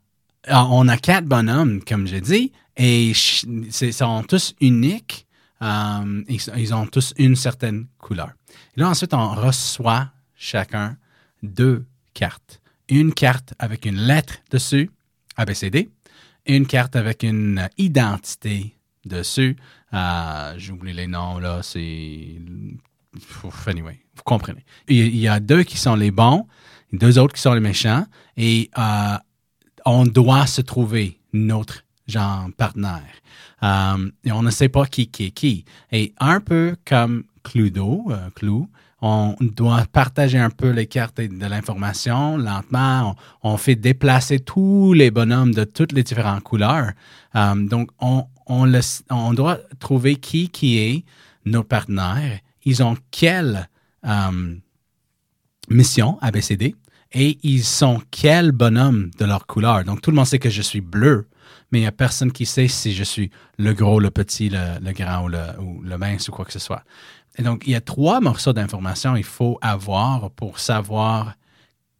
on 0.48 0.88
a 0.88 0.96
quatre 0.96 1.26
bonhommes, 1.26 1.82
comme 1.84 2.06
j'ai 2.06 2.20
dit, 2.20 2.52
et 2.76 3.08
ils 3.10 3.14
sont 3.14 4.22
tous 4.24 4.54
uniques. 4.60 5.26
euh, 5.62 6.22
ils, 6.28 6.40
ils 6.56 6.74
ont 6.74 6.86
tous 6.86 7.14
une 7.16 7.36
certaine 7.36 7.86
couleur. 7.98 8.32
Et 8.76 8.80
là, 8.80 8.88
ensuite, 8.90 9.14
on 9.14 9.30
reçoit 9.30 10.12
chacun 10.34 10.96
deux 11.42 11.84
cartes. 12.14 12.60
Une 12.88 13.12
carte 13.12 13.54
avec 13.58 13.84
une 13.86 13.96
lettre 13.98 14.34
dessus, 14.50 14.90
ABCD. 15.36 15.90
Une 16.46 16.66
carte 16.66 16.94
avec 16.94 17.22
une 17.22 17.68
identité 17.78 18.75
dessus. 19.06 19.56
Euh, 19.94 20.54
J'oublie 20.58 20.92
les 20.92 21.06
noms, 21.06 21.38
là. 21.38 21.60
C'est. 21.62 22.36
Anyway, 23.66 24.00
vous 24.14 24.22
comprenez. 24.24 24.64
Il 24.88 25.16
y 25.16 25.28
a 25.28 25.40
deux 25.40 25.62
qui 25.62 25.78
sont 25.78 25.94
les 25.94 26.10
bons, 26.10 26.46
deux 26.92 27.18
autres 27.18 27.34
qui 27.34 27.40
sont 27.40 27.54
les 27.54 27.60
méchants, 27.60 28.04
et 28.36 28.70
euh, 28.78 29.16
on 29.84 30.04
doit 30.04 30.46
se 30.46 30.60
trouver 30.60 31.18
notre 31.32 31.84
genre 32.06 32.48
partenaire. 32.56 33.02
Euh, 33.62 34.10
et 34.24 34.32
on 34.32 34.42
ne 34.42 34.50
sait 34.50 34.68
pas 34.68 34.86
qui 34.86 35.08
qui 35.08 35.26
est 35.26 35.30
qui. 35.30 35.64
Et 35.92 36.14
un 36.18 36.40
peu 36.40 36.76
comme 36.84 37.24
Cluedo, 37.42 38.04
euh, 38.10 38.30
Clou, 38.34 38.68
on 39.00 39.34
doit 39.40 39.84
partager 39.92 40.38
un 40.38 40.50
peu 40.50 40.70
les 40.70 40.86
cartes 40.86 41.20
de 41.20 41.46
l'information 41.46 42.36
lentement. 42.36 43.14
On, 43.42 43.56
fait 43.56 43.76
déplacer 43.76 44.40
tous 44.40 44.92
les 44.94 45.10
bonhommes 45.10 45.52
de 45.52 45.64
toutes 45.64 45.92
les 45.92 46.02
différentes 46.02 46.42
couleurs. 46.42 46.92
Donc, 47.34 47.90
on, 48.00 48.24
on, 48.46 49.34
doit 49.34 49.58
trouver 49.78 50.16
qui 50.16 50.48
qui 50.48 50.78
est 50.78 51.04
nos 51.44 51.64
partenaires. 51.64 52.38
Ils 52.64 52.82
ont 52.82 52.96
quelle 53.10 53.68
euh, 54.04 54.56
mission 55.68 56.18
ABCD 56.20 56.74
et 57.12 57.38
ils 57.42 57.64
sont 57.64 58.02
quel 58.10 58.52
bonhomme 58.52 59.10
de 59.18 59.24
leur 59.24 59.46
couleur. 59.46 59.84
Donc, 59.84 60.02
tout 60.02 60.10
le 60.10 60.16
monde 60.16 60.26
sait 60.26 60.38
que 60.38 60.50
je 60.50 60.62
suis 60.62 60.80
bleu, 60.80 61.28
mais 61.70 61.78
il 61.78 61.82
n'y 61.82 61.88
a 61.88 61.92
personne 61.92 62.32
qui 62.32 62.46
sait 62.46 62.68
si 62.68 62.92
je 62.92 63.04
suis 63.04 63.30
le 63.58 63.72
gros, 63.72 64.00
le 64.00 64.10
petit, 64.10 64.48
le, 64.50 64.92
grand 64.92 65.24
ou 65.24 65.28
le, 65.28 65.60
ou 65.60 65.82
le 65.82 65.98
mince 65.98 66.28
ou 66.28 66.32
quoi 66.32 66.44
que 66.44 66.52
ce 66.52 66.58
soit. 66.58 66.82
et 67.38 67.42
donc, 67.42 67.62
il 67.66 67.72
y 67.72 67.76
a 67.76 67.80
trois 67.80 68.20
morceaux 68.20 68.52
d'information 68.52 69.14
qu'il 69.14 69.24
faut 69.24 69.58
avoir 69.60 70.30
pour 70.32 70.58
savoir 70.58 71.34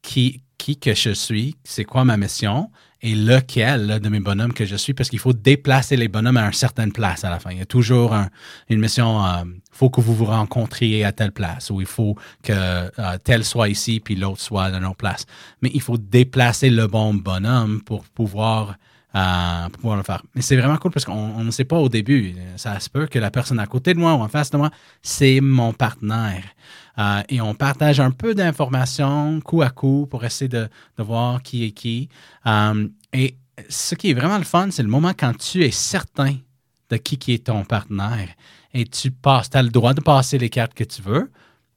qui, 0.03 0.43
qui 0.59 0.77
que 0.77 0.95
je 0.95 1.11
suis, 1.11 1.57
c'est 1.65 1.85
quoi 1.85 2.05
ma 2.05 2.17
mission 2.17 2.71
et 3.03 3.15
lequel 3.15 4.01
de 4.01 4.09
mes 4.09 4.21
bonhommes 4.21 4.53
que 4.53 4.65
je 4.65 4.77
suis, 4.77 4.95
parce 4.95 5.11
qu'il 5.11 5.19
faut 5.19 5.33
déplacer 5.35 5.97
les 5.97 6.09
bonhommes 6.09 6.39
à 6.39 6.47
une 6.47 6.53
certaine 6.53 6.93
place 6.93 7.25
à 7.25 7.31
la 7.31 7.39
fin. 7.39 7.51
Il 7.51 7.59
y 7.59 7.63
a 7.63 7.67
toujours 7.67 8.15
un- 8.15 8.29
une 8.71 8.81
mission, 8.81 9.21
il 9.45 9.61
faut 9.71 9.91
que 9.91 10.01
vous 10.01 10.15
vous 10.15 10.25
rencontriez 10.25 11.05
à 11.05 11.13
telle 11.13 11.33
place, 11.33 11.71
ou 11.71 11.81
il 11.81 11.87
faut 11.87 12.17
que 12.43 12.53
euh, 12.53 12.91
tel 13.23 13.45
soit 13.45 13.69
ici, 13.69 14.01
puis 14.01 14.17
l'autre 14.17 14.41
soit 14.41 14.65
à 14.65 14.71
une 14.71 14.85
autre 14.87 14.97
place. 14.97 15.27
Mais 15.63 15.71
il 15.75 15.83
faut 15.83 15.99
déplacer 15.99 16.71
le 16.71 16.87
bon 16.87 17.13
bonhomme 17.15 17.83
pour 17.83 18.05
pouvoir, 18.05 18.77
euh, 19.15 19.63
pour 19.69 19.81
pouvoir 19.81 19.97
le 19.99 20.03
faire. 20.03 20.23
Mais 20.35 20.41
c'est 20.43 20.57
vraiment 20.57 20.79
cool 20.79 20.91
parce 20.91 21.05
qu'on 21.05 21.13
on 21.13 21.45
ne 21.45 21.51
sait 21.51 21.65
pas 21.65 21.77
au 21.79 21.89
début. 21.91 22.35
Ça 22.57 22.81
se 22.81 22.89
peut 22.89 23.07
que 23.07 23.19
la 23.19 23.31
personne 23.31 23.59
à 23.59 23.67
côté 23.67 23.93
de 23.95 23.99
moi 23.99 24.15
ou 24.15 24.21
en 24.23 24.29
face 24.29 24.51
de 24.51 24.57
moi, 24.57 24.71
c'est 25.03 25.41
mon 25.43 25.73
partenaire. 25.75 26.43
Euh, 26.99 27.23
et 27.29 27.41
on 27.41 27.55
partage 27.55 28.01
un 28.01 28.11
peu 28.11 28.35
d'informations 28.35 29.41
coup 29.41 29.63
à 29.63 29.71
coup 29.71 30.07
pour 30.11 30.25
essayer 30.25 30.49
de, 30.49 30.69
voir 30.99 31.43
qui 31.43 31.65
est 31.65 31.73
qui. 31.73 32.09
Euh, 32.47 32.89
et 33.13 33.37
ce 33.69 33.95
qui 33.95 34.11
est 34.11 34.15
vraiment 34.15 34.39
le 34.39 34.45
fun, 34.45 34.71
c'est 34.71 34.83
le 34.83 34.89
moment 34.89 35.13
quand 35.17 35.37
tu 35.37 35.65
es 35.65 35.71
certain 35.71 36.37
de 36.91 36.97
qui, 36.97 37.19
qui 37.19 37.33
est 37.33 37.47
ton 37.47 37.65
partenaire 37.65 38.29
et 38.73 38.85
tu 38.85 39.11
passes, 39.11 39.51
tu 39.51 39.57
as 39.57 39.63
le 39.63 39.71
droit 39.71 39.95
de 39.95 40.01
passer 40.01 40.39
les 40.39 40.51
cartes 40.51 40.75
que 40.75 40.85
tu 40.85 41.03
veux. 41.03 41.31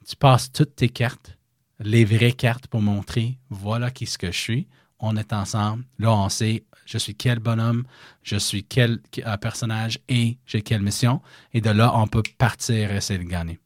Tu 0.07 0.15
passes 0.15 0.51
toutes 0.51 0.75
tes 0.75 0.89
cartes, 0.89 1.37
les 1.79 2.05
vraies 2.05 2.31
cartes 2.31 2.67
pour 2.67 2.81
montrer 2.81 3.37
voilà 3.49 3.91
qui 3.91 4.05
ce 4.05 4.17
que 4.17 4.31
je 4.31 4.37
suis. 4.37 4.67
On 4.99 5.15
est 5.15 5.31
ensemble. 5.31 5.85
Là, 5.97 6.11
on 6.11 6.29
sait 6.29 6.63
je 6.89 6.97
suis 6.97 7.13
quel 7.13 7.37
bonhomme, 7.37 7.83
je 8.23 8.35
suis 8.35 8.63
quel 8.63 8.99
euh, 9.19 9.37
personnage 9.37 9.99
et 10.09 10.39
j'ai 10.47 10.63
quelle 10.63 10.81
mission. 10.81 11.21
Et 11.53 11.61
de 11.61 11.69
là, 11.69 11.91
on 11.95 12.07
peut 12.07 12.23
partir 12.37 12.91
et 12.91 12.97
essayer 12.97 13.19
de 13.19 13.29
gagner. 13.29 13.59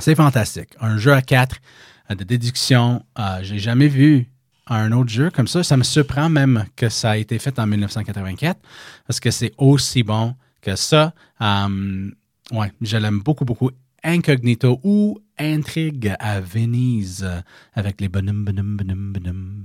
C'est 0.00 0.14
fantastique. 0.14 0.70
Un 0.80 0.96
jeu 0.96 1.12
à 1.12 1.22
quatre 1.22 1.56
euh, 2.10 2.14
de 2.14 2.22
déduction. 2.22 3.04
Euh, 3.18 3.40
j'ai 3.42 3.58
jamais 3.58 3.88
vu 3.88 4.28
un 4.68 4.92
autre 4.92 5.10
jeu 5.10 5.30
comme 5.30 5.48
ça. 5.48 5.64
Ça 5.64 5.76
me 5.76 5.82
surprend 5.82 6.28
même 6.28 6.66
que 6.76 6.88
ça 6.88 7.10
a 7.10 7.16
été 7.16 7.38
fait 7.40 7.58
en 7.58 7.66
1984 7.66 8.60
parce 9.06 9.18
que 9.18 9.32
c'est 9.32 9.52
aussi 9.58 10.04
bon 10.04 10.36
que 10.62 10.76
ça. 10.76 11.14
Euh, 11.40 12.10
ouais, 12.52 12.72
je 12.80 12.96
l'aime 12.96 13.20
beaucoup, 13.20 13.44
beaucoup. 13.44 13.70
Incognito 14.04 14.78
ou 14.84 15.18
Intrigue 15.36 16.14
à 16.20 16.40
Venise 16.40 17.24
euh, 17.24 17.40
avec 17.74 18.00
les 18.00 18.08
bonhommes, 18.08 18.44
bonhommes, 18.44 18.76
bonhommes, 18.76 19.12
bonhommes. 19.12 19.64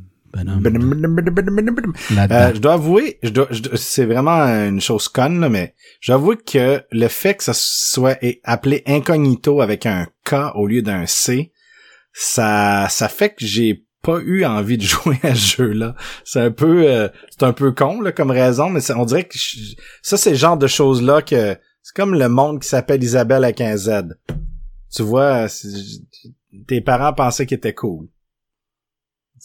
Euh, 2.31 2.53
je 2.55 2.59
dois 2.59 2.73
avouer, 2.73 3.19
je 3.21 3.29
dois, 3.29 3.47
je 3.51 3.61
dois- 3.61 3.77
c'est 3.77 4.05
vraiment 4.05 4.43
une 4.67 4.81
chose 4.81 5.07
conne, 5.07 5.39
là, 5.39 5.49
mais 5.49 5.75
j'avoue 6.01 6.35
que 6.35 6.81
le 6.91 7.07
fait 7.07 7.35
que 7.35 7.43
ça 7.43 7.53
soit 7.53 8.17
appelé 8.43 8.81
incognito 8.87 9.61
avec 9.61 9.85
un 9.85 10.07
K 10.25 10.35
au 10.55 10.65
lieu 10.67 10.81
d'un 10.81 11.05
C, 11.05 11.51
ça, 12.13 12.87
ça 12.89 13.09
fait 13.09 13.29
que 13.35 13.45
j'ai 13.45 13.85
pas 14.01 14.19
eu 14.19 14.43
envie 14.45 14.77
de 14.77 14.83
jouer 14.83 15.19
à 15.23 15.33
ce 15.35 15.57
jeu-là. 15.57 15.95
C'est 16.25 16.41
un 16.41 16.51
peu, 16.51 16.83
euh, 16.89 17.07
c'est 17.29 17.43
un 17.43 17.53
peu 17.53 17.71
con 17.71 18.01
là, 18.01 18.11
comme 18.11 18.31
raison, 18.31 18.69
mais 18.69 18.79
on 18.91 19.05
dirait 19.05 19.23
que 19.25 19.37
je- 19.37 19.75
ça 20.01 20.17
c'est 20.17 20.31
le 20.31 20.35
genre 20.35 20.57
de 20.57 20.67
choses-là 20.67 21.21
que 21.21 21.55
c'est 21.81 21.95
comme 21.95 22.13
le 22.15 22.29
monde 22.29 22.61
qui 22.61 22.67
s'appelle 22.67 23.03
Isabelle 23.03 23.43
avec 23.43 23.61
un 23.61 23.75
Z. 23.77 24.17
Tu 24.93 25.01
vois, 25.03 25.47
tes 26.67 26.81
parents 26.81 27.13
pensaient 27.13 27.45
qu'il 27.45 27.57
était 27.57 27.73
cool. 27.73 28.07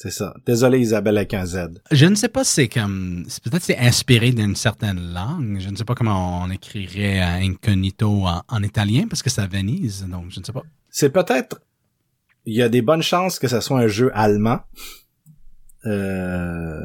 C'est 0.00 0.12
ça. 0.12 0.32
Désolé 0.46 0.78
Isabelle 0.78 1.16
avec 1.18 1.34
un 1.34 1.44
Z. 1.44 1.80
Je 1.90 2.06
ne 2.06 2.14
sais 2.14 2.28
pas 2.28 2.44
si 2.44 2.52
c'est 2.52 2.68
comme. 2.68 3.26
Peut-être 3.42 3.64
c'est 3.64 3.78
inspiré 3.78 4.30
d'une 4.30 4.54
certaine 4.54 5.12
langue. 5.12 5.58
Je 5.58 5.68
ne 5.70 5.74
sais 5.74 5.84
pas 5.84 5.96
comment 5.96 6.40
on 6.44 6.50
écrirait 6.52 7.18
incognito 7.20 8.24
en, 8.24 8.42
en 8.46 8.62
italien 8.62 9.08
parce 9.10 9.24
que 9.24 9.28
c'est 9.30 9.40
à 9.40 9.48
Venise, 9.48 10.06
donc 10.08 10.26
je 10.30 10.38
ne 10.38 10.44
sais 10.44 10.52
pas. 10.52 10.62
C'est 10.88 11.10
peut-être... 11.10 11.60
Il 12.46 12.54
y 12.54 12.62
a 12.62 12.68
des 12.68 12.80
bonnes 12.80 13.02
chances 13.02 13.40
que 13.40 13.48
ce 13.48 13.58
soit 13.58 13.80
un 13.80 13.88
jeu 13.88 14.12
allemand. 14.14 14.60
Euh, 15.84 16.78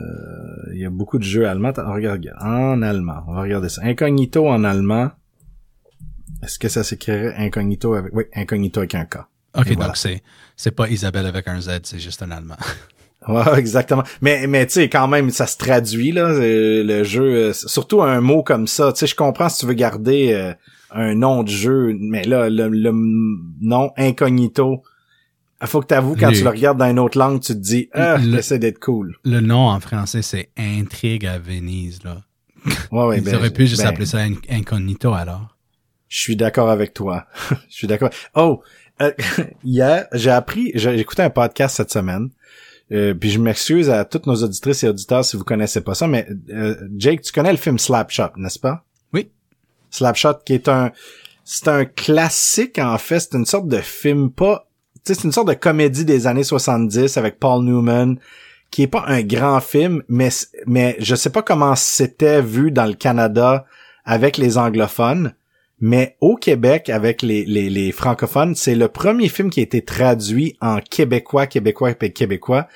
Il 0.74 0.80
y 0.80 0.86
a 0.86 0.89
beaucoup 0.89 1.20
de 1.20 1.24
jeux 1.24 1.47
allemands. 1.47 1.70
Attends, 1.70 1.93
regarde, 1.93 2.18
regarde. 2.20 2.41
En 2.41 2.82
allemand. 2.82 3.24
On 3.28 3.36
va 3.36 3.41
regarder 3.43 3.70
ça. 3.70 3.84
Incognito 3.84 4.47
en 4.49 4.64
allemand. 4.64 5.11
Est-ce 6.41 6.57
que 6.57 6.68
ça 6.68 6.84
s'écrirait 6.84 7.36
incognito 7.38 7.93
avec... 7.93 8.11
Oui, 8.16 8.24
incognito 8.34 8.80
avec 8.80 8.95
un 8.95 9.05
K. 9.05 9.18
Ok, 9.55 9.68
Et 9.68 9.70
donc 9.72 9.78
voilà. 9.78 9.93
c'est 9.93 10.24
c'est 10.55 10.72
pas 10.72 10.89
Isabelle 10.89 11.28
avec 11.28 11.47
un 11.47 11.61
Z, 11.61 11.82
c'est 11.84 11.99
juste 11.99 12.24
un 12.24 12.32
allemand. 12.32 12.57
Ouais, 13.28 13.43
exactement. 13.59 14.03
Mais 14.21 14.47
mais 14.47 14.65
tu 14.65 14.74
sais 14.74 14.89
quand 14.89 15.07
même 15.07 15.30
ça 15.30 15.47
se 15.47 15.57
traduit 15.57 16.11
là 16.11 16.28
euh, 16.30 16.84
le 16.84 17.03
jeu 17.03 17.24
euh, 17.24 17.53
surtout 17.53 18.01
un 18.01 18.21
mot 18.21 18.43
comme 18.43 18.67
ça, 18.67 18.91
tu 18.93 18.99
sais 18.99 19.07
je 19.07 19.15
comprends 19.15 19.49
si 19.49 19.59
tu 19.59 19.65
veux 19.65 19.74
garder 19.74 20.34
euh, 20.34 20.53
un 20.91 21.15
nom 21.15 21.43
de 21.43 21.49
jeu 21.49 21.95
mais 21.99 22.24
là 22.24 22.49
le, 22.49 22.67
le 22.69 22.91
nom 23.61 23.91
incognito 23.97 24.84
il 25.61 25.67
faut 25.67 25.80
que 25.82 25.88
tu 25.88 25.93
avoues 25.93 26.15
quand 26.19 26.30
Le- 26.30 26.36
tu 26.38 26.43
le 26.43 26.49
regardes 26.49 26.78
dans 26.78 26.89
une 26.89 26.99
autre 26.99 27.17
langue, 27.17 27.39
tu 27.41 27.53
te 27.53 27.57
dis 27.59 27.88
ah, 27.93 28.17
j'essaie 28.19 28.59
d'être 28.59 28.80
cool. 28.80 29.15
Le 29.24 29.39
nom 29.39 29.69
en 29.69 29.80
français, 29.80 30.21
c'est 30.21 30.49
Intrigue 30.57 31.26
à 31.26 31.39
Venise, 31.39 32.03
là. 32.03 32.24
Ouais 32.91 33.05
ouais 33.05 33.17
Ils 33.19 33.24
ben, 33.24 33.36
auraient 33.36 33.49
pu 33.49 33.65
juste 33.67 33.82
ben, 33.84 33.88
appeler 33.89 34.05
ça 34.05 34.17
in- 34.19 34.34
incognito 34.49 35.13
alors. 35.13 35.55
Je 36.09 36.19
suis 36.19 36.36
d'accord 36.36 36.69
avec 36.69 36.93
toi. 36.93 37.26
Je 37.69 37.76
suis 37.76 37.88
d'accord. 37.88 38.09
Oh, 38.36 38.61
euh, 39.01 39.11
hier, 39.63 40.05
j'ai 40.13 40.30
appris, 40.32 40.71
j'ai 40.76 40.99
écouté 40.99 41.21
un 41.24 41.30
podcast 41.30 41.78
cette 41.78 41.91
semaine. 41.91 42.30
Euh, 42.92 43.14
puis 43.14 43.30
je 43.30 43.40
m'excuse 43.40 43.90
à 43.90 44.06
toutes 44.06 44.28
nos 44.28 44.44
auditrices 44.44 44.84
et 44.84 44.90
auditeurs 44.90 45.24
si 45.24 45.38
vous 45.38 45.44
connaissez 45.44 45.82
pas 45.82 45.96
ça, 45.96 46.08
mais 46.08 46.28
euh, 46.50 46.76
Jake, 46.98 47.22
tu 47.22 47.32
connais 47.32 47.52
le 47.52 47.58
film 47.58 47.80
Slapshot, 47.80 48.32
n'est-ce 48.36 48.60
pas? 48.60 48.84
Oui. 49.14 49.32
Slapshot, 49.90 50.36
qui 50.46 50.54
est 50.54 50.68
un, 50.68 50.92
c'est 51.44 51.68
un 51.70 51.86
classique 51.86 52.80
en 52.80 52.98
fait. 52.98 53.20
C'est 53.20 53.38
une 53.38 53.46
sorte 53.46 53.68
de 53.68 53.78
film 53.78 54.32
pas, 54.32 54.68
tu 54.96 55.02
sais, 55.06 55.14
c'est 55.14 55.24
une 55.24 55.32
sorte 55.32 55.48
de 55.48 55.54
comédie 55.54 56.06
des 56.06 56.28
années 56.28 56.44
70 56.44 57.18
avec 57.18 57.40
Paul 57.40 57.64
Newman, 57.64 58.18
qui 58.70 58.84
est 58.84 58.88
pas 58.88 59.06
un 59.08 59.22
grand 59.22 59.60
film, 59.60 60.04
mais 60.08 60.30
mais 60.66 60.96
je 61.00 61.16
sais 61.16 61.30
pas 61.30 61.42
comment 61.42 61.76
c'était 61.76 62.42
vu 62.42 62.72
dans 62.72 62.86
le 62.86 62.94
Canada 62.94 63.66
avec 64.06 64.38
les 64.38 64.58
anglophones. 64.58 65.34
Mais 65.86 66.16
au 66.22 66.38
Québec, 66.38 66.90
avec 66.90 67.22
les, 67.22 67.44
les, 67.44 67.70
les 67.70 67.92
francophones, 67.92 68.56
c'est 68.56 68.74
le 68.74 68.88
premier 68.88 69.28
film 69.28 69.50
qui 69.50 69.60
a 69.60 69.64
été 69.64 69.82
traduit 69.82 70.56
en 70.62 70.80
québécois, 70.80 71.46
québécois 71.46 71.92
et 72.00 72.14
québécois. 72.14 72.70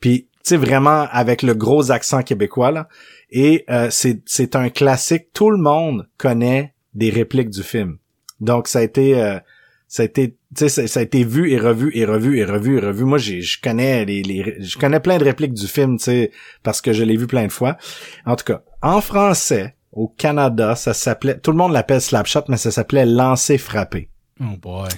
Puis, 0.00 0.28
tu 0.36 0.38
sais, 0.44 0.56
vraiment 0.56 1.06
avec 1.10 1.42
le 1.42 1.52
gros 1.52 1.90
accent 1.90 2.22
québécois, 2.22 2.70
là. 2.70 2.88
Et 3.30 3.66
euh, 3.68 3.88
c'est 3.90 4.56
un 4.56 4.70
classique. 4.70 5.26
Tout 5.34 5.50
le 5.50 5.58
monde 5.58 6.08
connaît 6.16 6.72
des 6.94 7.10
répliques 7.10 7.50
du 7.50 7.62
film. 7.62 7.98
Donc, 8.40 8.66
ça 8.66 8.78
a 8.78 8.82
été... 8.82 9.20
euh, 9.20 9.38
ça 9.86 10.02
a 10.02 10.06
été, 10.06 10.38
ça, 10.56 10.70
ça 10.70 11.00
a 11.00 11.02
été 11.02 11.22
vu 11.22 11.52
et 11.52 11.58
revu 11.58 11.92
et 11.94 12.06
revu 12.06 12.38
et 12.38 12.44
revu 12.46 12.78
et 12.78 12.80
revu. 12.80 13.04
Moi, 13.04 13.18
je 13.18 13.60
connais 13.62 14.06
les, 14.06 14.22
les, 14.22 14.56
je 14.60 14.78
connais 14.78 15.00
plein 15.00 15.18
de 15.18 15.24
répliques 15.24 15.52
du 15.52 15.66
film, 15.66 15.98
tu 15.98 16.04
sais, 16.04 16.30
parce 16.62 16.80
que 16.80 16.94
je 16.94 17.04
l'ai 17.04 17.18
vu 17.18 17.26
plein 17.26 17.46
de 17.46 17.52
fois. 17.52 17.76
En 18.24 18.36
tout 18.36 18.44
cas, 18.46 18.62
en 18.80 19.02
français, 19.02 19.76
au 19.94 20.08
Canada, 20.08 20.76
ça 20.76 20.92
s'appelait, 20.92 21.38
tout 21.38 21.50
le 21.50 21.56
monde 21.56 21.72
l'appelle 21.72 22.00
slapshot, 22.00 22.42
mais 22.48 22.56
ça 22.56 22.70
s'appelait 22.70 23.06
lancer 23.06 23.58
frappé. 23.58 24.10
Oh 24.40 24.56
boy. 24.60 24.88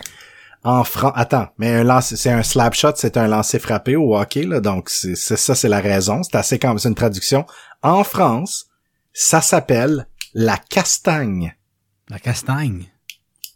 En 0.64 0.82
fran, 0.82 1.10
attends, 1.14 1.48
mais 1.58 1.72
un 1.72 1.84
lancer, 1.84 2.16
c'est 2.16 2.30
un 2.30 2.42
slapshot, 2.42 2.92
c'est 2.96 3.16
un 3.16 3.28
lancer 3.28 3.58
frappé 3.60 3.94
au 3.94 4.16
hockey, 4.16 4.42
là, 4.44 4.60
donc 4.60 4.88
c'est, 4.90 5.14
c'est 5.14 5.36
ça, 5.36 5.54
c'est 5.54 5.68
la 5.68 5.80
raison. 5.80 6.22
C'est 6.24 6.34
assez 6.36 6.58
comme 6.58 6.78
c'est 6.78 6.88
une 6.88 6.94
traduction. 6.96 7.46
En 7.82 8.02
France, 8.02 8.66
ça 9.12 9.40
s'appelle 9.40 10.08
la 10.34 10.56
castagne. 10.56 11.54
La 12.08 12.18
castagne? 12.18 12.86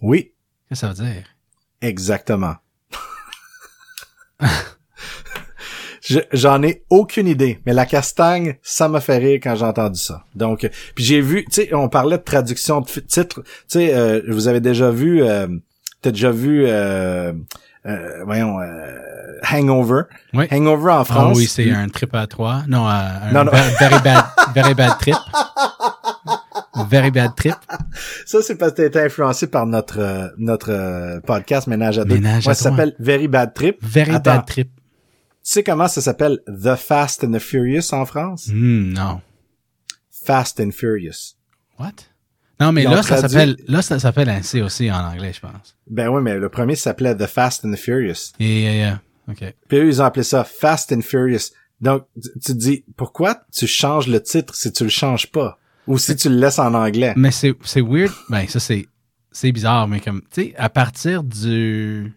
Oui, 0.01 0.35
Qu'est-ce 0.69 0.83
que 0.83 0.95
ça 0.95 1.03
veut 1.03 1.11
dire? 1.11 1.25
exactement. 1.81 2.55
Je- 6.11 6.19
J'en 6.33 6.63
ai 6.63 6.83
aucune 6.91 7.27
idée, 7.29 7.61
mais 7.67 7.73
la 7.73 7.87
castagne, 7.87 8.57
ça 8.63 8.89
m'a 8.89 9.01
fait 9.01 9.19
rire 9.19 9.39
quand 9.43 9.55
j'ai 9.55 9.65
entendu 9.65 9.99
ça. 9.99 10.25
Donc, 10.35 10.65
euh, 10.65 10.69
puis 10.95 11.05
j'ai 11.05 11.21
vu, 11.21 11.45
tu 11.47 11.63
sais, 11.63 11.75
on 11.75 11.89
parlait 11.89 12.19
de 12.19 12.23
traduction 12.23 12.81
de 12.81 12.87
titre. 12.87 13.43
Tu 13.43 13.51
sais, 13.69 13.95
euh, 13.95 14.21
vous 14.29 14.49
avez 14.49 14.61
déjà 14.61 14.91
vu, 14.91 15.23
euh, 15.23 15.47
t'as 16.03 16.11
déjà 16.11 16.31
vu, 16.31 16.65
euh, 16.67 17.33
euh, 17.87 18.25
voyons, 18.25 18.61
euh, 18.61 18.97
Hangover. 19.53 20.03
Oui. 20.35 20.47
Hangover 20.51 20.91
en 20.93 21.01
Ah 21.01 21.05
France. 21.05 21.39
oui, 21.39 21.47
c'est 21.47 21.71
un 21.71 21.89
trip 21.89 22.15
à 22.15 22.27
trois. 22.27 22.63
Non, 22.69 22.87
euh, 22.87 22.91
un 22.91 23.33
Non, 23.33 23.45
non. 23.45 23.53
Very, 23.79 24.01
bad, 24.05 24.25
very 24.55 24.75
bad 24.75 24.99
trip. 24.99 25.17
Very 26.89 27.11
bad 27.11 27.35
trip. 27.37 27.55
Ça, 28.27 28.39
c'est 28.43 28.57
parce 28.57 28.73
que 28.73 28.77
t'as 28.79 28.87
été 28.87 29.01
influencé 29.01 29.47
par 29.47 29.67
notre 29.67 30.33
notre 30.39 31.21
podcast 31.27 31.67
Ménage 31.67 31.99
à 31.99 32.05
deux. 32.05 32.15
Ménage 32.17 32.45
Moi, 32.45 32.53
à 32.53 32.55
ça 32.55 32.71
s'appelle 32.71 32.95
Very 32.99 33.29
Bad 33.29 33.55
Trip. 33.55 33.77
Very 33.83 34.11
Attends. 34.13 34.37
bad 34.37 34.47
trip. 34.47 34.71
Tu 35.43 35.53
sais 35.53 35.63
comment 35.63 35.89
ça 35.89 36.01
s'appelle 36.01 36.41
The 36.47 36.77
Fast 36.77 37.25
and 37.25 37.33
the 37.33 37.39
Furious 37.39 37.93
en 37.93 38.05
France? 38.05 38.49
Hmm, 38.49 38.93
non. 38.93 39.21
Fast 40.11 40.61
and 40.61 40.71
Furious. 40.73 41.37
What? 41.79 41.93
Non, 42.61 42.73
mais 42.73 42.83
Ils 42.83 42.91
là, 42.91 43.03
ça 43.03 43.17
s'appelle, 43.17 43.57
là, 43.67 43.81
ça 43.81 43.99
s'appelle 43.99 44.29
ainsi 44.29 44.61
aussi 44.61 44.91
en 44.91 45.03
anglais, 45.03 45.33
je 45.33 45.41
pense. 45.41 45.77
Ben 45.89 46.09
oui, 46.09 46.21
mais 46.23 46.37
le 46.37 46.51
premier 46.51 46.77
s'appelait 46.77 47.17
The 47.17 47.27
Fast 47.27 47.65
and 47.65 47.73
the 47.73 47.77
Furious. 47.77 48.33
Et, 48.39 48.85
euh, 48.85 48.93
OK. 49.31 49.55
Puis 49.67 49.79
eux, 49.79 49.87
ils 49.87 50.03
ont 50.03 50.05
appelé 50.05 50.25
ça 50.25 50.45
Fast 50.45 50.93
and 50.93 51.01
Furious. 51.01 51.53
Donc, 51.81 52.05
tu 52.23 52.29
tu 52.35 52.53
te 52.53 52.59
dis, 52.59 52.85
pourquoi 52.97 53.41
tu 53.51 53.67
changes 53.67 54.09
le 54.09 54.23
titre 54.23 54.55
si 54.55 54.71
tu 54.71 54.85
le 54.85 54.91
changes 54.91 55.31
pas? 55.31 55.59
Ou 55.87 55.97
si 55.97 56.15
tu 56.15 56.29
le 56.29 56.37
laisses 56.37 56.59
en 56.59 56.75
anglais? 56.75 57.15
Mais 57.17 57.31
c'est, 57.31 57.55
c'est 57.65 57.81
weird. 57.81 58.13
Ben, 58.29 58.47
ça, 58.47 58.61
c'est, 58.61 58.87
c'est 59.33 59.51
bizarre, 59.53 59.89
mais 59.89 60.01
comme, 60.01 60.21
tu 60.31 60.43
sais, 60.43 60.55
à 60.59 60.69
partir 60.69 61.25
du, 61.25 62.13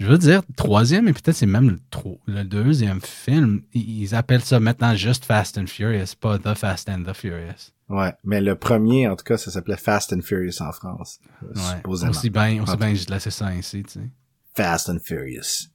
je 0.00 0.06
veux 0.06 0.18
dire, 0.18 0.42
troisième, 0.56 1.06
et 1.08 1.12
peut-être 1.12 1.36
c'est 1.36 1.46
même 1.46 1.78
le, 2.26 2.32
le 2.34 2.42
deuxième 2.44 3.00
film, 3.00 3.62
ils 3.72 4.14
appellent 4.14 4.42
ça 4.44 4.58
maintenant 4.58 4.94
juste 4.96 5.24
Fast 5.24 5.58
and 5.58 5.66
Furious, 5.66 6.14
pas 6.18 6.38
The 6.38 6.54
Fast 6.54 6.88
and 6.88 7.04
the 7.04 7.12
Furious. 7.14 7.70
Ouais, 7.88 8.12
mais 8.24 8.40
le 8.40 8.54
premier, 8.54 9.08
en 9.08 9.16
tout 9.16 9.24
cas, 9.24 9.36
ça 9.36 9.50
s'appelait 9.50 9.76
Fast 9.76 10.12
and 10.12 10.22
Furious 10.22 10.60
en 10.62 10.72
France. 10.72 11.18
Ouais. 11.42 11.60
Supposément. 11.76 12.10
Aussi 12.10 12.30
bien, 12.30 12.62
aussi 12.62 12.76
bien, 12.76 12.94
je 12.94 13.06
laissais 13.06 13.30
ça 13.30 13.46
ainsi, 13.46 13.82
tu 13.82 13.92
sais. 13.94 14.10
Fast 14.56 14.88
and 14.88 14.98
Furious. 15.04 15.68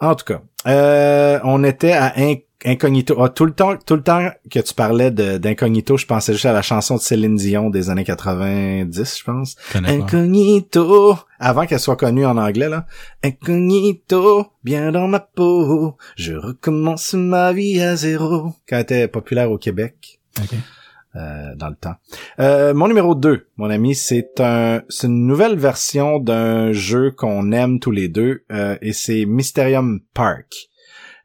En 0.00 0.14
tout 0.14 0.24
cas, 0.24 0.42
euh, 0.66 1.40
on 1.44 1.64
était 1.64 1.92
à 1.92 2.12
In- 2.16 2.36
Incognito. 2.64 3.22
Ah, 3.22 3.28
tout 3.28 3.44
le 3.44 3.52
temps, 3.52 3.76
tout 3.76 3.94
le 3.94 4.02
temps 4.02 4.30
que 4.50 4.58
tu 4.58 4.74
parlais 4.74 5.10
d'Incognito, 5.12 5.96
je 5.96 6.06
pensais 6.06 6.32
juste 6.32 6.46
à 6.46 6.52
la 6.52 6.62
chanson 6.62 6.96
de 6.96 7.00
Céline 7.00 7.36
Dion 7.36 7.70
des 7.70 7.88
années 7.88 8.04
90, 8.04 9.18
je 9.18 9.24
pense. 9.24 9.56
Incognito, 9.74 11.16
avant 11.38 11.66
qu'elle 11.66 11.78
soit 11.78 11.96
connue 11.96 12.26
en 12.26 12.36
anglais 12.36 12.68
là. 12.68 12.86
Incognito, 13.22 14.48
bien 14.64 14.90
dans 14.90 15.06
ma 15.06 15.20
peau, 15.20 15.96
je 16.16 16.34
recommence 16.34 17.14
ma 17.14 17.52
vie 17.52 17.80
à 17.80 17.94
zéro. 17.96 18.52
Quand 18.68 18.76
elle 18.76 18.82
était 18.82 19.08
populaire 19.08 19.50
au 19.52 19.58
Québec 19.58 20.20
Ok. 20.40 20.58
euh, 21.16 21.54
dans 21.54 21.68
le 21.68 21.76
temps. 21.76 21.94
Euh, 22.40 22.74
mon 22.74 22.88
numéro 22.88 23.14
2, 23.14 23.46
mon 23.56 23.70
ami, 23.70 23.94
c'est 23.94 24.40
un 24.40 24.82
c'est 24.88 25.06
une 25.06 25.26
nouvelle 25.26 25.56
version 25.56 26.18
d'un 26.18 26.72
jeu 26.72 27.12
qu'on 27.12 27.52
aime 27.52 27.78
tous 27.78 27.92
les 27.92 28.08
deux 28.08 28.42
euh, 28.50 28.76
et 28.82 28.92
c'est 28.92 29.24
Mysterium 29.26 30.00
Park. 30.12 30.67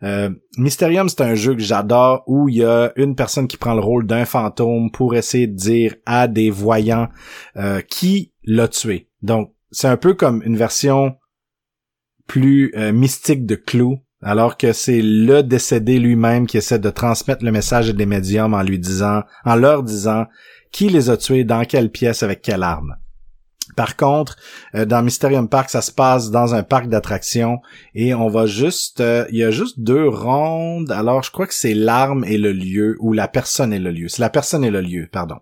Euh, 0.04 0.30
Mysterium, 0.58 1.08
c'est 1.08 1.22
un 1.22 1.36
jeu 1.36 1.54
que 1.56 1.62
j'adore 1.62 2.24
où 2.28 2.50
il 2.50 2.58
y 2.58 2.64
a 2.64 2.92
une 2.96 3.16
personne 3.16 3.48
qui 3.48 3.58
prend 3.58 3.74
le 3.74 3.80
rôle 3.80 4.06
d'un 4.06 4.26
fantôme 4.26 4.92
pour 4.92 5.16
essayer 5.16 5.48
de 5.48 5.56
dire 5.56 5.96
à 6.06 6.28
des 6.28 6.50
voyants 6.50 7.08
euh, 7.56 7.82
qui 7.82 8.34
l'a 8.44 8.68
tué. 8.68 9.10
Donc, 9.22 9.54
c'est 9.72 9.88
un 9.88 9.98
peu 9.98 10.14
comme 10.14 10.44
une 10.44 10.58
version 10.58 11.16
plus 12.28 12.74
euh, 12.76 12.92
mystique 12.92 13.46
de 13.46 13.56
Clou, 13.56 14.00
alors 14.22 14.58
que 14.58 14.74
c'est 14.74 15.02
le 15.02 15.42
décédé 15.42 16.00
lui-même 16.00 16.48
qui 16.48 16.58
essaie 16.58 16.80
de 16.80 16.90
transmettre 16.90 17.44
le 17.44 17.52
message 17.52 17.90
à 17.90 17.94
des 17.94 18.06
médiums 18.06 18.54
en 18.54 18.62
lui 18.62 18.80
disant, 18.80 19.24
en 19.46 19.56
leur 19.56 19.84
disant 19.84 20.26
qui 20.72 20.90
les 20.90 21.10
a 21.10 21.18
tués, 21.18 21.44
dans 21.44 21.66
quelle 21.66 21.92
pièce, 21.92 22.24
avec 22.24 22.42
quelle 22.42 22.64
arme. 22.64 22.96
Par 23.76 23.96
contre, 23.96 24.38
euh, 24.76 24.86
dans 24.86 25.02
Mysterium 25.02 25.50
Park, 25.50 25.70
ça 25.70 25.82
se 25.82 25.92
passe 25.92 26.32
dans 26.32 26.56
un 26.56 26.64
parc 26.64 26.88
d'attractions 26.88 27.60
et 27.96 28.14
on 28.14 28.28
va 28.28 28.46
juste, 28.46 29.02
euh, 29.02 29.26
il 29.32 29.38
y 29.38 29.44
a 29.44 29.52
juste 29.52 29.80
deux 29.80 30.08
rondes. 30.08 30.92
Alors, 30.92 31.24
je 31.24 31.32
crois 31.32 31.48
que 31.48 31.54
c'est 31.54 31.74
l'arme 31.74 32.24
et 32.26 32.38
le 32.38 32.52
lieu 32.52 32.96
ou 33.00 33.14
la 33.14 33.28
personne 33.28 33.74
et 33.74 33.80
le 33.80 33.92
lieu. 33.92 34.08
C'est 34.08 34.22
la 34.22 34.30
personne 34.30 34.64
et 34.64 34.72
le 34.72 34.82
lieu, 34.82 35.08
pardon. 35.12 35.38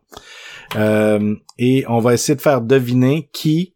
Euh, 0.76 1.36
et 1.58 1.86
on 1.88 2.00
va 2.00 2.14
essayer 2.14 2.36
de 2.36 2.42
faire 2.42 2.62
deviner 2.62 3.30
qui 3.34 3.76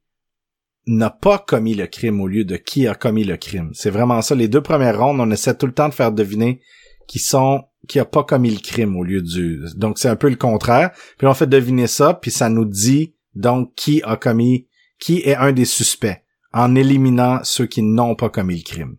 n'a 0.87 1.09
pas 1.09 1.39
commis 1.39 1.73
le 1.73 1.87
crime 1.87 2.21
au 2.21 2.27
lieu 2.27 2.45
de 2.45 2.57
qui 2.57 2.87
a 2.87 2.95
commis 2.95 3.23
le 3.23 3.37
crime. 3.37 3.71
C'est 3.73 3.89
vraiment 3.89 4.21
ça. 4.21 4.35
Les 4.35 4.47
deux 4.47 4.61
premières 4.61 4.99
rondes, 4.99 5.19
on 5.19 5.31
essaie 5.31 5.55
tout 5.55 5.65
le 5.65 5.73
temps 5.73 5.89
de 5.89 5.93
faire 5.93 6.11
deviner 6.11 6.61
qui 7.07 7.19
sont 7.19 7.63
qui 7.87 7.99
a 7.99 8.05
pas 8.05 8.23
commis 8.23 8.51
le 8.51 8.59
crime 8.59 8.95
au 8.97 9.03
lieu 9.03 9.21
du. 9.21 9.61
Donc 9.75 9.99
c'est 9.99 10.09
un 10.09 10.15
peu 10.15 10.29
le 10.29 10.35
contraire. 10.35 10.91
Puis 11.17 11.27
on 11.27 11.33
fait 11.33 11.47
deviner 11.47 11.87
ça, 11.87 12.13
puis 12.13 12.31
ça 12.31 12.49
nous 12.49 12.65
dit 12.65 13.14
donc 13.35 13.73
qui 13.75 14.01
a 14.03 14.15
commis, 14.15 14.67
qui 14.99 15.19
est 15.19 15.35
un 15.35 15.51
des 15.51 15.65
suspects, 15.65 16.21
en 16.53 16.75
éliminant 16.75 17.39
ceux 17.43 17.65
qui 17.65 17.81
n'ont 17.81 18.15
pas 18.15 18.29
commis 18.29 18.55
le 18.55 18.63
crime. 18.63 18.95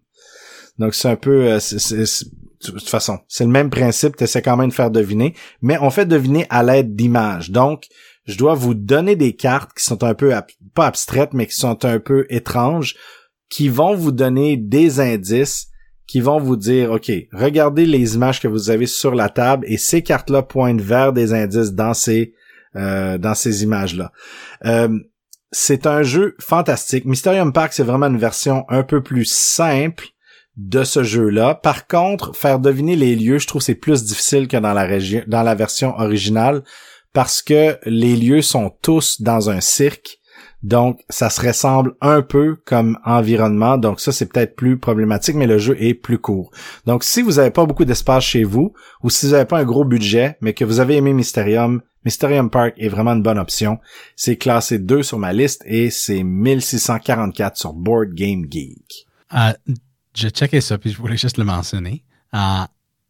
Donc 0.79 0.95
c'est 0.95 1.09
un 1.09 1.17
peu, 1.17 1.53
euh, 1.53 1.59
c'est- 1.61 2.25
de 2.65 2.71
toute 2.71 2.89
façon, 2.89 3.19
c'est 3.29 3.45
le 3.45 3.51
même 3.51 3.71
principe. 3.71 4.17
T'essaies 4.17 4.43
quand 4.43 4.57
même 4.57 4.71
de 4.71 4.75
faire 4.75 4.91
deviner, 4.91 5.35
mais 5.63 5.79
on 5.81 5.91
fait 5.91 6.07
deviner 6.07 6.47
à 6.51 6.63
l'aide 6.63 6.95
d'images. 6.97 7.51
Donc 7.51 7.87
je 8.27 8.37
dois 8.37 8.55
vous 8.55 8.75
donner 8.75 9.17
des 9.17 9.35
cartes 9.35 9.73
qui 9.77 9.85
sont 9.85 10.03
un 10.05 10.15
peu 10.15 10.35
pas 10.75 10.87
abstraites, 10.87 11.33
mais 11.33 11.47
qui 11.47 11.55
sont 11.55 11.85
un 11.85 11.99
peu 11.99 12.27
étranges, 12.29 12.97
qui 13.49 13.69
vont 13.69 13.95
vous 13.95 14.13
donner 14.13 14.57
des 14.57 15.01
indices, 15.01 15.69
qui 16.07 16.21
vont 16.21 16.39
vous 16.39 16.57
dire, 16.57 16.93
OK, 16.93 17.11
regardez 17.33 17.87
les 17.87 18.15
images 18.15 18.41
que 18.41 18.49
vous 18.49 18.71
avez 18.71 18.87
sur 18.87 19.15
la 19.15 19.29
table 19.29 19.65
et 19.69 19.77
ces 19.77 20.03
cartes-là 20.03 20.43
pointent 20.43 20.81
vers 20.81 21.13
des 21.13 21.33
indices 21.33 21.73
dans 21.73 21.95
ces, 21.95 22.33
euh, 22.77 23.19
dans 23.19 23.35
ces 23.35 23.63
images-là. 23.63 24.13
Euh, 24.65 24.89
c'est 25.53 25.87
un 25.87 26.03
jeu 26.03 26.37
fantastique. 26.41 27.05
Mysterium 27.05 27.53
Park, 27.53 27.73
c'est 27.73 27.83
vraiment 27.83 28.07
une 28.07 28.19
version 28.19 28.65
un 28.69 28.83
peu 28.83 29.03
plus 29.03 29.25
simple 29.25 30.07
de 30.57 30.85
ce 30.85 31.03
jeu-là. 31.03 31.55
Par 31.55 31.87
contre, 31.87 32.35
faire 32.35 32.59
deviner 32.59 32.97
les 32.97 33.15
lieux, 33.15 33.39
je 33.39 33.47
trouve 33.47 33.63
c'est 33.63 33.75
plus 33.75 34.05
difficile 34.05 34.49
que 34.49 34.57
dans 34.57 34.73
la 34.73 34.85
région, 34.85 35.23
dans 35.27 35.43
la 35.43 35.55
version 35.55 35.97
originale 35.99 36.63
parce 37.17 37.41
que 37.41 37.79
les 37.87 38.15
lieux 38.15 38.43
sont 38.43 38.71
tous 38.83 39.23
dans 39.23 39.49
un 39.49 39.63
cirque. 39.63 40.19
Donc, 40.63 41.01
ça 41.09 41.31
se 41.31 41.41
ressemble 41.41 41.95
un 42.03 42.21
peu 42.21 42.57
comme 42.67 42.99
environnement. 43.07 43.79
Donc, 43.79 44.01
ça, 44.01 44.13
c'est 44.13 44.27
peut-être 44.27 44.55
plus 44.55 44.79
problématique, 44.79 45.35
mais 45.35 45.47
le 45.47 45.57
jeu 45.57 45.77
est 45.81 45.95
plus 45.95 46.19
court. 46.19 46.51
Donc, 46.85 47.05
si 47.05 47.23
vous 47.23 47.33
n'avez 47.33 47.51
pas 47.51 47.65
beaucoup 47.65 47.87
d'espace 47.87 48.25
chez 48.25 48.45
vous, 48.45 48.75
ou 49.03 49.09
si 49.09 49.25
vous 49.25 49.33
n'avez 49.33 49.47
pas 49.47 49.61
un 49.61 49.65
gros 49.65 49.87
budget, 49.87 50.37
mais 50.43 50.53
que 50.53 50.67
vous 50.67 50.79
avez 50.79 50.97
aimé 50.97 51.15
Mysterium, 51.15 51.81
Mysterium 52.07 52.51
Park 52.51 52.75
est 52.79 52.89
vraiment 52.89 53.15
une 53.15 53.23
bonne 53.23 53.37
option. 53.39 53.81
C'est 54.15 54.37
classé 54.37 54.79
2 54.79 55.03
sur 55.03 55.19
ma 55.19 55.33
liste 55.33 55.65
et 55.67 55.91
c'est 55.91 56.23
1644 56.23 57.57
sur 57.57 57.73
Board 57.73 58.15
Game 58.15 58.47
Geek. 58.49 59.09
Euh, 59.35 59.53
j'ai 60.15 60.31
checké 60.31 60.61
ça, 60.61 60.79
puis 60.79 60.93
je 60.93 60.99
voulais 60.99 61.17
juste 61.17 61.37
le 61.37 61.43
mentionner. 61.43 62.05
Euh, 62.33 62.39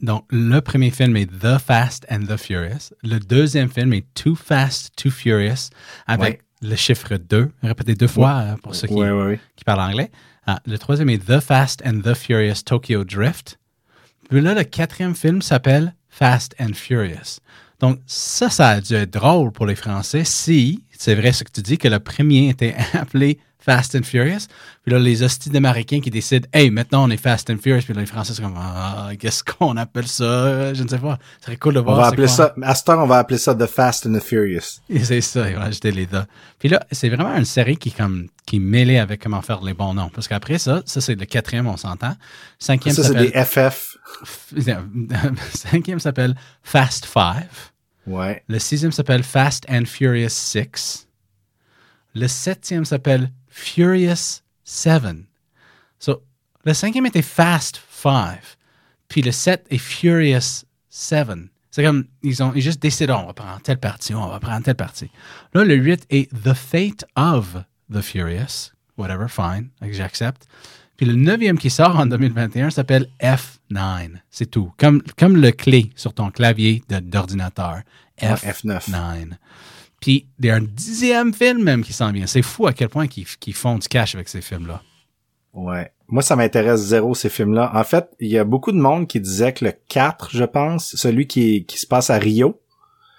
donc, 0.01 0.25
le 0.31 0.61
premier 0.61 0.91
film 0.91 1.15
est 1.19 1.27
The 1.27 1.59
Fast 1.59 2.07
and 2.11 2.21
the 2.27 2.39
Furious. 2.39 2.95
Le 3.03 3.19
deuxième 3.19 3.69
film 3.69 3.93
est 3.93 4.07
Too 4.15 4.35
Fast, 4.35 4.97
Too 4.97 5.11
Furious, 5.11 5.69
avec 6.07 6.41
le 6.63 6.75
chiffre 6.75 7.19
2, 7.19 7.51
répété 7.63 7.95
deux 7.97 8.09
fois 8.09 8.31
euh, 8.39 8.57
pour 8.63 8.75
ceux 8.75 8.89
Ouais, 8.91 9.39
qui 9.57 9.65
parlent 9.65 9.81
anglais. 9.81 10.11
Ah, 10.47 10.59
le 10.65 10.79
troisième 10.79 11.11
est 11.11 11.23
The 11.23 11.41
Fast 11.41 11.83
and 11.85 12.01
the 12.01 12.15
Furious 12.15 12.63
Tokyo 12.65 13.05
Drift. 13.05 13.59
Puis 14.31 14.41
là, 14.41 14.55
le 14.55 14.65
quatrième 14.65 15.15
film 15.15 15.43
s'appelle 15.43 15.95
Fast 16.09 16.55
and 16.59 16.73
Furious. 16.73 17.41
Donc, 17.81 17.99
ça, 18.07 18.49
ça 18.49 18.71
a 18.71 18.81
dû 18.81 18.95
être 18.95 19.13
drôle 19.13 19.53
pour 19.53 19.67
les 19.67 19.75
Français 19.75 20.25
si, 20.25 20.85
c'est 20.91 21.15
vrai 21.15 21.33
ce 21.33 21.45
que 21.45 21.51
tu 21.51 21.63
dis, 21.63 21.79
que 21.79 21.89
le 21.89 22.01
premier 22.01 22.49
était 22.49 22.75
appelé 22.95 23.39
Fast 23.67 23.97
and 23.97 24.05
Furious. 24.05 24.47
Puis 24.85 24.93
là, 24.93 25.01
les 25.01 25.25
hosties 25.25 25.51
d'Américains 25.51 25.99
qui 26.01 26.09
décident, 26.09 26.47
hey, 26.53 26.71
maintenant 26.71 27.05
on 27.05 27.11
est 27.11 27.17
Fast 27.17 27.51
and 27.51 27.57
Furious. 27.61 27.83
Puis 27.83 27.95
là, 27.95 28.01
les 28.01 28.07
Français 28.07 28.33
sont 28.33 28.45
comme, 28.45 28.55
ah, 28.57 29.11
qu'est-ce 29.19 29.43
qu'on 29.43 29.77
appelle 29.77 30.07
ça? 30.07 30.73
Je 30.73 30.85
ne 30.85 30.89
sais 30.89 30.99
pas. 30.99 31.19
Ce 31.41 31.47
serait 31.47 31.57
cool 31.57 31.75
de 31.75 31.81
On 31.81 31.83
voir. 31.83 31.97
va 31.97 32.07
appeler 32.07 32.29
quoi. 32.29 32.37
ça, 32.37 32.55
à 32.63 32.75
ce 32.77 32.85
temps, 32.85 33.03
on 33.03 33.07
va 33.09 33.19
appeler 33.19 33.39
ça 33.39 33.57
The 33.57 33.67
Fast 33.67 34.07
and 34.07 34.15
the 34.15 34.23
Furious. 34.23 34.81
C'est 35.03 35.21
ça, 35.21 35.51
ils 35.51 35.57
vont 35.57 35.63
ajouter 35.63 35.91
les 35.91 36.07
deux. 36.07 36.23
Puis 36.61 36.69
là, 36.69 36.87
c'est 36.93 37.09
vraiment 37.09 37.37
une 37.37 37.45
série 37.45 37.77
qui, 37.77 37.91
comme, 37.91 38.29
qui 38.47 38.57
est 38.57 38.61
mêlée 38.61 38.99
avec 38.99 39.21
comment 39.21 39.43
faire 39.43 39.61
les 39.63 39.75
bons 39.75 39.95
noms. 39.95 40.11
Parce 40.11 40.29
qu'après 40.29 40.59
ça, 40.59 40.83
ça 40.87 41.01
c'est 41.01 41.17
le 41.17 41.27
quatrième, 41.27 41.67
on 41.67 41.77
s'entend. 41.77 42.15
Cinquième 42.61 42.95
Ça, 42.95 43.03
c'est 43.03 43.15
des 43.15 43.33
FF. 43.45 43.97
cinquième 45.55 45.99
s'appelle 45.99 46.37
Fast 46.63 47.05
Five. 47.05 47.73
Ouais. 48.07 48.45
Le 48.49 48.61
sixième 48.61 48.93
s'appelle 48.93 49.25
Fast 49.25 49.67
and 49.69 49.87
Furious 49.87 50.29
Six. 50.29 51.09
Le 52.15 52.29
septième 52.29 52.85
s'appelle 52.85 53.31
Furious 53.57 54.43
Seven. 54.65 55.25
So, 55.99 56.23
le 56.65 56.75
cinquième 56.75 57.07
était 57.07 57.23
Fast 57.23 57.81
Five. 57.89 58.57
Puis 59.09 59.23
le 59.23 59.33
sept 59.33 59.67
est 59.71 59.79
Furious 59.79 60.65
Seven. 60.91 61.49
C'est 61.71 61.83
comme, 61.83 62.05
ils 62.23 62.43
ont 62.43 62.53
ils 62.55 62.61
juste 62.61 62.83
décidé, 62.83 63.13
on 63.13 63.27
va 63.27 63.33
prendre 63.33 63.61
telle 63.63 63.79
partie, 63.79 64.15
on 64.15 64.29
va 64.29 64.41
prendre 64.41 64.63
telle 64.63 64.77
partie. 64.77 65.11
Là, 65.55 65.65
le 65.65 65.75
8 65.75 66.07
est 66.11 66.31
The 66.43 66.55
Fate 66.55 67.05
of 67.17 67.57
the 67.93 68.03
Furious. 68.03 68.73
Whatever, 68.99 69.27
fine, 69.29 69.69
j'accepte. 69.91 70.47
Puis 70.97 71.07
le 71.07 71.15
neuvième 71.15 71.59
qui 71.59 71.71
sort 71.71 71.99
en 71.99 72.07
2021 72.07 72.71
s'appelle 72.71 73.09
F9. 73.21 74.11
C'est 74.31 74.51
tout. 74.51 74.73
Comme, 74.79 75.03
comme 75.19 75.37
le 75.37 75.53
clé 75.53 75.93
sur 75.97 76.15
ton 76.15 76.31
clavier 76.31 76.83
d'ordinateur. 76.89 77.81
Ouais, 78.23 78.29
F9. 78.29 79.37
F9. 79.97 80.01
Puis 80.01 80.29
il 80.39 80.47
y 80.47 80.51
a 80.51 80.57
un 80.57 80.61
dixième 80.63 81.33
film 81.35 81.63
même 81.63 81.83
qui 81.83 81.93
s'en 81.93 82.13
vient. 82.13 82.27
C'est 82.27 82.43
fou 82.43 82.67
à 82.67 82.73
quel 82.73 82.89
point 82.89 83.07
qu'ils 83.07 83.55
font 83.55 83.79
du 83.79 83.89
cash 83.89 84.15
avec 84.15 84.29
ces 84.29 84.41
films-là. 84.41 84.83
Ouais. 85.53 85.93
Moi, 86.09 86.23
ça 86.23 86.37
m'intéresse 86.37 86.81
zéro, 86.81 87.15
ces 87.15 87.29
films-là. 87.29 87.73
En 87.75 87.83
fait, 87.83 88.09
il 88.21 88.29
y 88.29 88.39
a 88.39 88.45
beaucoup 88.45 88.71
de 88.71 88.77
monde 88.77 89.09
qui 89.09 89.21
disait 89.21 89.53
que 89.53 89.65
le 89.65 89.73
4, 89.89 90.31
je 90.33 90.45
pense, 90.45 90.95
celui 90.95 91.27
qui, 91.27 91.65
qui 91.65 91.79
se 91.79 91.87
passe 91.87 92.11
à 92.11 92.19
Rio, 92.19 92.61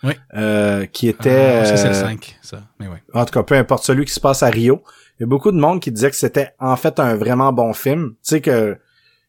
Oui. 0.03 0.13
euh, 0.35 0.85
qui 0.85 1.09
était... 1.09 1.59
Ah, 1.63 1.65
ça, 1.65 1.75
c'est 1.75 1.89
le 1.89 1.95
euh, 1.95 2.01
5, 2.01 2.37
ça. 2.41 2.61
Mais 2.79 2.87
oui. 2.87 2.97
en 3.13 3.25
tout 3.25 3.33
cas, 3.33 3.43
peu 3.43 3.55
importe 3.55 3.83
celui 3.83 4.05
qui 4.05 4.13
se 4.13 4.21
passe 4.21 4.41
à 4.41 4.47
Rio, 4.49 4.83
il 5.19 5.23
y 5.23 5.25
a 5.25 5.27
beaucoup 5.27 5.51
de 5.51 5.57
monde 5.57 5.81
qui 5.81 5.91
disait 5.91 6.11
que 6.11 6.15
c'était 6.15 6.51
en 6.59 6.77
fait 6.77 6.99
un 7.01 7.15
vraiment 7.15 7.51
bon 7.51 7.73
film. 7.73 8.11
Tu 8.11 8.17
sais 8.35 8.41
que 8.41 8.77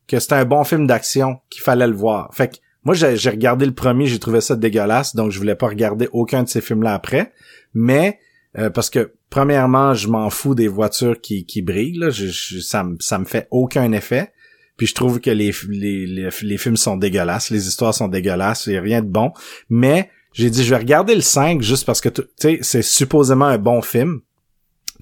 que 0.06 0.20
c'était 0.20 0.36
un 0.36 0.44
bon 0.44 0.64
film 0.64 0.86
d'action, 0.86 1.40
qu'il 1.50 1.62
fallait 1.62 1.86
le 1.86 1.94
voir. 1.94 2.30
Fait 2.32 2.48
que 2.48 2.56
moi 2.88 2.94
j'ai 2.94 3.28
regardé 3.28 3.66
le 3.66 3.74
premier, 3.74 4.06
j'ai 4.06 4.18
trouvé 4.18 4.40
ça 4.40 4.56
dégueulasse, 4.56 5.14
donc 5.14 5.30
je 5.30 5.38
voulais 5.38 5.54
pas 5.54 5.66
regarder 5.68 6.08
aucun 6.12 6.42
de 6.42 6.48
ces 6.48 6.62
films-là 6.62 6.94
après. 6.94 7.34
Mais 7.74 8.18
euh, 8.56 8.70
parce 8.70 8.88
que 8.88 9.12
premièrement, 9.28 9.92
je 9.92 10.08
m'en 10.08 10.30
fous 10.30 10.54
des 10.54 10.68
voitures 10.68 11.20
qui 11.20 11.44
qui 11.44 11.60
brillent, 11.60 11.98
là. 11.98 12.08
Je- 12.08 12.60
ça 12.60 12.82
me 12.82 13.24
fait 13.26 13.46
aucun 13.50 13.92
effet. 13.92 14.32
Puis 14.78 14.86
je 14.86 14.94
trouve 14.94 15.20
que 15.20 15.28
les, 15.28 15.52
les, 15.68 16.30
les, 16.40 16.56
films 16.56 16.78
sont 16.78 16.96
dégueulasses, 16.96 17.50
les 17.50 17.68
histoires 17.68 17.92
sont 17.92 18.08
dégueulasses, 18.08 18.68
il 18.68 18.72
y 18.72 18.76
a 18.78 18.80
rien 18.80 19.02
de 19.02 19.08
bon. 19.08 19.32
Mais 19.68 20.08
j'ai 20.32 20.48
dit, 20.48 20.64
je 20.64 20.70
vais 20.70 20.78
regarder 20.78 21.14
le 21.14 21.20
5 21.20 21.60
juste 21.60 21.84
parce 21.84 22.00
que, 22.00 22.08
tu 22.08 22.22
sais, 22.36 22.60
c'est 22.62 22.80
supposément 22.80 23.44
un 23.46 23.58
bon 23.58 23.82
film. 23.82 24.20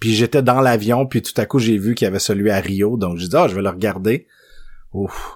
Puis 0.00 0.14
j'étais 0.16 0.42
dans 0.42 0.60
l'avion, 0.60 1.06
puis 1.06 1.22
tout 1.22 1.40
à 1.40 1.46
coup, 1.46 1.60
j'ai 1.60 1.78
vu 1.78 1.94
qu'il 1.94 2.06
y 2.06 2.08
avait 2.08 2.18
celui 2.18 2.50
à 2.50 2.58
Rio. 2.58 2.96
Donc, 2.96 3.18
j'ai 3.18 3.28
dit, 3.28 3.36
ah, 3.36 3.46
je 3.46 3.54
vais 3.54 3.62
le 3.62 3.68
regarder. 3.68 4.26
Ouf. 4.92 5.35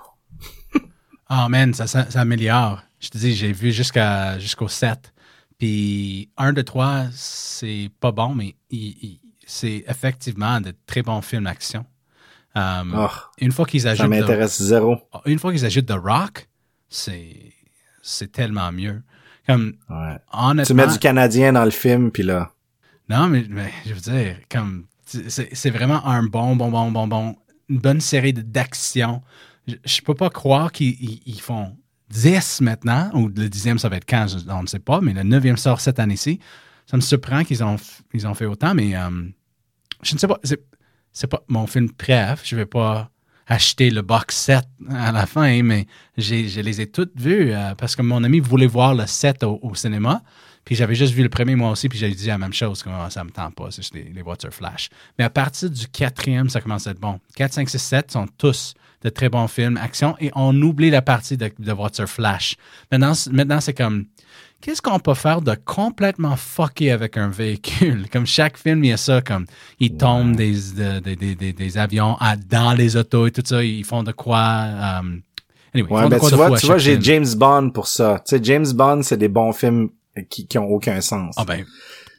Oh 1.31 1.47
man, 1.49 1.73
ça, 1.75 1.87
ça, 1.87 2.11
ça 2.11 2.21
améliore. 2.23 2.83
Je 2.99 3.09
te 3.09 3.19
dis, 3.19 3.35
j'ai 3.35 3.53
vu 3.53 3.73
jusqu'à 3.73 4.39
jusqu'au 4.39 4.69
7. 4.69 5.13
Puis 5.59 6.31
1, 6.37 6.53
2, 6.53 6.63
3, 6.65 7.05
c'est 7.13 7.91
pas 8.01 8.13
bon, 8.13 8.35
mais 8.35 8.57
il- 8.71 8.97
il- 9.03 9.21
c'est 9.47 9.85
effectivement 9.89 10.61
de 10.61 10.73
très 10.87 11.03
bons 11.03 11.21
films 11.23 11.45
d'action. 11.45 11.85
Um, 12.55 12.95
Oh, 12.99 13.09
une 13.39 13.53
fois 13.53 13.65
qu'ils 13.67 13.83
ça 13.83 13.91
ajoutent 13.91 14.07
The- 14.07 14.11
m'intéresse 14.11 14.61
zéro. 14.61 14.99
une 15.27 15.39
fois 15.39 15.53
qu'ils 15.53 15.65
ajoutent 15.65 15.87
The 15.87 15.93
Rock, 16.03 16.49
c'est 16.89 17.53
c'est 18.03 18.33
tellement 18.33 18.73
mieux. 18.73 19.03
Comme 19.47 19.75
Ouais. 19.89 20.65
Tu 20.65 20.75
mets 20.75 20.87
du 20.89 20.99
Canadien 20.99 21.53
dans 21.53 21.65
le 21.65 21.71
film, 21.71 22.11
puis 22.11 22.23
là... 22.25 22.51
non 23.09 23.29
mais, 23.29 23.45
mais 23.49 23.71
je 23.87 23.95
veux 23.95 24.01
dire 24.01 24.37
comme 24.51 24.87
c'est 25.05 25.55
c'est 25.55 25.71
vraiment 25.71 26.05
un 26.07 26.25
bon 26.25 26.57
bon 26.57 26.71
bon 26.71 26.91
bon 26.91 27.07
bon 27.07 27.37
une 27.69 27.79
bonne 27.79 28.01
série 28.01 28.33
de- 28.33 28.43
d'action. 28.43 29.23
Je, 29.67 29.75
je 29.85 30.01
peux 30.03 30.15
pas 30.15 30.31
croire 30.31 30.73
qu'ils 30.73 30.97
ils- 31.01 31.23
ils 31.27 31.41
font 31.41 31.77
10 32.11 32.61
maintenant 32.61 33.11
ou 33.15 33.29
le 33.29 33.49
dixième 33.49 33.79
ça 33.79 33.89
va 33.89 33.97
être 33.97 34.09
quand 34.09 34.27
je- 34.29 34.51
on 34.51 34.63
ne 34.63 34.67
sait 34.67 34.79
pas 34.81 35.01
mais 35.01 35.13
le 35.13 35.23
neuvième 35.23 35.57
sort 35.57 35.81
cette 35.81 35.99
année-ci. 35.99 36.41
Ça 36.87 36.97
me 36.97 37.03
surprend 37.03 37.45
qu'ils 37.45 37.63
ont 37.63 37.77
ils 38.15 38.27
ont 38.27 38.35
fait 38.35 38.47
autant 38.47 38.75
mais 38.75 38.97
euh, 38.97 39.09
je 40.03 40.15
ne 40.15 40.19
sais 40.19 40.27
pas 40.27 40.39
c'est 41.13 41.27
pas 41.27 41.43
mon 41.49 41.67
film 41.67 41.91
préf, 41.91 42.43
je 42.45 42.57
vais 42.57 42.67
pas 42.67 43.11
acheter 43.47 43.91
le 43.91 44.03
box 44.03 44.37
set 44.37 44.65
à 44.91 45.11
la 45.11 45.27
fin, 45.27 45.63
mais 45.65 45.87
je 46.17 46.61
les 46.61 46.81
ai 46.81 46.87
toutes 46.89 47.19
vues 47.21 47.51
euh, 47.53 47.75
parce 47.75 47.97
que 47.97 48.03
mon 48.03 48.23
ami 48.23 48.39
voulait 48.39 48.69
voir 48.69 48.95
le 48.95 49.07
set 49.07 49.43
au 49.43 49.75
cinéma. 49.75 50.23
Puis 50.65 50.75
j'avais 50.77 50.95
juste 50.95 51.15
vu 51.15 51.23
le 51.23 51.29
premier 51.29 51.57
moi 51.57 51.71
aussi, 51.71 51.89
puis 51.89 51.99
j'ai 51.99 52.11
dit 52.11 52.27
la 52.27 52.39
même 52.39 52.53
chose, 52.53 52.83
comme 52.83 52.93
Ah, 52.95 53.11
ça 53.11 53.25
me 53.25 53.31
tente 53.31 53.55
pas, 53.55 53.67
c'est 53.71 53.83
juste 53.83 53.95
les, 53.95 54.05
les 54.05 54.23
voitures 54.23 54.53
flash. 54.53 54.89
Mais 55.19 55.25
à 55.25 55.31
partir 55.31 55.71
du 55.71 55.87
quatrième, 55.89 56.49
ça 56.49 56.61
commence 56.61 56.87
à 56.87 56.91
être 56.93 57.01
bon. 57.01 57.19
4, 57.37 57.53
5, 57.55 57.69
6, 57.69 57.79
7 57.79 58.11
sont 58.13 58.27
tous 58.39 58.75
de 59.03 59.09
très 59.09 59.31
bons 59.31 59.49
films, 59.49 59.79
action, 59.79 60.15
et 60.21 60.31
on 60.35 60.55
oublie 60.61 60.91
la 60.91 61.01
partie 61.03 61.37
de, 61.39 61.51
de 61.59 61.73
voiture 61.73 62.07
flash. 62.09 62.57
Maintenant, 62.93 63.15
c'est- 63.15 63.31
maintenant 63.33 63.59
c'est 63.63 63.73
comme, 63.73 64.05
qu'est-ce 64.61 64.83
qu'on 64.83 64.99
peut 64.99 65.15
faire 65.15 65.41
de 65.41 65.55
complètement 65.65 66.37
fucké 66.37 66.91
avec 66.93 67.17
un 67.17 67.29
véhicule? 67.31 68.07
Comme 68.13 68.27
chaque 68.27 68.59
film, 68.59 68.85
il 68.85 68.89
y 68.89 68.93
a 68.93 68.99
ça, 68.99 69.23
comme 69.23 69.47
ils 69.81 69.97
tombent 69.97 70.37
des, 70.37 70.53
de- 70.53 70.99
des- 71.01 71.17
des- 71.17 71.35
des- 71.35 71.53
des 71.55 71.79
avions 71.79 72.17
à- 72.21 72.37
dans 72.37 72.75
les 72.75 72.95
autos 72.97 73.27
et 73.27 73.31
tout 73.31 73.43
ça, 73.45 73.65
ils 73.65 73.85
font 73.85 74.03
de 74.03 74.13
quoi. 74.13 74.39
euh, 74.39 75.01
anyway, 75.75 75.89
ils 75.91 76.05
de 76.05 76.09
ben 76.11 76.19
quoi 76.19 76.29
tu 76.29 76.33
de 76.33 76.37
vois, 76.37 76.59
tu 76.59 76.67
vois, 76.67 76.77
j'ai. 76.79 77.01
James 77.01 77.27
Bond 77.37 77.71
pour 77.71 77.87
ça. 77.87 78.23
Tu 78.29 78.37
sais, 78.37 78.41
James 78.45 78.71
Bond, 78.75 79.01
c'est 79.03 79.17
des 79.17 79.29
bons 79.29 79.53
films 79.55 79.89
qui, 80.29 80.47
qui 80.47 80.59
ont 80.59 80.69
aucun 80.69 81.01
sens. 81.01 81.35
Ah 81.39 81.45
ben, 81.45 81.65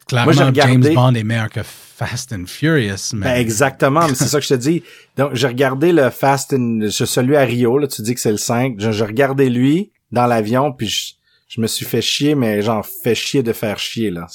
clairement, 0.06 0.30
regardé- 0.46 0.82
James 0.88 0.94
Bond 0.94 1.14
est 1.14 1.24
meilleur 1.24 1.50
que 1.50 1.60
Fast 1.62 2.32
and 2.32 2.44
Furious, 2.46 3.14
mais 3.14 3.26
Ben, 3.26 3.36
exactement, 3.40 4.08
mais 4.08 4.14
c'est 4.14 4.26
ça 4.26 4.38
que 4.40 4.44
je 4.44 4.50
te 4.50 4.58
dis. 4.58 4.82
Donc, 5.16 5.34
j'ai 5.34 5.46
regardé 5.46 5.92
le 5.92 6.10
Fast 6.10 6.52
and, 6.52 6.88
celui 6.90 7.36
à 7.36 7.42
Rio, 7.42 7.78
là, 7.78 7.86
tu 7.86 8.02
dis 8.02 8.14
que 8.14 8.20
c'est 8.20 8.30
le 8.32 8.38
5. 8.38 8.76
Je- 8.78 8.90
J'ai 8.92 9.04
regardé 9.04 9.48
lui 9.50 9.92
dans 10.10 10.26
l'avion, 10.26 10.72
puis 10.72 10.88
je, 10.88 11.12
je 11.48 11.60
me 11.60 11.66
suis 11.66 11.84
fait 11.86 12.02
chier, 12.02 12.34
mais 12.34 12.62
genre, 12.62 12.84
fait 12.84 13.14
chier 13.14 13.42
de 13.42 13.52
faire 13.52 13.78
chier, 13.78 14.10
là. 14.10 14.26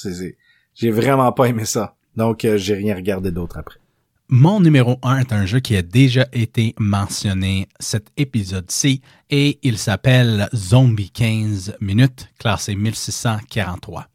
J'ai 0.74 0.90
vraiment 0.90 1.32
pas 1.32 1.46
aimé 1.46 1.64
ça. 1.64 1.96
Donc, 2.16 2.44
euh, 2.44 2.56
j'ai 2.56 2.74
rien 2.74 2.94
regardé 2.94 3.30
d'autre 3.30 3.58
après. 3.58 3.78
Mon 4.30 4.60
numéro 4.60 4.98
1 5.02 5.20
est 5.20 5.32
un 5.32 5.46
jeu 5.46 5.60
qui 5.60 5.74
a 5.74 5.80
déjà 5.80 6.26
été 6.34 6.74
mentionné 6.78 7.66
cet 7.80 8.08
épisode-ci 8.18 9.00
et 9.30 9.58
il 9.62 9.78
s'appelle 9.78 10.50
Zombie 10.54 11.08
15 11.08 11.78
minutes, 11.80 12.28
classé 12.38 12.74
1643. 12.74 14.06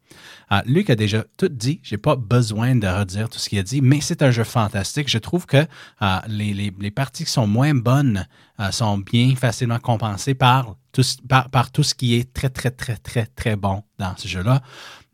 Euh, 0.52 0.60
Luc 0.66 0.88
a 0.90 0.94
déjà 0.94 1.24
tout 1.36 1.48
dit, 1.48 1.80
j'ai 1.82 1.96
pas 1.96 2.14
besoin 2.14 2.76
de 2.76 2.86
redire 2.86 3.28
tout 3.28 3.40
ce 3.40 3.48
qu'il 3.48 3.58
a 3.58 3.64
dit, 3.64 3.80
mais 3.80 4.00
c'est 4.00 4.22
un 4.22 4.30
jeu 4.30 4.44
fantastique. 4.44 5.08
Je 5.08 5.18
trouve 5.18 5.46
que 5.46 5.56
euh, 5.56 6.18
les, 6.28 6.70
parties 6.92 7.24
qui 7.24 7.30
sont 7.32 7.48
moins 7.48 7.74
bonnes 7.74 8.28
euh, 8.60 8.70
sont 8.70 8.98
bien 8.98 9.34
facilement 9.34 9.80
compensées 9.80 10.34
par 10.34 10.76
tout, 10.92 11.02
par 11.28 11.72
tout 11.72 11.82
ce 11.82 11.92
qui 11.92 12.14
est 12.14 12.32
très, 12.32 12.50
très, 12.50 12.70
très, 12.70 12.96
très, 12.98 13.26
très 13.26 13.56
bon 13.56 13.82
dans 13.98 14.14
ce 14.16 14.28
jeu-là. 14.28 14.62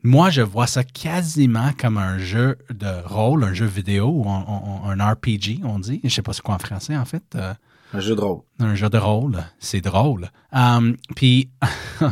Moi, 0.02 0.30
je 0.30 0.40
vois 0.40 0.66
ça 0.66 0.82
quasiment 0.82 1.72
comme 1.78 1.98
un 1.98 2.18
jeu 2.18 2.56
de 2.70 3.06
rôle, 3.06 3.44
un 3.44 3.52
jeu 3.52 3.66
vidéo 3.66 4.08
ou 4.08 4.28
un, 4.28 4.94
RPG, 5.12 5.60
on 5.64 5.78
dit. 5.78 6.00
Je 6.04 6.08
sais 6.08 6.22
pas 6.22 6.32
c'est 6.32 6.42
quoi 6.42 6.54
en 6.54 6.58
français, 6.58 6.96
en 6.96 7.04
fait. 7.04 7.22
Euh, 7.34 7.52
Un 7.92 8.00
jeu 8.00 8.14
de 8.14 8.20
rôle. 8.20 8.40
un 8.60 8.74
jeu 8.74 8.88
de 8.88 8.98
rôle, 8.98 9.44
c'est 9.58 9.80
drôle. 9.82 10.30
Um, 10.52 10.96
Puis, 11.16 11.50
euh, 12.02 12.06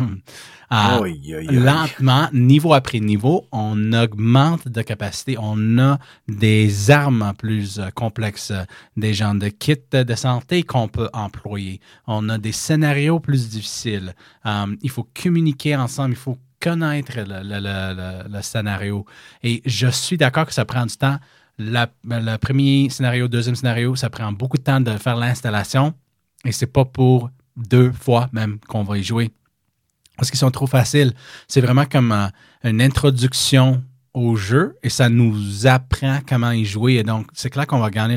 aïe, 0.70 1.34
aïe. 1.34 1.46
lentement, 1.50 2.28
niveau 2.34 2.74
après 2.74 3.00
niveau, 3.00 3.46
on 3.52 3.92
augmente 3.94 4.68
de 4.68 4.82
capacité. 4.82 5.36
On 5.40 5.78
a 5.78 5.98
des 6.28 6.90
armes 6.90 7.32
plus 7.38 7.78
euh, 7.78 7.88
complexes, 7.94 8.50
euh, 8.50 8.64
des 8.98 9.14
genres 9.14 9.34
de 9.34 9.48
kits 9.48 9.76
de 9.92 10.14
santé 10.14 10.62
qu'on 10.62 10.88
peut 10.88 11.08
employer. 11.14 11.80
On 12.06 12.28
a 12.28 12.36
des 12.36 12.52
scénarios 12.52 13.18
plus 13.18 13.48
difficiles. 13.48 14.14
Um, 14.44 14.76
il 14.82 14.90
faut 14.90 15.08
communiquer 15.22 15.74
ensemble, 15.74 16.10
il 16.10 16.16
faut 16.16 16.36
connaître 16.60 17.12
le, 17.16 18.42
scénario. 18.42 19.04
Et 19.42 19.62
je 19.64 19.88
suis 19.88 20.16
d'accord 20.16 20.46
que 20.46 20.54
ça 20.54 20.64
prend 20.64 20.86
du 20.86 20.96
temps. 20.96 21.18
La- 21.58 21.90
le 22.04 22.36
premier 22.36 22.88
scénario, 22.90 23.28
deuxième 23.28 23.56
scénario, 23.56 23.96
ça 23.96 24.10
prend 24.10 24.32
beaucoup 24.32 24.58
de 24.58 24.62
temps 24.62 24.80
de 24.80 24.90
faire 24.92 25.16
l'installation. 25.16 25.94
Et 26.44 26.52
c'est 26.52 26.66
pas 26.66 26.84
pour 26.84 27.30
deux 27.56 27.90
fois 27.90 28.28
même 28.32 28.58
qu'on 28.68 28.84
va 28.84 28.98
y 28.98 29.02
jouer 29.02 29.32
parce 30.18 30.30
qu'ils 30.30 30.38
sont 30.38 30.50
trop 30.50 30.66
faciles. 30.66 31.14
C'est 31.46 31.60
vraiment 31.62 31.86
comme 31.86 32.12
euh, 32.12 32.26
une 32.64 32.82
introduction 32.82 33.82
au 34.12 34.34
jeu 34.34 34.76
et 34.82 34.90
ça 34.90 35.08
nous 35.08 35.66
apprend 35.66 36.18
comment 36.28 36.50
y 36.50 36.64
jouer. 36.64 36.94
Et 36.94 37.04
donc, 37.04 37.28
c'est 37.32 37.50
clair 37.50 37.66
qu'on 37.66 37.78
va 37.78 37.88
gagner 37.88 38.16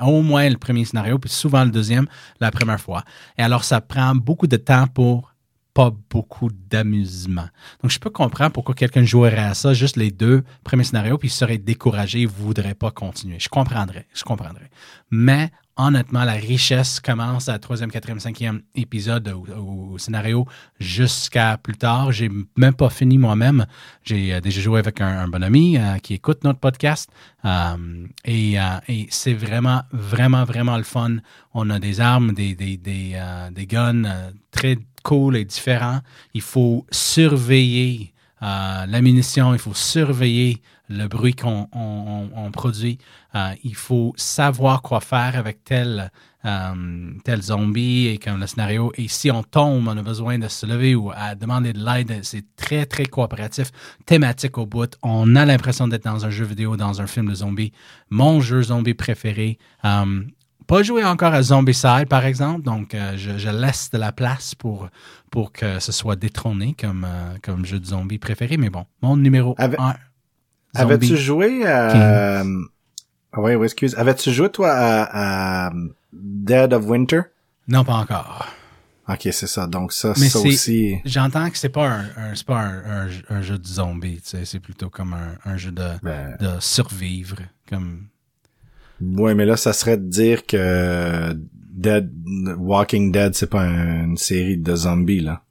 au 0.00 0.22
moins 0.22 0.48
le 0.48 0.56
premier 0.56 0.84
scénario, 0.84 1.18
puis 1.18 1.30
souvent 1.30 1.64
le 1.64 1.70
deuxième 1.70 2.06
la 2.40 2.50
première 2.50 2.80
fois. 2.80 3.02
Et 3.36 3.42
alors, 3.42 3.64
ça 3.64 3.80
prend 3.80 4.14
beaucoup 4.14 4.46
de 4.46 4.56
temps 4.56 4.86
pour 4.86 5.31
pas 5.74 5.92
beaucoup 6.10 6.50
d'amusement. 6.50 7.46
Donc, 7.82 7.90
je 7.90 7.98
peux 7.98 8.10
comprendre 8.10 8.52
pourquoi 8.52 8.74
quelqu'un 8.74 9.04
jouerait 9.04 9.38
à 9.38 9.54
ça, 9.54 9.72
juste 9.74 9.96
les 9.96 10.10
deux 10.10 10.44
premiers 10.64 10.84
scénarios, 10.84 11.18
puis 11.18 11.28
il 11.28 11.32
serait 11.32 11.58
découragé, 11.58 12.20
il 12.20 12.28
voudrait 12.28 12.74
pas 12.74 12.90
continuer. 12.90 13.38
Je 13.38 13.48
comprendrais, 13.48 14.06
je 14.14 14.22
comprendrais. 14.22 14.70
Mais 15.10 15.50
honnêtement, 15.76 16.24
la 16.24 16.32
richesse 16.32 17.00
commence 17.00 17.48
à 17.48 17.58
troisième, 17.58 17.90
quatrième, 17.90 18.20
cinquième 18.20 18.62
épisode 18.74 19.28
au, 19.28 19.96
scénario 19.98 20.46
jusqu'à 20.78 21.56
plus 21.56 21.76
tard. 21.76 22.12
J'ai 22.12 22.30
même 22.56 22.74
pas 22.74 22.90
fini 22.90 23.18
moi-même. 23.18 23.66
J'ai 24.04 24.34
euh, 24.34 24.40
déjà 24.40 24.60
joué 24.60 24.78
avec 24.78 25.00
un, 25.00 25.28
bon 25.28 25.42
ami 25.42 25.78
euh, 25.78 25.98
qui 25.98 26.14
écoute 26.14 26.44
notre 26.44 26.58
podcast. 26.58 27.10
Euh, 27.44 28.06
et 28.24 28.56
c'est 29.10 29.34
vraiment, 29.34 29.82
vraiment, 29.92 30.44
vraiment 30.44 30.76
le 30.76 30.82
fun. 30.82 31.16
On 31.54 31.70
a 31.70 31.78
des 31.78 32.00
armes, 32.00 32.32
des, 32.32 32.54
des, 32.54 32.76
des, 32.76 33.20
des 33.50 33.66
guns 33.66 34.30
très 34.50 34.78
cool 35.02 35.36
et 35.36 35.44
différents. 35.44 36.00
Il 36.34 36.42
faut 36.42 36.86
surveiller 36.90 38.12
euh, 38.42 38.86
la 38.86 39.00
munition, 39.02 39.52
il 39.54 39.58
faut 39.60 39.74
surveiller 39.74 40.60
le 40.88 41.06
bruit 41.06 41.34
qu'on 41.34 41.68
on- 41.72 42.30
on- 42.34 42.44
on 42.46 42.50
produit. 42.50 42.98
Euh, 43.34 43.52
il 43.64 43.74
faut 43.74 44.12
savoir 44.16 44.82
quoi 44.82 45.00
faire 45.00 45.36
avec 45.38 45.64
tel, 45.64 46.10
euh, 46.44 47.10
tel 47.24 47.40
zombie 47.40 48.08
et 48.08 48.18
comme 48.18 48.40
le 48.40 48.46
scénario. 48.46 48.92
Et 48.96 49.08
si 49.08 49.30
on 49.30 49.42
tombe, 49.42 49.88
on 49.88 49.96
a 49.96 50.02
besoin 50.02 50.38
de 50.38 50.48
se 50.48 50.66
lever 50.66 50.94
ou 50.94 51.10
à 51.14 51.34
demander 51.34 51.72
de 51.72 51.82
l'aide. 51.82 52.20
C'est 52.24 52.44
très, 52.56 52.84
très 52.84 53.06
coopératif, 53.06 53.70
thématique 54.04 54.58
au 54.58 54.66
bout. 54.66 54.94
On 55.02 55.34
a 55.36 55.46
l'impression 55.46 55.88
d'être 55.88 56.04
dans 56.04 56.26
un 56.26 56.30
jeu 56.30 56.44
vidéo, 56.44 56.76
dans 56.76 57.00
un 57.00 57.06
film 57.06 57.28
de 57.30 57.34
zombies. 57.36 57.72
Mon 58.10 58.40
jeu 58.40 58.62
zombie 58.62 58.94
préféré. 58.94 59.58
Pas 60.76 60.82
joué 60.82 61.04
encore 61.04 61.34
à 61.34 61.42
Zombicide, 61.42 62.06
par 62.08 62.24
exemple, 62.24 62.62
donc 62.62 62.94
euh, 62.94 63.12
je, 63.16 63.36
je 63.36 63.50
laisse 63.50 63.90
de 63.90 63.98
la 63.98 64.10
place 64.10 64.54
pour, 64.54 64.88
pour 65.30 65.52
que 65.52 65.78
ce 65.80 65.92
soit 65.92 66.16
détrôné 66.16 66.74
comme, 66.80 67.04
euh, 67.06 67.36
comme 67.42 67.66
jeu 67.66 67.78
de 67.78 67.84
zombie 67.84 68.18
préféré. 68.18 68.56
Mais 68.56 68.70
bon, 68.70 68.86
mon 69.02 69.16
numéro 69.18 69.54
Avec- 69.58 69.78
1. 69.78 69.94
Avais-tu 70.74 71.16
joué 71.18 71.66
à... 71.66 72.40
Ah 73.34 73.40
oui, 73.40 73.54
oui, 73.54 73.64
excuse. 73.64 73.94
Avais-tu 73.96 74.30
joué, 74.32 74.48
toi, 74.50 74.70
à, 74.72 75.66
à 75.66 75.72
Dead 76.12 76.72
of 76.72 76.86
Winter? 76.86 77.20
Non, 77.68 77.84
pas 77.84 77.94
encore. 77.96 78.46
Ok, 79.08 79.28
c'est 79.32 79.46
ça. 79.46 79.66
Donc 79.66 79.92
ça, 79.92 80.14
Mais 80.18 80.28
ça 80.28 80.38
c'est- 80.38 80.48
aussi... 80.48 80.96
J'entends 81.04 81.50
que 81.50 81.58
c'est 81.58 81.68
pas 81.68 81.86
un, 81.88 82.04
un- 82.16 82.32
pas 82.46 82.58
un, 82.60 83.06
un- 83.06 83.08
un 83.28 83.42
jeu 83.42 83.58
de 83.58 83.66
zombie, 83.66 84.20
tu 84.22 84.30
sais, 84.30 84.44
c'est 84.46 84.60
plutôt 84.60 84.88
comme 84.90 85.12
un, 85.12 85.34
un 85.44 85.56
jeu 85.58 85.70
de, 85.72 85.86
Ben, 86.02 86.36
de 86.40 86.60
survivre. 86.60 87.36
Comme... 87.68 88.06
ouais, 89.16 89.34
mais 89.34 89.44
là, 89.44 89.56
ça 89.56 89.72
serait 89.72 89.96
de 89.96 90.08
dire 90.08 90.46
que 90.46 91.32
Dead, 91.72 92.10
Walking 92.58 93.12
Dead, 93.12 93.34
c'est 93.34 93.48
pas 93.50 93.62
un- 93.62 94.04
une 94.04 94.16
série 94.16 94.56
de 94.56 94.74
zombies, 94.74 95.20
là. 95.20 95.42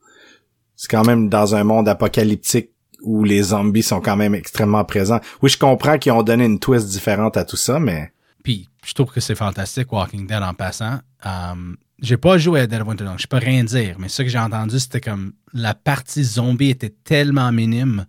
C'est 0.76 0.90
quand 0.90 1.06
même 1.06 1.30
dans 1.30 1.54
un 1.56 1.64
monde 1.64 1.88
apocalyptique 1.90 2.72
où 3.04 3.24
les 3.24 3.44
zombies 3.44 3.84
sont 3.84 4.02
quand 4.02 4.16
même 4.16 4.36
extrêmement 4.36 4.84
présents. 4.86 5.20
Oui, 5.42 5.50
je 5.50 5.58
comprends 5.58 5.98
qu'ils 5.98 6.12
ont 6.12 6.24
donné 6.24 6.46
une 6.46 6.60
twist 6.60 6.88
différente 6.88 7.38
à 7.38 7.44
tout 7.46 7.58
ça, 7.58 7.80
mais... 7.80 8.12
Puis, 8.44 8.68
je 8.86 8.94
trouve 8.94 9.12
que 9.12 9.20
c'est 9.20 9.36
fantastique, 9.36 9.92
Walking 9.92 10.28
Dead, 10.28 10.42
en 10.42 10.54
passant. 10.54 11.00
Um, 11.24 11.78
j'ai 12.02 12.18
pas 12.18 12.38
joué 12.40 12.62
à 12.62 12.68
Dead 12.68 12.82
Winter, 12.82 13.04
donc 13.04 13.20
je 13.20 13.28
peux 13.28 13.38
rien 13.38 13.64
dire. 13.64 13.98
Mais 14.00 14.10
ce 14.10 14.24
que 14.24 14.30
j'ai 14.30 14.40
entendu, 14.40 14.80
c'était 14.80 15.02
comme 15.02 15.34
la 15.54 15.76
partie 15.76 16.24
zombie 16.24 16.70
était 16.70 16.94
tellement 17.04 17.52
minime 17.52 18.06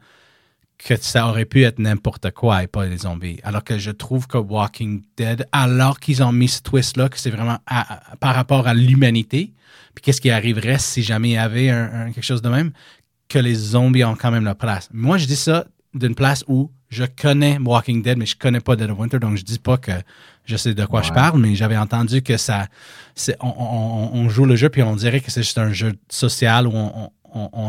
que 0.85 0.97
ça 0.97 1.29
aurait 1.29 1.45
pu 1.45 1.63
être 1.63 1.79
n'importe 1.79 2.31
quoi 2.33 2.63
et 2.63 2.67
pas 2.67 2.87
des 2.87 2.99
zombies. 2.99 3.39
Alors 3.45 3.63
que 3.63 3.79
je 3.79 3.91
trouve 3.91 4.27
que 4.27 4.39
Walking 4.39 5.03
Dead, 5.17 5.47
alors 5.53 6.01
qu'ils 6.01 6.23
ont 6.23 6.33
mis 6.33 6.49
ce 6.49 6.63
twist-là, 6.63 7.09
que 7.09 7.19
c'est 7.19 7.31
vraiment 7.31 7.59
par 8.21 8.35
rapport 8.35 8.67
à 8.67 8.75
l'humanité, 8.75 9.53
puis 9.95 10.03
qu'est-ce 10.03 10.21
qui 10.21 10.31
arriverait 10.31 10.79
si 10.79 11.03
jamais 11.03 11.31
il 11.31 11.35
y 11.35 11.39
avait 11.39 11.71
un, 11.71 12.11
quelque 12.13 12.25
chose 12.25 12.43
de 12.43 12.49
même, 12.49 12.73
que 13.29 13.39
les 13.39 13.55
zombies 13.55 14.05
ont 14.05 14.17
quand 14.17 14.31
même 14.31 14.45
leur 14.45 14.57
place. 14.57 14.89
Moi, 14.93 15.19
je 15.19 15.27
dis 15.27 15.37
ça 15.37 15.67
d'une 15.95 16.15
place 16.15 16.45
où 16.49 16.71
je 16.89 17.05
connais 17.05 17.59
Walking 17.59 18.03
Dead, 18.03 18.19
mais 18.19 18.27
je 18.27 18.37
connais 18.37 18.61
pas 18.61 18.77
Dead 18.77 18.91
of 18.91 18.99
Winter, 18.99 19.19
donc 19.19 19.37
je 19.37 19.45
dis 19.45 19.59
pas 19.59 19.79
que 19.79 19.93
je 20.45 20.57
sais 20.57 20.75
de 20.75 20.85
quoi 20.85 21.03
je 21.03 21.13
parle, 21.13 21.41
mais 21.41 21.55
j'avais 21.55 21.77
entendu 21.77 22.23
que 22.23 22.37
ça, 22.37 22.67
on, 23.41 24.29
joue 24.29 24.45
le 24.45 24.57
jeu 24.57 24.69
puis 24.69 24.83
on 24.83 24.97
dirait 24.97 25.21
que 25.21 25.31
c'est 25.31 25.43
juste 25.43 25.59
un 25.59 25.73
jeu 25.73 25.93
social 26.11 26.67
où 26.67 26.73
on, 26.75 27.11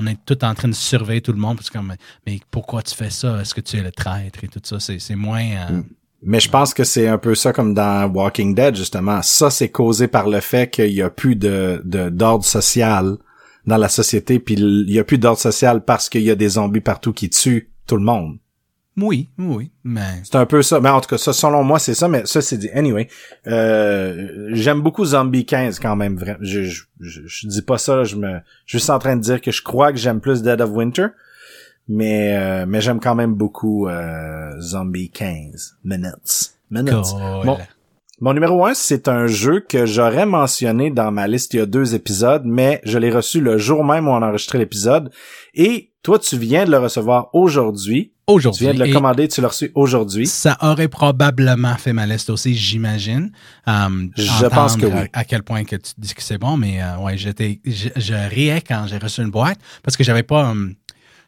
est 0.08 0.18
tout 0.26 0.44
en 0.44 0.54
train 0.54 0.68
de 0.68 0.74
surveiller 0.74 1.22
tout 1.22 1.32
le 1.32 1.40
monde 1.40 1.58
parce 1.58 1.70
que 1.70 1.78
mais, 2.26 2.40
pourquoi 2.52 2.82
tu 2.82 2.96
fais 2.96 3.10
ça? 3.10 3.42
Est-ce 3.42 3.54
que 3.54 3.62
tu 3.62 3.78
es 3.78 3.82
le 3.82 3.92
traître 3.92 4.44
et 4.44 4.48
tout 4.48 4.62
ça? 4.64 4.80
C'est 4.80 5.16
moins. 5.16 5.44
Euh, 5.44 5.72
mm. 5.72 5.84
mais 6.24 6.40
je 6.40 6.50
pense 6.50 6.74
que 6.74 6.84
c'est 6.84 7.08
un 7.08 7.18
peu 7.18 7.36
ça 7.36 7.54
comme 7.54 7.74
dans 7.74 8.12
Walking 8.12 8.56
Dead 8.56 8.76
justement. 8.76 9.22
Ça 9.22 9.50
c'est 9.50 9.70
causé 9.70 10.08
par 10.08 10.28
le 10.28 10.40
fait 10.40 10.70
qu'il 10.70 10.94
y 10.94 11.02
a 11.02 11.10
plus 11.10 11.36
de 11.36 11.82
d'ordre 12.10 12.46
social 12.46 13.18
dans 13.66 13.78
la 13.78 13.90
société 13.90 14.40
puis 14.40 14.56
il 14.56 14.92
y 14.92 15.00
a 15.00 15.04
plus 15.04 15.18
d'ordre 15.18 15.40
social 15.40 15.84
parce 15.84 16.10
qu'il 16.10 16.24
y 16.24 16.32
a 16.32 16.36
des 16.36 16.50
zombies 16.50 16.82
partout 16.82 17.14
qui 17.14 17.30
tuent 17.30 17.70
tout 17.88 17.98
le 17.98 18.04
monde. 18.04 18.38
Oui, 18.96 19.30
oui, 19.40 19.72
mais... 19.84 20.22
C'est 20.24 20.36
un 20.36 20.46
peu 20.46 20.62
ça. 20.62 20.80
Mais 20.80 20.90
en 20.90 21.02
tout 21.02 21.10
cas, 21.10 21.18
ça, 21.18 21.34
selon 21.34 21.64
moi, 21.64 21.80
c'est 21.80 21.96
ça, 21.96 22.08
mais 22.08 22.26
ça, 22.26 22.42
c'est 22.42 22.58
dit. 22.58 22.70
Anyway, 22.72 23.08
euh, 23.48 24.50
j'aime 24.52 24.82
beaucoup 24.82 25.04
Zombie 25.04 25.46
15 25.46 25.80
quand 25.80 25.96
même. 25.96 26.24
Je, 26.42 26.64
je, 26.64 26.84
je, 27.00 27.48
dis 27.48 27.62
pas 27.64 27.78
ça, 27.78 28.04
je 28.04 28.16
me... 28.16 28.40
Je 28.66 28.72
suis 28.72 28.80
juste 28.80 28.90
en 28.92 29.00
train 29.00 29.16
de 29.16 29.22
dire 29.22 29.42
que 29.42 29.52
je 29.52 29.64
crois 29.64 29.92
que 29.92 29.98
j'aime 29.98 30.22
plus 30.22 30.44
Dead 30.44 30.62
of 30.62 30.70
Winter, 30.72 31.08
mais 31.88 32.38
euh, 32.38 32.66
mais 32.68 32.82
j'aime 32.82 33.00
quand 33.00 33.16
même 33.16 33.34
beaucoup 33.34 33.88
euh, 33.88 34.60
Zombie 34.62 35.10
15 35.10 35.78
minutes. 35.84 36.54
Minutes. 36.70 37.16
Mon 38.24 38.34
numéro 38.34 38.66
1, 38.66 38.74
c'est 38.74 39.10
un 39.10 39.28
jeu 39.28 39.60
que 39.60 39.86
j'aurais 39.86 40.26
mentionné 40.26 40.90
dans 40.90 41.12
ma 41.12 41.28
liste 41.28 41.54
il 41.56 41.58
y 41.58 41.60
a 41.60 41.66
deux 41.66 41.94
épisodes, 41.94 42.44
mais 42.46 42.80
je 42.86 42.98
l'ai 42.98 43.12
reçu 43.12 43.42
le 43.42 43.58
jour 43.58 43.84
même 43.84 44.08
où 44.08 44.12
on 44.12 44.22
a 44.22 44.30
enregistré 44.30 44.58
l'épisode. 44.58 45.12
Et 45.56 45.92
toi, 46.04 46.20
tu 46.20 46.38
viens 46.38 46.64
de 46.64 46.72
le 46.72 46.78
recevoir 46.78 47.28
aujourd'hui. 47.34 48.14
Aujourd'hui. 48.28 48.60
Tu 48.60 48.64
viens 48.64 48.74
de 48.74 48.88
le 48.88 48.94
commander, 48.94 49.28
tu 49.28 49.42
l'as 49.42 49.50
reçu 49.50 49.74
aujourd'hui. 49.76 50.26
Ça 50.26 50.58
aurait 50.62 50.88
probablement 50.88 51.76
fait 51.76 51.92
ma 51.92 52.06
liste 52.06 52.30
aussi, 52.30 52.56
j'imagine. 52.56 53.34
Um, 53.68 54.10
je 54.16 54.46
pense 54.46 54.78
que 54.78 54.86
oui. 54.86 55.10
À 55.12 55.26
quel 55.26 55.44
point 55.44 55.66
que 55.66 55.76
tu 55.76 55.92
dis 55.98 56.14
que 56.14 56.24
c'est 56.24 56.38
bon, 56.38 56.56
mais 56.56 56.82
euh, 56.82 57.00
ouais, 57.00 57.18
j'étais, 57.18 57.60
je, 57.66 58.30
riais 58.30 58.64
quand 58.66 58.86
j'ai 58.88 59.00
reçu 59.00 59.22
une 59.22 59.32
boîte 59.32 59.60
parce 59.84 59.98
que 59.98 60.04
j'avais 60.06 60.24
pas, 60.24 60.46
um, 60.46 60.76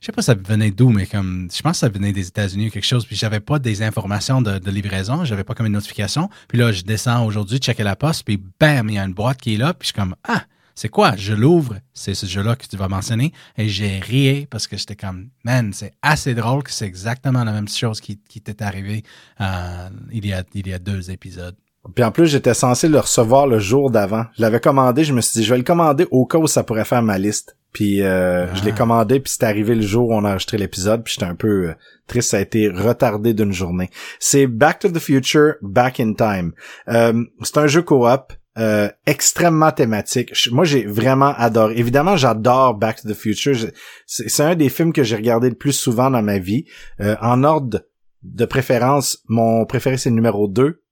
je 0.01 0.07
sais 0.07 0.11
pas 0.11 0.22
ça 0.22 0.35
venait 0.35 0.72
d'où, 0.72 0.89
mais 0.89 1.05
comme 1.05 1.49
je 1.53 1.61
pense 1.61 1.73
que 1.73 1.77
ça 1.80 1.89
venait 1.89 2.11
des 2.11 2.27
États-Unis 2.27 2.67
ou 2.67 2.72
quelque 2.72 2.85
chose, 2.85 3.05
puis 3.05 3.15
j'avais 3.15 3.39
pas 3.39 3.59
des 3.59 3.81
informations 3.81 4.41
de, 4.41 4.69
livraison, 4.69 5.26
j'avais 5.26 5.43
pas 5.43 5.53
comme 5.53 5.65
une 5.65 5.73
notification. 5.73 6.30
Puis 6.47 6.57
là, 6.57 6.72
je 6.72 6.84
descends 6.84 7.26
aujourd'hui, 7.26 7.59
checker 7.59 7.84
la 7.84 7.95
poste, 7.95 8.23
puis 8.23 8.41
bam, 8.59 8.89
il 8.89 8.95
y 8.95 8.97
a 8.99 9.05
une 9.05 9.13
boîte 9.13 9.39
qui 9.39 9.55
est 9.55 9.57
là, 9.57 9.73
puis 9.73 9.88
je 9.88 9.93
suis 9.93 9.99
comme 9.99 10.15
ah, 10.27 10.43
c'est 10.76 10.89
quoi? 10.89 11.15
Je 11.15 11.34
l'ouvre, 11.34 11.77
c'est 11.93 12.13
ce 12.13 12.26
jeu-là 12.26 12.55
que 12.55 12.67
tu 12.67 12.76
vas 12.76 12.89
mentionner, 12.89 13.31
et 13.57 13.69
j'ai 13.69 13.99
rié 13.99 14.47
parce 14.49 14.67
que 14.67 14.76
j'étais 14.77 14.97
comme, 14.97 15.30
man, 15.43 15.72
c'est 15.73 15.93
assez 16.01 16.34
drôle 16.35 16.63
que 16.63 16.72
c'est 16.72 16.85
exactement 16.85 17.43
la 17.43 17.53
même 17.53 17.69
chose 17.69 18.01
qui, 18.01 18.17
t'est 18.17 18.61
arrivé 18.61 19.03
euh, 19.39 19.89
il 20.11 20.26
y 20.26 20.34
a 20.34 20.80
deux 20.80 21.11
épisodes. 21.11 21.55
Puis 21.94 22.03
en 22.03 22.12
plus, 22.12 22.28
j'étais 22.28 22.53
censé 22.53 22.88
le 22.88 22.99
recevoir 22.99 23.48
le 23.48 23.60
jour 23.60 23.91
d'avant. 23.91 24.26
Je 24.38 24.41
l'avais 24.41 24.60
commandé, 24.60 25.03
je 25.03 25.14
me 25.14 25.22
suis 25.22 25.40
dit, 25.40 25.45
je 25.45 25.52
vais 25.52 25.57
le 25.57 25.64
commander 25.64 26.07
au 26.12 26.26
cas 26.26 26.38
où 26.38 26.48
ça 26.48 26.64
pourrait 26.64 26.86
faire 26.86 27.02
ma 27.02 27.18
liste. 27.18 27.57
Puis 27.74 28.02
euh, 28.02 28.53
je 28.56 28.64
l'ai 28.64 28.72
ah. 28.72 28.78
commandé, 28.78 29.20
puis 29.20 29.34
c'est 29.36 29.44
arrivé 29.44 29.76
le 29.76 29.82
jour 29.82 30.10
où 30.10 30.14
on 30.14 30.24
a 30.24 30.30
enregistré 30.30 30.57
l'épisode, 30.57 31.03
puis 31.03 31.14
j'étais 31.14 31.30
un 31.30 31.36
peu 31.36 31.68
euh, 31.68 31.74
triste, 32.07 32.32
ça 32.32 32.38
a 32.38 32.40
été 32.40 32.70
retardé 32.70 33.34
d'une 33.34 33.52
journée. 33.52 33.90
C'est 34.18 34.48
Back 34.48 34.80
to 34.80 34.90
the 34.90 34.99
Future, 34.99 35.56
Back 35.62 35.99
in 35.99 36.14
Time. 36.14 36.53
Euh, 36.88 37.22
c'est 37.44 37.57
un 37.57 37.68
jeu 37.68 37.82
coop. 37.82 38.34
Euh, 38.57 38.88
extrêmement 39.06 39.74
thématique. 39.74 40.32
Moi, 40.49 40.64
j'ai 40.64 40.86
vraiment 40.86 41.34
adoré. 41.36 41.74
Évidemment, 41.76 42.16
j'adore 42.16 42.76
Back 42.76 43.02
to 43.02 43.10
the 43.10 43.14
Future. 43.14 43.53
C'est 44.06 44.44
un 44.44 44.56
des 44.56 44.70
films 44.70 44.94
que 44.94 45.03
j'ai 45.03 45.18
regardé 45.18 45.49
le 45.49 45.56
plus 45.56 45.74
souvent 45.74 46.10
dans 46.10 46.22
ma 46.22 46.40
vie. 46.40 46.64
en 47.20 47.44
ordre 47.44 47.82
de 48.24 48.45
préférence, 48.45 49.22
mon 49.28 49.66
préféré, 49.66 49.98
c'est 49.98 50.10
le 50.10 50.16
numéro 50.16 50.48
2. 50.48 50.85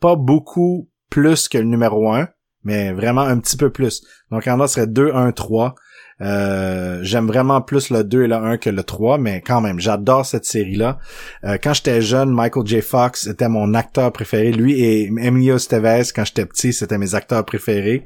Pas 0.00 0.16
beaucoup 0.16 0.88
plus 1.10 1.48
que 1.48 1.58
le 1.58 1.64
numéro 1.64 2.12
1, 2.12 2.28
mais 2.64 2.92
vraiment 2.92 3.22
un 3.22 3.38
petit 3.38 3.56
peu 3.56 3.70
plus. 3.70 4.02
Donc, 4.30 4.46
en 4.48 4.66
serait 4.66 4.86
2, 4.86 5.12
1, 5.14 5.32
3. 5.32 5.74
Euh, 6.20 7.00
j'aime 7.02 7.26
vraiment 7.26 7.60
plus 7.60 7.90
le 7.90 8.04
2 8.04 8.24
et 8.24 8.26
le 8.28 8.36
1 8.36 8.56
que 8.58 8.70
le 8.70 8.82
3, 8.82 9.18
mais 9.18 9.40
quand 9.40 9.60
même, 9.60 9.80
j'adore 9.80 10.24
cette 10.24 10.44
série-là. 10.44 10.98
Euh, 11.44 11.58
quand 11.62 11.74
j'étais 11.74 12.02
jeune, 12.02 12.30
Michael 12.30 12.66
J. 12.66 12.80
Fox 12.80 13.26
était 13.26 13.48
mon 13.48 13.74
acteur 13.74 14.12
préféré. 14.12 14.52
Lui 14.52 14.80
et 14.80 15.04
Emilio 15.06 15.56
Estevez, 15.56 16.04
quand 16.14 16.24
j'étais 16.24 16.46
petit, 16.46 16.72
c'était 16.72 16.98
mes 16.98 17.14
acteurs 17.14 17.44
préférés. 17.44 18.04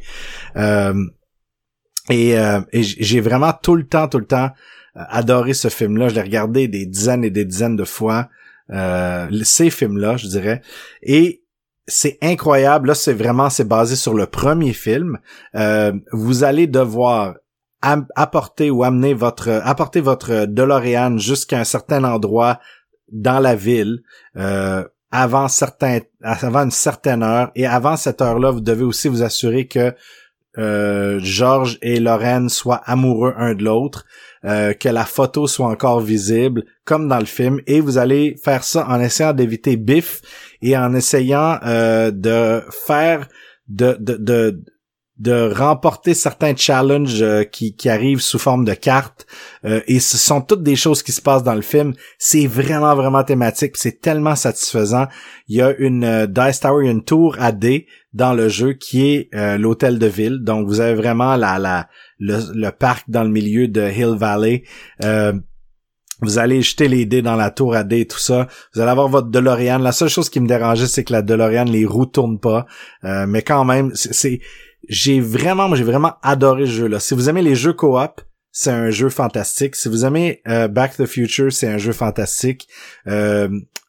Euh, 0.56 0.94
et, 2.10 2.30
et 2.30 2.82
j'ai 2.82 3.20
vraiment 3.20 3.52
tout 3.52 3.76
le 3.76 3.86
temps, 3.86 4.08
tout 4.08 4.18
le 4.18 4.24
temps 4.24 4.50
adoré 4.94 5.52
ce 5.52 5.68
film-là. 5.68 6.08
Je 6.08 6.14
l'ai 6.14 6.22
regardé 6.22 6.66
des 6.66 6.86
dizaines 6.86 7.22
et 7.22 7.28
des 7.28 7.44
dizaines 7.44 7.76
de 7.76 7.84
fois. 7.84 8.30
ces 9.42 9.68
films-là, 9.68 10.16
je 10.16 10.26
dirais. 10.26 10.62
Et 11.02 11.42
c'est 11.88 12.18
incroyable. 12.22 12.88
Là, 12.88 12.94
c'est 12.94 13.14
vraiment, 13.14 13.50
c'est 13.50 13.66
basé 13.66 13.96
sur 13.96 14.14
le 14.14 14.26
premier 14.26 14.72
film. 14.72 15.18
vous 16.12 16.44
allez 16.44 16.66
devoir 16.66 17.34
apporter 17.80 18.70
ou 18.70 18.82
amener 18.82 19.14
votre 19.14 19.48
apporter 19.64 20.00
votre 20.00 20.46
DeLorean 20.46 21.18
jusqu'à 21.18 21.60
un 21.60 21.64
certain 21.64 22.04
endroit 22.04 22.58
dans 23.10 23.38
la 23.38 23.54
ville 23.54 24.02
euh, 24.36 24.84
avant 25.10 25.48
certain 25.48 26.00
avant 26.22 26.64
une 26.64 26.70
certaine 26.70 27.22
heure 27.22 27.50
et 27.54 27.66
avant 27.66 27.96
cette 27.96 28.20
heure-là 28.20 28.50
vous 28.50 28.60
devez 28.60 28.84
aussi 28.84 29.08
vous 29.08 29.22
assurer 29.22 29.68
que 29.68 29.94
euh, 30.58 31.20
George 31.22 31.78
et 31.82 32.00
Lorraine 32.00 32.48
soient 32.48 32.82
amoureux 32.84 33.34
un 33.36 33.54
de 33.54 33.62
l'autre 33.62 34.04
euh, 34.44 34.72
que 34.72 34.88
la 34.88 35.04
photo 35.04 35.46
soit 35.46 35.66
encore 35.66 36.00
visible 36.00 36.64
comme 36.84 37.08
dans 37.08 37.18
le 37.18 37.26
film 37.26 37.60
et 37.66 37.80
vous 37.80 37.98
allez 37.98 38.36
faire 38.42 38.64
ça 38.64 38.86
en 38.88 39.00
essayant 39.00 39.32
d'éviter 39.32 39.76
Biff 39.76 40.20
et 40.62 40.76
en 40.76 40.94
essayant 40.94 41.58
euh, 41.64 42.10
de 42.10 42.62
faire 42.70 43.28
de, 43.68 43.96
de, 44.00 44.16
de 44.16 44.62
de 45.18 45.52
remporter 45.52 46.14
certains 46.14 46.54
challenges 46.54 47.22
euh, 47.22 47.42
qui, 47.42 47.74
qui 47.74 47.88
arrivent 47.88 48.20
sous 48.20 48.38
forme 48.38 48.64
de 48.64 48.74
cartes. 48.74 49.26
Euh, 49.64 49.80
et 49.88 49.98
ce 49.98 50.16
sont 50.16 50.40
toutes 50.40 50.62
des 50.62 50.76
choses 50.76 51.02
qui 51.02 51.10
se 51.10 51.20
passent 51.20 51.42
dans 51.42 51.56
le 51.56 51.62
film. 51.62 51.92
C'est 52.18 52.46
vraiment, 52.46 52.94
vraiment 52.94 53.24
thématique. 53.24 53.76
C'est 53.76 54.00
tellement 54.00 54.36
satisfaisant. 54.36 55.06
Il 55.48 55.56
y 55.56 55.62
a 55.62 55.74
une 55.78 56.04
euh, 56.04 56.26
Dice 56.26 56.60
Tower, 56.60 56.88
une 56.88 57.02
tour 57.02 57.36
à 57.40 57.50
D 57.50 57.86
dans 58.12 58.32
le 58.32 58.48
jeu 58.48 58.72
qui 58.72 59.06
est 59.06 59.58
l'hôtel 59.58 59.98
de 59.98 60.06
ville. 60.06 60.38
Donc, 60.42 60.66
vous 60.66 60.80
avez 60.80 60.94
vraiment 60.94 61.36
la, 61.36 61.58
la, 61.58 61.88
le, 62.18 62.70
parc 62.70 63.04
dans 63.08 63.24
le 63.24 63.30
milieu 63.30 63.68
de 63.68 63.82
Hill 63.82 64.16
Valley. 64.16 64.64
Vous 66.20 66.38
allez 66.38 66.62
jeter 66.62 66.88
les 66.88 67.06
dés 67.06 67.22
dans 67.22 67.36
la 67.36 67.52
tour 67.52 67.76
à 67.76 67.84
dés 67.84 68.04
tout 68.04 68.18
ça. 68.18 68.48
Vous 68.74 68.80
allez 68.80 68.90
avoir 68.90 69.08
votre 69.08 69.28
DeLorean. 69.28 69.78
La 69.78 69.92
seule 69.92 70.08
chose 70.08 70.28
qui 70.28 70.40
me 70.40 70.48
dérangeait, 70.48 70.88
c'est 70.88 71.04
que 71.04 71.12
la 71.12 71.22
DeLorean, 71.22 71.64
les 71.64 71.86
roues 71.86 72.06
tournent 72.06 72.40
pas. 72.40 72.66
mais 73.02 73.42
quand 73.42 73.64
même, 73.64 73.92
c'est 73.94 74.40
j'ai 74.88 75.20
vraiment, 75.20 75.74
j'ai 75.74 75.84
vraiment 75.84 76.14
adoré 76.22 76.66
ce 76.66 76.72
jeu-là. 76.72 77.00
Si 77.00 77.14
vous 77.14 77.28
aimez 77.28 77.42
les 77.42 77.54
jeux 77.54 77.72
coop, 77.72 78.20
c'est 78.50 78.70
un 78.70 78.90
jeu 78.90 79.08
fantastique. 79.08 79.76
Si 79.76 79.88
vous 79.88 80.04
aimez 80.04 80.42
euh, 80.48 80.68
Back 80.68 80.96
to 80.96 81.04
the 81.04 81.08
Future, 81.08 81.52
c'est 81.52 81.68
un 81.68 81.78
jeu 81.78 81.92
fantastique. 81.92 82.68
Euh, 83.06 83.48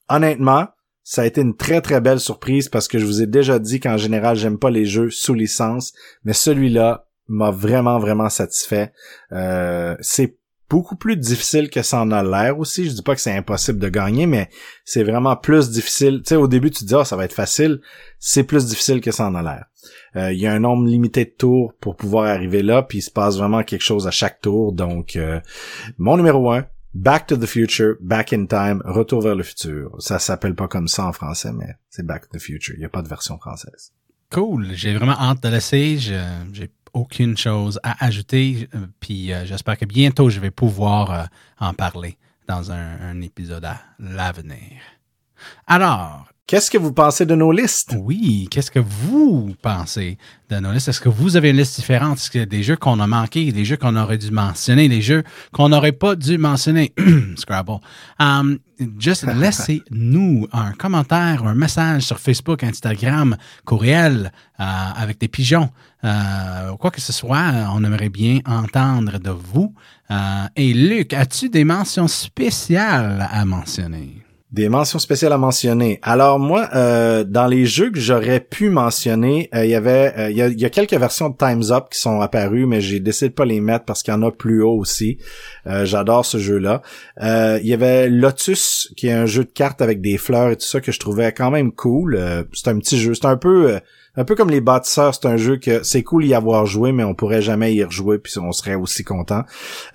honnêtement, 0.09 0.67
ça 1.03 1.23
a 1.23 1.25
été 1.25 1.41
une 1.41 1.55
très 1.55 1.81
très 1.81 2.01
belle 2.01 2.19
surprise 2.19 2.69
parce 2.69 2.87
que 2.87 2.99
je 2.99 3.05
vous 3.05 3.21
ai 3.21 3.27
déjà 3.27 3.59
dit 3.59 3.79
qu'en 3.79 3.97
général, 3.97 4.35
j'aime 4.35 4.59
pas 4.59 4.69
les 4.69 4.85
jeux 4.85 5.09
sous 5.09 5.33
licence, 5.33 5.93
mais 6.23 6.33
celui-là 6.33 7.08
m'a 7.29 7.51
vraiment 7.51 7.99
vraiment 7.99 8.29
satisfait. 8.29 8.91
Euh, 9.31 9.95
c'est 10.01 10.37
beaucoup 10.69 10.95
plus 10.95 11.17
difficile 11.17 11.69
que 11.69 11.81
ça 11.81 12.01
en 12.01 12.11
a 12.11 12.23
l'air 12.23 12.59
aussi. 12.59 12.85
Je 12.85 12.93
dis 12.93 13.01
pas 13.01 13.15
que 13.15 13.21
c'est 13.21 13.35
impossible 13.35 13.79
de 13.79 13.89
gagner, 13.89 14.27
mais 14.27 14.49
c'est 14.85 15.03
vraiment 15.03 15.35
plus 15.35 15.71
difficile. 15.71 16.19
Tu 16.19 16.29
sais, 16.29 16.35
au 16.35 16.47
début, 16.47 16.69
tu 16.69 16.83
te 16.83 16.85
dis, 16.85 16.95
ah, 16.95 17.05
ça 17.05 17.15
va 17.15 17.25
être 17.25 17.33
facile. 17.33 17.81
C'est 18.19 18.43
plus 18.43 18.67
difficile 18.67 19.01
que 19.01 19.11
ça 19.11 19.27
en 19.27 19.35
a 19.35 19.41
l'air. 19.41 19.65
Euh, 20.15 20.31
il 20.31 20.39
y 20.39 20.47
a 20.47 20.53
un 20.53 20.59
nombre 20.59 20.87
limité 20.87 21.25
de 21.25 21.31
tours 21.31 21.73
pour 21.79 21.95
pouvoir 21.95 22.25
arriver 22.25 22.61
là, 22.61 22.83
puis 22.83 22.99
il 22.99 23.01
se 23.01 23.11
passe 23.11 23.37
vraiment 23.37 23.63
quelque 23.63 23.81
chose 23.81 24.07
à 24.07 24.11
chaque 24.11 24.41
tour. 24.41 24.73
Donc, 24.73 25.15
euh, 25.15 25.39
mon 25.97 26.17
numéro 26.17 26.51
un, 26.51 26.65
Back 26.93 27.27
to 27.27 27.37
the 27.37 27.45
Future, 27.45 27.95
Back 28.01 28.33
in 28.33 28.45
Time, 28.47 28.81
Retour 28.83 29.21
vers 29.21 29.35
le 29.35 29.43
futur. 29.43 29.95
Ça 29.99 30.17
s'appelle 30.17 30.55
pas 30.55 30.67
comme 30.67 30.87
ça 30.87 31.05
en 31.05 31.13
français, 31.13 31.51
mais 31.53 31.75
c'est 31.89 32.05
Back 32.05 32.29
to 32.29 32.37
the 32.37 32.41
Future. 32.41 32.75
Il 32.75 32.79
n'y 32.79 32.85
a 32.85 32.89
pas 32.89 33.03
de 33.03 33.07
version 33.07 33.37
française. 33.37 33.93
Cool. 34.31 34.67
J'ai 34.73 34.93
vraiment 34.93 35.17
hâte 35.19 35.41
de 35.41 35.49
laisser. 35.49 35.97
J'ai 35.97 36.71
aucune 36.93 37.37
chose 37.37 37.79
à 37.83 38.05
ajouter. 38.05 38.69
Euh, 38.75 38.87
puis 38.99 39.31
j'espère 39.45 39.77
que 39.77 39.85
bientôt 39.85 40.29
je 40.29 40.39
vais 40.39 40.51
pouvoir 40.51 41.29
en 41.59 41.73
parler 41.73 42.17
dans 42.47 42.71
un 42.71 43.21
épisode 43.21 43.65
à 43.65 43.79
l'avenir. 43.99 44.81
Alors, 45.67 46.28
Qu'est-ce 46.49 46.71
que 46.71 46.79
vous 46.79 46.91
pensez 46.91 47.27
de 47.27 47.35
nos 47.35 47.51
listes? 47.51 47.95
Oui, 47.95 48.47
qu'est-ce 48.49 48.71
que 48.71 48.79
vous 48.79 49.55
pensez 49.61 50.17
de 50.49 50.55
nos 50.55 50.71
listes? 50.71 50.87
Est-ce 50.87 50.99
que 50.99 51.07
vous 51.07 51.37
avez 51.37 51.51
une 51.51 51.57
liste 51.57 51.75
différente? 51.75 52.17
Est-ce 52.17 52.31
qu'il 52.31 52.39
y 52.39 52.41
a 52.41 52.47
des 52.47 52.63
jeux 52.63 52.75
qu'on 52.75 52.99
a 52.99 53.05
manqués, 53.05 53.51
des 53.51 53.65
jeux 53.65 53.77
qu'on 53.77 53.95
aurait 53.95 54.17
dû 54.17 54.31
mentionner, 54.31 54.89
des 54.89 55.03
jeux 55.03 55.23
qu'on 55.53 55.69
n'aurait 55.69 55.91
pas 55.91 56.15
dû 56.15 56.39
mentionner? 56.39 56.91
Scrabble. 57.35 57.77
Um, 58.19 58.57
juste 58.97 59.27
laissez-nous 59.35 60.47
un 60.51 60.71
commentaire, 60.71 61.45
un 61.45 61.53
message 61.53 62.01
sur 62.01 62.17
Facebook, 62.17 62.63
Instagram, 62.63 63.37
courriel, 63.63 64.31
euh, 64.59 64.63
avec 64.63 65.19
des 65.19 65.27
pigeons. 65.27 65.69
Euh, 66.03 66.75
quoi 66.77 66.89
que 66.89 66.99
ce 66.99 67.13
soit, 67.13 67.69
on 67.75 67.83
aimerait 67.83 68.09
bien 68.09 68.39
entendre 68.47 69.19
de 69.19 69.29
vous. 69.29 69.75
Euh, 70.09 70.47
et 70.55 70.73
Luc, 70.73 71.13
as-tu 71.13 71.49
des 71.49 71.63
mentions 71.63 72.07
spéciales 72.07 73.29
à 73.31 73.45
mentionner? 73.45 74.23
Des 74.51 74.67
mentions 74.67 74.97
spéciales 74.97 75.31
à 75.31 75.37
mentionner. 75.37 75.99
Alors 76.01 76.39
moi, 76.39 76.69
euh, 76.73 77.23
dans 77.23 77.45
les 77.45 77.67
jeux 77.67 77.91
que 77.91 77.99
j'aurais 77.99 78.39
pu 78.39 78.71
mentionner, 78.71 79.47
euh, 79.53 79.63
il 79.63 79.69
y 79.69 79.75
avait, 79.75 80.11
euh, 80.17 80.31
il, 80.31 80.59
y 80.59 80.65
a, 80.65 80.69
quelques 80.71 80.95
versions 80.95 81.29
de 81.29 81.37
Times 81.37 81.71
Up 81.71 81.89
qui 81.91 81.99
sont 81.99 82.19
apparues, 82.19 82.65
mais 82.65 82.81
j'ai 82.81 82.99
décidé 82.99 83.29
de 83.29 83.35
pas 83.35 83.45
les 83.45 83.61
mettre 83.61 83.85
parce 83.85 84.01
qu'il 84.01 84.11
y 84.11 84.17
en 84.17 84.23
a 84.23 84.31
plus 84.31 84.63
haut 84.63 84.75
aussi. 84.79 85.19
J'adore 85.83 86.25
ce 86.25 86.39
jeu-là. 86.39 86.81
il 87.21 87.67
y 87.67 87.73
avait 87.73 88.09
Lotus, 88.09 88.91
qui 88.97 89.07
est 89.07 89.13
un 89.13 89.27
jeu 89.27 89.43
de 89.43 89.51
cartes 89.51 89.83
avec 89.83 90.01
des 90.01 90.17
fleurs 90.17 90.49
et 90.49 90.55
tout 90.55 90.65
ça 90.65 90.81
que 90.81 90.91
je 90.91 90.99
trouvais 90.99 91.31
quand 91.31 91.51
même 91.51 91.71
cool. 91.71 92.19
c'est 92.53 92.69
un 92.69 92.79
petit 92.79 92.97
jeu, 92.97 93.13
c'est 93.13 93.27
un 93.27 93.37
peu 93.37 93.79
un 94.19 94.25
peu 94.25 94.35
comme 94.35 94.49
les 94.49 94.59
bâtisseurs, 94.59 95.15
c'est 95.15 95.27
un 95.27 95.37
jeu 95.37 95.55
que 95.55 95.81
c'est 95.83 96.03
cool 96.03 96.25
y 96.25 96.33
avoir 96.33 96.65
joué, 96.65 96.91
mais 96.91 97.05
on 97.05 97.15
pourrait 97.15 97.41
jamais 97.41 97.73
y 97.73 97.81
rejouer, 97.81 98.19
puis 98.19 98.37
on 98.37 98.51
serait 98.51 98.75
aussi 98.75 99.05
content. 99.05 99.43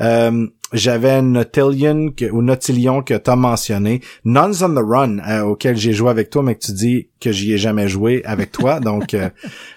Euh, 0.00 0.46
j'avais 0.72 1.20
Nautillion 1.20 2.10
que, 2.10 2.24
ou 2.30 2.40
Nautilion 2.40 3.02
que 3.02 3.12
t'as 3.12 3.36
mentionné, 3.36 4.00
Nuns 4.24 4.62
on 4.62 4.74
the 4.74 4.82
Run 4.82 5.18
euh, 5.18 5.42
auquel 5.42 5.76
j'ai 5.76 5.92
joué 5.92 6.08
avec 6.08 6.30
toi, 6.30 6.42
mais 6.42 6.54
que 6.54 6.64
tu 6.64 6.72
dis 6.72 7.10
que 7.20 7.32
j'y 7.32 7.52
ai 7.52 7.58
jamais 7.58 7.86
joué 7.86 8.22
avec 8.24 8.50
toi. 8.50 8.80
Donc 8.80 9.12
euh, 9.12 9.28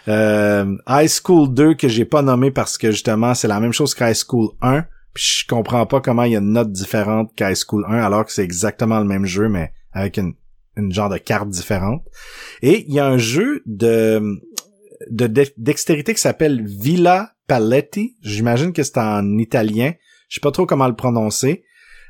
euh, 0.07 0.77
High 0.87 1.09
School 1.09 1.53
2 1.53 1.73
que 1.73 1.89
j'ai 1.89 2.05
pas 2.05 2.21
nommé 2.21 2.49
parce 2.49 2.77
que 2.77 2.91
justement 2.91 3.33
c'est 3.33 3.49
la 3.49 3.59
même 3.59 3.73
chose 3.73 3.93
qu'High 3.93 4.15
School 4.15 4.51
1. 4.61 4.85
Puis 5.13 5.41
je 5.41 5.47
comprends 5.47 5.85
pas 5.85 5.99
comment 5.99 6.23
il 6.23 6.31
y 6.31 6.35
a 6.37 6.39
une 6.39 6.53
note 6.53 6.71
différente 6.71 7.31
qu'High 7.35 7.57
School 7.67 7.85
1 7.85 7.97
alors 7.99 8.23
que 8.23 8.31
c'est 8.31 8.43
exactement 8.43 8.99
le 8.99 9.05
même 9.05 9.25
jeu 9.25 9.49
mais 9.49 9.73
avec 9.91 10.17
une 10.17 10.35
une 10.77 10.93
genre 10.93 11.09
de 11.09 11.17
carte 11.17 11.49
différente. 11.49 12.03
Et 12.61 12.85
il 12.87 12.93
y 12.93 12.99
a 12.99 13.05
un 13.05 13.17
jeu 13.17 13.61
de 13.65 14.21
de 15.09 15.27
dextérité 15.57 16.13
qui 16.13 16.21
s'appelle 16.21 16.63
Villa 16.65 17.33
Paletti. 17.47 18.17
J'imagine 18.21 18.73
que 18.73 18.83
c'est 18.83 18.97
en 18.97 19.37
italien. 19.37 19.93
Je 20.29 20.35
sais 20.35 20.41
pas 20.41 20.51
trop 20.51 20.65
comment 20.65 20.87
le 20.87 20.95
prononcer. 20.95 21.63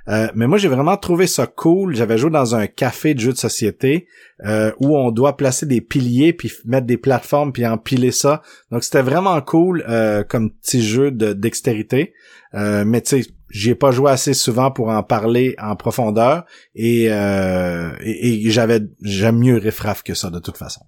Euh, 0.10 0.28
mais 0.36 0.48
moi, 0.48 0.58
j'ai 0.58 0.70
vraiment 0.70 0.96
trouvé 0.96 1.28
ça 1.28 1.48
cool. 1.48 1.96
J'avais 1.96 2.18
joué 2.18 2.30
dans 2.30 2.56
un 2.56 2.68
café 2.68 3.14
de 3.14 3.20
jeux 3.20 3.34
de 3.34 3.38
société 3.38 4.08
euh, 4.46 4.72
où 4.80 4.98
on 4.98 5.12
doit 5.12 5.36
placer 5.36 5.66
des 5.66 5.82
piliers 5.82 6.32
puis 6.32 6.52
mettre 6.66 6.88
des 6.88 6.98
plateformes 6.98 7.52
puis 7.52 7.68
empiler 7.68 8.12
ça. 8.12 8.42
Donc, 8.72 8.84
c'était 8.84 9.02
vraiment 9.02 9.40
cool 9.42 9.84
euh, 9.90 10.24
comme 10.24 10.52
petit 10.52 10.82
jeu 10.82 11.12
de 11.12 11.34
dextérité. 11.34 12.14
mais 12.54 13.02
tu 13.02 13.22
sais, 13.22 13.30
j'y 13.50 13.72
ai 13.72 13.76
pas 13.76 13.92
joué 13.92 14.12
assez 14.12 14.34
souvent 14.34 14.72
pour 14.72 14.90
en 14.90 15.04
parler 15.04 15.56
en 15.60 15.76
profondeur 15.76 16.46
et, 16.76 17.08
euh, 17.12 17.96
et, 18.02 18.50
j'avais 18.50 18.82
j'aime 19.02 19.40
mieux 19.40 19.58
Riffraff 19.58 20.04
que 20.04 20.14
ça 20.14 20.30
de 20.30 20.40
toute 20.40 20.58
façon. 20.58 20.82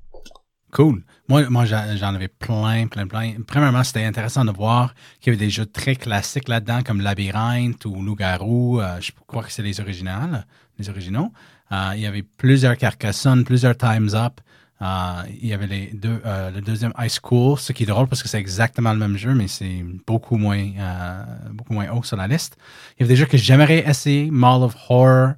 Cool. 0.71 1.03
Moi, 1.27 1.49
moi 1.49 1.65
j'en 1.65 2.13
avais 2.13 2.27
plein, 2.27 2.87
plein, 2.87 3.07
plein. 3.07 3.33
Premièrement, 3.47 3.83
c'était 3.83 4.03
intéressant 4.03 4.45
de 4.45 4.51
voir 4.51 4.93
qu'il 5.19 5.33
y 5.33 5.35
avait 5.35 5.45
des 5.45 5.49
jeux 5.49 5.65
très 5.65 5.95
classiques 5.95 6.47
là-dedans, 6.47 6.81
comme 6.83 7.01
Labyrinthe 7.01 7.85
ou 7.85 8.01
Loup-Garou. 8.01 8.79
Euh, 8.79 8.99
je 8.99 9.11
crois 9.25 9.43
que 9.43 9.51
c'est 9.51 9.63
les 9.63 9.79
originales, 9.79 10.45
les 10.77 10.89
originaux. 10.89 11.31
Euh, 11.71 11.91
il 11.95 12.01
y 12.01 12.05
avait 12.05 12.23
plusieurs 12.23 12.77
Carcassonne, 12.77 13.43
plusieurs 13.43 13.77
Times 13.77 14.09
Up. 14.13 14.41
Euh, 14.81 15.23
il 15.41 15.47
y 15.47 15.53
avait 15.53 15.67
les 15.67 15.87
deux, 15.87 16.21
euh, 16.25 16.51
le 16.51 16.61
deuxième 16.61 16.93
High 16.97 17.11
School, 17.21 17.59
ce 17.59 17.73
qui 17.73 17.83
est 17.83 17.85
drôle 17.85 18.07
parce 18.07 18.23
que 18.23 18.29
c'est 18.29 18.39
exactement 18.39 18.93
le 18.93 18.99
même 18.99 19.17
jeu, 19.17 19.33
mais 19.33 19.49
c'est 19.49 19.83
beaucoup 20.07 20.37
moins, 20.37 20.71
euh, 20.77 21.23
beaucoup 21.51 21.73
moins 21.73 21.89
haut 21.89 22.03
sur 22.03 22.15
la 22.15 22.27
liste. 22.27 22.55
Il 22.97 23.01
y 23.01 23.03
avait 23.03 23.13
des 23.13 23.17
jeux 23.17 23.25
que 23.25 23.37
j'aimerais 23.37 23.79
essayer, 23.85 24.31
Mall 24.31 24.63
of 24.63 24.75
Horror, 24.87 25.33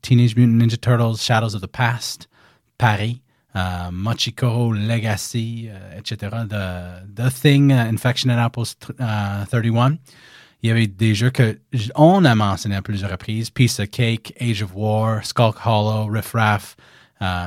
Teenage 0.00 0.34
Mutant 0.34 0.56
Ninja 0.56 0.76
Turtles, 0.78 1.18
Shadows 1.20 1.54
of 1.54 1.60
the 1.60 1.66
Past, 1.66 2.28
Paris, 2.78 3.20
Mochiko 3.54 4.72
Legacy, 4.72 5.68
etc. 5.94 6.46
The, 6.48 7.30
Thing, 7.30 7.70
Infection 7.70 8.30
at 8.30 8.42
Apples 8.42 8.74
31. 8.88 9.98
Il 10.62 10.68
y 10.68 10.70
avait 10.70 10.86
des 10.86 11.14
jeux 11.14 11.30
que 11.30 11.58
on 11.94 12.24
a 12.24 12.34
mentionné 12.34 12.76
à 12.76 12.82
plusieurs 12.82 13.10
reprises, 13.10 13.50
Piece 13.50 13.78
of 13.78 13.90
Cake, 13.90 14.32
Age 14.40 14.62
of 14.62 14.74
War, 14.74 15.24
Skulk 15.24 15.56
Hollow, 15.64 16.06
Riff 16.06 16.32
Raff, 16.32 16.76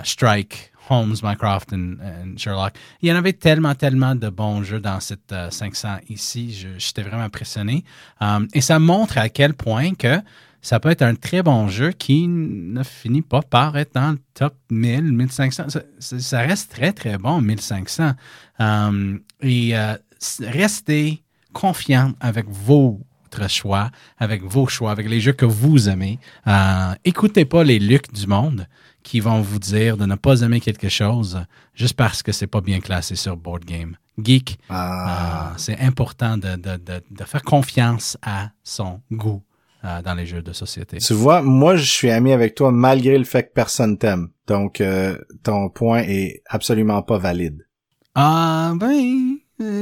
Strike, 0.03 0.71
Holmes, 0.89 1.15
Mycroft 1.23 1.73
et 1.73 2.37
Sherlock. 2.37 2.73
Il 3.01 3.09
y 3.09 3.11
en 3.11 3.15
avait 3.15 3.33
tellement, 3.33 3.75
tellement 3.75 4.15
de 4.15 4.29
bons 4.29 4.63
jeux 4.63 4.79
dans 4.79 4.99
cette 4.99 5.33
500 5.49 5.87
euh, 5.87 5.97
ici. 6.09 6.67
J'étais 6.77 7.03
vraiment 7.03 7.23
impressionné. 7.23 7.83
Um, 8.21 8.47
et 8.53 8.61
ça 8.61 8.79
montre 8.79 9.17
à 9.17 9.29
quel 9.29 9.53
point 9.53 9.93
que 9.93 10.19
ça 10.61 10.79
peut 10.79 10.89
être 10.89 11.03
un 11.03 11.15
très 11.15 11.43
bon 11.43 11.67
jeu 11.67 11.91
qui 11.91 12.27
ne 12.27 12.81
finit 12.83 13.21
pas 13.21 13.41
par 13.41 13.77
être 13.77 13.93
dans 13.93 14.11
le 14.11 14.19
top 14.33 14.55
1000, 14.71 15.03
1500. 15.13 15.63
Ça, 15.99 16.39
reste 16.39 16.71
très, 16.71 16.91
très 16.91 17.17
bon, 17.17 17.41
1500. 17.41 18.13
Um, 18.59 19.19
et 19.41 19.77
euh, 19.77 19.95
restez 20.41 21.21
confiant 21.53 22.13
avec 22.19 22.47
vos 22.49 22.99
choix, 23.47 23.91
avec 24.17 24.43
vos 24.43 24.67
choix, 24.67 24.91
avec 24.91 25.09
les 25.09 25.19
jeux 25.19 25.33
que 25.33 25.45
vous 25.45 25.89
aimez. 25.89 26.19
Euh, 26.47 26.93
écoutez 27.03 27.45
pas 27.45 27.63
les 27.63 27.79
Lucs 27.79 28.13
du 28.13 28.27
monde 28.27 28.67
qui 29.05 29.19
vont 29.19 29.39
vous 29.39 29.59
dire 29.59 29.97
de 29.97 30.05
ne 30.05 30.15
pas 30.15 30.41
aimer 30.41 30.59
quelque 30.59 30.89
chose 30.89 31.39
juste 31.75 31.93
parce 31.93 32.23
que 32.23 32.31
c'est 32.31 32.47
pas 32.47 32.59
bien 32.59 32.79
classé 32.79 33.15
sur 33.15 33.37
Board 33.37 33.63
Game 33.63 33.95
Geek. 34.21 34.57
Ah. 34.67 35.51
Euh, 35.51 35.53
c'est 35.57 35.79
important 35.79 36.37
de, 36.37 36.55
de, 36.55 36.77
de, 36.77 37.23
faire 37.23 37.43
confiance 37.43 38.17
à 38.23 38.49
son 38.63 39.01
goût 39.11 39.43
euh, 39.83 40.01
dans 40.01 40.15
les 40.15 40.25
jeux 40.25 40.41
de 40.41 40.53
société. 40.53 40.97
Tu 40.97 41.13
vois, 41.13 41.43
moi, 41.43 41.75
je 41.75 41.85
suis 41.89 42.09
ami 42.09 42.33
avec 42.33 42.55
toi 42.55 42.71
malgré 42.71 43.17
le 43.17 43.25
fait 43.25 43.43
que 43.43 43.53
personne 43.53 43.97
t'aime. 43.97 44.29
Donc, 44.47 44.81
euh, 44.81 45.17
ton 45.43 45.69
point 45.69 45.99
est 45.99 46.41
absolument 46.47 47.03
pas 47.03 47.19
valide. 47.19 47.67
Ah, 48.15 48.73
ben, 48.75 49.37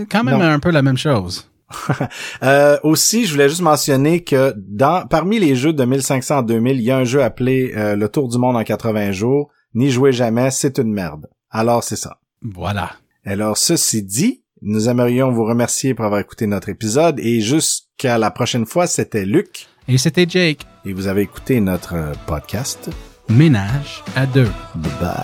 quand 0.10 0.24
même 0.26 0.42
un 0.42 0.60
peu 0.60 0.72
la 0.72 0.82
même 0.82 0.98
chose. 0.98 1.50
euh, 2.44 2.78
aussi, 2.84 3.26
je 3.26 3.34
voulais 3.34 3.50
juste 3.50 3.62
mentionner 3.62 4.24
que 4.24 4.54
dans 4.58 5.06
parmi 5.08 5.40
les 5.40 5.56
jeux 5.56 5.74
de 5.74 5.84
1500 5.84 6.38
à 6.38 6.42
2000, 6.44 6.78
il 6.78 6.84
y 6.84 6.92
a 6.92 6.98
un 6.98 7.04
jeu 7.04 7.24
appelé 7.24 7.74
euh, 7.76 7.96
Le 7.96 8.10
Tour 8.10 8.30
du 8.30 8.38
monde 8.38 8.56
en 8.56 8.64
80 8.64 9.12
jours. 9.12 9.50
N'y 9.74 9.90
jouez 9.90 10.12
jamais, 10.12 10.52
c'est 10.52 10.78
une 10.78 10.94
merde. 10.94 11.28
Alors 11.50 11.84
c'est 11.84 11.96
ça. 11.96 12.20
Voilà. 12.42 12.92
Alors 13.26 13.58
ceci 13.58 14.04
dit, 14.04 14.44
nous 14.62 14.90
aimerions 14.90 15.32
vous 15.32 15.46
remercier 15.46 15.94
pour 15.94 16.06
avoir 16.06 16.22
écouté 16.22 16.48
notre 16.48 16.70
épisode 16.70 17.20
et 17.20 17.42
jusqu'à 17.42 18.18
la 18.18 18.32
prochaine 18.32 18.66
fois, 18.66 18.88
c'était 18.88 19.26
Luc. 19.26 19.68
Et 19.88 19.98
c'était 19.98 20.26
Jake. 20.28 20.66
Et 20.86 20.94
vous 20.94 21.08
avez 21.08 21.22
écouté 21.22 21.60
notre 21.60 21.96
podcast. 22.26 22.90
Ménage 23.30 24.04
à 24.16 24.26
deux. 24.26 24.50
Bye 24.76 24.92
bye. 25.00 25.18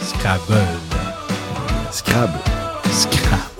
Scrabble. 0.00 0.54
Scrabble. 1.90 2.38
Scrabble. 2.90 3.55